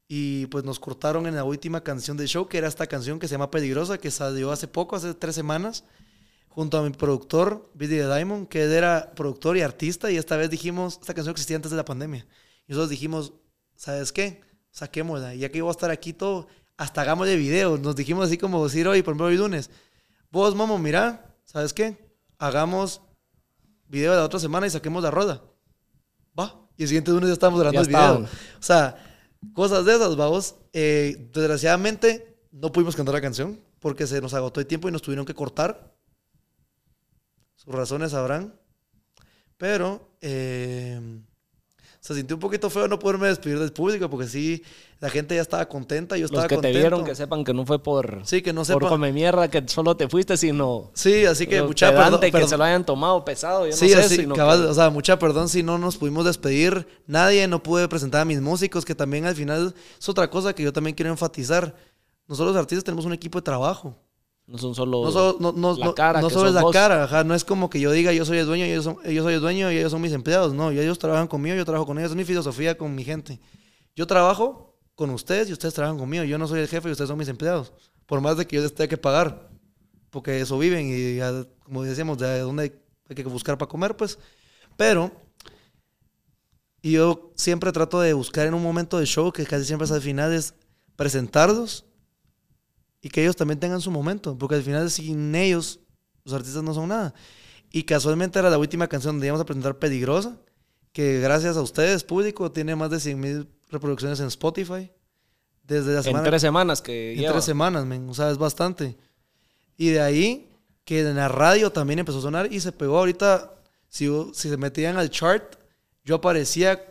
Y 0.08 0.48
pues 0.48 0.66
nos 0.66 0.78
cortaron 0.78 1.26
en 1.26 1.36
la 1.36 1.46
última 1.46 1.86
canción 1.86 2.18
del 2.18 2.28
show, 2.28 2.46
que 2.50 2.58
era 2.58 2.68
esta 2.68 2.86
canción 2.88 3.18
que 3.18 3.30
se 3.30 3.36
llama 3.36 3.50
Peligrosa, 3.50 3.98
que 3.98 4.12
salió 4.12 4.52
hace 4.52 4.68
poco, 4.68 4.98
hace 4.98 5.14
tres 5.14 5.36
semanas, 5.36 5.86
junto 6.50 6.78
a 6.78 6.84
mi 6.84 6.89
productor, 6.89 7.72
Billy 7.76 7.96
the 7.96 8.14
Diamond, 8.14 8.50
que 8.50 8.64
era 8.64 9.14
productor 9.16 9.56
y 9.56 9.62
artista. 9.62 10.12
Y 10.12 10.18
esta 10.18 10.36
vez 10.36 10.50
dijimos, 10.50 10.98
esta 11.00 11.14
canción 11.14 11.32
existía 11.32 11.56
antes 11.56 11.72
de 11.72 11.78
la 11.78 11.86
pandemia. 11.86 12.28
Y 12.68 12.74
nosotros 12.74 12.89
dijimos, 12.89 13.32
¿sabes 13.76 14.12
qué? 14.12 14.42
Saquémosla. 14.72 15.34
Ya 15.36 15.50
que 15.50 15.60
iba 15.60 15.70
a 15.70 15.72
estar 15.72 15.92
aquí 15.92 16.12
todo, 16.12 16.48
hasta 16.76 17.02
hagamos 17.02 17.28
de 17.28 17.38
videos. 17.38 17.80
Nos 17.80 17.96
dijimos 17.96 18.26
así 18.26 18.38
como 18.38 18.62
decir 18.66 18.89
hoy, 18.89 19.04
por 19.04 19.13
ejemplo, 19.13 19.28
hoy 19.28 19.38
lunes. 19.38 19.70
Vos, 20.30 20.55
Momo, 20.55 20.78
mira, 20.78 21.38
¿sabes 21.46 21.72
qué? 21.72 22.13
Hagamos 22.38 23.01
video 23.88 24.12
de 24.12 24.18
la 24.18 24.26
otra 24.26 24.39
semana 24.39 24.68
y 24.68 24.72
saquemos 24.72 25.04
la 25.04 25.12
rueda. 25.12 25.42
Y 26.82 26.86
el 26.86 26.87
siguiente 26.87 27.12
lunes 27.12 27.28
ya 27.28 27.33
estamos 27.33 27.59
grabando 27.59 27.82
el 27.82 27.87
video. 27.87 28.24
O 28.24 28.28
sea, 28.63 28.95
cosas 29.53 29.86
de 29.86 29.93
esas, 29.93 30.16
vamos. 30.16 30.55
Eh, 30.74 31.29
desgraciadamente, 31.32 32.39
no 32.51 32.71
pudimos 32.71 32.95
cantar 32.95 33.13
la 33.13 33.21
canción 33.21 33.59
porque 33.78 34.08
se 34.08 34.20
nos 34.20 34.33
agotó 34.33 34.59
el 34.59 34.66
tiempo 34.66 34.89
y 34.89 34.91
nos 34.91 35.03
tuvieron 35.03 35.24
que 35.24 35.36
cortar. 35.36 35.93
Sus 37.53 37.71
razones 37.71 38.13
sabrán. 38.13 38.59
Pero, 39.58 40.16
eh, 40.21 40.99
se 42.01 42.15
sintió 42.15 42.36
un 42.36 42.39
poquito 42.39 42.71
feo 42.71 42.87
no 42.87 42.97
poderme 42.97 43.28
despedir 43.28 43.59
del 43.59 43.71
público 43.71 44.09
porque 44.09 44.28
sí, 44.28 44.63
la 44.99 45.07
gente 45.11 45.36
ya 45.36 45.41
estaba 45.41 45.69
contenta, 45.69 46.17
yo 46.17 46.25
estaba 46.25 46.43
Los 46.43 46.49
que 46.49 46.57
te 46.57 46.71
vieron 46.71 47.05
que 47.05 47.13
sepan 47.13 47.43
que 47.43 47.53
no 47.53 47.63
fue 47.63 47.82
por 47.82 48.21
sí, 48.25 48.41
que 48.41 48.53
no 48.53 48.63
por 48.63 48.87
come 48.87 49.13
mierda 49.13 49.51
que 49.51 49.63
solo 49.67 49.95
te 49.95 50.09
fuiste, 50.09 50.36
sino 50.36 50.89
Sí, 50.95 51.25
así 51.25 51.45
que 51.45 51.61
mucha 51.61 51.91
perdón, 51.91 52.19
que 52.19 52.47
se 52.47 52.57
lo 52.57 52.63
hayan 52.63 52.83
tomado 52.87 53.23
pesado, 53.23 53.67
yo 53.67 53.73
sí, 53.73 53.86
no 53.86 54.01
sé, 54.01 54.15
así, 54.15 54.25
o 54.25 54.73
sea, 54.73 54.89
mucha 54.89 55.19
perdón 55.19 55.47
si 55.47 55.61
no 55.61 55.78
nos 55.78 55.97
pudimos 55.97 56.25
despedir, 56.25 56.87
nadie 57.05 57.47
no 57.47 57.61
pude 57.61 57.87
presentar 57.87 58.21
a 58.21 58.25
mis 58.25 58.41
músicos, 58.41 58.83
que 58.83 58.95
también 58.95 59.28
al 59.28 59.36
final 59.36 59.75
es 59.99 60.09
otra 60.09 60.28
cosa 60.28 60.55
que 60.55 60.63
yo 60.63 60.73
también 60.73 60.95
quiero 60.95 61.11
enfatizar. 61.11 61.75
Nosotros 62.28 62.55
los 62.55 62.61
artistas 62.61 62.83
tenemos 62.83 63.05
un 63.05 63.13
equipo 63.13 63.39
de 63.39 63.43
trabajo. 63.43 63.95
No 64.51 64.57
son 64.57 64.75
solo, 64.75 65.37
no 65.39 65.78
la 65.78 65.93
cara. 65.93 66.19
No, 66.19 66.29
solo 66.29 66.49
es 66.49 66.55
la 66.55 66.69
cara, 66.73 67.23
No 67.23 67.33
es 67.33 67.45
como 67.45 67.69
que 67.69 67.79
yo 67.79 67.89
diga 67.89 68.11
yo 68.11 68.25
soy 68.25 68.37
el 68.39 68.45
dueño, 68.45 68.65
ellos 68.65 68.83
son, 68.83 68.97
yo 69.03 69.23
soy 69.23 69.36
el 69.36 69.39
dueño 69.39 69.71
y 69.71 69.78
ellos 69.78 69.91
son 69.91 70.01
mis 70.01 70.11
empleados. 70.11 70.53
No, 70.53 70.71
ellos 70.71 70.99
trabajan 70.99 71.28
conmigo, 71.28 71.55
yo 71.55 71.63
trabajo 71.63 71.86
con 71.86 71.97
ellos. 71.97 72.11
Es 72.11 72.17
mi 72.17 72.25
filosofía 72.25 72.78
con 72.78 72.93
mi 72.93 73.05
gente. 73.05 73.39
Yo 73.95 74.05
trabajo 74.05 74.78
con 74.93 75.09
ustedes 75.11 75.49
y 75.49 75.53
ustedes 75.53 75.73
trabajan 75.73 75.97
conmigo. 75.97 76.25
Yo 76.25 76.37
no 76.37 76.49
soy 76.49 76.59
el 76.59 76.67
jefe 76.67 76.89
y 76.89 76.91
ustedes 76.91 77.07
son 77.07 77.17
mis 77.17 77.29
empleados. 77.29 77.71
Por 78.05 78.19
más 78.19 78.36
de 78.36 78.45
que 78.45 78.57
yo 78.57 78.61
les 78.61 78.75
tenga 78.75 78.89
que 78.89 78.97
pagar. 78.97 79.49
Porque 80.09 80.41
eso 80.41 80.59
viven 80.59 80.89
y 80.89 81.19
como 81.63 81.83
decíamos, 81.83 82.17
de 82.17 82.39
dónde 82.39 82.73
hay 83.07 83.15
que 83.15 83.23
buscar 83.23 83.57
para 83.57 83.69
comer, 83.69 83.95
pues. 83.95 84.19
Pero 84.75 85.13
Y 86.82 86.91
yo 86.93 87.32
siempre 87.37 87.71
trato 87.71 88.01
de 88.01 88.11
buscar 88.11 88.47
en 88.47 88.53
un 88.53 88.63
momento 88.63 88.99
de 88.99 89.05
show, 89.05 89.32
que 89.32 89.45
casi 89.45 89.63
siempre 89.63 89.86
es 89.86 89.91
al 89.93 90.01
final, 90.01 90.33
es 90.33 90.55
presentarlos 90.97 91.86
y 93.01 93.09
que 93.09 93.21
ellos 93.21 93.36
también 93.36 93.59
tengan 93.59 93.82
su 93.82 93.91
momento, 93.91 94.37
porque 94.37 94.55
al 94.55 94.63
final 94.63 94.89
sin 94.91 95.33
ellos 95.36 95.79
los 96.23 96.33
artistas 96.33 96.63
no 96.63 96.73
son 96.73 96.89
nada. 96.89 97.13
Y 97.71 97.83
casualmente 97.83 98.37
era 98.37 98.49
la 98.49 98.57
última 98.57 98.87
canción 98.87 99.15
donde 99.15 99.28
íbamos 99.28 99.41
a 99.41 99.45
presentar 99.45 99.79
Peligrosa, 99.79 100.37
que 100.91 101.19
gracias 101.19 101.57
a 101.57 101.61
ustedes, 101.61 102.03
público, 102.03 102.51
tiene 102.51 102.75
más 102.75 102.91
de 102.91 102.99
100 102.99 103.19
mil 103.19 103.47
reproducciones 103.69 104.19
en 104.19 104.28
Spotify. 104.28 104.91
Desde 105.63 105.93
la 105.93 106.03
semana. 106.03 106.25
En 106.25 106.32
tres 106.32 106.41
semanas 106.41 106.82
que 106.82 107.13
En 107.13 107.32
tres 107.32 107.45
semanas, 107.45 107.86
men. 107.86 108.09
O 108.09 108.13
sea, 108.13 108.29
es 108.29 108.37
bastante. 108.37 108.97
Y 109.78 109.89
de 109.89 110.01
ahí, 110.01 110.49
que 110.83 110.99
en 111.01 111.15
la 111.15 111.29
radio 111.29 111.71
también 111.71 111.99
empezó 111.99 112.19
a 112.19 112.23
sonar 112.23 112.51
y 112.51 112.59
se 112.59 112.71
pegó 112.71 112.99
ahorita. 112.99 113.55
Si, 113.87 114.07
si 114.33 114.49
se 114.49 114.57
metían 114.57 114.97
al 114.97 115.09
chart, 115.09 115.55
yo 116.03 116.15
aparecía 116.15 116.82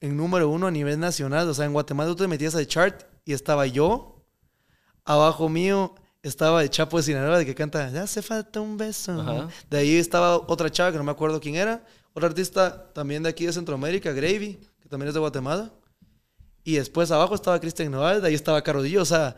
en 0.00 0.16
número 0.16 0.48
uno 0.48 0.66
a 0.66 0.70
nivel 0.70 0.98
nacional. 0.98 1.48
O 1.48 1.54
sea, 1.54 1.64
en 1.64 1.72
Guatemala 1.72 2.10
tú 2.10 2.16
te 2.16 2.28
metías 2.28 2.54
al 2.54 2.66
chart 2.66 3.02
y 3.24 3.32
estaba 3.32 3.66
yo. 3.66 4.13
Abajo 5.04 5.48
mío 5.48 5.94
estaba 6.22 6.62
el 6.62 6.70
Chapo 6.70 6.96
de 6.96 7.02
Sinaloa, 7.02 7.38
de 7.38 7.46
que 7.46 7.54
canta 7.54 7.90
Ya 7.90 8.02
hace 8.02 8.22
falta 8.22 8.60
un 8.60 8.76
beso. 8.76 9.48
De 9.70 9.78
ahí 9.78 9.96
estaba 9.96 10.36
otra 10.36 10.70
chava 10.70 10.92
que 10.92 10.98
no 10.98 11.04
me 11.04 11.12
acuerdo 11.12 11.40
quién 11.40 11.56
era. 11.56 11.84
Otra 12.14 12.28
artista 12.28 12.92
también 12.92 13.22
de 13.22 13.28
aquí 13.28 13.44
de 13.44 13.52
Centroamérica, 13.52 14.12
Gravy, 14.12 14.58
que 14.80 14.88
también 14.88 15.08
es 15.08 15.14
de 15.14 15.20
Guatemala. 15.20 15.72
Y 16.62 16.76
después 16.76 17.10
abajo 17.10 17.34
estaba 17.34 17.60
Cristian 17.60 17.90
Noval, 17.90 18.22
de 18.22 18.28
ahí 18.28 18.34
estaba 18.34 18.62
Carodillo. 18.62 19.02
O 19.02 19.04
sea, 19.04 19.36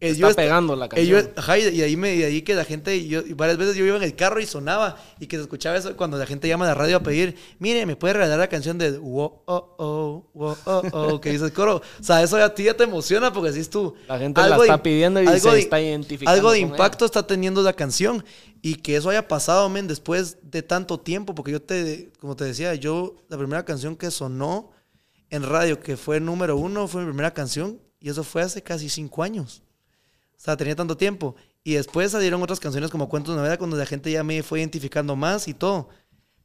Está 0.00 0.32
pegando 0.34 0.76
la 0.76 0.88
canción. 0.88 1.30
y 1.74 1.82
ahí, 1.82 1.96
me, 1.96 2.14
y 2.14 2.22
ahí 2.22 2.42
que 2.42 2.54
la 2.54 2.64
gente, 2.64 3.06
yo, 3.08 3.22
varias 3.34 3.58
veces 3.58 3.74
yo 3.74 3.84
iba 3.84 3.96
en 3.96 4.04
el 4.04 4.14
carro 4.14 4.38
y 4.40 4.46
sonaba 4.46 4.96
y 5.18 5.26
que 5.26 5.36
se 5.36 5.42
escuchaba 5.42 5.76
eso 5.76 5.96
cuando 5.96 6.16
la 6.16 6.26
gente 6.26 6.46
llama 6.46 6.66
a 6.66 6.68
la 6.68 6.74
radio 6.74 6.98
a 6.98 7.02
pedir, 7.02 7.34
mire, 7.58 7.84
¿me 7.84 7.96
puede 7.96 8.14
regalar 8.14 8.38
la 8.38 8.46
canción 8.46 8.78
de 8.78 8.96
wow, 8.96 9.42
oh, 9.46 9.74
oh, 9.78 10.30
wow, 10.34 10.56
oh, 10.66 10.82
oh, 10.92 11.20
que 11.20 11.32
dice 11.32 11.46
el 11.46 11.52
coro? 11.52 11.82
O 12.00 12.02
sea, 12.02 12.22
eso 12.22 12.36
a 12.36 12.54
ti 12.54 12.64
ya 12.64 12.74
te 12.74 12.84
emociona 12.84 13.32
porque 13.32 13.50
decís 13.50 13.68
tú. 13.70 13.94
La 14.06 14.18
gente 14.18 14.40
la 14.40 14.56
está 14.56 14.82
pidiendo 14.82 15.20
y 15.20 15.26
se 15.26 15.58
está 15.58 15.80
identificando. 15.80 16.30
Algo 16.30 16.52
de 16.52 16.60
impacto 16.60 17.04
está 17.04 17.26
teniendo 17.26 17.62
la 17.62 17.72
canción 17.72 18.24
y 18.62 18.76
que 18.76 18.96
eso 18.96 19.10
haya 19.10 19.26
pasado, 19.26 19.68
men, 19.68 19.88
después 19.88 20.38
de 20.42 20.62
tanto 20.62 21.00
tiempo, 21.00 21.34
porque 21.34 21.50
yo 21.50 21.60
te, 21.60 22.12
como 22.20 22.36
te 22.36 22.44
decía, 22.44 22.74
yo, 22.76 23.16
la 23.28 23.36
primera 23.36 23.64
canción 23.64 23.96
que 23.96 24.12
sonó 24.12 24.70
en 25.30 25.42
radio, 25.42 25.80
que 25.80 25.96
fue 25.96 26.20
número 26.20 26.56
uno, 26.56 26.86
fue 26.86 27.02
mi 27.02 27.08
primera 27.08 27.34
canción 27.34 27.80
y 28.00 28.10
eso 28.10 28.22
fue 28.22 28.42
hace 28.42 28.62
casi 28.62 28.88
cinco 28.88 29.24
años. 29.24 29.62
O 30.38 30.40
sea, 30.40 30.56
tenía 30.56 30.76
tanto 30.76 30.96
tiempo. 30.96 31.34
Y 31.64 31.74
después 31.74 32.12
salieron 32.12 32.42
otras 32.42 32.60
canciones 32.60 32.90
como 32.90 33.08
Cuentos 33.08 33.34
de 33.34 33.40
Navidad, 33.40 33.58
cuando 33.58 33.76
la 33.76 33.86
gente 33.86 34.10
ya 34.10 34.22
me 34.22 34.42
fue 34.42 34.60
identificando 34.60 35.16
más 35.16 35.48
y 35.48 35.54
todo. 35.54 35.88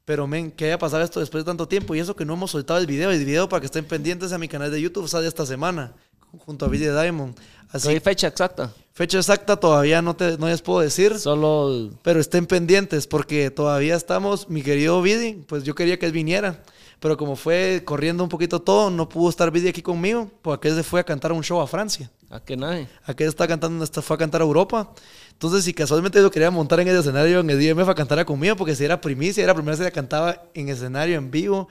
Pero, 0.03 0.27
men, 0.27 0.51
¿qué 0.51 0.65
haya 0.65 0.79
pasado 0.79 1.03
esto 1.03 1.19
después 1.19 1.43
de 1.43 1.49
tanto 1.49 1.67
tiempo? 1.67 1.95
Y 1.95 1.99
eso 1.99 2.15
que 2.15 2.25
no 2.25 2.33
hemos 2.33 2.51
soltado 2.51 2.79
el 2.79 2.87
video. 2.87 3.11
El 3.11 3.23
video 3.23 3.47
para 3.47 3.61
que 3.61 3.67
estén 3.67 3.85
pendientes 3.85 4.33
a 4.33 4.37
mi 4.37 4.47
canal 4.47 4.71
de 4.71 4.81
YouTube 4.81 5.07
sale 5.07 5.27
esta 5.27 5.45
semana, 5.45 5.93
junto 6.39 6.65
a 6.65 6.67
Billy 6.67 6.87
Diamond. 6.87 7.35
Así, 7.69 7.87
hay 7.87 7.99
fecha 7.99 8.27
exacta? 8.27 8.73
Fecha 8.91 9.17
exacta 9.17 9.55
todavía 9.55 10.01
no, 10.01 10.15
te, 10.15 10.37
no 10.37 10.47
les 10.47 10.61
puedo 10.61 10.81
decir. 10.81 11.17
Solo... 11.17 11.91
Pero 12.01 12.19
estén 12.19 12.45
pendientes 12.45 13.07
porque 13.07 13.49
todavía 13.49 13.95
estamos, 13.95 14.49
mi 14.49 14.61
querido 14.61 15.01
Billy, 15.01 15.43
pues 15.47 15.63
yo 15.63 15.73
quería 15.73 15.97
que 15.97 16.05
él 16.05 16.11
viniera. 16.11 16.63
Pero 16.99 17.17
como 17.17 17.35
fue 17.35 17.81
corriendo 17.85 18.23
un 18.23 18.29
poquito 18.29 18.61
todo, 18.61 18.89
no 18.89 19.07
pudo 19.07 19.29
estar 19.29 19.51
Billy 19.51 19.69
aquí 19.69 19.81
conmigo, 19.81 20.29
porque 20.41 20.67
él 20.67 20.75
se 20.75 20.83
fue 20.83 20.99
a 20.99 21.03
cantar 21.03 21.31
un 21.31 21.43
show 21.43 21.61
a 21.61 21.67
Francia. 21.67 22.11
¿A 22.33 22.39
qué 22.43 22.57
nadie? 22.57 22.87
¿A 23.05 23.13
qué 23.13 23.25
está 23.25 23.47
cantando? 23.47 23.85
Fue 23.85 24.15
a 24.15 24.17
cantar 24.17 24.41
a 24.41 24.43
Europa. 24.43 24.91
Entonces, 25.33 25.63
si 25.65 25.73
casualmente 25.73 26.19
yo 26.19 26.31
quería 26.31 26.49
montar 26.49 26.79
en 26.79 26.87
el 26.87 26.97
escenario 26.97 27.41
en 27.41 27.49
el 27.51 27.59
DMF 27.59 27.87
a 27.89 27.93
cantar 27.93 28.25
conmigo, 28.25 28.55
porque 28.55 28.75
si 28.75 28.83
era 28.83 28.99
primicia, 28.99 29.43
era 29.43 29.53
la 29.53 29.55
primera 29.55 29.77
vez 29.77 29.85
que 29.85 29.91
cantaba 29.91 30.43
en 30.55 30.69
escenario 30.69 31.15
en 31.17 31.29
vivo. 31.29 31.67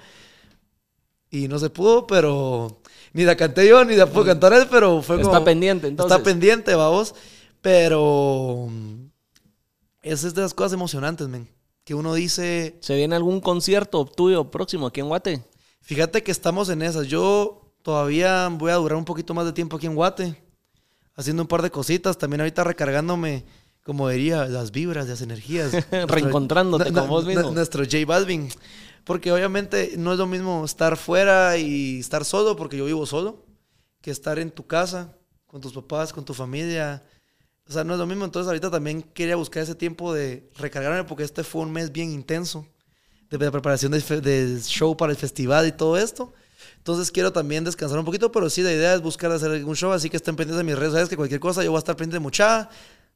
Y 1.31 1.49
no 1.49 1.59
se 1.59 1.69
pudo, 1.69 2.07
pero 2.07 2.81
ni 3.13 3.25
la 3.25 3.37
canté 3.37 3.67
yo, 3.67 3.85
ni 3.85 3.97
la 3.97 4.07
pudo 4.07 4.27
cantar 4.27 4.53
él, 4.53 4.69
pero 4.71 5.03
fue 5.03 5.17
como. 5.17 5.33
Está 5.33 5.45
pendiente, 5.45 5.89
entonces. 5.89 6.17
Está 6.17 6.25
pendiente, 6.25 6.75
vamos. 6.77 7.15
Pero. 7.61 8.69
Esa 10.01 10.29
es 10.29 10.35
de 10.35 10.43
las 10.43 10.55
cosas 10.55 10.75
emocionantes, 10.75 11.27
men 11.27 11.49
que 11.85 11.95
uno 11.95 12.15
dice... 12.15 12.79
¿Se 12.81 12.95
viene 12.95 13.17
algún 13.17 13.41
concierto 13.41 14.05
tuyo 14.05 14.51
próximo 14.51 14.87
aquí 14.87 15.01
en 15.01 15.09
Guate? 15.09 15.45
Fíjate 15.81 16.23
que 16.23 16.31
estamos 16.31 16.69
en 16.69 16.83
esas. 16.83 17.09
Yo 17.09 17.75
todavía 17.83 18.49
voy 18.49 18.71
a 18.71 18.77
durar 18.77 18.97
un 18.97 19.05
poquito 19.05 19.35
más 19.35 19.45
de 19.45 19.53
tiempo 19.53 19.77
aquí 19.77 19.87
en 19.87 19.97
Guate, 19.97 20.41
haciendo 21.15 21.43
un 21.43 21.49
par 21.49 21.63
de 21.63 21.71
cositas. 21.71 22.19
También 22.19 22.41
ahorita 22.41 22.65
recargándome, 22.65 23.45
como 23.83 24.09
diría, 24.09 24.47
las 24.47 24.71
vibras, 24.71 25.09
las 25.09 25.23
energías. 25.23 25.73
Reencontrándote 26.09 26.93
con 26.93 27.09
vos 27.09 27.25
mismo. 27.25 27.51
Nuestro 27.51 27.85
J 27.85 27.99
Balvin. 28.07 28.49
Porque 29.05 29.33
obviamente 29.33 29.95
no 29.99 30.13
es 30.13 30.19
lo 30.19 30.27
mismo 30.27 30.65
estar 30.65 30.97
fuera 30.97 31.57
y 31.57 31.99
estar 31.99 32.25
solo, 32.25 32.57
porque 32.57 32.77
yo 32.77 32.85
vivo 32.85 33.05
solo, 33.05 33.45
que 34.01 34.13
estar 34.13 34.39
en 34.39 34.51
tu 34.51 34.67
casa, 34.67 35.17
con 35.47 35.61
tus 35.61 35.73
papás, 35.73 36.13
con 36.13 36.25
tu 36.25 36.35
familia, 36.35 37.03
o 37.69 37.73
sea, 37.73 37.85
no 37.85 37.95
es 37.95 37.99
lo 37.99 38.07
mismo. 38.07 38.25
Entonces, 38.25 38.49
ahorita 38.49 38.71
también 38.71 39.03
quería 39.03 39.37
buscar 39.37 39.63
ese 39.63 39.75
tiempo 39.75 40.13
de 40.13 40.51
recargarme 40.57 41.05
porque 41.05 41.25
este 41.25 41.45
fue 41.45 41.63
un 41.63 41.73
mes 41.73 41.93
bien 41.93 42.13
intenso 42.13 42.67
de, 43.31 43.51
preparación 43.51 43.93
del 43.93 44.63
show 44.63 44.97
para 44.97 45.13
el 45.13 45.19
festival 45.19 45.67
y 45.67 45.73
todo 45.73 45.97
esto. 45.97 46.33
Entonces, 46.83 47.13
quiero 47.13 47.33
también 47.33 47.63
descansar 47.63 47.97
un 47.97 48.05
poquito, 48.05 48.33
pero 48.33 48.51
sí, 48.51 48.61
la 48.61 48.73
idea 48.73 48.93
es 48.93 49.01
buscar 49.01 49.31
hacer 49.31 49.53
algún 49.53 49.77
show. 49.77 49.93
Así 49.93 50.11
que 50.11 50.17
estén 50.17 50.35
pendientes 50.35 50.59
de 50.59 50.65
mis 50.65 50.75
redes 50.75 50.91
sociales, 50.91 51.09
que 51.09 51.17
cualquier 51.17 51.39
cosa 51.39 51.63
yo 51.63 51.71
voy 51.71 51.79
a 51.79 51.79
estar 51.79 51.95
pendiente 51.95 52.17
de 52.17 52.21
mucha. 52.21 52.69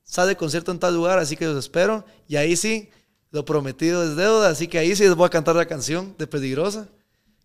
Sale 0.05 0.37
concierto 0.37 0.71
en 0.71 0.79
tal 0.79 0.95
lugar, 0.95 1.19
así 1.19 1.37
que 1.37 1.47
los 1.47 1.59
espero. 1.59 2.05
Y 2.29 2.37
ahí 2.37 2.55
sí, 2.55 2.91
lo 3.33 3.45
prometido 3.45 4.05
es 4.05 4.15
deuda. 4.15 4.51
Así 4.51 4.69
que 4.69 4.79
ahí 4.79 4.95
sí 4.95 5.03
les 5.03 5.17
voy 5.17 5.27
a 5.27 5.31
cantar 5.31 5.57
la 5.57 5.67
canción 5.67 6.15
de 6.17 6.29
Peligrosa, 6.29 6.87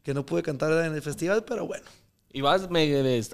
que 0.03 0.13
no 0.13 0.23
pude 0.23 0.43
cantar 0.43 0.71
en 0.85 0.93
el 0.93 1.01
festival, 1.01 1.43
pero 1.43 1.65
bueno. 1.65 1.85
Y 2.31 2.41
vas, 2.41 2.69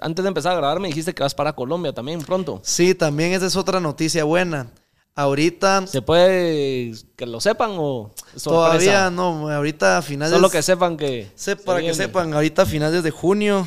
antes 0.00 0.22
de 0.22 0.28
empezar 0.28 0.52
a 0.52 0.56
grabar 0.56 0.80
me 0.80 0.88
dijiste 0.88 1.14
que 1.14 1.22
vas 1.22 1.34
para 1.34 1.52
Colombia 1.52 1.92
también 1.92 2.20
pronto. 2.22 2.60
Sí, 2.64 2.94
también 2.94 3.32
esa 3.32 3.46
es 3.46 3.54
otra 3.54 3.80
noticia 3.80 4.24
buena. 4.24 4.72
Ahorita... 5.18 5.84
¿Se 5.88 6.00
puede 6.00 6.92
que 7.16 7.26
lo 7.26 7.40
sepan 7.40 7.72
o 7.74 8.14
Todavía 8.40 9.10
no, 9.10 9.50
ahorita 9.50 9.98
a 9.98 10.02
finales... 10.02 10.32
Solo 10.32 10.48
que 10.48 10.62
sepan 10.62 10.96
que... 10.96 11.28
para 11.64 11.80
que 11.80 11.92
sepan, 11.92 12.32
ahorita 12.32 12.62
a 12.62 12.66
finales 12.66 13.02
de 13.02 13.10
junio 13.10 13.66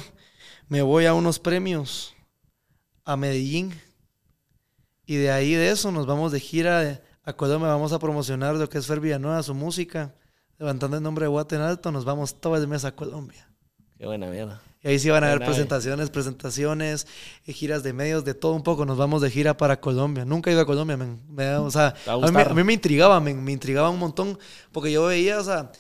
me 0.70 0.82
voy 0.82 1.08
a 1.08 1.14
unos 1.14 1.40
premios 1.40 2.14
a 3.04 3.18
Medellín. 3.18 3.78
Y 5.06 5.18
de 5.18 5.30
ahí 5.30 5.54
de 5.54 5.72
eso 5.72 5.92
nos 5.92 6.06
vamos 6.06 6.32
de 6.32 6.40
gira 6.40 7.02
a 7.26 7.34
Colombia, 7.34 7.68
vamos 7.68 7.92
a 7.92 8.00
promocionar 8.00 8.56
lo 8.56 8.70
que 8.70 8.78
es 8.78 8.88
Fer 8.88 9.02
Villanueva, 9.02 9.44
su 9.44 9.54
música. 9.54 10.16
Levantando 10.58 10.96
el 10.96 11.04
nombre 11.04 11.26
de 11.26 11.30
Guate 11.32 11.58
en 11.58 11.64
alto, 11.64 11.92
nos 11.92 12.06
vamos 12.06 12.40
todo 12.40 12.56
el 12.56 12.66
mes 12.70 12.86
a 12.86 12.96
Colombia. 12.96 13.52
Qué 13.98 14.06
buena 14.06 14.28
mierda. 14.28 14.62
Y 14.84 14.88
ahí 14.88 15.00
sí 15.00 15.10
van 15.10 15.24
a 15.24 15.32
haber 15.32 15.46
presentaciones, 15.46 16.10
presentaciones, 16.10 17.06
eh, 17.46 17.54
giras 17.54 17.84
de 17.84 17.94
medios, 17.94 18.26
de 18.26 18.34
todo 18.34 18.54
un 18.54 18.64
poco. 18.64 18.86
Nos 18.86 18.98
vamos 18.98 19.22
de 19.22 19.30
gira 19.30 19.56
para 19.56 19.80
Colombia. 19.80 20.26
Nunca 20.26 20.50
he 20.50 20.54
ido 20.54 20.62
a 20.62 20.66
Colombia, 20.66 20.98
o 21.62 21.70
sea, 21.70 21.94
a 22.08 22.54
mí, 22.54 22.64
me 22.64 22.74
intrigaba, 22.74 23.20
me 23.20 23.52
intrigaba 23.52 23.90
un 23.92 24.00
montón, 24.00 24.40
porque 24.72 24.92
yo 24.92 25.06
veía, 25.06 25.40
o 25.40 25.44
sea, 25.44 25.72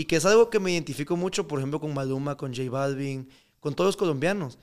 y 0.00 0.04
que 0.04 0.16
es 0.16 0.24
algo 0.24 0.50
que 0.50 0.58
me 0.58 0.72
identifico 0.72 1.16
mucho, 1.16 1.46
por 1.46 1.58
ejemplo, 1.58 1.80
con 1.80 1.92
Maluma, 1.92 2.36
con 2.36 2.54
J 2.54 2.70
Balvin, 2.70 3.28
con 3.60 3.74
todos 3.74 3.88
los 3.88 3.96
colombianos, 3.96 4.58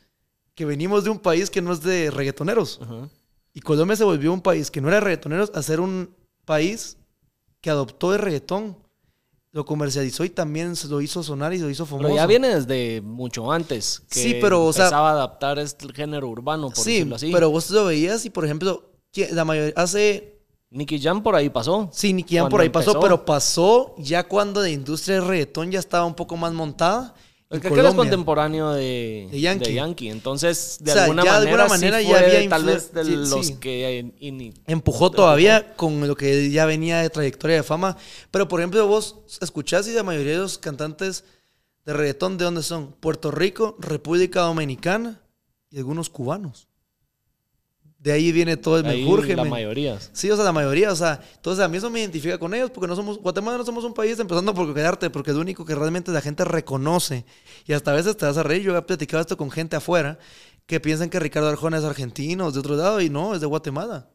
que 0.55 0.65
venimos 0.65 1.03
de 1.03 1.11
un 1.11 1.19
país 1.19 1.49
que 1.49 1.61
no 1.61 1.71
es 1.71 1.81
de 1.81 2.09
reggaetoneros. 2.09 2.79
Y 3.53 3.61
Colombia 3.61 3.95
se 3.95 4.03
volvió 4.03 4.33
un 4.33 4.41
país 4.41 4.71
que 4.71 4.81
no 4.81 4.87
era 4.87 4.97
de 4.97 5.01
reggaetoneros 5.01 5.51
a 5.53 5.61
ser 5.61 5.79
un 5.79 6.15
país 6.45 6.97
que 7.61 7.69
adoptó 7.69 8.13
el 8.13 8.19
reggaetón 8.19 8.77
lo 9.57 9.65
comercializó 9.65 10.23
y 10.23 10.29
también 10.29 10.75
lo 10.87 11.01
hizo 11.01 11.23
sonar 11.23 11.51
y 11.51 11.57
lo 11.57 11.67
hizo 11.67 11.87
famoso. 11.87 12.03
Pero 12.03 12.15
ya 12.15 12.27
viene 12.27 12.55
desde 12.55 13.01
mucho 13.01 13.51
antes. 13.51 14.03
Que 14.07 14.21
sí, 14.21 14.37
pero 14.39 14.63
o 14.63 14.67
empezaba 14.67 15.09
a 15.09 15.13
adaptar 15.13 15.57
este 15.57 15.91
género 15.93 16.29
urbano, 16.29 16.69
por 16.69 16.77
decirlo 16.77 17.15
así. 17.15 17.31
pero 17.31 17.49
vos 17.49 17.67
lo 17.71 17.85
veías 17.85 18.23
y, 18.25 18.29
por 18.29 18.45
ejemplo, 18.45 18.91
la 19.31 19.43
mayoría 19.43 19.73
hace... 19.75 20.35
Nicky 20.69 20.99
Jam 20.99 21.23
por 21.23 21.33
ahí 21.33 21.49
pasó. 21.49 21.89
Sí, 21.93 22.11
Nicky 22.11 22.35
Jam 22.35 22.49
por 22.49 22.59
ahí 22.59 22.69
pasó, 22.69 22.99
pero 22.99 23.25
pasó 23.25 23.95
ya 23.97 24.27
cuando 24.27 24.61
la 24.61 24.69
industria 24.69 25.15
del 25.15 25.27
reggaetón 25.27 25.71
ya 25.71 25.79
estaba 25.79 26.05
un 26.05 26.13
poco 26.13 26.35
más 26.35 26.51
montada 26.51 27.15
el 27.49 27.61
que 27.61 27.67
es 27.69 27.93
contemporáneo 27.93 28.73
de, 28.73 29.29
Yankee. 29.31 30.09
Entonces, 30.09 30.79
de 30.81 30.91
alguna 30.91 31.23
ya 31.23 31.31
manera, 31.31 31.39
de 31.39 31.49
alguna 31.49 31.67
manera 31.67 32.01
ya 32.01 32.19
había 32.19 32.49
tal 32.49 32.65
vez 32.65 32.93
de 32.93 33.03
los 33.05 33.51
que 33.51 34.11
empujó 34.67 35.11
todavía 35.11 35.73
con 35.75 36.05
lo 36.05 36.15
que 36.15 36.49
ya 36.49 36.65
venía 36.65 36.99
de 36.99 37.09
trayectoria 37.09 37.57
de 37.57 37.63
fama. 37.63 37.95
Pero 38.31 38.47
por 38.47 38.59
ejemplo, 38.59 38.85
vos 38.87 39.15
escuchás 39.39 39.87
y 39.87 39.93
la 39.93 40.03
mayoría 40.03 40.33
de 40.33 40.39
los 40.39 40.57
cantantes 40.57 41.23
de 41.85 41.93
reggaetón, 41.93 42.37
¿de 42.37 42.43
dónde 42.43 42.63
son? 42.63 42.91
Puerto 42.99 43.31
Rico, 43.31 43.77
República 43.79 44.41
Dominicana 44.41 45.21
y 45.71 45.77
algunos 45.77 46.09
cubanos. 46.09 46.66
De 48.07 48.13
ahí 48.13 48.31
viene 48.31 48.55
todo 48.55 48.77
el 48.77 48.85
menjurje. 48.85 49.35
La 49.35 49.43
mayoría. 49.43 49.99
Sí, 50.13 50.31
o 50.31 50.35
sea, 50.37 50.45
la 50.45 50.53
mayoría. 50.53 50.93
O 50.93 50.95
sea, 50.95 51.19
entonces 51.35 51.61
a 51.61 51.67
mí 51.67 51.75
eso 51.75 51.89
me 51.89 51.99
identifica 51.99 52.37
con 52.37 52.53
ellos 52.53 52.71
porque 52.71 52.87
no 52.87 52.95
somos, 52.95 53.19
Guatemala 53.19 53.57
no 53.57 53.65
somos 53.65 53.83
un 53.83 53.93
país 53.93 54.17
empezando 54.17 54.53
por 54.53 54.73
quedarte, 54.73 55.09
porque 55.09 55.31
es 55.31 55.35
lo 55.35 55.41
único 55.41 55.65
que 55.65 55.75
realmente 55.75 56.09
la 56.13 56.21
gente 56.21 56.45
reconoce. 56.45 57.25
Y 57.65 57.73
hasta 57.73 57.91
a 57.91 57.95
veces 57.95 58.15
te 58.15 58.25
vas 58.25 58.37
a 58.37 58.43
reír. 58.43 58.61
Yo 58.61 58.77
he 58.77 58.81
platicado 58.81 59.19
esto 59.19 59.35
con 59.35 59.51
gente 59.51 59.75
afuera 59.75 60.19
que 60.65 60.79
piensan 60.79 61.09
que 61.09 61.19
Ricardo 61.19 61.49
Arjona 61.49 61.79
es 61.79 61.83
argentino, 61.83 62.47
es 62.47 62.53
de 62.53 62.61
otro 62.61 62.77
lado, 62.77 63.01
y 63.01 63.09
no, 63.09 63.35
es 63.35 63.41
de 63.41 63.45
Guatemala. 63.45 64.07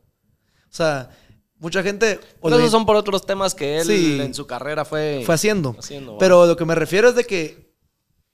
O 0.71 0.75
sea, 0.75 1.11
mucha 1.59 1.83
gente. 1.83 2.19
Pero 2.43 2.57
esos 2.57 2.71
son 2.71 2.87
por 2.87 2.97
otros 2.97 3.27
temas 3.27 3.55
que 3.55 3.79
él 3.79 3.91
en 4.23 4.33
su 4.33 4.47
carrera 4.47 4.87
fue, 4.87 5.21
fue 5.27 5.35
haciendo. 5.35 5.77
Pero 6.19 6.47
lo 6.47 6.57
que 6.57 6.65
me 6.65 6.75
refiero 6.75 7.11
es 7.11 7.15
de 7.15 7.25
que 7.25 7.75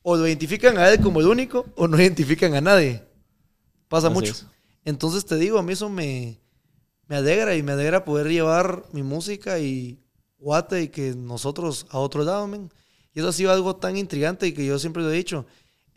o 0.03 0.17
lo 0.17 0.29
identifican 0.29 0.79
a 0.79 0.89
él 0.89 1.01
como 1.01 1.19
el 1.19 1.27
único 1.27 1.67
o 1.75 1.89
no 1.89 2.01
identifican 2.01 2.55
a 2.55 2.61
nadie. 2.61 3.03
Pasa 3.89 4.07
Así 4.07 4.15
mucho. 4.15 4.31
es. 4.31 4.47
Entonces 4.89 5.27
te 5.27 5.37
digo, 5.37 5.59
a 5.59 5.63
mí 5.63 5.75
eso 5.75 5.91
me, 5.91 6.41
me 7.09 7.17
alegra 7.17 7.55
y 7.55 7.63
me 7.63 7.73
alegra 7.73 8.07
poder 8.07 8.29
llevar 8.29 8.87
mi 8.93 9.03
música 9.03 9.59
y 9.59 9.99
Guate 10.39 10.81
y 10.81 10.89
que 10.89 11.15
nosotros 11.15 11.87
a 11.91 11.99
otro 11.99 12.25
lado, 12.25 12.47
men. 12.47 12.73
Y 13.13 13.19
eso 13.19 13.29
ha 13.29 13.33
sido 13.35 13.53
algo 13.53 13.77
tan 13.77 13.99
intrigante 13.99 14.47
y 14.47 14.53
que 14.53 14.65
yo 14.65 14.79
siempre 14.79 15.03
lo 15.03 15.11
he 15.11 15.17
dicho. 15.17 15.45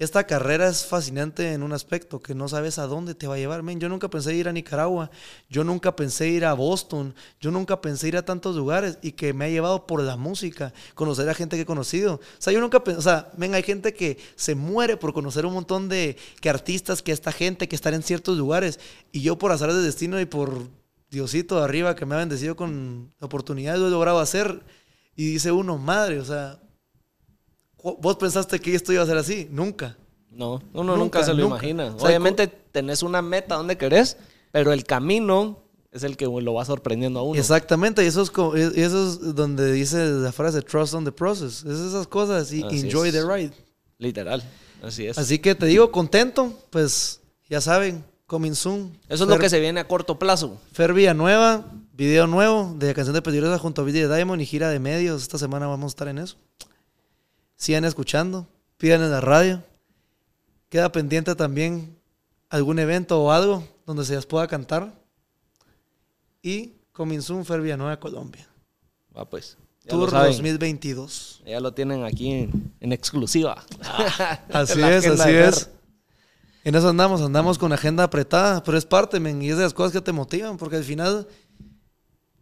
Esta 0.02 0.24
carrera 0.24 0.68
es 0.68 0.84
fascinante 0.84 1.54
en 1.54 1.62
un 1.62 1.74
aspecto 1.74 2.24
que 2.24 2.34
no 2.34 2.48
sabes 2.48 2.80
a 2.80 2.88
dónde 2.88 3.14
te 3.14 3.28
va 3.28 3.36
a 3.36 3.38
llevar, 3.38 3.62
men. 3.62 3.80
Yo 3.80 3.88
nunca 3.88 4.10
pensé 4.10 4.34
ir 4.34 4.48
a 4.48 4.52
Nicaragua, 4.52 5.12
yo 5.48 5.64
nunca 5.64 5.96
pensé 5.96 6.28
ir 6.28 6.44
a 6.44 6.56
Boston, 6.56 7.14
yo 7.40 7.52
nunca 7.52 7.82
pensé 7.82 8.08
ir 8.08 8.18
a 8.18 8.26
tantos 8.26 8.56
lugares 8.56 8.98
y 9.04 9.12
que 9.12 9.32
me 9.32 9.46
ha 9.46 9.50
llevado 9.50 9.86
por 9.86 10.02
la 10.02 10.18
música, 10.18 10.74
conocer 10.96 11.30
a 11.30 11.36
gente 11.36 11.56
que 11.56 11.62
he 11.62 11.66
conocido. 11.68 12.16
O 12.16 12.20
sea, 12.40 12.52
yo 12.52 12.60
nunca 12.62 12.84
pensé, 12.84 12.98
o 12.98 13.04
sea, 13.04 13.30
men, 13.38 13.54
hay 13.54 13.62
gente 13.62 13.94
que 13.94 14.18
se 14.36 14.56
muere 14.56 14.98
por 14.98 15.14
conocer 15.14 15.46
un 15.46 15.54
montón 15.54 15.88
de 15.88 16.18
que 16.40 16.50
artistas, 16.50 17.04
que 17.04 17.12
esta 17.12 17.32
gente, 17.32 17.68
que 17.68 17.76
estar 17.76 17.94
en 17.94 18.02
ciertos 18.02 18.40
lugares. 18.40 18.80
Y 19.12 19.22
yo 19.22 19.38
por 19.38 19.52
azar 19.52 19.72
de 19.72 19.84
destino 19.84 20.20
y 20.20 20.26
por 20.26 20.68
Diosito 21.12 21.58
de 21.58 21.64
arriba 21.66 21.96
que 21.96 22.08
me 22.08 22.16
ha 22.16 22.18
bendecido 22.18 22.56
con 22.56 23.14
oportunidades, 23.20 23.80
lo 23.80 23.90
he 23.90 23.92
logrado 23.92 24.20
hacer. 24.20 24.64
Y 25.16 25.34
dice 25.34 25.52
uno, 25.52 25.78
madre, 25.78 26.20
o 26.20 26.26
sea, 26.26 26.60
¿vos 27.84 28.16
pensaste 28.18 28.60
que 28.60 28.76
esto 28.76 28.92
iba 28.94 29.04
a 29.04 29.06
ser 29.06 29.18
así? 29.18 29.48
Nunca. 29.52 29.98
No, 30.32 30.62
uno 30.74 30.96
nunca, 30.96 31.20
Nunca, 31.20 31.24
se 31.26 31.34
lo 31.34 31.44
nunca. 31.44 31.56
imagina. 31.58 31.88
O 31.96 32.00
sea, 32.00 32.08
Obviamente 32.08 32.48
tenés 32.48 33.04
una 33.04 33.22
meta 33.22 33.56
donde 33.56 33.78
querés, 33.78 34.16
pero 34.52 34.72
el 34.72 34.86
camino 34.86 35.60
es 35.92 36.04
el 36.04 36.16
que 36.16 36.26
lo 36.26 36.54
va 36.54 36.64
sorprendiendo 36.64 37.20
a 37.20 37.24
uno. 37.24 37.38
Exactamente, 37.40 38.02
y 38.04 38.08
eso 38.08 38.22
es, 38.22 38.32
co- 38.32 38.58
y 38.58 38.62
eso 38.82 39.10
es 39.10 39.36
donde 39.36 39.72
dice 39.74 40.06
la 40.08 40.32
frase 40.32 40.62
trust 40.62 40.94
on 40.94 41.04
the 41.04 41.12
process. 41.12 41.66
Es 41.66 41.80
esas 41.80 42.08
cosas 42.08 42.52
y 42.54 42.64
Así 42.64 42.80
enjoy 42.88 43.10
es. 43.10 43.14
the 43.14 43.24
ride. 43.26 43.52
Literal. 43.98 44.42
Así 44.82 45.06
es. 45.06 45.18
Así 45.18 45.40
que 45.40 45.54
te 45.54 45.66
digo, 45.66 45.92
contento, 45.92 46.54
pues 46.70 47.20
ya 47.50 47.60
saben, 47.60 48.04
coming 48.26 48.54
soon. 48.56 48.98
Eso 49.10 49.26
es 49.26 49.30
lo 49.30 49.36
Fer- 49.36 49.42
que 49.42 49.50
se 49.50 49.60
viene 49.60 49.82
a 49.82 49.88
corto 49.88 50.18
plazo. 50.18 50.58
Fer 50.72 50.94
Villanueva, 50.94 51.66
video 51.94 52.26
nuevo 52.26 52.74
de 52.80 52.94
Canción 52.94 53.14
de 53.14 53.22
Peligrosa 53.22 53.60
junto 53.60 53.82
a 53.82 53.86
Billy 53.86 54.04
Diamond 54.08 54.42
y 54.42 54.46
gira 54.46 54.70
de 54.70 54.80
medios. 54.80 55.22
Esta 55.24 55.38
semana 55.38 55.68
vamos 55.68 55.90
a 55.90 55.92
estar 55.92 56.08
en 56.08 56.20
eso. 56.20 56.38
Sigan 57.62 57.86
escuchando, 57.86 58.48
pidan 58.78 59.04
en 59.04 59.12
la 59.12 59.22
radio. 59.22 59.62
Queda 60.68 60.92
pendiente 60.92 61.36
también 61.36 61.96
algún 62.50 62.80
evento 62.80 63.22
o 63.22 63.32
algo 63.32 63.64
donde 63.86 64.04
se 64.04 64.16
les 64.16 64.26
pueda 64.26 64.48
cantar. 64.48 64.92
Y 66.42 66.74
coming 66.92 67.20
soon, 67.20 67.46
Fer 67.46 67.62
Villanueva, 67.62 68.00
Colombia. 68.00 68.48
Va 69.16 69.30
pues. 69.30 69.60
Ya 69.84 69.92
Tour 69.92 70.10
saben. 70.10 70.32
2022. 70.32 71.44
Ya 71.46 71.60
lo 71.60 71.72
tienen 71.72 72.04
aquí 72.04 72.32
en, 72.32 72.74
en 72.80 72.94
exclusiva. 72.94 73.64
Así 74.52 74.80
La 74.80 74.98
es, 74.98 75.06
así 75.06 75.30
es. 75.30 75.70
En 76.64 76.74
eso 76.74 76.90
andamos, 76.90 77.22
andamos 77.22 77.60
con 77.60 77.72
agenda 77.72 78.06
apretada, 78.06 78.64
pero 78.64 78.76
es 78.76 78.88
parte, 78.88 79.20
men, 79.20 79.40
y 79.40 79.52
es 79.52 79.58
de 79.58 79.64
las 79.66 79.74
cosas 79.76 79.94
que 79.94 80.02
te 80.02 80.12
motivan, 80.12 80.58
porque 80.58 80.78
al 80.78 80.84
final, 80.84 81.28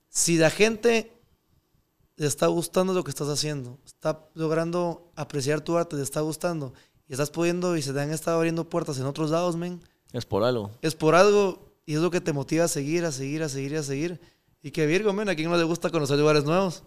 si 0.07 0.37
la 0.37 0.49
gente 0.49 1.11
le 2.19 2.27
está 2.27 2.47
gustando 2.47 2.93
lo 2.93 3.03
que 3.03 3.09
estás 3.11 3.29
haciendo, 3.29 3.79
está 3.85 4.19
logrando 4.33 5.11
apreciar 5.15 5.61
tu 5.61 5.77
arte, 5.77 5.95
le 5.95 6.03
está 6.03 6.19
gustando, 6.21 6.73
y 7.07 7.13
estás 7.13 7.29
pudiendo 7.31 7.75
y 7.77 7.81
se 7.81 7.93
te 7.93 8.01
han 8.01 8.11
estado 8.11 8.37
abriendo 8.37 8.69
puertas 8.69 8.99
en 8.99 9.05
otros 9.05 9.29
lados, 9.31 9.55
men, 9.55 9.81
Es 10.11 10.25
por 10.25 10.43
algo. 10.43 10.71
es 10.81 10.95
por 10.95 11.15
algo 11.15 11.71
y 11.85 11.95
es 11.95 12.01
lo 12.01 12.11
que 12.11 12.21
te 12.21 12.33
motiva 12.33 12.65
a 12.65 12.67
seguir, 12.67 13.05
a 13.05 13.11
seguir, 13.11 13.41
a 13.41 13.49
seguir, 13.49 13.77
a 13.77 13.83
seguir. 13.83 14.19
Y 14.61 14.71
que 14.71 14.85
Virgo, 14.85 15.13
men, 15.13 15.29
a 15.29 15.35
quien 15.35 15.49
no 15.49 15.57
le 15.57 15.63
gusta 15.63 15.89
conocer 15.89 16.19
lugares 16.19 16.43
nuevos. 16.43 16.83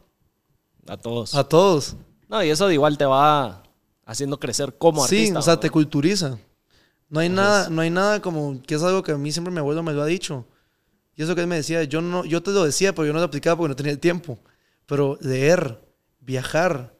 A 0.86 0.96
todos. 0.96 1.34
A 1.34 1.44
todos. 1.44 1.96
No, 2.28 2.42
y 2.44 2.50
eso 2.50 2.70
igual 2.70 2.98
te 2.98 3.04
va 3.06 3.62
haciendo 4.04 4.38
crecer 4.38 4.76
como 4.76 5.06
Sí, 5.06 5.16
artista. 5.16 5.38
o 5.38 5.42
sea, 5.42 5.54
¿no? 5.54 5.60
te 5.60 5.70
culturiza. 5.70 6.38
No 7.08 7.20
hay 7.20 7.28
nada, 7.30 7.68
no 7.70 7.80
hay 7.82 7.90
nada 7.90 8.20
como 8.20 8.60
que 8.62 8.74
es 8.74 8.82
algo 8.82 9.02
que 9.02 9.12
a 9.12 9.18
mí 9.18 9.32
siempre 9.32 9.52
mi 9.52 9.58
abuelo 9.60 9.82
me 9.82 9.92
lo 9.92 10.02
ha 10.02 10.06
dicho. 10.06 10.46
Y 11.16 11.22
eso 11.22 11.34
que 11.34 11.40
él 11.40 11.46
me 11.46 11.56
decía, 11.56 11.82
yo 11.84 12.00
no, 12.02 12.24
yo 12.24 12.42
te 12.42 12.50
lo 12.52 12.64
decía, 12.64 12.94
pero 12.94 13.06
yo 13.06 13.12
no 13.12 13.18
lo 13.18 13.24
aplicaba 13.24 13.56
porque 13.56 13.68
no 13.70 13.76
tenía 13.76 13.92
el 13.92 13.98
tiempo. 13.98 14.38
Pero 14.86 15.18
leer, 15.20 15.80
viajar, 16.20 16.94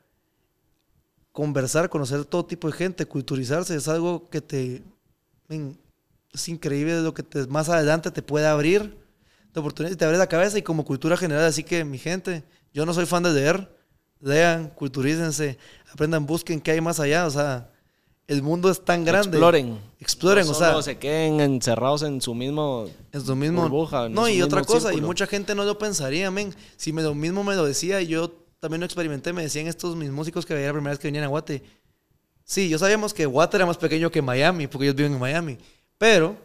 conversar, 1.33 1.89
conocer 1.89 2.25
todo 2.25 2.47
tipo 2.47 2.69
de 2.69 2.77
gente, 2.77 3.07
culturizarse, 3.07 3.75
es 3.75 3.89
algo 3.89 4.29
que 4.29 4.41
te 4.41 4.83
es 6.33 6.49
increíble 6.49 7.01
lo 7.03 7.15
que 7.15 7.23
te, 7.23 7.47
más 7.47 7.69
adelante 7.69 8.11
te 8.11 8.23
puede 8.23 8.47
abrir 8.47 8.99
de 9.53 9.61
oportunidades, 9.61 9.99
te 9.99 10.05
abre 10.05 10.17
la 10.17 10.29
cabeza 10.29 10.59
y 10.59 10.63
como 10.63 10.85
cultura 10.85 11.17
general, 11.17 11.45
así 11.45 11.63
que 11.63 11.85
mi 11.85 11.99
gente, 11.99 12.43
yo 12.73 12.87
no 12.87 12.95
soy 12.95 13.05
fan 13.05 13.23
de 13.23 13.33
leer, 13.33 13.77
lean, 14.21 14.69
culturícense, 14.71 15.59
aprendan, 15.93 16.25
busquen 16.25 16.61
qué 16.61 16.71
hay 16.71 16.81
más 16.81 17.01
allá, 17.01 17.27
o 17.27 17.31
sea, 17.31 17.71
el 18.29 18.43
mundo 18.43 18.71
es 18.71 18.85
tan 18.85 19.05
grande. 19.05 19.37
Exploren. 19.37 19.79
Exploren, 20.01 20.47
No 20.47 20.53
o 20.53 20.55
sea, 20.55 20.83
se 20.83 20.99
queden 20.99 21.41
encerrados 21.41 22.03
en 22.03 22.21
su 22.21 22.35
mismo. 22.35 22.87
es 23.13 23.27
lo 23.27 23.37
mismo. 23.37 23.63
burbuja, 23.63 24.07
en 24.07 24.15
no, 24.15 24.25
su 24.27 24.29
y 24.31 24.43
otra 24.43 24.63
cosa, 24.63 24.89
y 24.89 24.93
círculo. 24.93 25.07
mucha 25.07 25.27
gente 25.27 25.55
no 25.55 25.65
lo 25.65 25.79
pensaría, 25.79 26.31
men. 26.31 26.55
Si 26.77 26.93
me 26.93 27.03
lo 27.03 27.15
mismo 27.15 27.45
me 27.45 27.55
lo 27.55 27.65
decía, 27.65 28.01
y 28.01 28.07
yo 28.09 28.31
también 28.61 28.81
lo 28.81 28.87
experimenté, 28.87 29.33
me 29.33 29.43
decían 29.43 29.67
estos 29.67 29.97
mis 29.97 30.11
músicos 30.11 30.47
que 30.47 30.55
veía 30.55 30.69
la 30.69 30.73
primera 30.73 30.91
vez 30.91 30.99
que 30.99 31.09
venían 31.09 31.25
a 31.25 31.29
Guate. 31.29 31.63
Sí, 32.45 32.69
yo 32.69 32.79
sabíamos 32.79 33.13
que 33.15 33.27
Guate 33.27 33.57
era 33.57 33.67
más 33.67 33.77
pequeño 33.77 34.11
que 34.11 34.23
Miami, 34.23 34.67
porque 34.67 34.87
ellos 34.87 34.97
viven 34.97 35.15
en 35.15 35.21
Miami. 35.21 35.59
Pero 35.99 36.37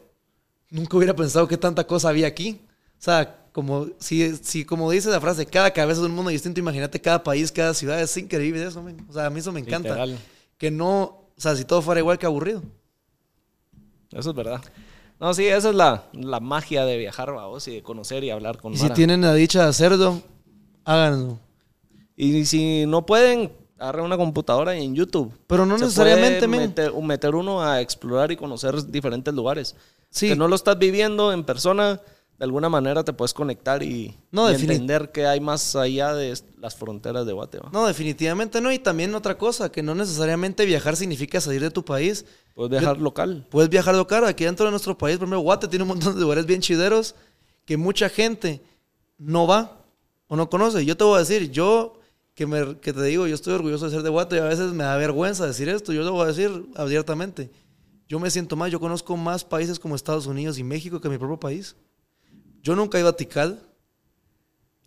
nunca 0.70 0.98
hubiera 0.98 1.16
pensado 1.16 1.48
que 1.48 1.58
tanta 1.58 1.86
cosa 1.86 2.10
había 2.10 2.28
aquí. 2.28 2.62
O 3.00 3.04
sea, 3.04 3.46
como, 3.52 3.88
si, 4.00 4.36
si 4.38 4.66
como 4.66 4.90
dice 4.92 5.10
la 5.10 5.22
frase, 5.22 5.46
cada 5.46 5.72
cabeza 5.72 6.02
es 6.02 6.08
un 6.08 6.14
mundo 6.14 6.30
distinto, 6.32 6.60
imagínate 6.60 7.00
cada 7.02 7.24
país, 7.24 7.52
cada 7.52 7.74
ciudad, 7.74 8.02
es 8.02 8.16
increíble 8.18 8.66
eso, 8.66 8.82
men. 8.84 9.06
O 9.10 9.14
sea, 9.14 9.28
a 9.28 9.30
mí 9.30 9.40
eso 9.40 9.52
me 9.52 9.60
encanta. 9.60 9.90
Literal. 9.90 10.18
Que 10.58 10.72
no, 10.72 11.27
o 11.38 11.42
sea, 11.42 11.56
si 11.56 11.66
todo 11.66 11.82
fuera 11.82 12.00
igual 12.00 12.18
que 12.18 12.26
aburrido. 12.26 12.64
Eso 14.12 14.30
es 14.32 14.36
verdad. 14.36 14.62
No, 15.20 15.34
sí, 15.34 15.46
esa 15.46 15.70
es 15.70 15.76
la, 15.76 16.06
la 16.14 16.40
magia 16.40 16.86
de 16.86 16.98
viajar, 16.98 17.32
vamos, 17.32 17.68
y 17.68 17.76
de 17.76 17.84
conocer 17.84 18.24
y 18.24 18.30
hablar 18.30 18.58
con 18.58 18.74
Y 18.74 18.78
si 18.78 18.90
tienen 18.90 19.22
la 19.22 19.34
dicha 19.34 19.64
de 19.64 19.70
hacerlo, 19.70 20.22
háganlo. 20.86 21.40
Y 22.16 22.46
si 22.46 22.86
no 22.88 23.06
pueden, 23.06 23.52
agarren 23.78 24.06
una 24.06 24.18
computadora 24.18 24.76
y 24.76 24.84
en 24.84 24.96
YouTube. 24.96 25.32
Pero 25.48 25.66
no 25.66 25.78
Se 25.78 25.86
necesariamente, 25.86 26.48
puede 26.48 26.68
meter, 26.68 26.94
meter 26.94 27.36
uno 27.36 27.64
a 27.64 27.82
explorar 27.82 28.32
y 28.32 28.38
conocer 28.38 28.84
diferentes 28.88 29.34
lugares. 29.34 29.76
Sí. 30.10 30.30
Que 30.30 30.36
no 30.36 30.48
lo 30.48 30.56
estás 30.56 30.78
viviendo 30.80 31.34
en 31.34 31.44
persona, 31.44 32.02
de 32.38 32.46
alguna 32.46 32.70
manera 32.70 33.04
te 33.04 33.14
puedes 33.14 33.34
conectar 33.34 33.84
y, 33.84 34.16
No, 34.32 34.52
y 34.52 34.56
entender 34.56 35.12
que 35.12 35.26
hay 35.26 35.40
más 35.40 35.76
allá 35.76 36.14
de 36.14 36.32
las 36.68 36.76
fronteras 36.76 37.26
de 37.26 37.34
Guate. 37.34 37.60
¿va? 37.60 37.70
No, 37.72 37.88
definitivamente 37.88 38.60
no. 38.60 38.72
Y 38.72 38.80
también 38.80 39.16
otra 39.16 39.38
cosa, 39.38 39.72
que 39.72 39.82
no 39.82 39.96
necesariamente 39.96 40.66
viajar 40.66 40.96
significa 40.96 41.40
salir 41.40 41.62
de 41.62 41.72
tu 41.72 41.84
país. 41.86 42.26
Puedes 42.54 42.72
viajar 42.72 42.98
local. 42.98 43.48
Puedes 43.50 43.70
viajar 43.70 43.96
local. 43.96 44.26
Aquí 44.26 44.44
dentro 44.44 44.66
de 44.66 44.72
nuestro 44.72 44.98
país, 44.98 45.18
por 45.18 45.24
ejemplo, 45.24 45.40
Guate 45.40 45.68
tiene 45.68 45.84
un 45.84 45.90
montón 45.90 46.16
de 46.16 46.22
lugares 46.22 46.46
bien 46.46 46.62
chideros 46.62 47.16
que 47.66 47.78
mucha 47.78 48.10
gente 48.10 48.62
no 49.18 49.48
va 49.48 49.86
o 50.28 50.36
no 50.36 50.50
conoce. 50.50 50.86
Yo 50.86 50.98
te 50.98 51.04
voy 51.04 51.16
a 51.16 51.20
decir, 51.20 51.52
yo 51.52 52.00
que, 52.34 52.46
me, 52.46 52.78
que 52.80 52.94
te 52.94 53.04
digo, 53.04 53.28
yo 53.28 53.36
estoy 53.36 53.54
orgulloso 53.54 53.86
de 53.86 53.92
ser 53.92 54.04
de 54.04 54.10
Guate 54.10 54.36
y 54.36 54.40
a 54.40 54.44
veces 54.44 54.74
me 54.74 54.84
da 54.84 54.98
vergüenza 54.98 55.48
decir 55.48 55.70
esto. 55.70 55.94
Yo 55.94 56.04
lo 56.04 56.12
voy 56.12 56.24
a 56.24 56.28
decir 56.28 56.66
abiertamente. 56.76 57.50
Yo 58.08 58.20
me 58.20 58.30
siento 58.30 58.56
mal. 58.56 58.72
Yo 58.72 58.80
conozco 58.80 59.16
más 59.18 59.44
países 59.44 59.80
como 59.80 59.96
Estados 59.96 60.28
Unidos 60.28 60.58
y 60.58 60.64
México 60.64 61.00
que 61.00 61.10
mi 61.10 61.18
propio 61.18 61.40
país. 61.40 61.76
Yo 62.62 62.76
nunca 62.76 62.98
he 62.98 63.02
ido 63.02 63.10
a 63.10 63.16
Tikal. 63.16 63.62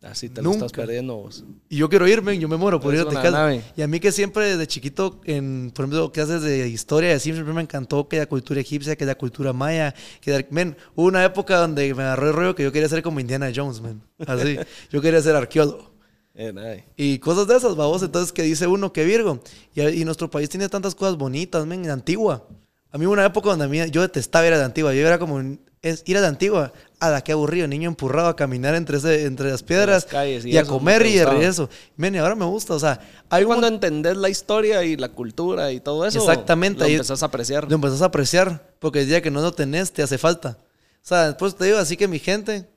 Así 0.02 0.30
te 0.30 0.40
lo 0.40 0.50
estás 0.52 0.62
Nunca. 0.62 0.76
perdiendo 0.82 1.16
vos. 1.16 1.44
Y 1.68 1.76
yo 1.76 1.88
quiero 1.90 2.08
irme, 2.08 2.38
yo 2.38 2.48
me 2.48 2.56
muero 2.56 2.80
por 2.80 2.94
ir 2.94 3.00
a 3.06 3.30
nave. 3.30 3.62
Y 3.76 3.82
a 3.82 3.86
mí 3.86 4.00
que 4.00 4.12
siempre 4.12 4.46
desde 4.46 4.66
chiquito, 4.66 5.20
en, 5.24 5.70
por 5.74 5.84
ejemplo, 5.84 6.10
clases 6.10 6.40
de 6.40 6.68
historia, 6.68 7.18
siempre 7.18 7.44
me 7.52 7.60
encantó 7.60 8.08
que 8.08 8.16
la 8.18 8.26
cultura 8.26 8.60
egipcia, 8.60 8.96
que 8.96 9.04
la 9.04 9.14
cultura 9.14 9.52
maya, 9.52 9.94
que 10.22 10.46
men, 10.50 10.74
hubo 10.94 11.06
una 11.06 11.22
época 11.22 11.58
donde 11.58 11.94
me 11.94 12.02
agarró 12.02 12.28
el 12.28 12.34
rollo 12.34 12.54
que 12.54 12.62
yo 12.62 12.72
quería 12.72 12.88
ser 12.88 13.02
como 13.02 13.20
Indiana 13.20 13.52
Jones, 13.54 13.82
man. 13.82 14.02
Así, 14.26 14.58
yo 14.90 15.02
quería 15.02 15.20
ser 15.20 15.36
arqueólogo. 15.36 15.90
Eh. 16.34 16.84
Y 16.96 17.18
cosas 17.18 17.46
de 17.46 17.56
esas, 17.56 17.76
babos. 17.76 18.02
Entonces, 18.02 18.32
que 18.32 18.42
dice 18.42 18.66
uno 18.66 18.94
que 18.94 19.04
Virgo. 19.04 19.40
Y, 19.74 19.82
y 19.82 20.04
nuestro 20.06 20.30
país 20.30 20.48
tiene 20.48 20.70
tantas 20.70 20.94
cosas 20.94 21.16
bonitas, 21.18 21.66
men, 21.66 21.84
en 21.84 21.90
Antigua. 21.90 22.46
A 22.90 22.96
mí 22.96 23.04
hubo 23.04 23.12
una 23.12 23.26
época 23.26 23.50
donde 23.50 23.66
a 23.66 23.68
mí, 23.68 23.78
yo 23.90 24.00
detestaba 24.00 24.46
ir 24.46 24.54
a 24.54 24.56
la 24.58 24.64
Antigua. 24.64 24.94
Yo 24.94 25.06
era 25.06 25.18
como, 25.18 25.34
un- 25.34 25.60
es 25.82 26.02
ir 26.06 26.16
a 26.18 26.20
la 26.20 26.28
Antigua. 26.28 26.72
A 26.98 27.08
la 27.08 27.22
que 27.24 27.32
aburrido, 27.32 27.66
niño 27.66 27.88
empurrado 27.88 28.28
a 28.28 28.36
caminar 28.36 28.74
entre, 28.74 28.98
ese- 28.98 29.24
entre 29.24 29.50
las 29.50 29.62
piedras 29.62 30.04
las 30.04 30.12
calles 30.12 30.44
y 30.44 30.50
y, 30.50 30.58
a 30.58 30.64
comer 30.64 31.00
¿te 31.02 31.08
y 31.08 31.14
de 31.16 31.24
regreso. 31.24 31.70
Men, 31.96 32.14
ahora 32.18 32.34
me 32.34 32.44
gusta. 32.44 32.74
O 32.74 32.78
sea, 32.78 33.00
hay 33.30 33.44
un 33.44 33.48
cuando 33.48 33.68
entendés 33.68 34.18
la 34.18 34.28
historia 34.28 34.84
y 34.84 34.96
la 34.98 35.08
cultura 35.08 35.72
y 35.72 35.80
todo 35.80 36.04
eso, 36.06 36.18
Exactamente, 36.18 36.80
lo 36.80 36.84
ahí- 36.84 36.92
empezás 36.94 37.22
a 37.22 37.26
apreciar. 37.26 37.66
Lo 37.68 37.74
empezás 37.74 38.02
a 38.02 38.06
apreciar, 38.06 38.74
porque 38.78 39.00
el 39.00 39.06
día 39.08 39.22
que 39.22 39.30
no 39.30 39.40
lo 39.40 39.52
tenés, 39.52 39.92
te 39.92 40.02
hace 40.02 40.18
falta. 40.18 40.58
O 40.60 41.06
sea, 41.06 41.28
después 41.28 41.56
te 41.56 41.64
digo, 41.64 41.78
así 41.78 41.96
que 41.96 42.06
mi 42.08 42.18
gente, 42.18 42.68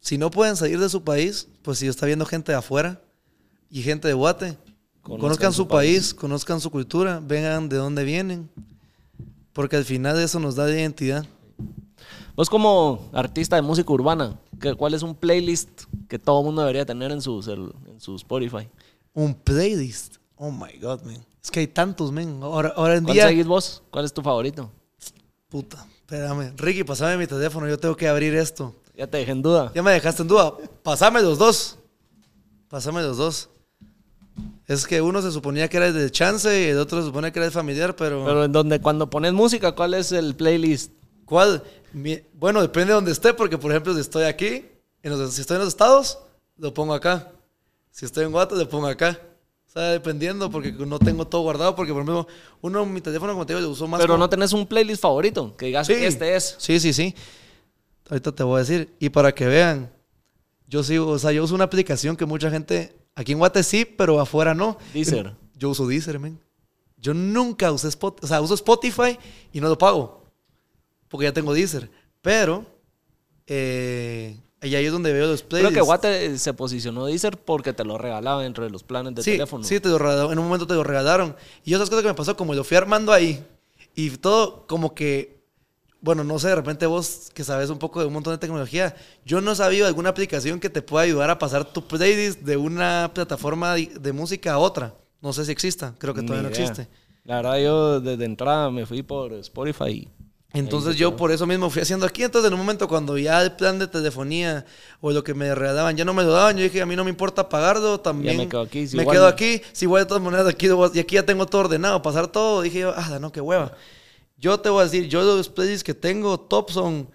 si 0.00 0.18
no 0.18 0.32
pueden 0.32 0.56
salir 0.56 0.80
de 0.80 0.88
su 0.88 1.04
país, 1.04 1.46
pues 1.62 1.78
si 1.78 1.86
está 1.86 2.06
viendo 2.06 2.26
gente 2.26 2.50
de 2.50 2.58
afuera 2.58 3.00
y 3.70 3.82
gente 3.82 4.08
de 4.08 4.14
Guate, 4.14 4.56
conozcan, 5.02 5.52
su 5.52 5.68
país, 5.68 6.12
conozcan 6.14 6.60
su 6.60 6.72
cultura, 6.72 7.20
vengan 7.24 7.68
de 7.68 7.76
dónde 7.76 8.02
vienen, 8.02 8.50
porque 9.52 9.76
al 9.76 9.84
final 9.84 10.18
eso 10.18 10.40
nos 10.40 10.56
da 10.56 10.68
identidad. 10.68 11.24
Vos 12.42 12.50
como 12.50 13.08
artista 13.12 13.54
de 13.54 13.62
música 13.62 13.92
urbana, 13.92 14.36
¿qué- 14.60 14.74
¿cuál 14.74 14.94
es 14.94 15.04
un 15.04 15.14
playlist 15.14 15.84
que 16.08 16.18
todo 16.18 16.42
mundo 16.42 16.62
debería 16.62 16.84
tener 16.84 17.12
en 17.12 17.22
su, 17.22 17.38
en 17.86 18.00
su 18.00 18.16
Spotify? 18.16 18.68
Un 19.14 19.32
playlist. 19.32 20.16
Oh 20.34 20.50
my 20.50 20.76
God, 20.80 21.02
man. 21.02 21.24
Es 21.40 21.52
que 21.52 21.60
hay 21.60 21.68
tantos, 21.68 22.10
men. 22.10 22.40
Ahora, 22.42 22.72
ahora 22.74 22.96
en 22.96 23.04
¿Cuál 23.04 23.14
día. 23.14 23.28
seguís 23.28 23.46
vos? 23.46 23.84
¿Cuál 23.92 24.06
es 24.06 24.12
tu 24.12 24.22
favorito? 24.22 24.68
Puta, 25.48 25.86
espérame. 26.00 26.52
Ricky, 26.56 26.82
pasame 26.82 27.16
mi 27.16 27.28
teléfono, 27.28 27.68
yo 27.68 27.78
tengo 27.78 27.96
que 27.96 28.08
abrir 28.08 28.34
esto. 28.34 28.74
Ya 28.96 29.06
te 29.06 29.18
dejé 29.18 29.30
en 29.30 29.42
duda. 29.42 29.70
Ya 29.72 29.84
me 29.84 29.92
dejaste 29.92 30.22
en 30.22 30.26
duda. 30.28 30.52
Pasame 30.82 31.22
los 31.22 31.38
dos. 31.38 31.78
Pasame 32.68 33.02
los 33.02 33.18
dos. 33.18 33.50
Es 34.66 34.84
que 34.84 35.00
uno 35.00 35.22
se 35.22 35.30
suponía 35.30 35.68
que 35.68 35.76
era 35.76 35.86
el 35.86 35.94
de 35.94 36.10
chance 36.10 36.60
y 36.60 36.70
el 36.70 36.78
otro 36.78 37.00
se 37.02 37.06
supone 37.06 37.30
que 37.30 37.38
era 37.38 37.46
el 37.46 37.52
familiar, 37.52 37.94
pero. 37.94 38.24
Pero 38.24 38.42
en 38.42 38.50
donde 38.50 38.80
cuando 38.80 39.08
pones 39.08 39.32
música, 39.32 39.76
¿cuál 39.76 39.94
es 39.94 40.10
el 40.10 40.34
playlist? 40.34 40.90
¿Cuál? 41.24 41.62
Mi- 41.92 42.20
Bueno, 42.34 42.60
depende 42.62 42.88
de 42.88 42.94
donde 42.94 43.12
esté, 43.12 43.32
porque 43.34 43.58
por 43.58 43.70
ejemplo, 43.70 43.94
si 43.94 44.00
estoy 44.00 44.24
aquí, 44.24 44.64
en 45.02 45.18
los- 45.18 45.34
si 45.34 45.40
estoy 45.40 45.56
en 45.56 45.60
los 45.60 45.68
estados, 45.68 46.18
lo 46.56 46.72
pongo 46.74 46.94
acá. 46.94 47.30
Si 47.90 48.04
estoy 48.04 48.24
en 48.24 48.32
Guatemala, 48.32 48.64
lo 48.64 48.70
pongo 48.70 48.86
acá. 48.86 49.18
O 49.68 49.72
sea, 49.72 49.82
dependiendo, 49.90 50.50
porque 50.50 50.70
no 50.72 50.98
tengo 50.98 51.26
todo 51.26 51.42
guardado, 51.42 51.74
porque 51.74 51.92
por 51.92 52.02
ejemplo, 52.02 52.26
uno, 52.60 52.84
mi 52.84 53.00
teléfono, 53.00 53.32
como 53.32 53.46
te 53.46 53.54
digo, 53.54 53.64
lo 53.66 53.70
uso 53.72 53.86
más. 53.88 54.00
Pero 54.00 54.14
como- 54.14 54.24
no 54.24 54.28
tenés 54.28 54.52
un 54.52 54.66
playlist 54.66 55.00
favorito, 55.02 55.56
que 55.56 55.66
digas 55.66 55.86
Sí. 55.86 55.94
este 55.94 56.36
es. 56.36 56.56
Sí, 56.58 56.78
sí, 56.78 56.92
sí. 56.92 57.14
Ahorita 58.10 58.32
te 58.32 58.42
voy 58.42 58.56
a 58.56 58.58
decir. 58.60 58.94
Y 58.98 59.08
para 59.08 59.32
que 59.34 59.46
vean, 59.46 59.90
yo 60.66 60.82
sigo, 60.82 61.08
o 61.08 61.18
sea, 61.18 61.32
yo 61.32 61.42
uso 61.44 61.54
una 61.54 61.64
aplicación 61.64 62.16
que 62.16 62.26
mucha 62.26 62.50
gente, 62.50 62.94
aquí 63.14 63.32
en 63.32 63.38
Guate 63.38 63.62
sí, 63.62 63.84
pero 63.86 64.20
afuera 64.20 64.54
no. 64.54 64.76
Deezer. 64.92 65.34
Yo 65.56 65.70
uso 65.70 65.86
Deezer, 65.86 66.18
men. 66.18 66.38
Yo 66.98 67.14
nunca 67.14 67.72
usé 67.72 67.88
Spotify, 67.88 68.24
o 68.24 68.28
sea, 68.28 68.40
uso 68.42 68.54
Spotify 68.54 69.18
y 69.52 69.60
no 69.60 69.68
lo 69.68 69.78
pago. 69.78 70.21
Porque 71.12 71.26
ya 71.26 71.32
tengo 71.32 71.52
Deezer. 71.52 71.90
Pero, 72.22 72.64
eh, 73.46 74.34
y 74.62 74.74
ahí 74.74 74.86
es 74.86 74.92
donde 74.92 75.12
veo 75.12 75.26
los 75.26 75.42
Creo 75.42 75.48
playlists. 75.50 75.74
que 75.74 75.80
Guate 75.82 76.38
se 76.38 76.54
posicionó 76.54 77.04
Deezer 77.04 77.36
porque 77.36 77.74
te 77.74 77.84
lo 77.84 77.98
regalaba 77.98 78.42
dentro 78.42 78.64
de 78.64 78.70
los 78.70 78.82
planes 78.82 79.14
de 79.14 79.22
sí, 79.22 79.32
teléfono. 79.32 79.62
Sí, 79.62 79.78
te 79.78 79.90
lo 79.90 79.98
regalaron, 79.98 80.32
en 80.32 80.38
un 80.38 80.46
momento 80.46 80.66
te 80.66 80.72
lo 80.72 80.82
regalaron. 80.82 81.36
Y 81.64 81.74
esas 81.74 81.90
cosas 81.90 82.02
que 82.02 82.08
me 82.08 82.14
pasó, 82.14 82.34
como 82.34 82.54
lo 82.54 82.64
fui 82.64 82.78
armando 82.78 83.12
ahí, 83.12 83.44
y 83.94 84.08
todo 84.16 84.66
como 84.66 84.94
que, 84.94 85.44
bueno, 86.00 86.24
no 86.24 86.38
sé, 86.38 86.48
de 86.48 86.54
repente 86.54 86.86
vos 86.86 87.30
que 87.34 87.44
sabes 87.44 87.68
un 87.68 87.78
poco 87.78 88.00
de 88.00 88.06
un 88.06 88.14
montón 88.14 88.32
de 88.32 88.38
tecnología, 88.38 88.96
yo 89.26 89.42
no 89.42 89.54
sabía 89.54 89.86
alguna 89.86 90.08
aplicación 90.08 90.60
que 90.60 90.70
te 90.70 90.80
pueda 90.80 91.04
ayudar 91.04 91.28
a 91.28 91.38
pasar 91.38 91.70
tu 91.70 91.86
playlist 91.86 92.40
de 92.40 92.56
una 92.56 93.10
plataforma 93.12 93.74
de, 93.74 94.12
música 94.14 94.54
a 94.54 94.58
otra. 94.58 94.94
No 95.20 95.34
sé 95.34 95.44
si 95.44 95.52
exista, 95.52 95.94
creo 95.98 96.14
que 96.14 96.22
todavía 96.22 96.44
no 96.44 96.48
existe. 96.48 96.88
La 97.24 97.36
verdad, 97.36 97.58
yo 97.58 98.00
desde 98.00 98.24
entrada 98.24 98.70
me 98.70 98.86
fui 98.86 99.02
por 99.02 99.34
Spotify. 99.34 100.08
Entonces 100.54 100.96
yo 100.96 101.16
por 101.16 101.32
eso 101.32 101.46
mismo 101.46 101.70
fui 101.70 101.80
haciendo 101.82 102.04
aquí. 102.04 102.22
Entonces 102.22 102.48
en 102.48 102.52
un 102.54 102.60
momento 102.60 102.86
cuando 102.86 103.16
ya 103.16 103.40
el 103.42 103.52
plan 103.52 103.78
de 103.78 103.86
telefonía 103.88 104.66
o 105.00 105.10
lo 105.10 105.24
que 105.24 105.32
me 105.34 105.54
regalaban 105.54 105.96
ya 105.96 106.04
no 106.04 106.12
me 106.12 106.22
lo 106.22 106.32
daban, 106.32 106.56
yo 106.56 106.62
dije 106.62 106.82
a 106.82 106.86
mí 106.86 106.94
no 106.94 107.04
me 107.04 107.10
importa 107.10 107.48
pagarlo, 107.48 107.98
también 108.00 108.36
me 108.36 108.48
quedo 108.50 108.60
aquí, 108.60 108.86
si 108.86 108.96
me 108.96 109.02
igual- 109.02 109.16
quedo 109.16 109.26
aquí, 109.26 109.62
si 109.72 109.86
igual 109.86 110.02
de 110.02 110.08
todas 110.08 110.22
maneras 110.22 110.46
aquí 110.46 110.68
voy 110.68 110.90
y 110.94 110.98
aquí 110.98 111.14
ya 111.14 111.24
tengo 111.24 111.46
todo 111.46 111.62
ordenado, 111.62 112.02
pasar 112.02 112.26
todo, 112.28 112.60
dije 112.62 112.80
yo, 112.80 112.92
ah, 112.94 113.18
no, 113.20 113.32
qué 113.32 113.40
hueva. 113.40 113.72
Yo 114.36 114.58
te 114.60 114.68
voy 114.68 114.80
a 114.82 114.84
decir, 114.84 115.08
yo 115.08 115.22
los 115.22 115.48
playlists 115.48 115.84
que 115.84 115.94
tengo 115.94 116.38
top 116.38 116.70
son 116.70 117.08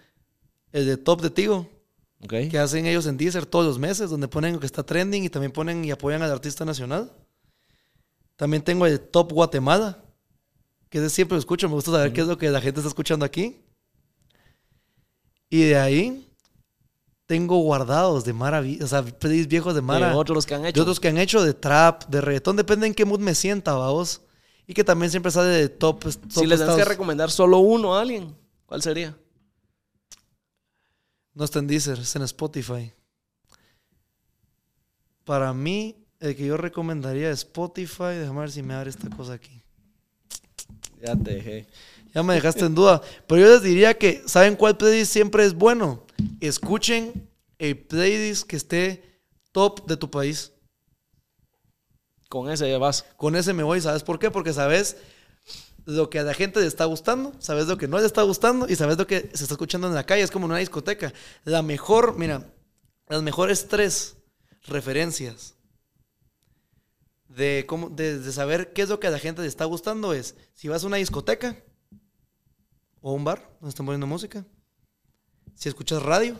el 0.72 0.86
de 0.88 0.98
top 0.98 1.22
de 1.22 1.30
Tigo, 1.30 1.70
que 2.50 2.58
hacen 2.58 2.88
ellos 2.88 3.06
en 3.06 3.18
Deezer 3.18 3.46
todos 3.46 3.66
los 3.66 3.78
meses, 3.78 4.10
donde 4.10 4.28
ponen 4.28 4.54
lo 4.54 4.60
que 4.60 4.66
está 4.66 4.82
trending 4.84 5.24
y 5.26 5.30
también 5.30 5.52
ponen 5.52 5.86
y 5.86 5.92
apoyan 5.92 6.24
al 6.24 6.32
artista 6.32 6.66
nacional. 6.66 7.12
También 8.36 8.64
tengo 8.64 8.86
el 8.86 9.00
top 9.00 9.32
Guatemala, 9.34 10.04
que 10.90 11.00
ese 11.00 11.10
siempre 11.10 11.36
lo 11.36 11.40
escucho, 11.40 11.68
me 11.68 11.76
gusta 11.76 11.92
saber 11.92 12.14
qué 12.14 12.22
es 12.22 12.28
lo 12.28 12.38
que 12.38 12.50
la 12.50 12.62
gente 12.62 12.80
está 12.80 12.88
escuchando 12.88 13.26
aquí. 13.26 13.62
Y 15.50 15.64
de 15.64 15.78
ahí 15.78 16.28
tengo 17.26 17.58
guardados 17.60 18.24
de 18.24 18.34
maravilla, 18.34 18.86
o 18.86 18.88
sea, 18.88 19.04
playlists 19.04 19.50
viejos 19.50 19.76
de 19.76 19.82
Mara. 19.82 20.10
De 20.10 20.16
otros 20.16 20.46
que 20.46 20.56
han 20.56 20.62
De 20.64 20.70
hecho. 20.70 20.82
otros 20.82 21.00
que 21.00 21.10
han 21.10 21.18
hecho 21.18 21.44
de 21.44 21.54
trap, 21.54 22.06
de 22.06 22.22
reggaetón, 22.22 22.56
depende 22.56 22.88
en 22.88 22.94
qué 22.94 23.06
mood 23.06 23.20
me 23.20 23.36
sienta, 23.36 23.74
vamos. 23.74 24.22
Y 24.66 24.74
que 24.74 24.84
también 24.84 25.12
siempre 25.12 25.32
sale 25.32 25.50
de 25.50 25.70
top. 25.70 26.04
top 26.04 26.14
si 26.30 26.46
les 26.46 26.60
tienes 26.60 26.76
que 26.76 26.86
recomendar 26.86 27.30
solo 27.32 27.60
uno 27.60 27.96
a 27.96 28.02
alguien, 28.02 28.36
¿cuál 28.66 28.82
sería? 28.82 29.18
No 31.34 31.44
está 31.44 31.60
en 31.60 31.68
Deezer, 31.68 32.00
está 32.00 32.20
en 32.20 32.26
Spotify. 32.26 32.94
Para 35.24 35.54
mí, 35.54 35.96
el 36.20 36.36
que 36.36 36.46
yo 36.46 36.58
recomendaría 36.58 37.30
es 37.30 37.40
Spotify. 37.40 38.16
Déjame 38.20 38.40
ver 38.40 38.52
si 38.52 38.64
me 38.64 38.74
abre 38.74 38.90
esta 38.90 39.10
cosa 39.10 39.34
aquí. 39.34 39.57
Ya 41.02 41.16
te 41.16 41.36
dejé. 41.36 41.68
Ya 42.14 42.24
me 42.24 42.34
dejaste 42.34 42.66
en 42.66 42.76
duda. 42.76 43.02
Pero 43.28 43.42
yo 43.42 43.48
les 43.54 43.62
diría 43.62 43.98
que, 43.98 44.24
¿saben 44.26 44.56
cuál 44.56 44.78
playlist 44.78 45.12
siempre 45.12 45.46
es 45.46 45.54
bueno? 45.54 46.06
Escuchen 46.40 47.30
el 47.60 47.78
playlist 47.78 48.48
que 48.48 48.56
esté 48.56 49.22
top 49.52 49.86
de 49.88 49.98
tu 49.98 50.10
país. 50.10 50.52
Con 52.30 52.50
ese 52.50 52.70
ya 52.70 52.78
vas. 52.78 53.06
Con 53.16 53.36
ese 53.36 53.54
me 53.54 53.64
voy, 53.64 53.82
¿sabes 53.82 54.04
por 54.04 54.20
qué? 54.20 54.32
Porque 54.32 54.54
sabes 54.54 54.98
lo 55.86 56.10
que 56.10 56.20
a 56.20 56.24
la 56.24 56.34
gente 56.34 56.60
le 56.60 56.68
está 56.68 56.86
gustando, 56.86 57.34
sabes 57.40 57.68
lo 57.68 57.78
que 57.78 57.88
no 57.88 58.00
le 58.00 58.06
está 58.06 58.22
gustando 58.24 58.68
y 58.68 58.76
sabes 58.76 58.98
lo 58.98 59.08
que 59.08 59.30
se 59.34 59.44
está 59.44 59.54
escuchando 59.54 59.88
en 59.88 59.96
la 59.96 60.06
calle. 60.06 60.24
Es 60.24 60.32
como 60.32 60.46
en 60.46 60.52
una 60.52 60.60
discoteca. 60.60 61.14
La 61.46 61.62
mejor, 61.62 62.18
mira, 62.18 62.44
las 63.08 63.22
mejores 63.22 63.68
tres 63.68 64.16
referencias 64.64 65.57
de, 67.38 67.66
cómo, 67.68 67.90
de, 67.90 68.32
saber 68.32 68.74
qué 68.74 68.82
es 68.82 68.90
lo 68.90 69.00
que 69.00 69.08
a 69.08 69.12
la 69.12 69.20
gente 69.20 69.42
le 69.42 69.48
está 69.48 69.66
gustando 69.66 70.14
es 70.14 70.36
si 70.54 70.68
vas 70.68 70.84
a 70.84 70.88
una 70.88 70.98
discoteca 70.98 71.56
o 73.00 73.14
un 73.14 73.24
bar 73.24 73.50
donde 73.60 73.70
están 73.70 73.86
poniendo 73.86 74.08
música, 74.08 74.46
si 75.54 75.70
escuchas 75.70 76.02
radio, 76.02 76.36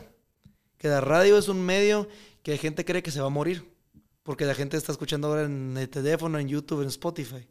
que 0.76 0.88
la 0.88 1.00
radio 1.00 1.38
es 1.38 1.48
un 1.48 1.64
medio 1.64 2.08
que 2.42 2.52
la 2.52 2.58
gente 2.58 2.84
cree 2.84 3.02
que 3.02 3.10
se 3.10 3.20
va 3.20 3.26
a 3.26 3.30
morir. 3.30 3.76
Porque 4.22 4.44
la 4.44 4.54
gente 4.54 4.76
está 4.76 4.92
escuchando 4.92 5.28
ahora 5.28 5.44
en 5.44 5.74
el 5.76 5.88
teléfono, 5.88 6.38
en 6.38 6.48
YouTube, 6.48 6.82
en 6.82 6.88
Spotify. 6.88 7.48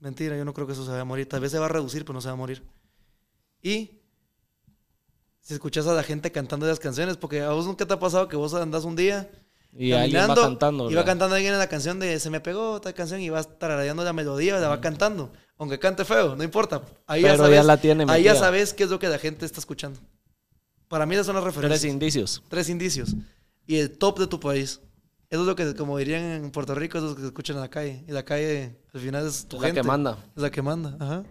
Mentira, 0.00 0.36
yo 0.36 0.44
no 0.44 0.52
creo 0.52 0.66
que 0.66 0.72
eso 0.72 0.84
se 0.84 0.90
vaya 0.90 1.02
a 1.02 1.04
morir. 1.04 1.28
Tal 1.28 1.40
vez 1.40 1.52
se 1.52 1.60
va 1.60 1.66
a 1.66 1.68
reducir, 1.68 2.04
pero 2.04 2.14
no 2.14 2.20
se 2.20 2.26
va 2.26 2.32
a 2.32 2.36
morir. 2.36 2.64
Y 3.62 4.00
si 5.40 5.54
escuchas 5.54 5.86
a 5.86 5.92
la 5.92 6.02
gente 6.02 6.32
cantando 6.32 6.66
las 6.66 6.80
canciones, 6.80 7.16
porque 7.16 7.42
a 7.42 7.50
vos 7.50 7.66
nunca 7.66 7.86
te 7.86 7.94
ha 7.94 8.00
pasado 8.00 8.26
que 8.26 8.34
vos 8.34 8.52
andas 8.54 8.84
un 8.84 8.96
día 8.96 9.30
Y 9.72 9.92
alguien 9.92 10.28
va 10.28 10.34
cantando. 10.34 10.90
y 10.90 10.94
va 10.94 11.04
cantando 11.04 11.36
alguien 11.36 11.52
en 11.52 11.58
la 11.58 11.68
canción 11.68 11.98
de 12.00 12.18
se 12.18 12.28
me 12.30 12.40
pegó 12.40 12.76
esta 12.76 12.92
canción 12.92 13.20
y 13.20 13.30
vas 13.30 13.58
tarareando 13.58 14.02
la 14.04 14.12
melodía, 14.12 14.58
la 14.58 14.68
va 14.68 14.80
cantando. 14.80 15.32
Aunque 15.58 15.78
cante 15.78 16.04
feo, 16.04 16.34
no 16.36 16.42
importa. 16.42 16.82
Ahí 17.06 17.22
ya 17.22 17.32
Pero 17.32 17.44
sabes, 17.44 17.56
ya 17.58 17.62
la 17.62 17.76
tiene 17.76 18.04
ahí 18.08 18.22
ya 18.24 18.34
sabes 18.34 18.72
qué 18.74 18.84
es 18.84 18.90
lo 18.90 18.98
que 18.98 19.08
la 19.08 19.18
gente 19.18 19.44
está 19.46 19.60
escuchando. 19.60 20.00
Para 20.88 21.06
mí 21.06 21.14
esas 21.14 21.26
son 21.26 21.36
las 21.36 21.44
referencias. 21.44 21.80
Tres 21.80 21.92
indicios. 21.92 22.42
Tres 22.48 22.68
indicios. 22.68 23.14
Y 23.66 23.76
el 23.76 23.96
top 23.96 24.18
de 24.18 24.26
tu 24.26 24.40
país. 24.40 24.80
Eso 25.28 25.42
es 25.42 25.46
lo 25.46 25.54
que, 25.54 25.76
como 25.76 25.96
dirían 25.98 26.22
en 26.24 26.50
Puerto 26.50 26.74
Rico, 26.74 26.98
eso 26.98 27.06
es 27.06 27.10
lo 27.10 27.16
que 27.16 27.22
se 27.22 27.28
escuchan 27.28 27.54
en 27.56 27.62
la 27.62 27.70
calle. 27.70 28.04
Y 28.08 28.10
la 28.10 28.24
calle, 28.24 28.80
al 28.92 29.00
final, 29.00 29.26
es 29.28 29.46
tu 29.46 29.56
Es 29.56 29.62
la 29.62 29.68
gente. 29.68 29.82
que 29.82 29.86
manda. 29.86 30.18
Es 30.34 30.42
la 30.42 30.50
que 30.50 30.62
manda, 30.62 30.96
ajá. 30.98 31.22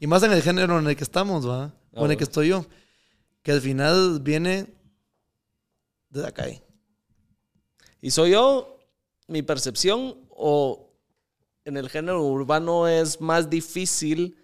Y 0.00 0.06
más 0.08 0.22
en 0.24 0.32
el 0.32 0.42
género 0.42 0.78
en 0.80 0.88
el 0.88 0.96
que 0.96 1.04
estamos, 1.04 1.48
¿va? 1.48 1.72
O 1.92 2.06
en 2.06 2.10
el 2.10 2.16
que 2.16 2.24
estoy 2.24 2.48
yo. 2.48 2.66
Que 3.42 3.52
al 3.52 3.60
final 3.60 4.18
viene 4.20 4.74
de 6.10 6.22
la 6.22 6.32
calle. 6.32 6.62
¿Y 8.00 8.10
soy 8.10 8.32
yo 8.32 8.78
mi 9.26 9.42
percepción 9.42 10.16
o 10.30 10.90
en 11.64 11.76
el 11.76 11.88
género 11.88 12.22
urbano 12.22 12.88
es 12.88 13.20
más 13.20 13.50
difícil 13.50 14.36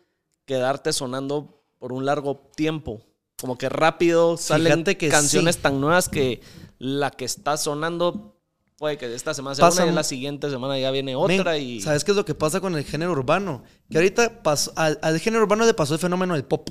quedarte 0.44 0.92
sonando 0.92 1.62
por 1.78 1.92
un 1.92 2.04
largo 2.04 2.36
tiempo? 2.56 3.00
Como 3.40 3.58
que 3.58 3.68
rápido 3.68 4.36
salen 4.36 4.84
que 4.84 5.08
canciones 5.08 5.56
sí. 5.56 5.62
tan 5.62 5.80
nuevas 5.80 6.08
que 6.08 6.40
la 6.78 7.10
que 7.10 7.24
está 7.24 7.56
sonando 7.56 8.36
puede 8.76 8.98
que 8.98 9.12
esta 9.14 9.34
semana 9.34 9.54
sea 9.54 9.66
Pasa 9.66 9.84
una 9.84 9.92
y 9.92 9.94
la 9.94 10.04
siguiente 10.04 10.50
semana 10.50 10.78
ya 10.78 10.90
viene 10.90 11.16
Men, 11.16 11.40
otra 11.40 11.58
y 11.58 11.80
¿Sabes 11.80 12.04
qué 12.04 12.10
es 12.10 12.16
lo 12.16 12.24
que 12.24 12.34
pasa 12.34 12.60
con 12.60 12.76
el 12.76 12.84
género 12.84 13.12
urbano? 13.12 13.62
Que 13.90 13.98
ahorita 13.98 14.42
pasó, 14.42 14.72
al, 14.76 14.98
al 15.02 15.18
género 15.20 15.44
urbano 15.44 15.64
le 15.64 15.74
pasó 15.74 15.94
el 15.94 16.00
fenómeno 16.00 16.34
del 16.34 16.44
pop. 16.44 16.68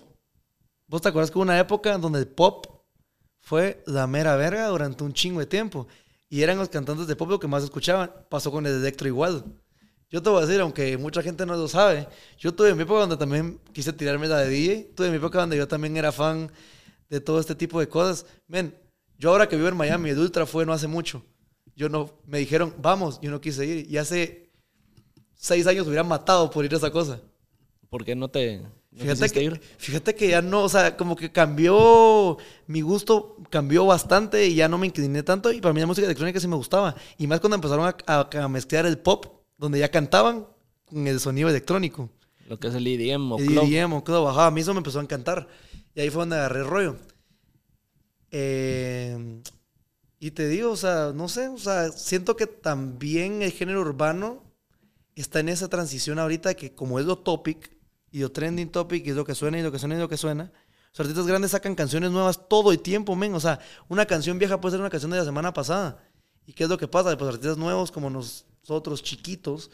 ¿Vos 0.87 1.01
te 1.01 1.09
acuerdas 1.09 1.31
que 1.31 1.37
hubo 1.37 1.43
una 1.43 1.59
época 1.59 1.97
donde 1.97 2.19
el 2.19 2.27
pop 2.27 2.67
fue 3.39 3.83
la 3.87 4.05
mera 4.07 4.35
verga 4.35 4.67
durante 4.67 5.03
un 5.03 5.13
chingo 5.13 5.39
de 5.39 5.45
tiempo? 5.45 5.87
Y 6.33 6.41
eran 6.41 6.57
los 6.57 6.67
cantantes 6.67 7.05
de 7.05 7.15
pop 7.15 7.39
que 7.39 7.47
más 7.47 7.63
escuchaban. 7.63 8.11
Pasó 8.27 8.49
con 8.49 8.65
el 8.65 8.73
electro 8.73 9.07
igual. 9.07 9.45
Yo 10.09 10.19
te 10.19 10.31
voy 10.31 10.41
a 10.41 10.47
decir, 10.47 10.59
aunque 10.61 10.97
mucha 10.97 11.21
gente 11.21 11.45
no 11.45 11.55
lo 11.55 11.67
sabe, 11.67 12.07
yo 12.39 12.51
tuve 12.51 12.73
mi 12.73 12.81
época 12.81 13.01
donde 13.01 13.17
también 13.17 13.59
quise 13.71 13.93
tirarme 13.93 14.27
la 14.27 14.39
de 14.39 14.49
DJ. 14.49 14.93
Tuve 14.95 15.11
mi 15.11 15.17
época 15.17 15.41
donde 15.41 15.57
yo 15.57 15.67
también 15.67 15.95
era 15.95 16.11
fan 16.11 16.51
de 17.07 17.21
todo 17.21 17.39
este 17.39 17.53
tipo 17.53 17.79
de 17.79 17.87
cosas. 17.87 18.25
Men, 18.47 18.75
yo 19.19 19.29
ahora 19.29 19.47
que 19.47 19.55
vivo 19.55 19.67
en 19.67 19.77
Miami, 19.77 20.09
el 20.09 20.17
Ultra 20.17 20.47
fue 20.47 20.65
no 20.65 20.73
hace 20.73 20.87
mucho. 20.87 21.23
Yo 21.75 21.87
no, 21.87 22.09
me 22.25 22.39
dijeron, 22.39 22.73
vamos, 22.81 23.21
yo 23.21 23.29
no 23.29 23.39
quise 23.39 23.63
ir. 23.67 23.87
Y 23.87 23.97
hace 23.97 24.49
seis 25.35 25.67
años 25.67 25.85
me 25.85 25.89
hubieran 25.89 26.07
matado 26.07 26.49
por 26.49 26.65
ir 26.65 26.73
a 26.73 26.77
esa 26.77 26.89
cosa. 26.89 27.21
¿por 27.91 28.03
qué 28.03 28.15
no 28.15 28.27
te 28.27 28.59
Fíjate 28.95 29.29
que, 29.29 29.43
ir? 29.43 29.61
fíjate 29.77 30.15
que 30.15 30.27
ya 30.29 30.41
no, 30.41 30.63
o 30.63 30.69
sea, 30.69 30.95
como 30.97 31.15
que 31.15 31.31
cambió, 31.31 32.37
mi 32.67 32.81
gusto 32.81 33.37
cambió 33.49 33.85
bastante 33.85 34.45
y 34.47 34.55
ya 34.55 34.67
no 34.67 34.77
me 34.77 34.87
incliné 34.87 35.23
tanto. 35.23 35.51
Y 35.51 35.61
para 35.61 35.73
mí 35.73 35.79
la 35.79 35.87
música 35.87 36.05
electrónica 36.05 36.39
sí 36.39 36.47
me 36.47 36.55
gustaba. 36.55 36.95
Y 37.17 37.27
más 37.27 37.39
cuando 37.39 37.55
empezaron 37.55 37.85
a, 37.87 37.95
a- 38.07 38.29
a 38.43 38.47
mezclar 38.47 38.85
el 38.85 38.97
pop, 38.99 39.25
donde 39.57 39.79
ya 39.79 39.89
cantaban 39.89 40.47
con 40.85 41.07
el 41.07 41.19
sonido 41.19 41.49
electrónico. 41.49 42.09
Lo 42.47 42.59
que 42.59 42.67
es 42.67 42.75
el 42.75 42.85
EDM 42.85 43.31
o 43.33 43.39
El 43.39 43.47
club. 43.47 43.63
EDM 43.63 43.93
o 43.93 44.03
club, 44.03 44.27
ajá, 44.27 44.47
a 44.47 44.51
mí 44.51 44.61
eso 44.61 44.73
me 44.73 44.79
empezó 44.79 44.99
a 44.99 45.03
encantar. 45.03 45.47
Y 45.95 46.01
ahí 46.01 46.09
fue 46.09 46.21
donde 46.21 46.35
agarré 46.35 46.59
el 46.59 46.67
rollo. 46.67 46.97
Eh, 48.31 49.41
y 50.19 50.31
te 50.31 50.47
digo, 50.47 50.71
o 50.71 50.77
sea, 50.77 51.11
no 51.13 51.27
sé, 51.27 51.47
o 51.49 51.57
sea, 51.57 51.91
siento 51.91 52.35
que 52.35 52.47
también 52.47 53.41
el 53.41 53.51
género 53.51 53.81
urbano 53.81 54.43
está 55.15 55.39
en 55.41 55.49
esa 55.49 55.69
transición 55.69 56.17
ahorita 56.19 56.55
que 56.55 56.73
como 56.73 56.99
es 56.99 57.05
lo 57.05 57.17
topic 57.19 57.72
y 58.13 58.19
lo 58.19 58.31
trending 58.31 58.69
topic 58.69 59.05
y 59.07 59.09
es 59.09 59.15
lo 59.15 59.25
que 59.25 59.33
suena 59.33 59.59
y 59.59 59.63
lo 59.63 59.71
que 59.71 59.79
suena 59.79 59.95
y 59.95 59.97
lo 59.97 60.07
que 60.07 60.17
suena, 60.17 60.51
los 60.91 60.99
artistas 60.99 61.25
grandes 61.25 61.49
sacan 61.49 61.73
canciones 61.73 62.11
nuevas 62.11 62.47
todo 62.47 62.71
el 62.71 62.79
tiempo, 62.79 63.15
men. 63.15 63.33
O 63.33 63.39
sea, 63.39 63.59
una 63.89 64.05
canción 64.05 64.37
vieja 64.37 64.61
puede 64.61 64.73
ser 64.73 64.79
una 64.79 64.91
canción 64.91 65.09
de 65.09 65.17
la 65.17 65.25
semana 65.25 65.51
pasada. 65.51 65.99
¿Y 66.45 66.53
qué 66.53 66.65
es 66.65 66.69
lo 66.69 66.77
que 66.77 66.87
pasa? 66.87 67.17
Pues 67.17 67.27
artistas 67.27 67.57
nuevos 67.57 67.91
como 67.91 68.11
nosotros 68.11 69.01
chiquitos, 69.01 69.71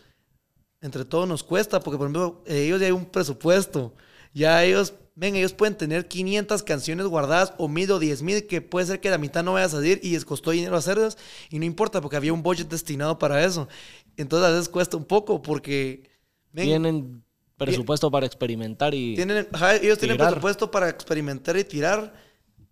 entre 0.80 1.04
todos 1.04 1.28
nos 1.28 1.44
cuesta, 1.44 1.82
porque 1.82 1.98
por 1.98 2.06
ejemplo, 2.06 2.42
ellos 2.46 2.80
ya 2.80 2.86
hay 2.86 2.94
un 2.94 3.06
presupuesto. 3.06 3.94
Ya 4.34 4.64
ellos, 4.64 4.94
ven, 5.16 5.36
ellos 5.36 5.52
pueden 5.52 5.76
tener 5.76 6.08
500 6.08 6.64
canciones 6.64 7.08
guardadas 7.08 7.54
o 7.58 7.68
mil 7.68 7.92
o 7.92 8.00
10 8.00 8.22
mil, 8.22 8.48
que 8.48 8.62
puede 8.62 8.86
ser 8.86 9.02
que 9.02 9.10
la 9.10 9.18
mitad 9.18 9.44
no 9.44 9.52
vaya 9.54 9.66
a 9.66 9.70
salir 9.70 10.00
y 10.02 10.12
les 10.12 10.24
costó 10.24 10.52
dinero 10.52 10.78
hacerlas. 10.78 11.18
Y 11.50 11.60
no 11.60 11.66
importa, 11.66 12.00
porque 12.00 12.16
había 12.16 12.32
un 12.32 12.42
budget 12.42 12.70
destinado 12.70 13.20
para 13.20 13.44
eso. 13.44 13.68
Entonces 14.16 14.48
a 14.48 14.52
veces 14.52 14.70
cuesta 14.70 14.96
un 14.96 15.04
poco, 15.04 15.42
porque... 15.42 16.10
ven, 16.54 16.68
Tienen 16.68 17.29
presupuesto 17.60 18.10
para 18.10 18.26
experimentar 18.26 18.96
y. 18.96 19.16
Tienen, 19.16 19.48
ellos 19.82 20.00
tienen 20.00 20.18
presupuesto 20.18 20.72
para 20.72 20.90
experimentar 20.90 21.58
y 21.58 21.64
tirar 21.64 22.14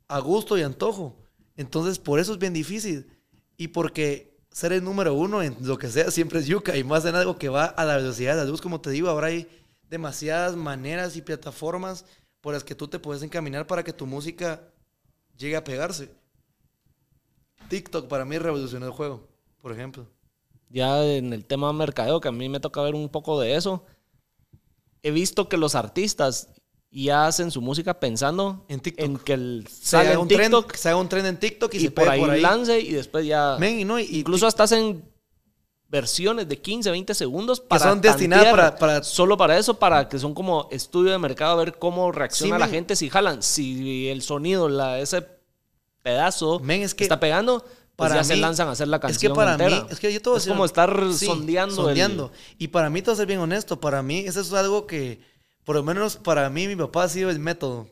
a 0.07 0.19
gusto 0.19 0.57
y 0.57 0.63
antojo. 0.63 1.15
Entonces, 1.55 1.99
por 1.99 2.19
eso 2.19 2.33
es 2.33 2.39
bien 2.39 2.53
difícil. 2.53 3.07
Y 3.57 3.69
porque 3.69 4.37
ser 4.49 4.73
el 4.73 4.83
número 4.83 5.13
uno 5.13 5.43
en 5.43 5.55
lo 5.61 5.77
que 5.77 5.89
sea 5.89 6.09
siempre 6.09 6.39
es 6.39 6.47
yuca 6.47 6.75
y 6.77 6.83
más 6.83 7.05
en 7.05 7.15
algo 7.15 7.37
que 7.37 7.49
va 7.49 7.65
a 7.65 7.85
la 7.85 7.97
velocidad 7.97 8.35
de 8.35 8.43
la 8.43 8.49
luz, 8.49 8.61
como 8.61 8.81
te 8.81 8.89
digo, 8.89 9.09
ahora 9.09 9.27
hay 9.27 9.47
demasiadas 9.89 10.55
maneras 10.55 11.15
y 11.15 11.21
plataformas 11.21 12.05
por 12.41 12.53
las 12.53 12.63
que 12.63 12.75
tú 12.75 12.87
te 12.87 12.99
puedes 12.99 13.23
encaminar 13.23 13.67
para 13.67 13.83
que 13.83 13.93
tu 13.93 14.05
música 14.05 14.61
llegue 15.37 15.55
a 15.55 15.63
pegarse. 15.63 16.09
TikTok 17.69 18.07
para 18.07 18.25
mí 18.25 18.37
revolucionó 18.37 18.85
el 18.85 18.91
juego, 18.91 19.27
por 19.61 19.71
ejemplo. 19.71 20.07
Ya 20.69 21.03
en 21.03 21.33
el 21.33 21.45
tema 21.45 21.71
mercadeo, 21.73 22.19
que 22.19 22.27
a 22.27 22.31
mí 22.31 22.49
me 22.49 22.59
toca 22.59 22.81
ver 22.81 22.95
un 22.95 23.09
poco 23.09 23.39
de 23.39 23.55
eso, 23.55 23.85
he 25.07 25.11
visto 25.11 25.47
que 25.49 25.57
los 25.57 25.75
artistas 25.75 26.49
ya 26.91 27.27
hacen 27.27 27.51
su 27.51 27.61
música 27.61 27.99
pensando 27.99 28.65
en, 28.67 28.79
TikTok. 28.79 29.05
en 29.05 29.17
que 29.17 29.33
el, 29.33 29.67
se 29.69 29.97
haga 29.97 30.19
un 30.19 30.27
TikTok, 30.27 30.73
se 30.75 30.89
haga 30.89 30.97
un 30.97 31.09
tren 31.09 31.25
en 31.25 31.37
TikTok 31.37 31.73
y, 31.73 31.79
se 31.79 31.91
por 31.91 32.09
ahí, 32.09 32.19
por 32.19 32.29
ahí 32.29 32.41
lance 32.41 32.79
y 32.79 32.91
después 32.91 33.25
ya 33.25 33.57
no, 33.85 33.99
incluso 33.99 34.47
hasta 34.47 34.63
hacen 34.63 35.03
versiones 35.89 36.49
de 36.49 36.59
15, 36.59 36.91
20 36.91 37.13
segundos 37.13 37.61
para 37.61 37.81
que 37.81 37.89
son 37.89 38.01
destinadas 38.01 38.73
para, 38.77 39.03
solo 39.03 39.37
para 39.37 39.57
eso, 39.57 39.75
para 39.75 40.09
que 40.09 40.19
son 40.19 40.33
como 40.33 40.67
estudio 40.71 41.11
de 41.11 41.17
mercado 41.17 41.53
a 41.53 41.63
ver 41.63 41.77
cómo 41.77 42.11
reacciona 42.11 42.57
la 42.57 42.67
gente 42.67 42.95
si 42.95 43.09
jalan, 43.09 43.41
si 43.41 44.09
el 44.09 44.21
sonido, 44.21 44.67
la, 44.67 44.99
ese 44.99 45.25
pedazo 46.01 46.61
es 46.67 46.93
que 46.93 47.03
está 47.03 47.19
pegando, 47.19 47.65
pues 47.97 48.13
ya 48.13 48.23
se 48.23 48.37
lanzan 48.37 48.67
a 48.67 48.71
hacer 48.71 48.87
la 48.87 48.99
canción 48.99 49.15
es 49.15 49.19
que 49.19 49.35
para 49.35 49.53
entera. 49.53 49.81
mí 49.81 49.87
es 49.89 49.99
que 49.99 50.13
yo 50.13 50.21
todo 50.21 50.37
es 50.37 50.45
como 50.45 50.63
estar 50.63 50.89
sondeando, 51.13 51.75
sondeando. 51.75 52.31
y 52.59 52.67
para 52.67 52.91
mí 52.91 53.01
todo 53.01 53.15
ser 53.15 53.25
bien 53.25 53.39
honesto 53.39 53.81
para 53.81 54.03
mí 54.03 54.19
eso 54.19 54.39
es 54.39 54.53
algo 54.53 54.85
que 54.85 55.19
por 55.63 55.75
lo 55.75 55.83
menos 55.83 56.15
para 56.15 56.47
mí 56.49 56.67
mi 56.67 56.75
papá 56.75 57.03
ha 57.03 57.09
sido 57.09 57.29
el 57.29 57.39
método. 57.39 57.89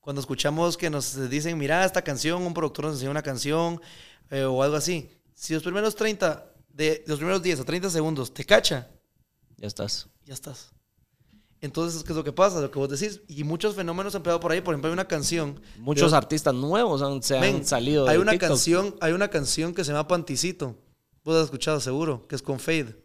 Cuando 0.00 0.20
escuchamos 0.20 0.76
que 0.76 0.90
nos 0.90 1.28
dicen 1.30 1.56
mira 1.58 1.84
esta 1.84 2.02
canción 2.02 2.42
un 2.42 2.54
productor 2.54 2.84
nos 2.84 2.94
enseña 2.94 3.10
una 3.10 3.22
canción 3.22 3.80
eh, 4.30 4.44
o 4.44 4.62
algo 4.62 4.76
así. 4.76 5.10
Si 5.34 5.54
los 5.54 5.62
primeros 5.62 5.96
30 5.96 6.52
de 6.68 7.02
los 7.06 7.18
primeros 7.18 7.42
10 7.42 7.60
o 7.60 7.64
30 7.64 7.88
segundos 7.90 8.32
te 8.32 8.44
cacha 8.44 8.88
ya 9.56 9.66
estás. 9.66 10.06
ya 10.26 10.34
estás 10.34 10.75
entonces, 11.60 12.02
¿qué 12.04 12.12
es 12.12 12.16
lo 12.16 12.24
que 12.24 12.32
pasa? 12.32 12.60
Lo 12.60 12.70
que 12.70 12.78
vos 12.78 12.88
decís. 12.88 13.20
Y 13.28 13.44
muchos 13.44 13.74
fenómenos 13.74 14.14
han 14.14 14.22
pegado 14.22 14.40
por 14.40 14.52
ahí. 14.52 14.60
Por 14.60 14.74
ejemplo, 14.74 14.88
hay 14.88 14.92
una 14.92 15.08
canción. 15.08 15.60
Muchos 15.78 16.12
artistas 16.12 16.54
nuevos 16.54 17.02
han, 17.02 17.22
se 17.22 17.38
han 17.38 17.64
salido 17.64 18.04
de 18.04 18.12
hay 18.12 18.18
una 18.18 18.36
canción 18.38 18.94
Hay 19.00 19.12
una 19.12 19.28
canción 19.28 19.74
que 19.74 19.84
se 19.84 19.92
llama 19.92 20.06
Panticito. 20.06 20.76
Vos 21.24 21.36
has 21.36 21.44
escuchado 21.44 21.80
seguro, 21.80 22.26
que 22.28 22.36
es 22.36 22.42
con 22.42 22.60
Fade. 22.60 22.96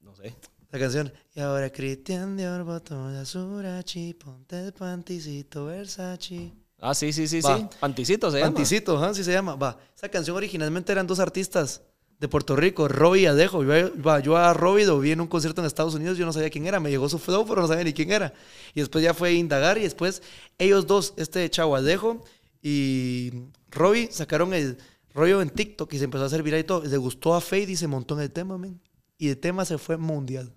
No 0.00 0.14
sé. 0.14 0.34
La 0.70 0.78
canción. 0.78 1.12
Y 1.34 1.40
ahora 1.40 1.70
Cristian 1.70 2.36
de 2.36 3.24
Surachi, 3.24 4.14
ponte 4.14 4.64
el 4.64 4.72
panticito 4.72 5.66
Versace. 5.66 6.52
Ah, 6.80 6.94
sí, 6.94 7.12
sí, 7.12 7.26
sí, 7.26 7.42
sí. 7.42 7.66
Panticito 7.80 8.30
se 8.30 8.38
llama. 8.38 8.52
Panticito, 8.52 8.98
¿ah? 8.98 9.12
sí 9.12 9.24
se 9.24 9.32
llama. 9.32 9.54
Va. 9.56 9.78
Esa 9.94 10.08
canción 10.08 10.36
originalmente 10.36 10.92
eran 10.92 11.06
dos 11.06 11.20
artistas 11.20 11.82
de 12.18 12.28
Puerto 12.28 12.56
Rico, 12.56 12.88
Robbie 12.88 13.28
Adejo. 13.28 13.62
Yo, 13.62 14.18
yo 14.20 14.36
a 14.36 14.54
Robbie 14.54 14.86
lo 14.86 14.98
vi 15.00 15.12
en 15.12 15.20
un 15.20 15.26
concierto 15.26 15.60
en 15.60 15.66
Estados 15.66 15.94
Unidos, 15.94 16.16
yo 16.18 16.26
no 16.26 16.32
sabía 16.32 16.50
quién 16.50 16.66
era, 16.66 16.80
me 16.80 16.90
llegó 16.90 17.08
su 17.08 17.18
flow, 17.18 17.46
pero 17.46 17.60
no 17.60 17.68
sabía 17.68 17.84
ni 17.84 17.92
quién 17.92 18.10
era. 18.10 18.32
Y 18.74 18.80
después 18.80 19.04
ya 19.04 19.14
fue 19.14 19.30
a 19.30 19.32
indagar 19.32 19.78
y 19.78 19.82
después 19.82 20.22
ellos 20.58 20.86
dos, 20.86 21.14
este 21.16 21.48
chavo 21.50 21.76
Adejo 21.76 22.24
y 22.62 23.32
Robbie, 23.70 24.08
sacaron 24.10 24.54
el 24.54 24.78
rollo 25.14 25.40
en 25.42 25.50
TikTok 25.50 25.92
y 25.92 25.98
se 25.98 26.04
empezó 26.04 26.24
a 26.24 26.26
hacer 26.26 26.42
viral 26.42 26.60
y 26.60 26.64
todo. 26.64 26.84
Le 26.84 26.96
gustó 26.96 27.34
a 27.34 27.40
Fade 27.40 27.72
y 27.72 27.76
se 27.76 27.86
montó 27.86 28.14
en 28.14 28.22
el 28.22 28.30
tema, 28.30 28.58
men. 28.58 28.80
Y 29.18 29.28
el 29.28 29.38
tema 29.38 29.64
se 29.64 29.78
fue 29.78 29.96
mundial. 29.96 30.52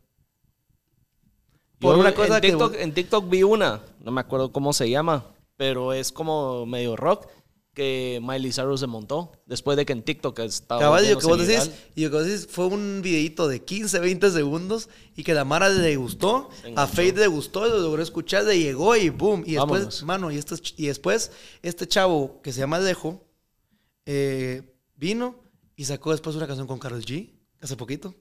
Por 1.79 1.97
una 1.97 2.13
cosa 2.13 2.35
en 2.35 2.41
TikTok, 2.41 2.75
en 2.75 2.93
TikTok 2.93 3.29
vi 3.29 3.43
una, 3.43 3.81
no 4.01 4.11
me 4.11 4.19
acuerdo 4.19 4.51
cómo 4.51 4.73
se 4.73 4.89
llama, 4.89 5.25
pero 5.55 5.93
es 5.93 6.11
como 6.11 6.65
medio 6.65 6.97
rock 6.97 7.27
que 7.79 8.19
Miley 8.21 8.51
Cyrus 8.51 8.81
se 8.81 8.87
montó 8.87 9.31
después 9.45 9.77
de 9.77 9.85
que 9.85 9.93
en 9.93 10.03
TikTok 10.03 10.37
estaba. 10.39 10.99
Que 10.99 11.15
vos 11.15 11.47
decís, 11.47 11.71
y 11.95 12.03
lo 12.03 12.09
que 12.09 12.17
vos 12.17 12.25
decís 12.25 12.45
fue 12.51 12.65
un 12.65 12.99
videito 13.01 13.47
de 13.47 13.63
15, 13.63 13.99
20 13.99 14.31
segundos 14.31 14.89
y 15.15 15.23
que 15.23 15.33
la 15.33 15.45
Mara 15.45 15.69
le 15.69 15.95
gustó, 15.95 16.49
a 16.75 16.87
Faith 16.87 17.15
le 17.15 17.27
gustó, 17.27 17.65
lo 17.69 17.77
logró 17.77 18.03
escuchar, 18.03 18.43
le 18.43 18.59
llegó 18.59 18.97
y 18.97 19.07
boom. 19.07 19.43
Y 19.45 19.53
después, 19.53 20.03
mano, 20.03 20.29
y, 20.29 20.37
este, 20.37 20.55
y 20.75 20.87
después 20.87 21.31
este 21.61 21.87
chavo 21.87 22.41
que 22.41 22.51
se 22.51 22.59
llama 22.59 22.81
Dejo 22.81 23.25
eh, 24.05 24.61
vino 24.97 25.41
y 25.77 25.85
sacó 25.85 26.11
después 26.11 26.35
una 26.35 26.47
canción 26.47 26.67
con 26.67 26.79
Carlos 26.79 27.05
G 27.05 27.31
hace 27.61 27.77
poquito. 27.77 28.13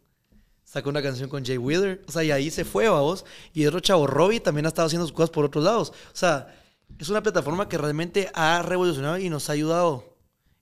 Sacó 0.62 0.90
una 0.90 1.02
canción 1.02 1.28
con 1.28 1.44
Jay 1.44 1.58
Wheeler. 1.58 2.04
O 2.06 2.12
sea, 2.12 2.22
y 2.22 2.30
ahí 2.30 2.48
se 2.52 2.64
fue, 2.64 2.86
a 2.86 2.90
vos. 2.90 3.24
Y 3.52 3.66
otro 3.66 3.80
chavo, 3.80 4.06
Robbie, 4.06 4.38
también 4.38 4.66
ha 4.66 4.68
estado 4.68 4.86
haciendo 4.86 5.04
sus 5.04 5.16
cosas 5.16 5.30
por 5.30 5.44
otros 5.44 5.64
lados. 5.64 5.92
O 6.12 6.16
sea, 6.16 6.54
es 6.98 7.08
una 7.08 7.22
plataforma 7.22 7.68
que 7.68 7.78
realmente 7.78 8.30
ha 8.34 8.62
revolucionado 8.62 9.18
y 9.18 9.28
nos 9.28 9.48
ha 9.50 9.52
ayudado. 9.52 10.04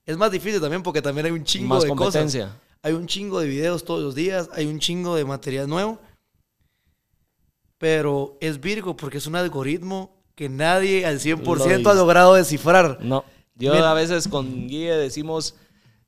Es 0.05 0.17
más 0.17 0.31
difícil 0.31 0.61
también 0.61 0.83
porque 0.83 1.03
también 1.03 1.27
hay 1.27 1.33
un 1.33 1.45
chingo 1.45 1.81
de 1.81 1.89
competencia. 1.89 2.45
cosas. 2.47 2.61
Hay 2.83 2.93
un 2.93 3.07
chingo 3.07 3.41
de 3.41 3.49
videos 3.49 3.85
todos 3.85 4.03
los 4.03 4.15
días, 4.15 4.49
hay 4.53 4.67
un 4.67 4.79
chingo 4.79 5.17
de 5.17 5.25
material 5.25 5.69
nuevo. 5.69 5.99
Pero 7.79 8.39
es 8.41 8.61
Virgo 8.61 8.97
porque 8.97 9.19
es 9.19 9.27
un 9.27 9.37
algoritmo 9.37 10.17
que 10.35 10.49
nadie 10.49 11.05
al 11.07 11.19
100% 11.19 11.91
ha 11.91 11.95
logrado 11.95 12.35
descifrar. 12.35 12.99
No. 13.03 13.25
Yo 13.57 13.73
a 13.73 13.95
veces 13.95 14.29
con 14.29 14.69
Guille 14.69 14.97
decimos, 14.97 15.57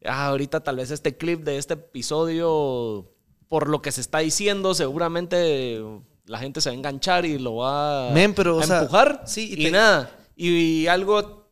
ah, 0.04 0.28
ahorita 0.28 0.60
tal 0.60 0.76
vez 0.76 0.90
este 0.90 1.16
clip 1.16 1.40
de 1.44 1.56
este 1.56 1.74
episodio, 1.74 3.10
por 3.48 3.68
lo 3.68 3.80
que 3.80 3.90
se 3.90 4.02
está 4.02 4.18
diciendo, 4.18 4.74
seguramente 4.74 5.82
la 6.28 6.38
gente 6.38 6.60
se 6.60 6.68
va 6.68 6.74
a 6.74 6.76
enganchar 6.76 7.24
y 7.24 7.38
lo 7.38 7.56
va 7.56 8.12
a 8.12 8.20
empujar. 8.20 9.22
sí, 9.26 9.55
y, 9.56 9.70
nada. 9.70 10.10
Y, 10.36 10.86
algo 10.86 11.48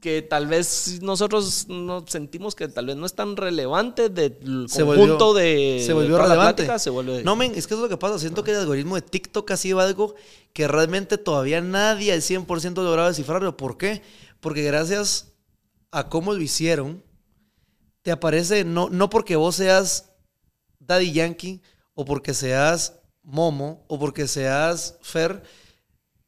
que 0.00 0.22
tal 0.22 0.46
vez 0.46 1.00
nosotros 1.02 1.66
no 1.68 2.04
sentimos 2.06 2.54
que 2.54 2.68
tal 2.68 2.86
vez 2.86 2.96
no 2.96 3.06
es 3.06 3.14
tan 3.14 3.36
relevante 3.36 4.08
del 4.08 4.66
conjunto 4.72 5.34
de 5.34 5.82
se 5.84 5.92
volvió 5.92 6.18
relevante 6.18 6.78
se 6.78 6.90
no 7.24 7.34
men 7.34 7.52
es 7.56 7.66
que 7.66 7.74
es 7.74 7.80
lo 7.80 7.88
que 7.88 7.96
pasa 7.96 8.18
siento 8.18 8.44
que 8.44 8.52
el 8.52 8.58
algoritmo 8.58 8.94
de 8.94 9.02
TikTok 9.02 9.50
ha 9.50 9.56
sido 9.56 9.80
algo 9.80 10.14
que 10.52 10.68
realmente 10.68 11.18
todavía 11.18 11.60
nadie 11.62 12.12
al 12.12 12.20
100% 12.20 12.78
ha 12.78 12.82
logrado 12.84 13.08
descifrarlo 13.08 13.56
¿por 13.56 13.78
qué? 13.78 14.02
porque 14.40 14.62
gracias 14.62 15.32
a 15.90 16.08
cómo 16.08 16.34
lo 16.34 16.42
hicieron 16.42 17.02
te 18.02 18.12
aparece 18.12 18.64
no, 18.64 18.90
no 18.90 19.08
porque 19.10 19.34
vos 19.34 19.56
seas 19.56 20.12
Daddy 20.78 21.12
Yankee 21.12 21.62
o 21.94 22.04
porque 22.04 22.34
seas 22.34 23.00
Momo 23.26 23.84
o 23.88 23.98
porque 23.98 24.26
seas 24.28 24.96
Fer, 25.02 25.42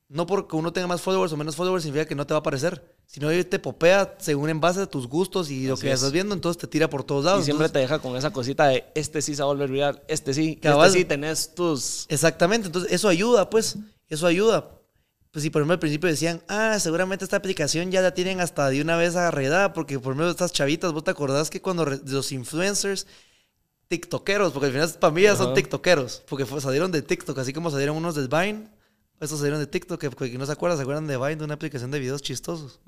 no 0.09 0.27
porque 0.27 0.57
uno 0.57 0.73
tenga 0.73 0.87
más 0.87 1.01
followers 1.01 1.33
o 1.33 1.37
menos 1.37 1.55
followers 1.55 1.85
significa 1.85 2.09
que 2.09 2.15
no 2.15 2.27
te 2.27 2.35
va 2.35 2.39
a 2.39 2.41
aparecer. 2.41 2.97
Sino 3.07 3.31
que 3.31 3.43
te 3.43 3.59
popea 3.59 4.17
según 4.19 4.51
en 4.51 4.61
base 4.61 4.83
a 4.83 4.87
tus 4.87 5.07
gustos 5.07 5.51
y 5.51 5.67
lo 5.67 5.79
que 5.79 5.91
estás 5.91 6.13
viendo, 6.13 6.35
entonces 6.35 6.61
te 6.61 6.67
tira 6.67 6.91
por 6.91 7.05
todos 7.05 7.25
lados. 7.25 7.41
Y 7.41 7.45
siempre 7.45 7.71
te 7.71 7.79
deja 7.79 8.01
con 8.01 8.15
esa 8.17 8.31
cosita 8.33 8.67
de 8.67 8.85
este 8.95 9.23
sí 9.23 9.35
se 9.35 9.43
va 9.43 9.49
a 9.49 9.53
volver 9.53 9.71
viral, 9.71 10.03
este 10.09 10.35
sí, 10.35 10.61
este 10.63 10.91
sí 10.91 11.05
tenés 11.07 11.55
tus. 11.55 12.05
Exactamente, 12.11 12.67
entonces 12.67 12.93
eso 12.93 13.09
ayuda, 13.09 13.49
pues. 13.49 13.79
Eso 14.09 14.27
ayuda. 14.27 14.79
Pues 15.31 15.43
si 15.43 15.51
por 15.51 15.61
ejemplo 15.61 15.75
al 15.75 15.79
principio 15.79 16.09
decían, 16.09 16.43
ah, 16.49 16.79
seguramente 16.81 17.25
esta 17.25 17.37
aplicación 17.37 17.91
ya 17.91 18.03
la 18.03 18.13
tienen 18.13 18.41
hasta 18.41 18.69
de 18.69 18.83
una 18.83 18.97
vez 18.97 19.17
arredada, 19.17 19.73
porque 19.73 19.99
por 19.99 20.13
ejemplo 20.13 20.31
estas 20.31 20.53
chavitas, 20.53 20.93
vos 20.93 21.05
te 21.05 21.11
acordás 21.11 21.49
que 21.49 21.63
cuando 21.63 21.87
los 21.87 22.33
influencers 22.33 23.07
tiktokeros, 23.89 24.53
porque 24.53 24.67
al 24.67 24.73
final 24.73 24.91
para 25.01 25.13
mí 25.13 25.23
ya 25.23 25.35
son 25.35 25.55
tiktokeros, 25.55 26.23
porque 26.29 26.45
salieron 26.61 26.93
de 26.93 27.03
TikTok, 27.03 27.39
así 27.39 27.53
como 27.53 27.71
salieron 27.71 27.97
unos 27.97 28.15
de 28.15 28.27
Vine, 28.27 28.69
estos 29.19 29.39
salieron 29.39 29.59
de 29.61 29.67
TikTok, 29.67 29.99
que, 29.99 30.39
no 30.39 30.47
se 30.47 30.53
acuerdan, 30.53 30.79
se 30.79 30.83
acuerdan 30.83 31.07
de 31.07 31.17
Vine, 31.17 31.37
de 31.37 31.45
una 31.45 31.55
aplicación 31.55 31.91
de 31.91 31.99
videos 31.99 32.23
chistosos. 32.23 32.81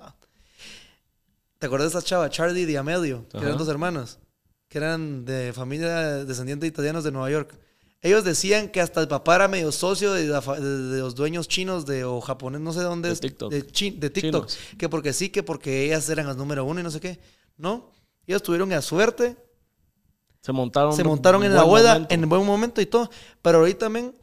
¿Te 1.58 1.66
acuerdas 1.66 1.92
de 1.92 1.98
esa 1.98 2.06
chava, 2.06 2.30
Charlie 2.30 2.70
y 2.70 2.76
Amelio, 2.76 3.26
que 3.30 3.38
eran 3.38 3.58
dos 3.58 3.68
hermanos, 3.68 4.18
que 4.68 4.78
eran 4.78 5.24
de 5.24 5.52
familia 5.52 6.24
descendiente 6.24 6.64
de 6.64 6.68
italianos 6.68 7.02
de 7.02 7.12
Nueva 7.12 7.30
York? 7.30 7.58
Ellos 8.02 8.24
decían 8.24 8.68
que 8.68 8.80
hasta 8.80 9.00
el 9.02 9.08
papá 9.08 9.36
era 9.36 9.48
medio 9.48 9.72
socio 9.72 10.12
de, 10.14 10.26
los 10.26 11.14
dueños 11.14 11.48
chinos 11.48 11.84
de, 11.84 12.04
o 12.04 12.20
japoneses, 12.22 12.64
no 12.64 12.72
sé 12.72 12.80
dónde 12.80 13.08
de 13.08 13.12
es. 13.12 13.20
TikTok. 13.20 13.52
De, 13.52 14.10
TikTok. 14.10 14.48
Que 14.78 14.88
porque 14.88 15.12
sí, 15.12 15.28
que 15.28 15.42
porque 15.42 15.84
ellas 15.84 16.08
eran 16.08 16.26
las 16.26 16.36
número 16.36 16.64
uno 16.64 16.80
y 16.80 16.82
no 16.82 16.90
sé 16.90 16.98
qué. 16.98 17.18
No, 17.58 17.90
ellos 18.26 18.42
tuvieron 18.42 18.70
la 18.70 18.80
suerte 18.80 19.36
Se 20.42 20.52
montaron. 20.52 20.94
se 20.94 21.04
montaron 21.04 21.44
en 21.44 21.54
la 21.54 21.62
boda 21.62 21.94
momento. 21.94 22.14
en 22.14 22.28
buen 22.28 22.46
momento 22.46 22.80
y 22.80 22.86
todo. 22.86 23.10
Pero 23.42 23.58
ahorita 23.58 23.86
también, 23.86 24.14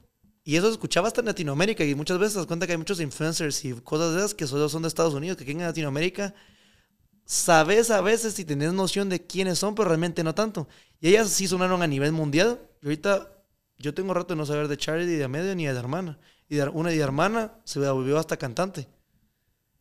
y 0.43 0.55
eso 0.55 0.67
se 0.67 0.73
escuchaba 0.73 1.07
hasta 1.07 1.21
en 1.21 1.27
Latinoamérica, 1.27 1.83
y 1.83 1.93
muchas 1.95 2.17
veces 2.17 2.33
te 2.33 2.39
das 2.39 2.47
cuenta 2.47 2.65
que 2.65 2.73
hay 2.73 2.77
muchos 2.77 2.99
influencers 2.99 3.63
y 3.65 3.73
cosas 3.73 4.13
de 4.13 4.19
esas 4.19 4.33
que 4.33 4.47
solo 4.47 4.67
son 4.69 4.81
de 4.81 4.87
Estados 4.87 5.13
Unidos, 5.13 5.37
que 5.37 5.43
aquí 5.43 5.51
en 5.51 5.59
Latinoamérica 5.59 6.33
sabes 7.27 7.91
a 7.91 8.01
veces 8.01 8.33
si 8.33 8.45
tenés 8.45 8.73
noción 8.73 9.09
de 9.09 9.25
quiénes 9.25 9.59
son, 9.59 9.75
pero 9.75 9.89
realmente 9.89 10.23
no 10.23 10.33
tanto. 10.33 10.67
Y 10.99 11.09
ellas 11.09 11.29
sí 11.29 11.47
sonaron 11.47 11.83
a 11.83 11.87
nivel 11.87 12.13
mundial. 12.13 12.59
Y 12.81 12.87
ahorita 12.87 13.29
yo 13.77 13.93
tengo 13.93 14.13
rato 14.13 14.33
de 14.33 14.37
no 14.37 14.45
saber 14.45 14.67
de 14.67 14.77
Charity, 14.77 15.11
de 15.11 15.23
Amedio, 15.25 15.53
ni 15.53 15.67
de 15.67 15.73
la 15.73 15.79
hermana. 15.79 16.17
Y 16.49 16.55
de, 16.55 16.63
una 16.69 16.89
de 16.89 16.97
hermana 16.97 17.59
se 17.65 17.79
volvió 17.79 18.17
hasta 18.17 18.37
cantante. 18.37 18.87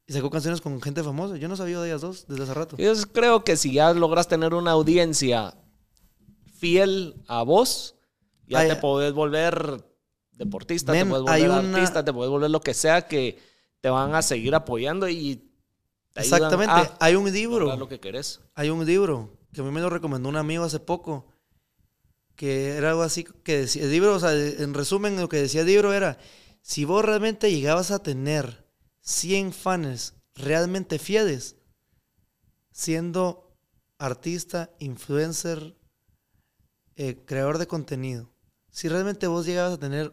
Y 0.06 0.12
sacó 0.12 0.30
canciones 0.30 0.60
con 0.60 0.80
gente 0.82 1.02
famosa. 1.02 1.36
Yo 1.36 1.48
no 1.48 1.56
sabía 1.56 1.80
de 1.80 1.88
ellas 1.88 2.00
dos 2.00 2.26
desde 2.28 2.42
hace 2.42 2.54
rato. 2.54 2.76
Yo 2.76 2.92
creo 3.12 3.44
que 3.44 3.56
si 3.56 3.72
ya 3.72 3.92
logras 3.94 4.28
tener 4.28 4.52
una 4.52 4.72
audiencia 4.72 5.54
fiel 6.58 7.22
a 7.26 7.42
vos, 7.42 7.94
ya 8.46 8.66
te 8.66 8.76
podés 8.76 9.12
volver 9.12 9.84
deportista, 10.32 10.92
te 10.92 11.04
puedes 11.06 11.26
hay 11.28 11.42
volver 11.46 11.58
una- 11.64 11.78
artista, 11.78 12.04
te 12.04 12.12
puedes 12.12 12.30
volver 12.30 12.50
lo 12.50 12.60
que 12.60 12.74
sea 12.74 13.06
que 13.08 13.38
te 13.80 13.88
van 13.90 14.14
a 14.14 14.22
seguir 14.22 14.54
apoyando 14.54 15.08
y 15.08 15.36
te 16.12 16.20
Exactamente. 16.20 16.72
a 16.72 16.96
hay 17.00 17.14
un 17.14 17.30
libro. 17.32 17.76
lo 17.76 17.88
que 17.88 18.00
querés. 18.00 18.40
Hay 18.54 18.70
un 18.70 18.84
libro 18.84 19.36
que 19.52 19.60
a 19.60 19.64
mí 19.64 19.70
me 19.70 19.80
lo 19.80 19.90
recomendó 19.90 20.28
un 20.28 20.36
amigo 20.36 20.64
hace 20.64 20.80
poco, 20.80 21.26
que 22.34 22.72
era 22.76 22.90
algo 22.90 23.02
así 23.02 23.24
que 23.44 23.58
decía, 23.60 23.84
el 23.84 23.90
libro, 23.90 24.14
o 24.14 24.20
sea, 24.20 24.32
en 24.34 24.74
resumen 24.74 25.16
lo 25.20 25.28
que 25.28 25.38
decía 25.38 25.62
el 25.62 25.66
libro 25.66 25.92
era, 25.94 26.18
si 26.62 26.84
vos 26.84 27.04
realmente 27.04 27.50
llegabas 27.50 27.90
a 27.90 28.02
tener 28.02 28.66
100 29.00 29.52
fans 29.52 30.14
realmente 30.34 30.98
fieles, 30.98 31.56
siendo 32.72 33.56
artista, 33.98 34.70
influencer, 34.78 35.74
eh, 36.96 37.22
creador 37.24 37.58
de 37.58 37.66
contenido, 37.66 38.28
si 38.70 38.88
realmente 38.88 39.26
vos 39.26 39.46
llegabas 39.46 39.74
a 39.74 39.78
tener 39.78 40.12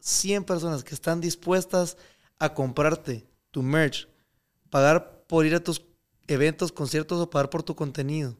100 0.00 0.44
personas 0.44 0.84
que 0.84 0.94
están 0.94 1.20
dispuestas 1.20 1.96
a 2.38 2.52
comprarte 2.52 3.26
tu 3.50 3.62
merch, 3.62 4.08
pagar 4.70 5.24
por 5.26 5.46
ir 5.46 5.54
a 5.54 5.62
tus 5.62 5.82
eventos, 6.26 6.72
conciertos 6.72 7.20
o 7.20 7.30
pagar 7.30 7.50
por 7.50 7.62
tu 7.62 7.74
contenido, 7.74 8.36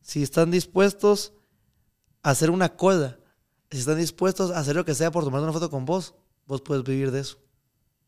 si 0.00 0.22
están 0.22 0.50
dispuestos 0.50 1.32
a 2.22 2.30
hacer 2.30 2.50
una 2.50 2.76
cola, 2.76 3.18
si 3.70 3.78
están 3.78 3.98
dispuestos 3.98 4.50
a 4.50 4.58
hacer 4.58 4.76
lo 4.76 4.84
que 4.84 4.94
sea 4.94 5.10
por 5.10 5.24
tomar 5.24 5.42
una 5.42 5.52
foto 5.52 5.70
con 5.70 5.84
vos, 5.84 6.14
vos 6.46 6.60
puedes 6.60 6.84
vivir 6.84 7.10
de 7.10 7.20
eso. 7.20 7.38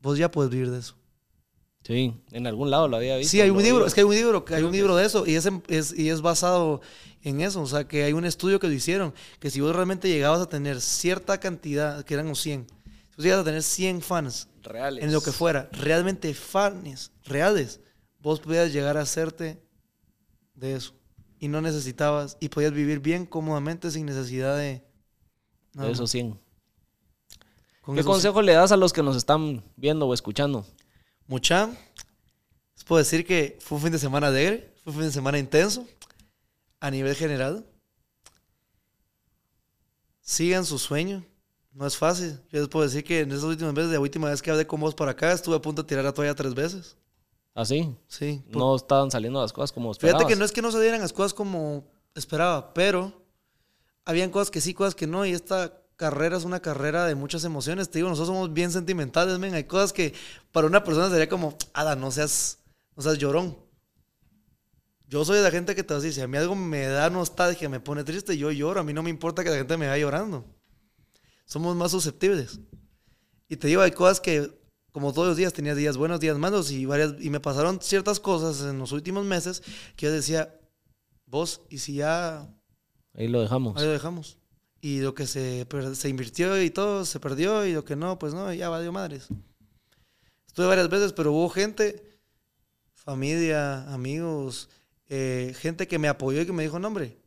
Vos 0.01 0.17
ya 0.17 0.31
puedes 0.31 0.51
vivir 0.51 0.71
de 0.71 0.79
eso. 0.79 0.95
Sí, 1.83 2.13
en 2.31 2.45
algún 2.45 2.69
lado 2.69 2.87
lo 2.87 2.97
había 2.97 3.17
visto. 3.17 3.31
Sí, 3.31 3.41
hay 3.41 3.49
un 3.49 3.63
libro, 3.63 3.81
vi. 3.83 3.87
es 3.87 3.93
que 3.93 4.01
hay 4.01 4.05
un 4.05 4.13
libro, 4.15 4.45
hay 4.49 4.63
un 4.63 4.71
libro 4.71 4.95
de 4.95 5.05
eso 5.05 5.25
y 5.25 5.35
es, 5.35 5.49
y 5.97 6.09
es 6.09 6.21
basado 6.21 6.81
en 7.23 7.41
eso, 7.41 7.61
o 7.61 7.65
sea, 7.65 7.87
que 7.87 8.03
hay 8.03 8.13
un 8.13 8.25
estudio 8.25 8.59
que 8.59 8.67
lo 8.67 8.73
hicieron, 8.73 9.13
que 9.39 9.49
si 9.49 9.59
vos 9.61 9.75
realmente 9.75 10.07
llegabas 10.09 10.41
a 10.41 10.47
tener 10.49 10.81
cierta 10.81 11.39
cantidad, 11.39 12.03
que 12.05 12.13
eran 12.13 12.27
los 12.27 12.39
100, 12.41 12.67
si 12.67 13.15
vos 13.15 13.23
llegabas 13.25 13.41
a 13.43 13.45
tener 13.45 13.63
100 13.63 14.01
fans 14.01 14.47
reales. 14.61 15.03
en 15.03 15.11
lo 15.11 15.21
que 15.21 15.31
fuera, 15.31 15.69
realmente 15.71 16.33
fans 16.33 17.11
reales, 17.25 17.79
vos 18.19 18.39
podías 18.39 18.71
llegar 18.71 18.97
a 18.97 19.01
hacerte 19.01 19.59
de 20.55 20.75
eso. 20.75 20.93
Y 21.39 21.47
no 21.47 21.61
necesitabas, 21.61 22.37
y 22.41 22.49
podías 22.49 22.73
vivir 22.73 22.99
bien 22.99 23.25
cómodamente 23.25 23.89
sin 23.91 24.05
necesidad 24.05 24.57
de... 24.57 24.83
nada 25.73 25.87
De 25.87 25.93
esos 25.93 26.03
más. 26.03 26.11
100. 26.11 26.39
Con 27.81 27.95
¿Qué 27.95 28.01
esos- 28.01 28.11
consejo 28.11 28.41
le 28.41 28.53
das 28.53 28.71
a 28.73 28.77
los 28.77 28.91
que 28.93 29.01
nos 29.01 29.15
están 29.15 29.63
viendo 29.77 30.05
o 30.07 30.13
escuchando? 30.13 30.65
Mucha, 31.29 31.67
les 32.75 32.83
puedo 32.83 32.97
decir 32.97 33.23
que 33.23 33.55
fue 33.61 33.77
un 33.77 33.83
fin 33.83 33.91
de 33.91 33.99
semana 33.99 34.27
alegre, 34.27 34.73
fue 34.83 34.91
un 34.93 34.97
fin 34.97 35.05
de 35.09 35.13
semana 35.13 35.37
intenso, 35.37 35.87
a 36.79 36.89
nivel 36.89 37.15
general. 37.15 37.63
Sigan 40.21 40.65
su 40.65 40.79
sueño, 40.79 41.23
no 41.71 41.85
es 41.85 41.95
fácil. 41.95 42.39
Yo 42.51 42.59
les 42.61 42.67
puedo 42.67 42.83
decir 42.83 43.03
que 43.03 43.19
en 43.21 43.31
esas 43.31 43.43
últimas 43.43 43.75
veces, 43.75 43.91
la 43.91 43.99
última 43.99 44.27
vez 44.29 44.41
que 44.41 44.49
hablé 44.49 44.65
con 44.65 44.79
vos 44.81 44.95
para 44.95 45.11
acá, 45.11 45.31
estuve 45.31 45.55
a 45.55 45.61
punto 45.61 45.83
de 45.83 45.87
tirar 45.87 46.03
la 46.03 46.13
toalla 46.13 46.33
tres 46.33 46.55
veces. 46.55 46.97
¿Así? 47.53 47.95
Sí. 48.07 48.43
por- 48.51 48.59
No 48.61 48.75
estaban 48.75 49.11
saliendo 49.11 49.39
las 49.39 49.53
cosas 49.53 49.71
como 49.71 49.91
esperabas. 49.91 50.19
Fíjate 50.21 50.33
que 50.33 50.39
no 50.39 50.45
es 50.45 50.51
que 50.51 50.63
no 50.63 50.71
salieran 50.71 50.99
las 51.01 51.13
cosas 51.13 51.35
como 51.35 51.83
esperaba, 52.15 52.73
pero 52.73 53.13
habían 54.03 54.31
cosas 54.31 54.49
que 54.49 54.61
sí, 54.61 54.73
cosas 54.73 54.95
que 54.95 55.05
no, 55.05 55.27
y 55.27 55.31
esta 55.33 55.79
carrera 55.99 56.37
es 56.37 56.45
una 56.45 56.61
carrera 56.61 57.05
de 57.05 57.13
muchas 57.13 57.43
emociones. 57.43 57.89
Te 57.89 57.99
digo, 57.99 58.07
nosotros 58.07 58.33
somos 58.33 58.53
bien 58.53 58.71
sentimentales, 58.71 59.37
men. 59.37 59.53
Hay 59.53 59.65
cosas 59.65 59.91
que 59.91 60.13
para 60.53 60.65
una 60.65 60.81
persona 60.81 61.09
sería 61.09 61.27
como, 61.27 61.57
ala, 61.73 61.97
no 61.97 62.09
seas, 62.09 62.59
no 62.95 63.03
seas 63.03 63.17
llorón. 63.17 63.57
Yo 65.07 65.25
soy 65.25 65.37
de 65.37 65.43
la 65.43 65.51
gente 65.51 65.75
que 65.75 65.83
te 65.83 65.93
decir, 65.93 66.13
si 66.13 66.21
a 66.21 66.27
mí 66.27 66.37
algo 66.37 66.55
me 66.55 66.85
da 66.85 67.09
nostalgia, 67.09 67.67
me 67.67 67.81
pone 67.81 68.05
triste, 68.05 68.37
yo 68.37 68.49
lloro. 68.49 68.79
A 68.79 68.83
mí 68.83 68.93
no 68.93 69.03
me 69.03 69.09
importa 69.09 69.43
que 69.43 69.49
la 69.49 69.57
gente 69.57 69.75
me 69.75 69.87
vaya 69.87 70.01
llorando. 70.01 70.45
Somos 71.43 71.75
más 71.75 71.91
susceptibles. 71.91 72.61
Y 73.49 73.57
te 73.57 73.67
digo, 73.67 73.81
hay 73.81 73.91
cosas 73.91 74.21
que, 74.21 74.57
como 74.93 75.11
todos 75.11 75.27
los 75.27 75.37
días, 75.37 75.51
tenía 75.51 75.75
días 75.75 75.97
buenos, 75.97 76.21
días 76.21 76.37
malos, 76.37 76.71
y, 76.71 76.85
varias, 76.85 77.15
y 77.19 77.29
me 77.29 77.41
pasaron 77.41 77.81
ciertas 77.81 78.21
cosas 78.21 78.61
en 78.61 78.79
los 78.79 78.93
últimos 78.93 79.25
meses 79.25 79.61
que 79.97 80.05
yo 80.05 80.13
decía, 80.13 80.55
vos, 81.25 81.61
¿y 81.69 81.79
si 81.79 81.95
ya 81.95 82.47
Ahí 83.15 83.27
lo 83.27 83.41
dejamos. 83.41 83.75
ahí 83.75 83.83
lo 83.83 83.91
dejamos? 83.91 84.38
Y 84.81 85.01
lo 85.01 85.13
que 85.13 85.27
se, 85.27 85.67
se 85.93 86.09
invirtió 86.09 86.61
y 86.61 86.69
todo 86.69 87.05
se 87.05 87.19
perdió, 87.19 87.65
y 87.65 87.73
lo 87.73 87.83
que 87.83 87.95
no, 87.95 88.17
pues 88.17 88.33
no, 88.33 88.53
ya 88.53 88.69
valió 88.69 88.91
madres. 88.91 89.27
Estuve 90.47 90.67
varias 90.67 90.89
veces, 90.89 91.13
pero 91.13 91.31
hubo 91.31 91.49
gente, 91.49 92.19
familia, 92.93 93.91
amigos, 93.93 94.69
eh, 95.07 95.55
gente 95.59 95.87
que 95.87 95.99
me 95.99 96.07
apoyó 96.07 96.41
y 96.41 96.45
que 96.45 96.53
me 96.53 96.63
dijo, 96.63 96.79
no, 96.79 96.87
hombre, 96.87 97.17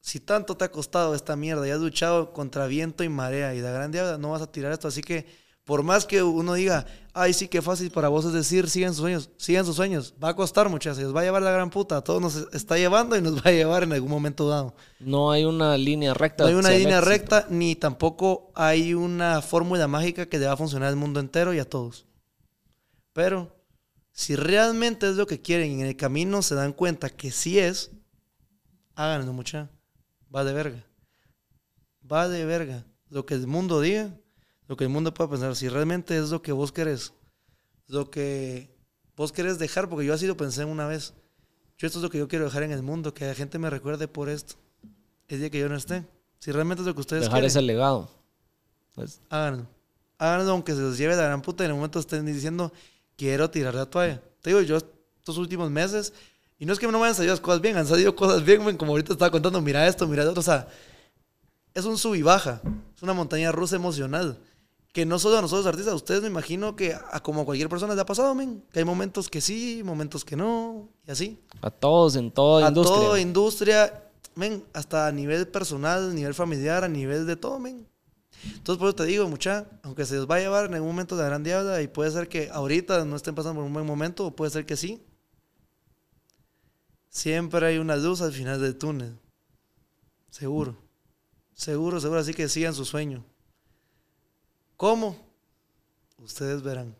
si 0.00 0.20
tanto 0.20 0.56
te 0.56 0.64
ha 0.64 0.70
costado 0.70 1.14
esta 1.14 1.36
mierda 1.36 1.66
y 1.66 1.70
has 1.70 1.80
luchado 1.80 2.32
contra 2.32 2.66
viento 2.66 3.04
y 3.04 3.08
marea 3.08 3.54
y 3.54 3.60
la 3.60 3.70
gran 3.70 3.90
diabla, 3.90 4.16
no 4.18 4.30
vas 4.30 4.42
a 4.42 4.50
tirar 4.50 4.72
esto. 4.72 4.88
Así 4.88 5.02
que, 5.02 5.26
por 5.64 5.82
más 5.82 6.04
que 6.04 6.22
uno 6.22 6.54
diga, 6.54 6.86
ay, 7.12 7.32
sí, 7.32 7.48
qué 7.48 7.62
fácil 7.62 7.90
para 7.90 8.08
vos 8.08 8.24
es 8.24 8.32
decir, 8.32 8.68
sigan 8.68 8.92
sus 8.92 9.02
sueños, 9.02 9.30
sigan 9.36 9.64
sus 9.64 9.76
sueños, 9.76 10.14
va 10.22 10.30
a 10.30 10.36
costar 10.36 10.68
muchachos, 10.68 11.14
va 11.14 11.20
a 11.20 11.24
llevar 11.24 11.42
la 11.42 11.52
gran 11.52 11.70
puta, 11.70 11.98
a 11.98 12.00
todos 12.02 12.20
nos 12.20 12.36
está 12.52 12.76
llevando 12.76 13.16
y 13.16 13.22
nos 13.22 13.36
va 13.36 13.50
a 13.50 13.52
llevar 13.52 13.82
en 13.82 13.92
algún 13.92 14.10
momento 14.10 14.48
dado. 14.48 14.74
No 14.98 15.30
hay 15.30 15.44
una 15.44 15.76
línea 15.76 16.14
recta. 16.14 16.44
No 16.44 16.48
hay 16.48 16.54
una 16.54 16.70
línea 16.70 16.98
éxito. 16.98 17.10
recta, 17.10 17.46
ni 17.50 17.76
tampoco 17.76 18.50
hay 18.54 18.94
una 18.94 19.42
fórmula 19.42 19.86
mágica 19.86 20.26
que 20.26 20.38
le 20.38 20.46
va 20.46 20.52
a 20.52 20.56
funcionar 20.56 20.88
al 20.88 20.96
mundo 20.96 21.20
entero 21.20 21.54
y 21.54 21.58
a 21.58 21.68
todos. 21.68 22.06
Pero, 23.12 23.56
si 24.12 24.36
realmente 24.36 25.08
es 25.08 25.16
lo 25.16 25.26
que 25.26 25.40
quieren 25.40 25.70
y 25.70 25.80
en 25.80 25.86
el 25.86 25.96
camino 25.96 26.42
se 26.42 26.54
dan 26.54 26.72
cuenta 26.72 27.10
que 27.10 27.30
sí 27.30 27.58
es, 27.58 27.90
háganlo, 28.94 29.32
mucha. 29.32 29.70
Va 30.34 30.44
de 30.44 30.52
verga. 30.52 30.84
Va 32.10 32.28
de 32.28 32.44
verga. 32.44 32.84
Lo 33.08 33.26
que 33.26 33.34
el 33.34 33.46
mundo 33.46 33.80
diga, 33.80 34.14
lo 34.70 34.76
que 34.76 34.84
el 34.84 34.90
mundo 34.90 35.12
pueda 35.12 35.28
pensar, 35.28 35.56
si 35.56 35.68
realmente 35.68 36.16
es 36.16 36.30
lo 36.30 36.42
que 36.42 36.52
vos 36.52 36.70
querés, 36.70 37.12
lo 37.88 38.08
que 38.08 38.70
vos 39.16 39.32
querés 39.32 39.58
dejar, 39.58 39.88
porque 39.88 40.06
yo 40.06 40.14
así 40.14 40.28
lo 40.28 40.36
pensé 40.36 40.64
una 40.64 40.86
vez. 40.86 41.12
Yo 41.76 41.88
esto 41.88 41.98
es 41.98 42.04
lo 42.04 42.08
que 42.08 42.18
yo 42.18 42.28
quiero 42.28 42.44
dejar 42.44 42.62
en 42.62 42.70
el 42.70 42.80
mundo, 42.80 43.12
que 43.12 43.26
la 43.26 43.34
gente 43.34 43.58
me 43.58 43.68
recuerde 43.68 44.06
por 44.06 44.28
esto. 44.28 44.54
El 45.26 45.40
día 45.40 45.50
que 45.50 45.58
yo 45.58 45.68
no 45.68 45.74
esté. 45.74 46.04
Si 46.38 46.52
realmente 46.52 46.82
es 46.82 46.86
lo 46.86 46.94
que 46.94 47.00
ustedes 47.00 47.22
Dejar 47.22 47.38
quieren, 47.38 47.48
ese 47.48 47.62
legado. 47.62 48.10
Pues, 48.94 49.20
háganlo. 49.28 49.66
Háganlo 50.18 50.52
aunque 50.52 50.72
se 50.72 50.82
los 50.82 50.96
lleve 50.96 51.16
la 51.16 51.24
gran 51.24 51.42
puta 51.42 51.64
y 51.64 51.66
en 51.66 51.72
el 51.72 51.76
momento 51.76 51.98
estén 51.98 52.24
diciendo, 52.24 52.72
quiero 53.16 53.50
tirar 53.50 53.74
la 53.74 53.86
toalla. 53.86 54.22
Te 54.40 54.50
digo, 54.50 54.60
yo 54.60 54.76
estos 54.76 55.36
últimos 55.36 55.68
meses, 55.68 56.12
y 56.60 56.64
no 56.64 56.72
es 56.72 56.78
que 56.78 56.86
no 56.86 56.92
me 56.92 57.06
hayan 57.06 57.16
salido 57.16 57.34
las 57.34 57.40
cosas 57.40 57.60
bien, 57.60 57.76
han 57.76 57.88
salido 57.88 58.14
cosas 58.14 58.44
bien, 58.44 58.76
como 58.76 58.92
ahorita 58.92 59.14
estaba 59.14 59.32
contando, 59.32 59.60
mira 59.60 59.88
esto, 59.88 60.06
mira 60.06 60.22
esto, 60.22 60.38
o 60.38 60.44
sea, 60.44 60.68
es 61.74 61.84
un 61.84 61.98
sub 61.98 62.14
y 62.14 62.22
baja, 62.22 62.62
es 62.94 63.02
una 63.02 63.14
montaña 63.14 63.50
rusa 63.50 63.74
emocional. 63.74 64.38
Que 64.92 65.06
no 65.06 65.18
solo 65.20 65.38
a 65.38 65.42
nosotros 65.42 65.66
artistas, 65.66 65.92
a 65.92 65.96
ustedes 65.96 66.22
me 66.22 66.28
imagino 66.28 66.74
que 66.74 66.94
a 66.94 67.20
como 67.20 67.42
a 67.42 67.44
cualquier 67.44 67.68
persona 67.68 67.94
le 67.94 68.00
ha 68.00 68.06
pasado, 68.06 68.34
men, 68.34 68.64
que 68.72 68.80
hay 68.80 68.84
momentos 68.84 69.28
que 69.28 69.40
sí, 69.40 69.82
momentos 69.84 70.24
que 70.24 70.34
no, 70.34 70.88
y 71.06 71.10
así. 71.12 71.38
a 71.62 71.70
todos 71.70 72.16
en 72.16 72.32
toda 72.32 72.66
a 72.66 72.68
industria. 72.70 72.96
toda 72.96 73.20
industria, 73.20 74.10
men, 74.34 74.64
hasta 74.72 75.06
a 75.06 75.12
nivel 75.12 75.46
personal, 75.46 76.10
a 76.10 76.12
nivel 76.12 76.34
familiar, 76.34 76.82
a 76.82 76.88
nivel 76.88 77.24
de 77.26 77.36
todo, 77.36 77.60
men. 77.60 77.86
Entonces, 78.44 78.78
por 78.78 78.88
eso 78.88 78.96
te 78.96 79.04
digo, 79.04 79.28
mucha, 79.28 79.66
aunque 79.82 80.06
se 80.06 80.16
les 80.16 80.26
va 80.26 80.36
a 80.36 80.40
llevar 80.40 80.66
en 80.66 80.74
algún 80.74 80.88
momento 80.88 81.14
la 81.14 81.24
gran 81.24 81.44
diabla 81.44 81.82
y 81.82 81.88
puede 81.88 82.10
ser 82.10 82.28
que 82.28 82.48
ahorita 82.50 83.04
no 83.04 83.14
estén 83.14 83.34
pasando 83.34 83.56
por 83.56 83.64
un 83.64 83.72
buen 83.72 83.86
momento, 83.86 84.26
o 84.26 84.34
puede 84.34 84.50
ser 84.50 84.66
que 84.66 84.76
sí. 84.76 85.02
Siempre 87.08 87.66
hay 87.66 87.78
una 87.78 87.96
luz 87.96 88.22
al 88.22 88.32
final 88.32 88.60
del 88.60 88.76
túnel. 88.76 89.18
Seguro. 90.30 90.76
Seguro, 91.54 92.00
seguro. 92.00 92.20
Así 92.20 92.32
que 92.32 92.48
sigan 92.48 92.72
su 92.72 92.84
sueño. 92.84 93.24
¿Cómo? 94.80 95.14
Ustedes 96.16 96.62
verán. 96.62 96.96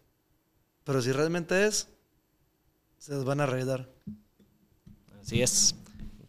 Pero 0.85 1.01
si 1.01 1.12
realmente 1.12 1.66
es, 1.66 1.89
se 2.98 3.15
les 3.15 3.24
van 3.24 3.40
a 3.40 3.44
arreglar. 3.44 3.89
Así 5.19 5.40
es. 5.40 5.74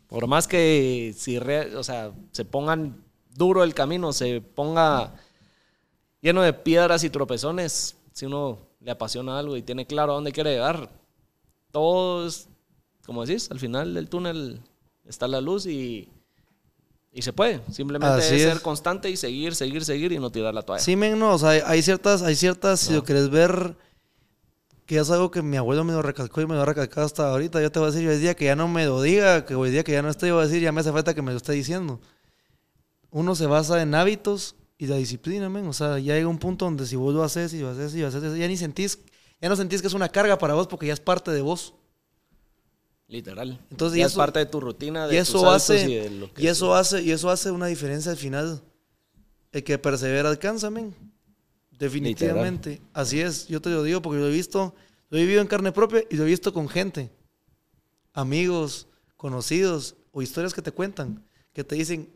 Por 0.07 0.27
más 0.27 0.47
que 0.47 1.13
si 1.17 1.39
re- 1.39 1.75
o 1.75 1.83
sea, 1.83 2.13
se 2.31 2.45
pongan 2.45 3.03
duro 3.35 3.65
el 3.65 3.73
camino, 3.73 4.13
se 4.13 4.39
ponga 4.39 5.13
lleno 6.21 6.41
de 6.41 6.53
piedras 6.53 7.03
y 7.03 7.09
tropezones, 7.09 7.97
si 8.13 8.27
uno 8.27 8.59
le 8.79 8.91
apasiona 8.91 9.37
algo 9.37 9.57
y 9.57 9.61
tiene 9.61 9.85
claro 9.85 10.13
a 10.13 10.15
dónde 10.15 10.31
quiere 10.31 10.51
llegar, 10.51 10.89
todo 11.71 12.27
es, 12.27 12.47
como 13.05 13.25
decís, 13.25 13.51
al 13.51 13.59
final 13.59 13.93
del 13.93 14.07
túnel 14.07 14.61
está 15.03 15.27
la 15.27 15.41
luz 15.41 15.65
y 15.65 16.07
Y 17.13 17.21
se 17.23 17.33
puede. 17.33 17.61
Simplemente 17.71 18.15
Así 18.15 18.35
es 18.35 18.41
es. 18.41 18.53
ser 18.53 18.61
constante 18.61 19.09
y 19.09 19.17
seguir, 19.17 19.53
seguir, 19.53 19.83
seguir 19.83 20.11
y 20.13 20.19
no 20.19 20.31
tirar 20.31 20.53
la 20.53 20.61
toalla. 20.61 20.81
Sí, 20.81 20.95
men, 20.95 21.19
no, 21.19 21.33
o 21.33 21.37
sea, 21.37 21.49
hay, 21.49 21.81
ciertas, 21.81 22.21
hay 22.21 22.35
ciertas, 22.35 22.79
si 22.79 22.93
lo 22.93 23.03
quieres 23.03 23.29
ver, 23.29 23.75
que 24.85 24.97
es 24.97 25.09
algo 25.11 25.29
que 25.29 25.41
mi 25.41 25.57
abuelo 25.57 25.83
me 25.83 25.91
lo 25.91 26.01
recalcó 26.01 26.39
y 26.41 26.47
me 26.47 26.55
lo 26.55 26.61
ha 26.61 26.65
recalcado 26.65 27.05
hasta 27.05 27.29
ahorita. 27.29 27.61
Yo 27.61 27.69
te 27.69 27.79
voy 27.79 27.89
a 27.89 27.91
decir, 27.91 28.09
el 28.09 28.21
día 28.21 28.33
que 28.33 28.45
ya 28.45 28.55
no 28.55 28.69
me 28.69 28.85
lo 28.85 29.01
diga, 29.01 29.45
que 29.45 29.55
hoy 29.55 29.71
día 29.71 29.83
que 29.83 29.91
ya 29.91 30.01
no 30.01 30.09
estoy, 30.09 30.29
yo 30.29 30.35
voy 30.35 30.45
a 30.45 30.47
decir, 30.47 30.61
ya 30.61 30.71
me 30.71 30.79
hace 30.79 30.91
falta 30.93 31.13
que 31.13 31.21
me 31.21 31.31
lo 31.31 31.37
esté 31.37 31.51
diciendo. 31.51 31.99
Uno 33.09 33.35
se 33.35 33.45
basa 33.45 33.81
en 33.81 33.93
hábitos 33.93 34.55
y 34.77 34.87
la 34.87 34.95
disciplina, 34.95 35.49
men. 35.49 35.67
O 35.67 35.73
sea, 35.73 35.99
ya 35.99 36.15
llega 36.15 36.29
un 36.29 36.39
punto 36.39 36.63
donde 36.63 36.85
si 36.85 36.95
vos 36.95 37.13
lo 37.13 37.23
haces 37.23 37.53
y 37.53 37.59
lo 37.59 37.71
haces 37.71 37.93
y 37.93 37.99
lo 37.99 38.07
haces, 38.07 38.37
ya 38.37 38.47
ni 38.47 38.55
sentís, 38.55 38.99
ya 39.41 39.49
no 39.49 39.57
sentís 39.57 39.81
que 39.81 39.87
es 39.87 39.93
una 39.93 40.07
carga 40.07 40.37
para 40.37 40.53
vos 40.53 40.67
porque 40.67 40.87
ya 40.87 40.93
es 40.93 41.01
parte 41.01 41.31
de 41.31 41.41
vos. 41.41 41.73
Literal. 43.11 43.59
Entonces, 43.69 43.99
y 43.99 44.01
es 44.01 44.07
eso- 44.07 44.17
parte 44.17 44.39
de 44.39 44.45
tu 44.45 44.61
rutina, 44.61 45.05
de 45.05 45.15
Y 45.15 45.17
eso 45.17 45.51
hace, 45.51 45.81
y 45.89 45.95
de 45.95 46.09
lo 46.11 46.33
que 46.33 46.43
y 46.43 46.47
eso 46.47 46.73
hace, 46.73 47.01
y 47.03 47.11
eso 47.11 47.29
hace 47.29 47.51
una 47.51 47.67
diferencia 47.67 48.09
al 48.11 48.17
final. 48.17 48.61
El 49.51 49.63
que 49.65 49.77
persevera 49.77 50.29
alcanza, 50.29 50.69
men. 50.69 50.95
Definitivamente. 51.77 52.81
Así 52.93 53.19
es, 53.19 53.47
yo 53.49 53.61
te 53.61 53.69
lo 53.69 53.83
digo 53.83 54.01
porque 54.01 54.19
lo 54.19 54.27
he 54.27 54.31
visto, 54.31 54.73
lo 55.09 55.17
he 55.17 55.21
vivido 55.21 55.41
en 55.41 55.47
carne 55.47 55.73
propia 55.73 56.03
y 56.09 56.15
lo 56.15 56.23
he 56.23 56.27
visto 56.27 56.53
con 56.53 56.69
gente. 56.69 57.11
Amigos, 58.13 58.87
conocidos 59.17 59.95
o 60.11 60.21
historias 60.21 60.53
que 60.53 60.61
te 60.61 60.71
cuentan, 60.71 61.21
que 61.53 61.63
te 61.65 61.75
dicen, 61.75 62.09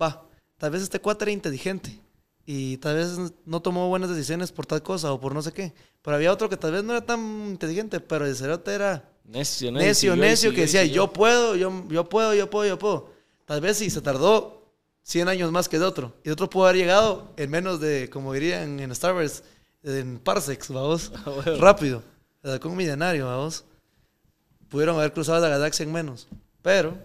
va, 0.00 0.26
tal 0.58 0.72
vez 0.72 0.82
este 0.82 1.00
cuate 1.00 1.24
era 1.24 1.32
inteligente 1.32 2.00
y 2.44 2.76
tal 2.78 2.96
vez 2.96 3.16
no 3.46 3.60
tomó 3.62 3.88
buenas 3.88 4.10
decisiones 4.10 4.50
por 4.50 4.66
tal 4.66 4.82
cosa 4.82 5.12
o 5.12 5.20
por 5.20 5.32
no 5.32 5.42
sé 5.42 5.52
qué. 5.52 5.72
Pero 6.02 6.16
había 6.16 6.32
otro 6.32 6.48
que 6.48 6.56
tal 6.56 6.72
vez 6.72 6.82
no 6.82 6.92
era 6.92 7.04
tan 7.06 7.20
inteligente, 7.50 8.00
pero 8.00 8.26
el 8.26 8.34
cerote 8.34 8.72
era 8.74 9.09
Necio, 9.24 9.70
necio, 9.70 10.16
necio, 10.16 10.36
siguió 10.50 10.54
que 10.54 10.60
decía, 10.62 10.82
siguió. 10.82 10.96
yo 10.96 11.12
puedo, 11.12 11.54
yo, 11.56 11.84
yo 11.88 12.08
puedo, 12.08 12.34
yo 12.34 12.50
puedo, 12.50 12.68
yo 12.68 12.78
puedo. 12.78 13.10
Tal 13.44 13.60
vez 13.60 13.76
sí, 13.78 13.90
se 13.90 14.00
tardó 14.00 14.60
100 15.02 15.28
años 15.28 15.52
más 15.52 15.68
que 15.68 15.76
el 15.76 15.82
otro. 15.82 16.12
Y 16.24 16.28
el 16.28 16.32
otro 16.32 16.50
pudo 16.50 16.64
haber 16.64 16.76
llegado 16.76 17.32
en 17.36 17.50
menos 17.50 17.80
de, 17.80 18.08
como 18.10 18.32
dirían 18.32 18.80
en 18.80 18.90
Star 18.92 19.14
Wars, 19.14 19.42
en 19.82 20.18
parsecs, 20.18 20.68
vamos. 20.68 21.12
Ah, 21.24 21.30
bueno. 21.30 21.56
Rápido. 21.58 22.02
Sacó 22.44 22.68
un 22.68 22.76
milenario, 22.76 23.26
vamos. 23.26 23.64
Pudieron 24.68 24.96
haber 24.96 25.12
cruzado 25.12 25.40
la 25.40 25.48
galaxia 25.48 25.82
en 25.84 25.92
menos. 25.92 26.28
Pero, 26.62 26.96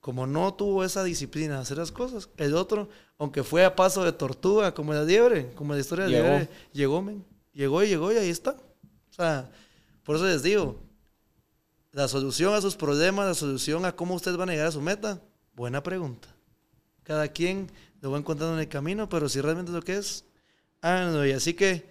como 0.00 0.26
no 0.26 0.54
tuvo 0.54 0.84
esa 0.84 1.04
disciplina 1.04 1.56
de 1.56 1.60
hacer 1.62 1.78
las 1.78 1.92
cosas, 1.92 2.28
el 2.36 2.54
otro, 2.54 2.88
aunque 3.18 3.42
fue 3.42 3.64
a 3.64 3.76
paso 3.76 4.04
de 4.04 4.12
tortuga, 4.12 4.74
como 4.74 4.92
la 4.92 5.04
liebre, 5.04 5.52
como 5.54 5.74
la 5.74 5.80
historia 5.80 6.06
de 6.06 6.10
la 6.10 6.16
Llegó. 6.16 6.28
liebre, 6.30 6.48
llegó, 6.72 7.02
men. 7.02 7.24
Llegó 7.52 7.82
y 7.82 7.88
llegó 7.88 8.12
y 8.12 8.16
ahí 8.16 8.30
está. 8.30 8.50
O 8.52 9.12
sea, 9.12 9.50
por 10.02 10.16
eso 10.16 10.26
les 10.26 10.42
digo, 10.42 10.76
la 11.94 12.08
solución 12.08 12.52
a 12.54 12.60
sus 12.60 12.74
problemas, 12.74 13.24
la 13.24 13.34
solución 13.34 13.84
a 13.84 13.94
cómo 13.94 14.14
ustedes 14.14 14.36
van 14.36 14.48
a 14.48 14.52
llegar 14.52 14.66
a 14.66 14.72
su 14.72 14.80
meta, 14.80 15.22
buena 15.54 15.80
pregunta. 15.80 16.28
Cada 17.04 17.28
quien 17.28 17.70
lo 18.00 18.10
va 18.10 18.18
encontrando 18.18 18.56
en 18.56 18.62
el 18.62 18.68
camino, 18.68 19.08
pero 19.08 19.28
si 19.28 19.40
realmente 19.40 19.70
lo 19.70 19.80
que 19.80 19.98
es, 19.98 20.24
háganlo. 20.80 21.24
Y 21.24 21.30
así 21.30 21.54
que, 21.54 21.88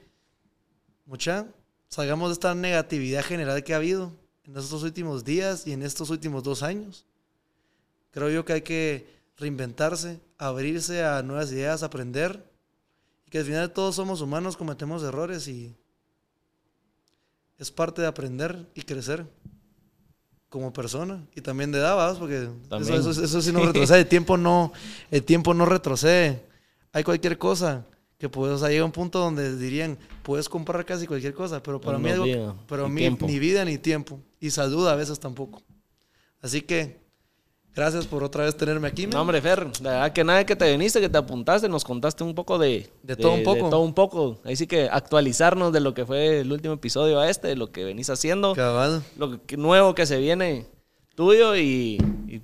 mucha, 1.06 1.48
salgamos 1.88 2.30
de 2.30 2.34
esta 2.34 2.54
negatividad 2.54 3.24
general 3.24 3.64
que 3.64 3.74
ha 3.74 3.78
habido 3.78 4.12
en 4.44 4.58
estos 4.58 4.84
últimos 4.84 5.24
días 5.24 5.66
y 5.66 5.72
en 5.72 5.84
estos 5.84 6.10
últimos 6.10 6.44
dos 6.44 6.64
años. 6.64 7.06
Creo 8.12 8.30
yo 8.30 8.44
que 8.44 8.54
hay 8.54 8.62
que 8.62 9.08
reinventarse, 9.38 10.20
abrirse 10.38 11.06
a 11.06 11.24
nuevas 11.24 11.50
ideas, 11.54 11.82
aprender. 11.82 12.44
Y 13.26 13.30
que 13.30 13.38
al 13.38 13.46
final 13.46 13.72
todos 13.72 13.96
somos 13.96 14.20
humanos, 14.20 14.58
cometemos 14.58 15.02
errores 15.02 15.48
y 15.48 15.74
es 17.58 17.72
parte 17.72 18.02
de 18.02 18.08
aprender 18.08 18.68
y 18.76 18.82
crecer 18.82 19.26
como 20.54 20.72
persona 20.72 21.26
y 21.36 21.42
también 21.42 21.72
de 21.72 21.80
edad, 21.80 22.16
porque 22.20 22.44
eso, 22.44 22.56
También. 22.70 22.94
eso, 22.94 23.10
eso 23.10 23.42
sí 23.42 23.52
no 23.52 23.60
retrocede, 23.66 24.02
el 24.02 24.08
tiempo 24.08 24.38
no, 24.38 24.72
el 25.10 25.24
tiempo 25.24 25.56
no 25.56 25.66
retrocede. 25.66 26.46
Hay 26.92 27.04
cualquier 27.04 27.40
cosa 27.40 27.88
que 28.20 28.30
puedes, 28.30 28.58
o 28.58 28.60
sea, 28.60 28.70
llega 28.70 28.86
un 28.86 28.92
punto 28.92 29.18
donde 29.18 29.58
dirían, 29.58 29.98
puedes 30.22 30.48
comprar 30.48 30.86
casi 30.86 31.08
cualquier 31.08 31.34
cosa, 31.34 31.64
pero 31.64 31.82
para 31.82 31.98
No 31.98 32.04
mí 32.04 32.12
nos 32.12 32.30
algo, 32.30 32.56
pero 32.68 32.88
mí 32.88 33.02
tiempo. 33.02 33.26
ni 33.26 33.40
vida 33.40 33.66
ni 33.66 33.80
tiempo 33.80 34.20
y 34.40 34.52
salud 34.52 34.88
a 34.88 34.94
veces 34.96 35.20
tampoco. 35.20 35.64
Así 36.40 36.62
que 36.62 37.03
gracias 37.76 38.06
por 38.06 38.24
otra 38.24 38.46
vez 38.46 38.56
tenerme 38.56 38.88
aquí. 38.88 39.08
No, 39.08 39.22
hombre, 39.22 39.42
Fer, 39.42 39.68
la 39.82 39.90
verdad 39.92 40.14
que 40.14 40.24
nada 40.24 40.46
que 40.46 40.56
te 40.56 40.70
viniste, 40.72 41.02
que 41.02 41.10
te 41.10 41.18
apuntaste, 41.18 41.68
nos 41.70 41.84
contaste 41.84 42.24
un 42.24 42.36
poco 42.36 42.58
de... 42.60 42.90
De 43.02 43.16
todo 43.16 43.34
un 43.34 43.44
poco. 43.44 43.66
De 43.66 43.70
todo 43.72 43.80
un 43.82 43.94
poco. 43.94 44.40
Ahí 44.44 44.56
sí 44.56 44.68
que 44.68 44.90
actualizarnos 44.90 45.74
de 45.74 45.80
lo 45.80 45.94
que 45.94 46.06
fue 46.06 46.40
el 46.42 46.52
último 46.52 46.76
episodio 46.76 47.20
a 47.20 47.30
este, 47.30 47.48
de 47.50 47.56
lo 47.56 47.72
que 47.72 47.84
venís 47.84 48.10
haciendo, 48.10 48.54
Cabal. 48.56 49.02
lo 49.18 49.46
que, 49.46 49.58
nuevo 49.58 49.96
que 49.96 50.06
se 50.06 50.18
viene 50.18 50.68
tuyo 51.16 51.56
y, 51.56 51.98
y 52.28 52.42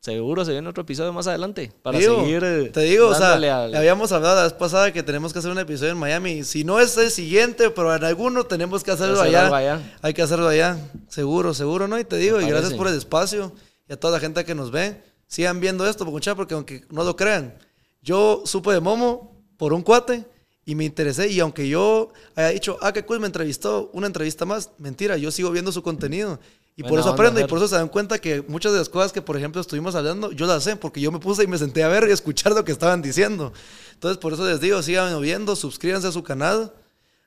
seguro 0.00 0.44
se 0.44 0.52
viene 0.52 0.68
otro 0.68 0.82
episodio 0.82 1.12
más 1.12 1.26
adelante 1.26 1.72
para 1.82 1.98
Digo, 1.98 2.20
seguir... 2.20 2.42
eh, 2.44 2.70
te 2.70 2.80
digo, 2.82 3.08
o 3.08 3.14
sea, 3.14 3.34
al- 3.34 3.74
habíamos 3.74 4.12
hablado 4.12 4.36
la 4.36 4.42
vez 4.44 4.52
pasada 4.54 4.92
que 4.92 5.02
tenemos 5.02 5.32
que 5.32 5.38
hacer 5.40 5.50
un 5.50 5.58
episodio 5.58 5.92
en 5.92 5.98
Miami. 5.98 6.44
Si 6.44 6.64
no 6.64 6.80
es 6.80 6.96
el 6.98 7.10
siguiente, 7.10 7.70
pero 7.70 7.94
en 7.94 8.04
alguno 8.04 8.44
tenemos 8.44 8.82
que 8.84 8.90
hacerlo 8.92 9.20
Hacer 9.20 9.36
allá. 9.36 9.56
allá. 9.56 9.98
Hay 10.02 10.14
que 10.14 10.22
hacerlo 10.22 10.48
allá. 10.48 10.78
Seguro, 11.08 11.52
seguro, 11.54 11.88
¿no? 11.88 11.98
Y 11.98 12.04
te 12.04 12.16
digo, 12.16 12.40
y 12.40 12.46
gracias 12.48 12.74
por 12.74 12.88
el 12.88 12.94
espacio 12.96 13.52
y 13.88 13.92
a 13.92 13.98
toda 13.98 14.14
la 14.14 14.20
gente 14.20 14.44
que 14.44 14.54
nos 14.54 14.70
ve. 14.70 15.02
Sigan 15.26 15.60
viendo 15.60 15.86
esto, 15.86 16.04
porque 16.04 16.54
aunque 16.54 16.84
no 16.90 17.04
lo 17.04 17.16
crean, 17.16 17.58
yo 18.02 18.42
supe 18.46 18.72
de 18.72 18.80
Momo 18.80 19.42
por 19.56 19.72
un 19.72 19.82
cuate 19.82 20.24
y 20.64 20.74
me 20.74 20.84
interesé. 20.84 21.28
Y 21.28 21.40
aunque 21.40 21.68
yo 21.68 22.12
haya 22.34 22.48
dicho, 22.48 22.78
ah, 22.80 22.92
qué 22.92 23.04
cool, 23.04 23.20
me 23.20 23.26
entrevistó, 23.26 23.90
una 23.92 24.06
entrevista 24.06 24.44
más, 24.44 24.70
mentira, 24.78 25.16
yo 25.16 25.30
sigo 25.30 25.50
viendo 25.50 25.72
su 25.72 25.82
contenido. 25.82 26.38
Y 26.76 26.84
por 26.84 27.00
eso 27.00 27.08
aprendo 27.08 27.40
y 27.40 27.44
por 27.44 27.58
eso 27.58 27.66
se 27.66 27.74
dan 27.74 27.88
cuenta 27.88 28.20
que 28.20 28.42
muchas 28.46 28.70
de 28.70 28.78
las 28.78 28.88
cosas 28.88 29.12
que, 29.12 29.20
por 29.20 29.36
ejemplo, 29.36 29.60
estuvimos 29.60 29.96
hablando, 29.96 30.30
yo 30.30 30.46
las 30.46 30.62
sé 30.62 30.76
porque 30.76 31.00
yo 31.00 31.10
me 31.10 31.18
puse 31.18 31.42
y 31.42 31.48
me 31.48 31.58
senté 31.58 31.82
a 31.82 31.88
ver 31.88 32.06
y 32.08 32.12
escuchar 32.12 32.52
lo 32.52 32.64
que 32.64 32.70
estaban 32.70 33.02
diciendo. 33.02 33.52
Entonces, 33.94 34.16
por 34.18 34.32
eso 34.32 34.46
les 34.46 34.60
digo, 34.60 34.80
sigan 34.80 35.20
viendo, 35.20 35.56
suscríbanse 35.56 36.06
a 36.06 36.12
su 36.12 36.22
canal. 36.22 36.72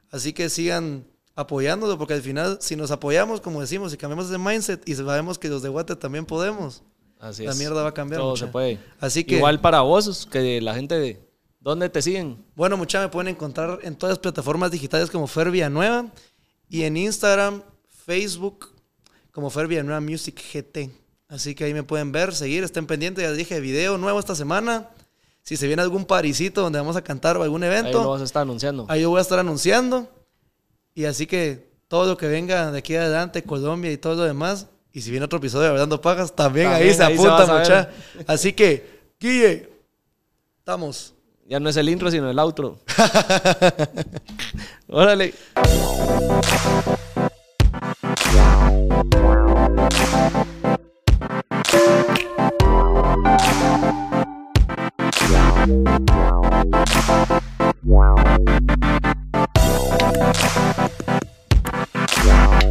Así 0.10 0.32
que 0.32 0.50
sigan 0.50 1.06
apoyándolo 1.42 1.98
porque 1.98 2.14
al 2.14 2.22
final, 2.22 2.58
si 2.62 2.76
nos 2.76 2.92
apoyamos, 2.92 3.42
como 3.42 3.62
decimos, 3.62 3.94
y 3.94 3.98
cambiamos 3.98 4.28
ese 4.28 4.38
mindset 4.38 4.88
y 4.88 4.96
sabemos 4.96 5.38
que 5.38 5.50
los 5.50 5.62
de 5.62 5.70
Guate 5.70 5.96
también 5.96 6.26
podemos, 6.26 6.84
Así 7.20 7.44
la 7.44 7.52
es. 7.52 7.58
mierda 7.58 7.84
va 7.84 7.90
a 7.90 7.94
cambiar. 7.94 8.22
Todo 8.22 8.32
mucha. 8.32 8.46
se 8.46 8.52
puede. 8.52 8.80
Así 9.00 9.24
que, 9.24 9.36
Igual 9.36 9.60
para 9.62 9.82
vos, 9.82 10.28
que 10.32 10.62
la 10.62 10.74
gente 10.74 10.98
de... 11.00 11.20
¿Dónde 11.60 11.90
te 11.90 12.02
siguen? 12.02 12.44
bueno, 12.56 12.76
mucha 12.76 13.00
me 13.02 13.10
pueden 13.10 13.28
encontrar 13.28 13.80
en 13.84 13.96
todas 13.96 14.14
las 14.14 14.20
plataformas 14.20 14.72
digitales 14.72 15.12
como 15.12 15.28
Fer 15.28 15.52
Villanueva 15.52 16.08
y 16.68 16.84
en 16.84 16.98
Instagram, 16.98 17.62
Facebook 18.06 18.70
como 19.32 19.50
Fer 19.52 19.68
Villanueva 19.68 20.02
Music 20.02 20.42
GT. 20.54 20.90
Así 21.28 21.54
que 21.56 21.64
ahí 21.66 21.74
me 21.74 21.84
pueden 21.84 22.12
ver, 22.12 22.34
seguir, 22.34 22.64
estén 22.64 22.88
pendientes. 22.88 23.24
Ya 23.24 23.30
les 23.30 23.38
dije, 23.38 23.60
video 23.60 23.98
nuevo 23.98 24.20
esta 24.20 24.36
semana. 24.36 24.90
Si 25.44 25.56
se 25.56 25.68
viene 25.68 25.82
algún 25.82 26.06
parisito 26.06 26.62
donde 26.62 26.80
vamos 26.80 26.96
a 26.96 27.04
cantar 27.04 27.38
o 27.38 27.44
algún 27.44 27.64
Ahí 27.64 27.70
lo 27.70 27.76
evento, 27.76 28.10
vas 28.10 28.22
a 28.22 28.26
estar 28.26 28.42
anunciando. 28.42 28.86
ahí 28.90 29.02
yo 29.02 29.10
voy 29.10 29.20
a 29.20 29.22
estar 29.22 29.40
anunciando. 29.40 30.10
Y 30.94 31.06
así 31.06 31.26
que 31.26 31.72
todo 31.88 32.06
lo 32.06 32.18
que 32.18 32.28
venga 32.28 32.72
de 32.72 32.80
aquí 32.80 32.96
adelante, 32.96 33.44
Colombia 33.44 33.92
y 33.92 33.98
todo 33.98 34.16
lo 34.16 34.24
demás, 34.24 34.68
y 34.94 35.02
si 35.02 35.12
viene 35.12 35.26
otro 35.26 35.40
episodio 35.40 35.64
de 35.64 35.70
Hablando 35.70 36.02
Pajas, 36.02 36.36
también, 36.36 36.70
también 36.70 36.90
ahí 36.90 36.96
se 36.96 37.04
apunta, 37.04 37.46
se 37.46 37.54
mucha. 37.54 37.90
Así 38.28 38.54
que, 38.54 39.02
Guille, 39.20 39.70
estamos. 40.60 41.14
Ya 41.48 41.60
no 41.60 41.70
es 41.70 41.78
el 41.78 41.90
intro, 41.90 42.12
sino 42.12 42.30
el 42.30 42.40
outro. 42.40 42.80
Órale. 44.88 45.34
Música 62.24 62.62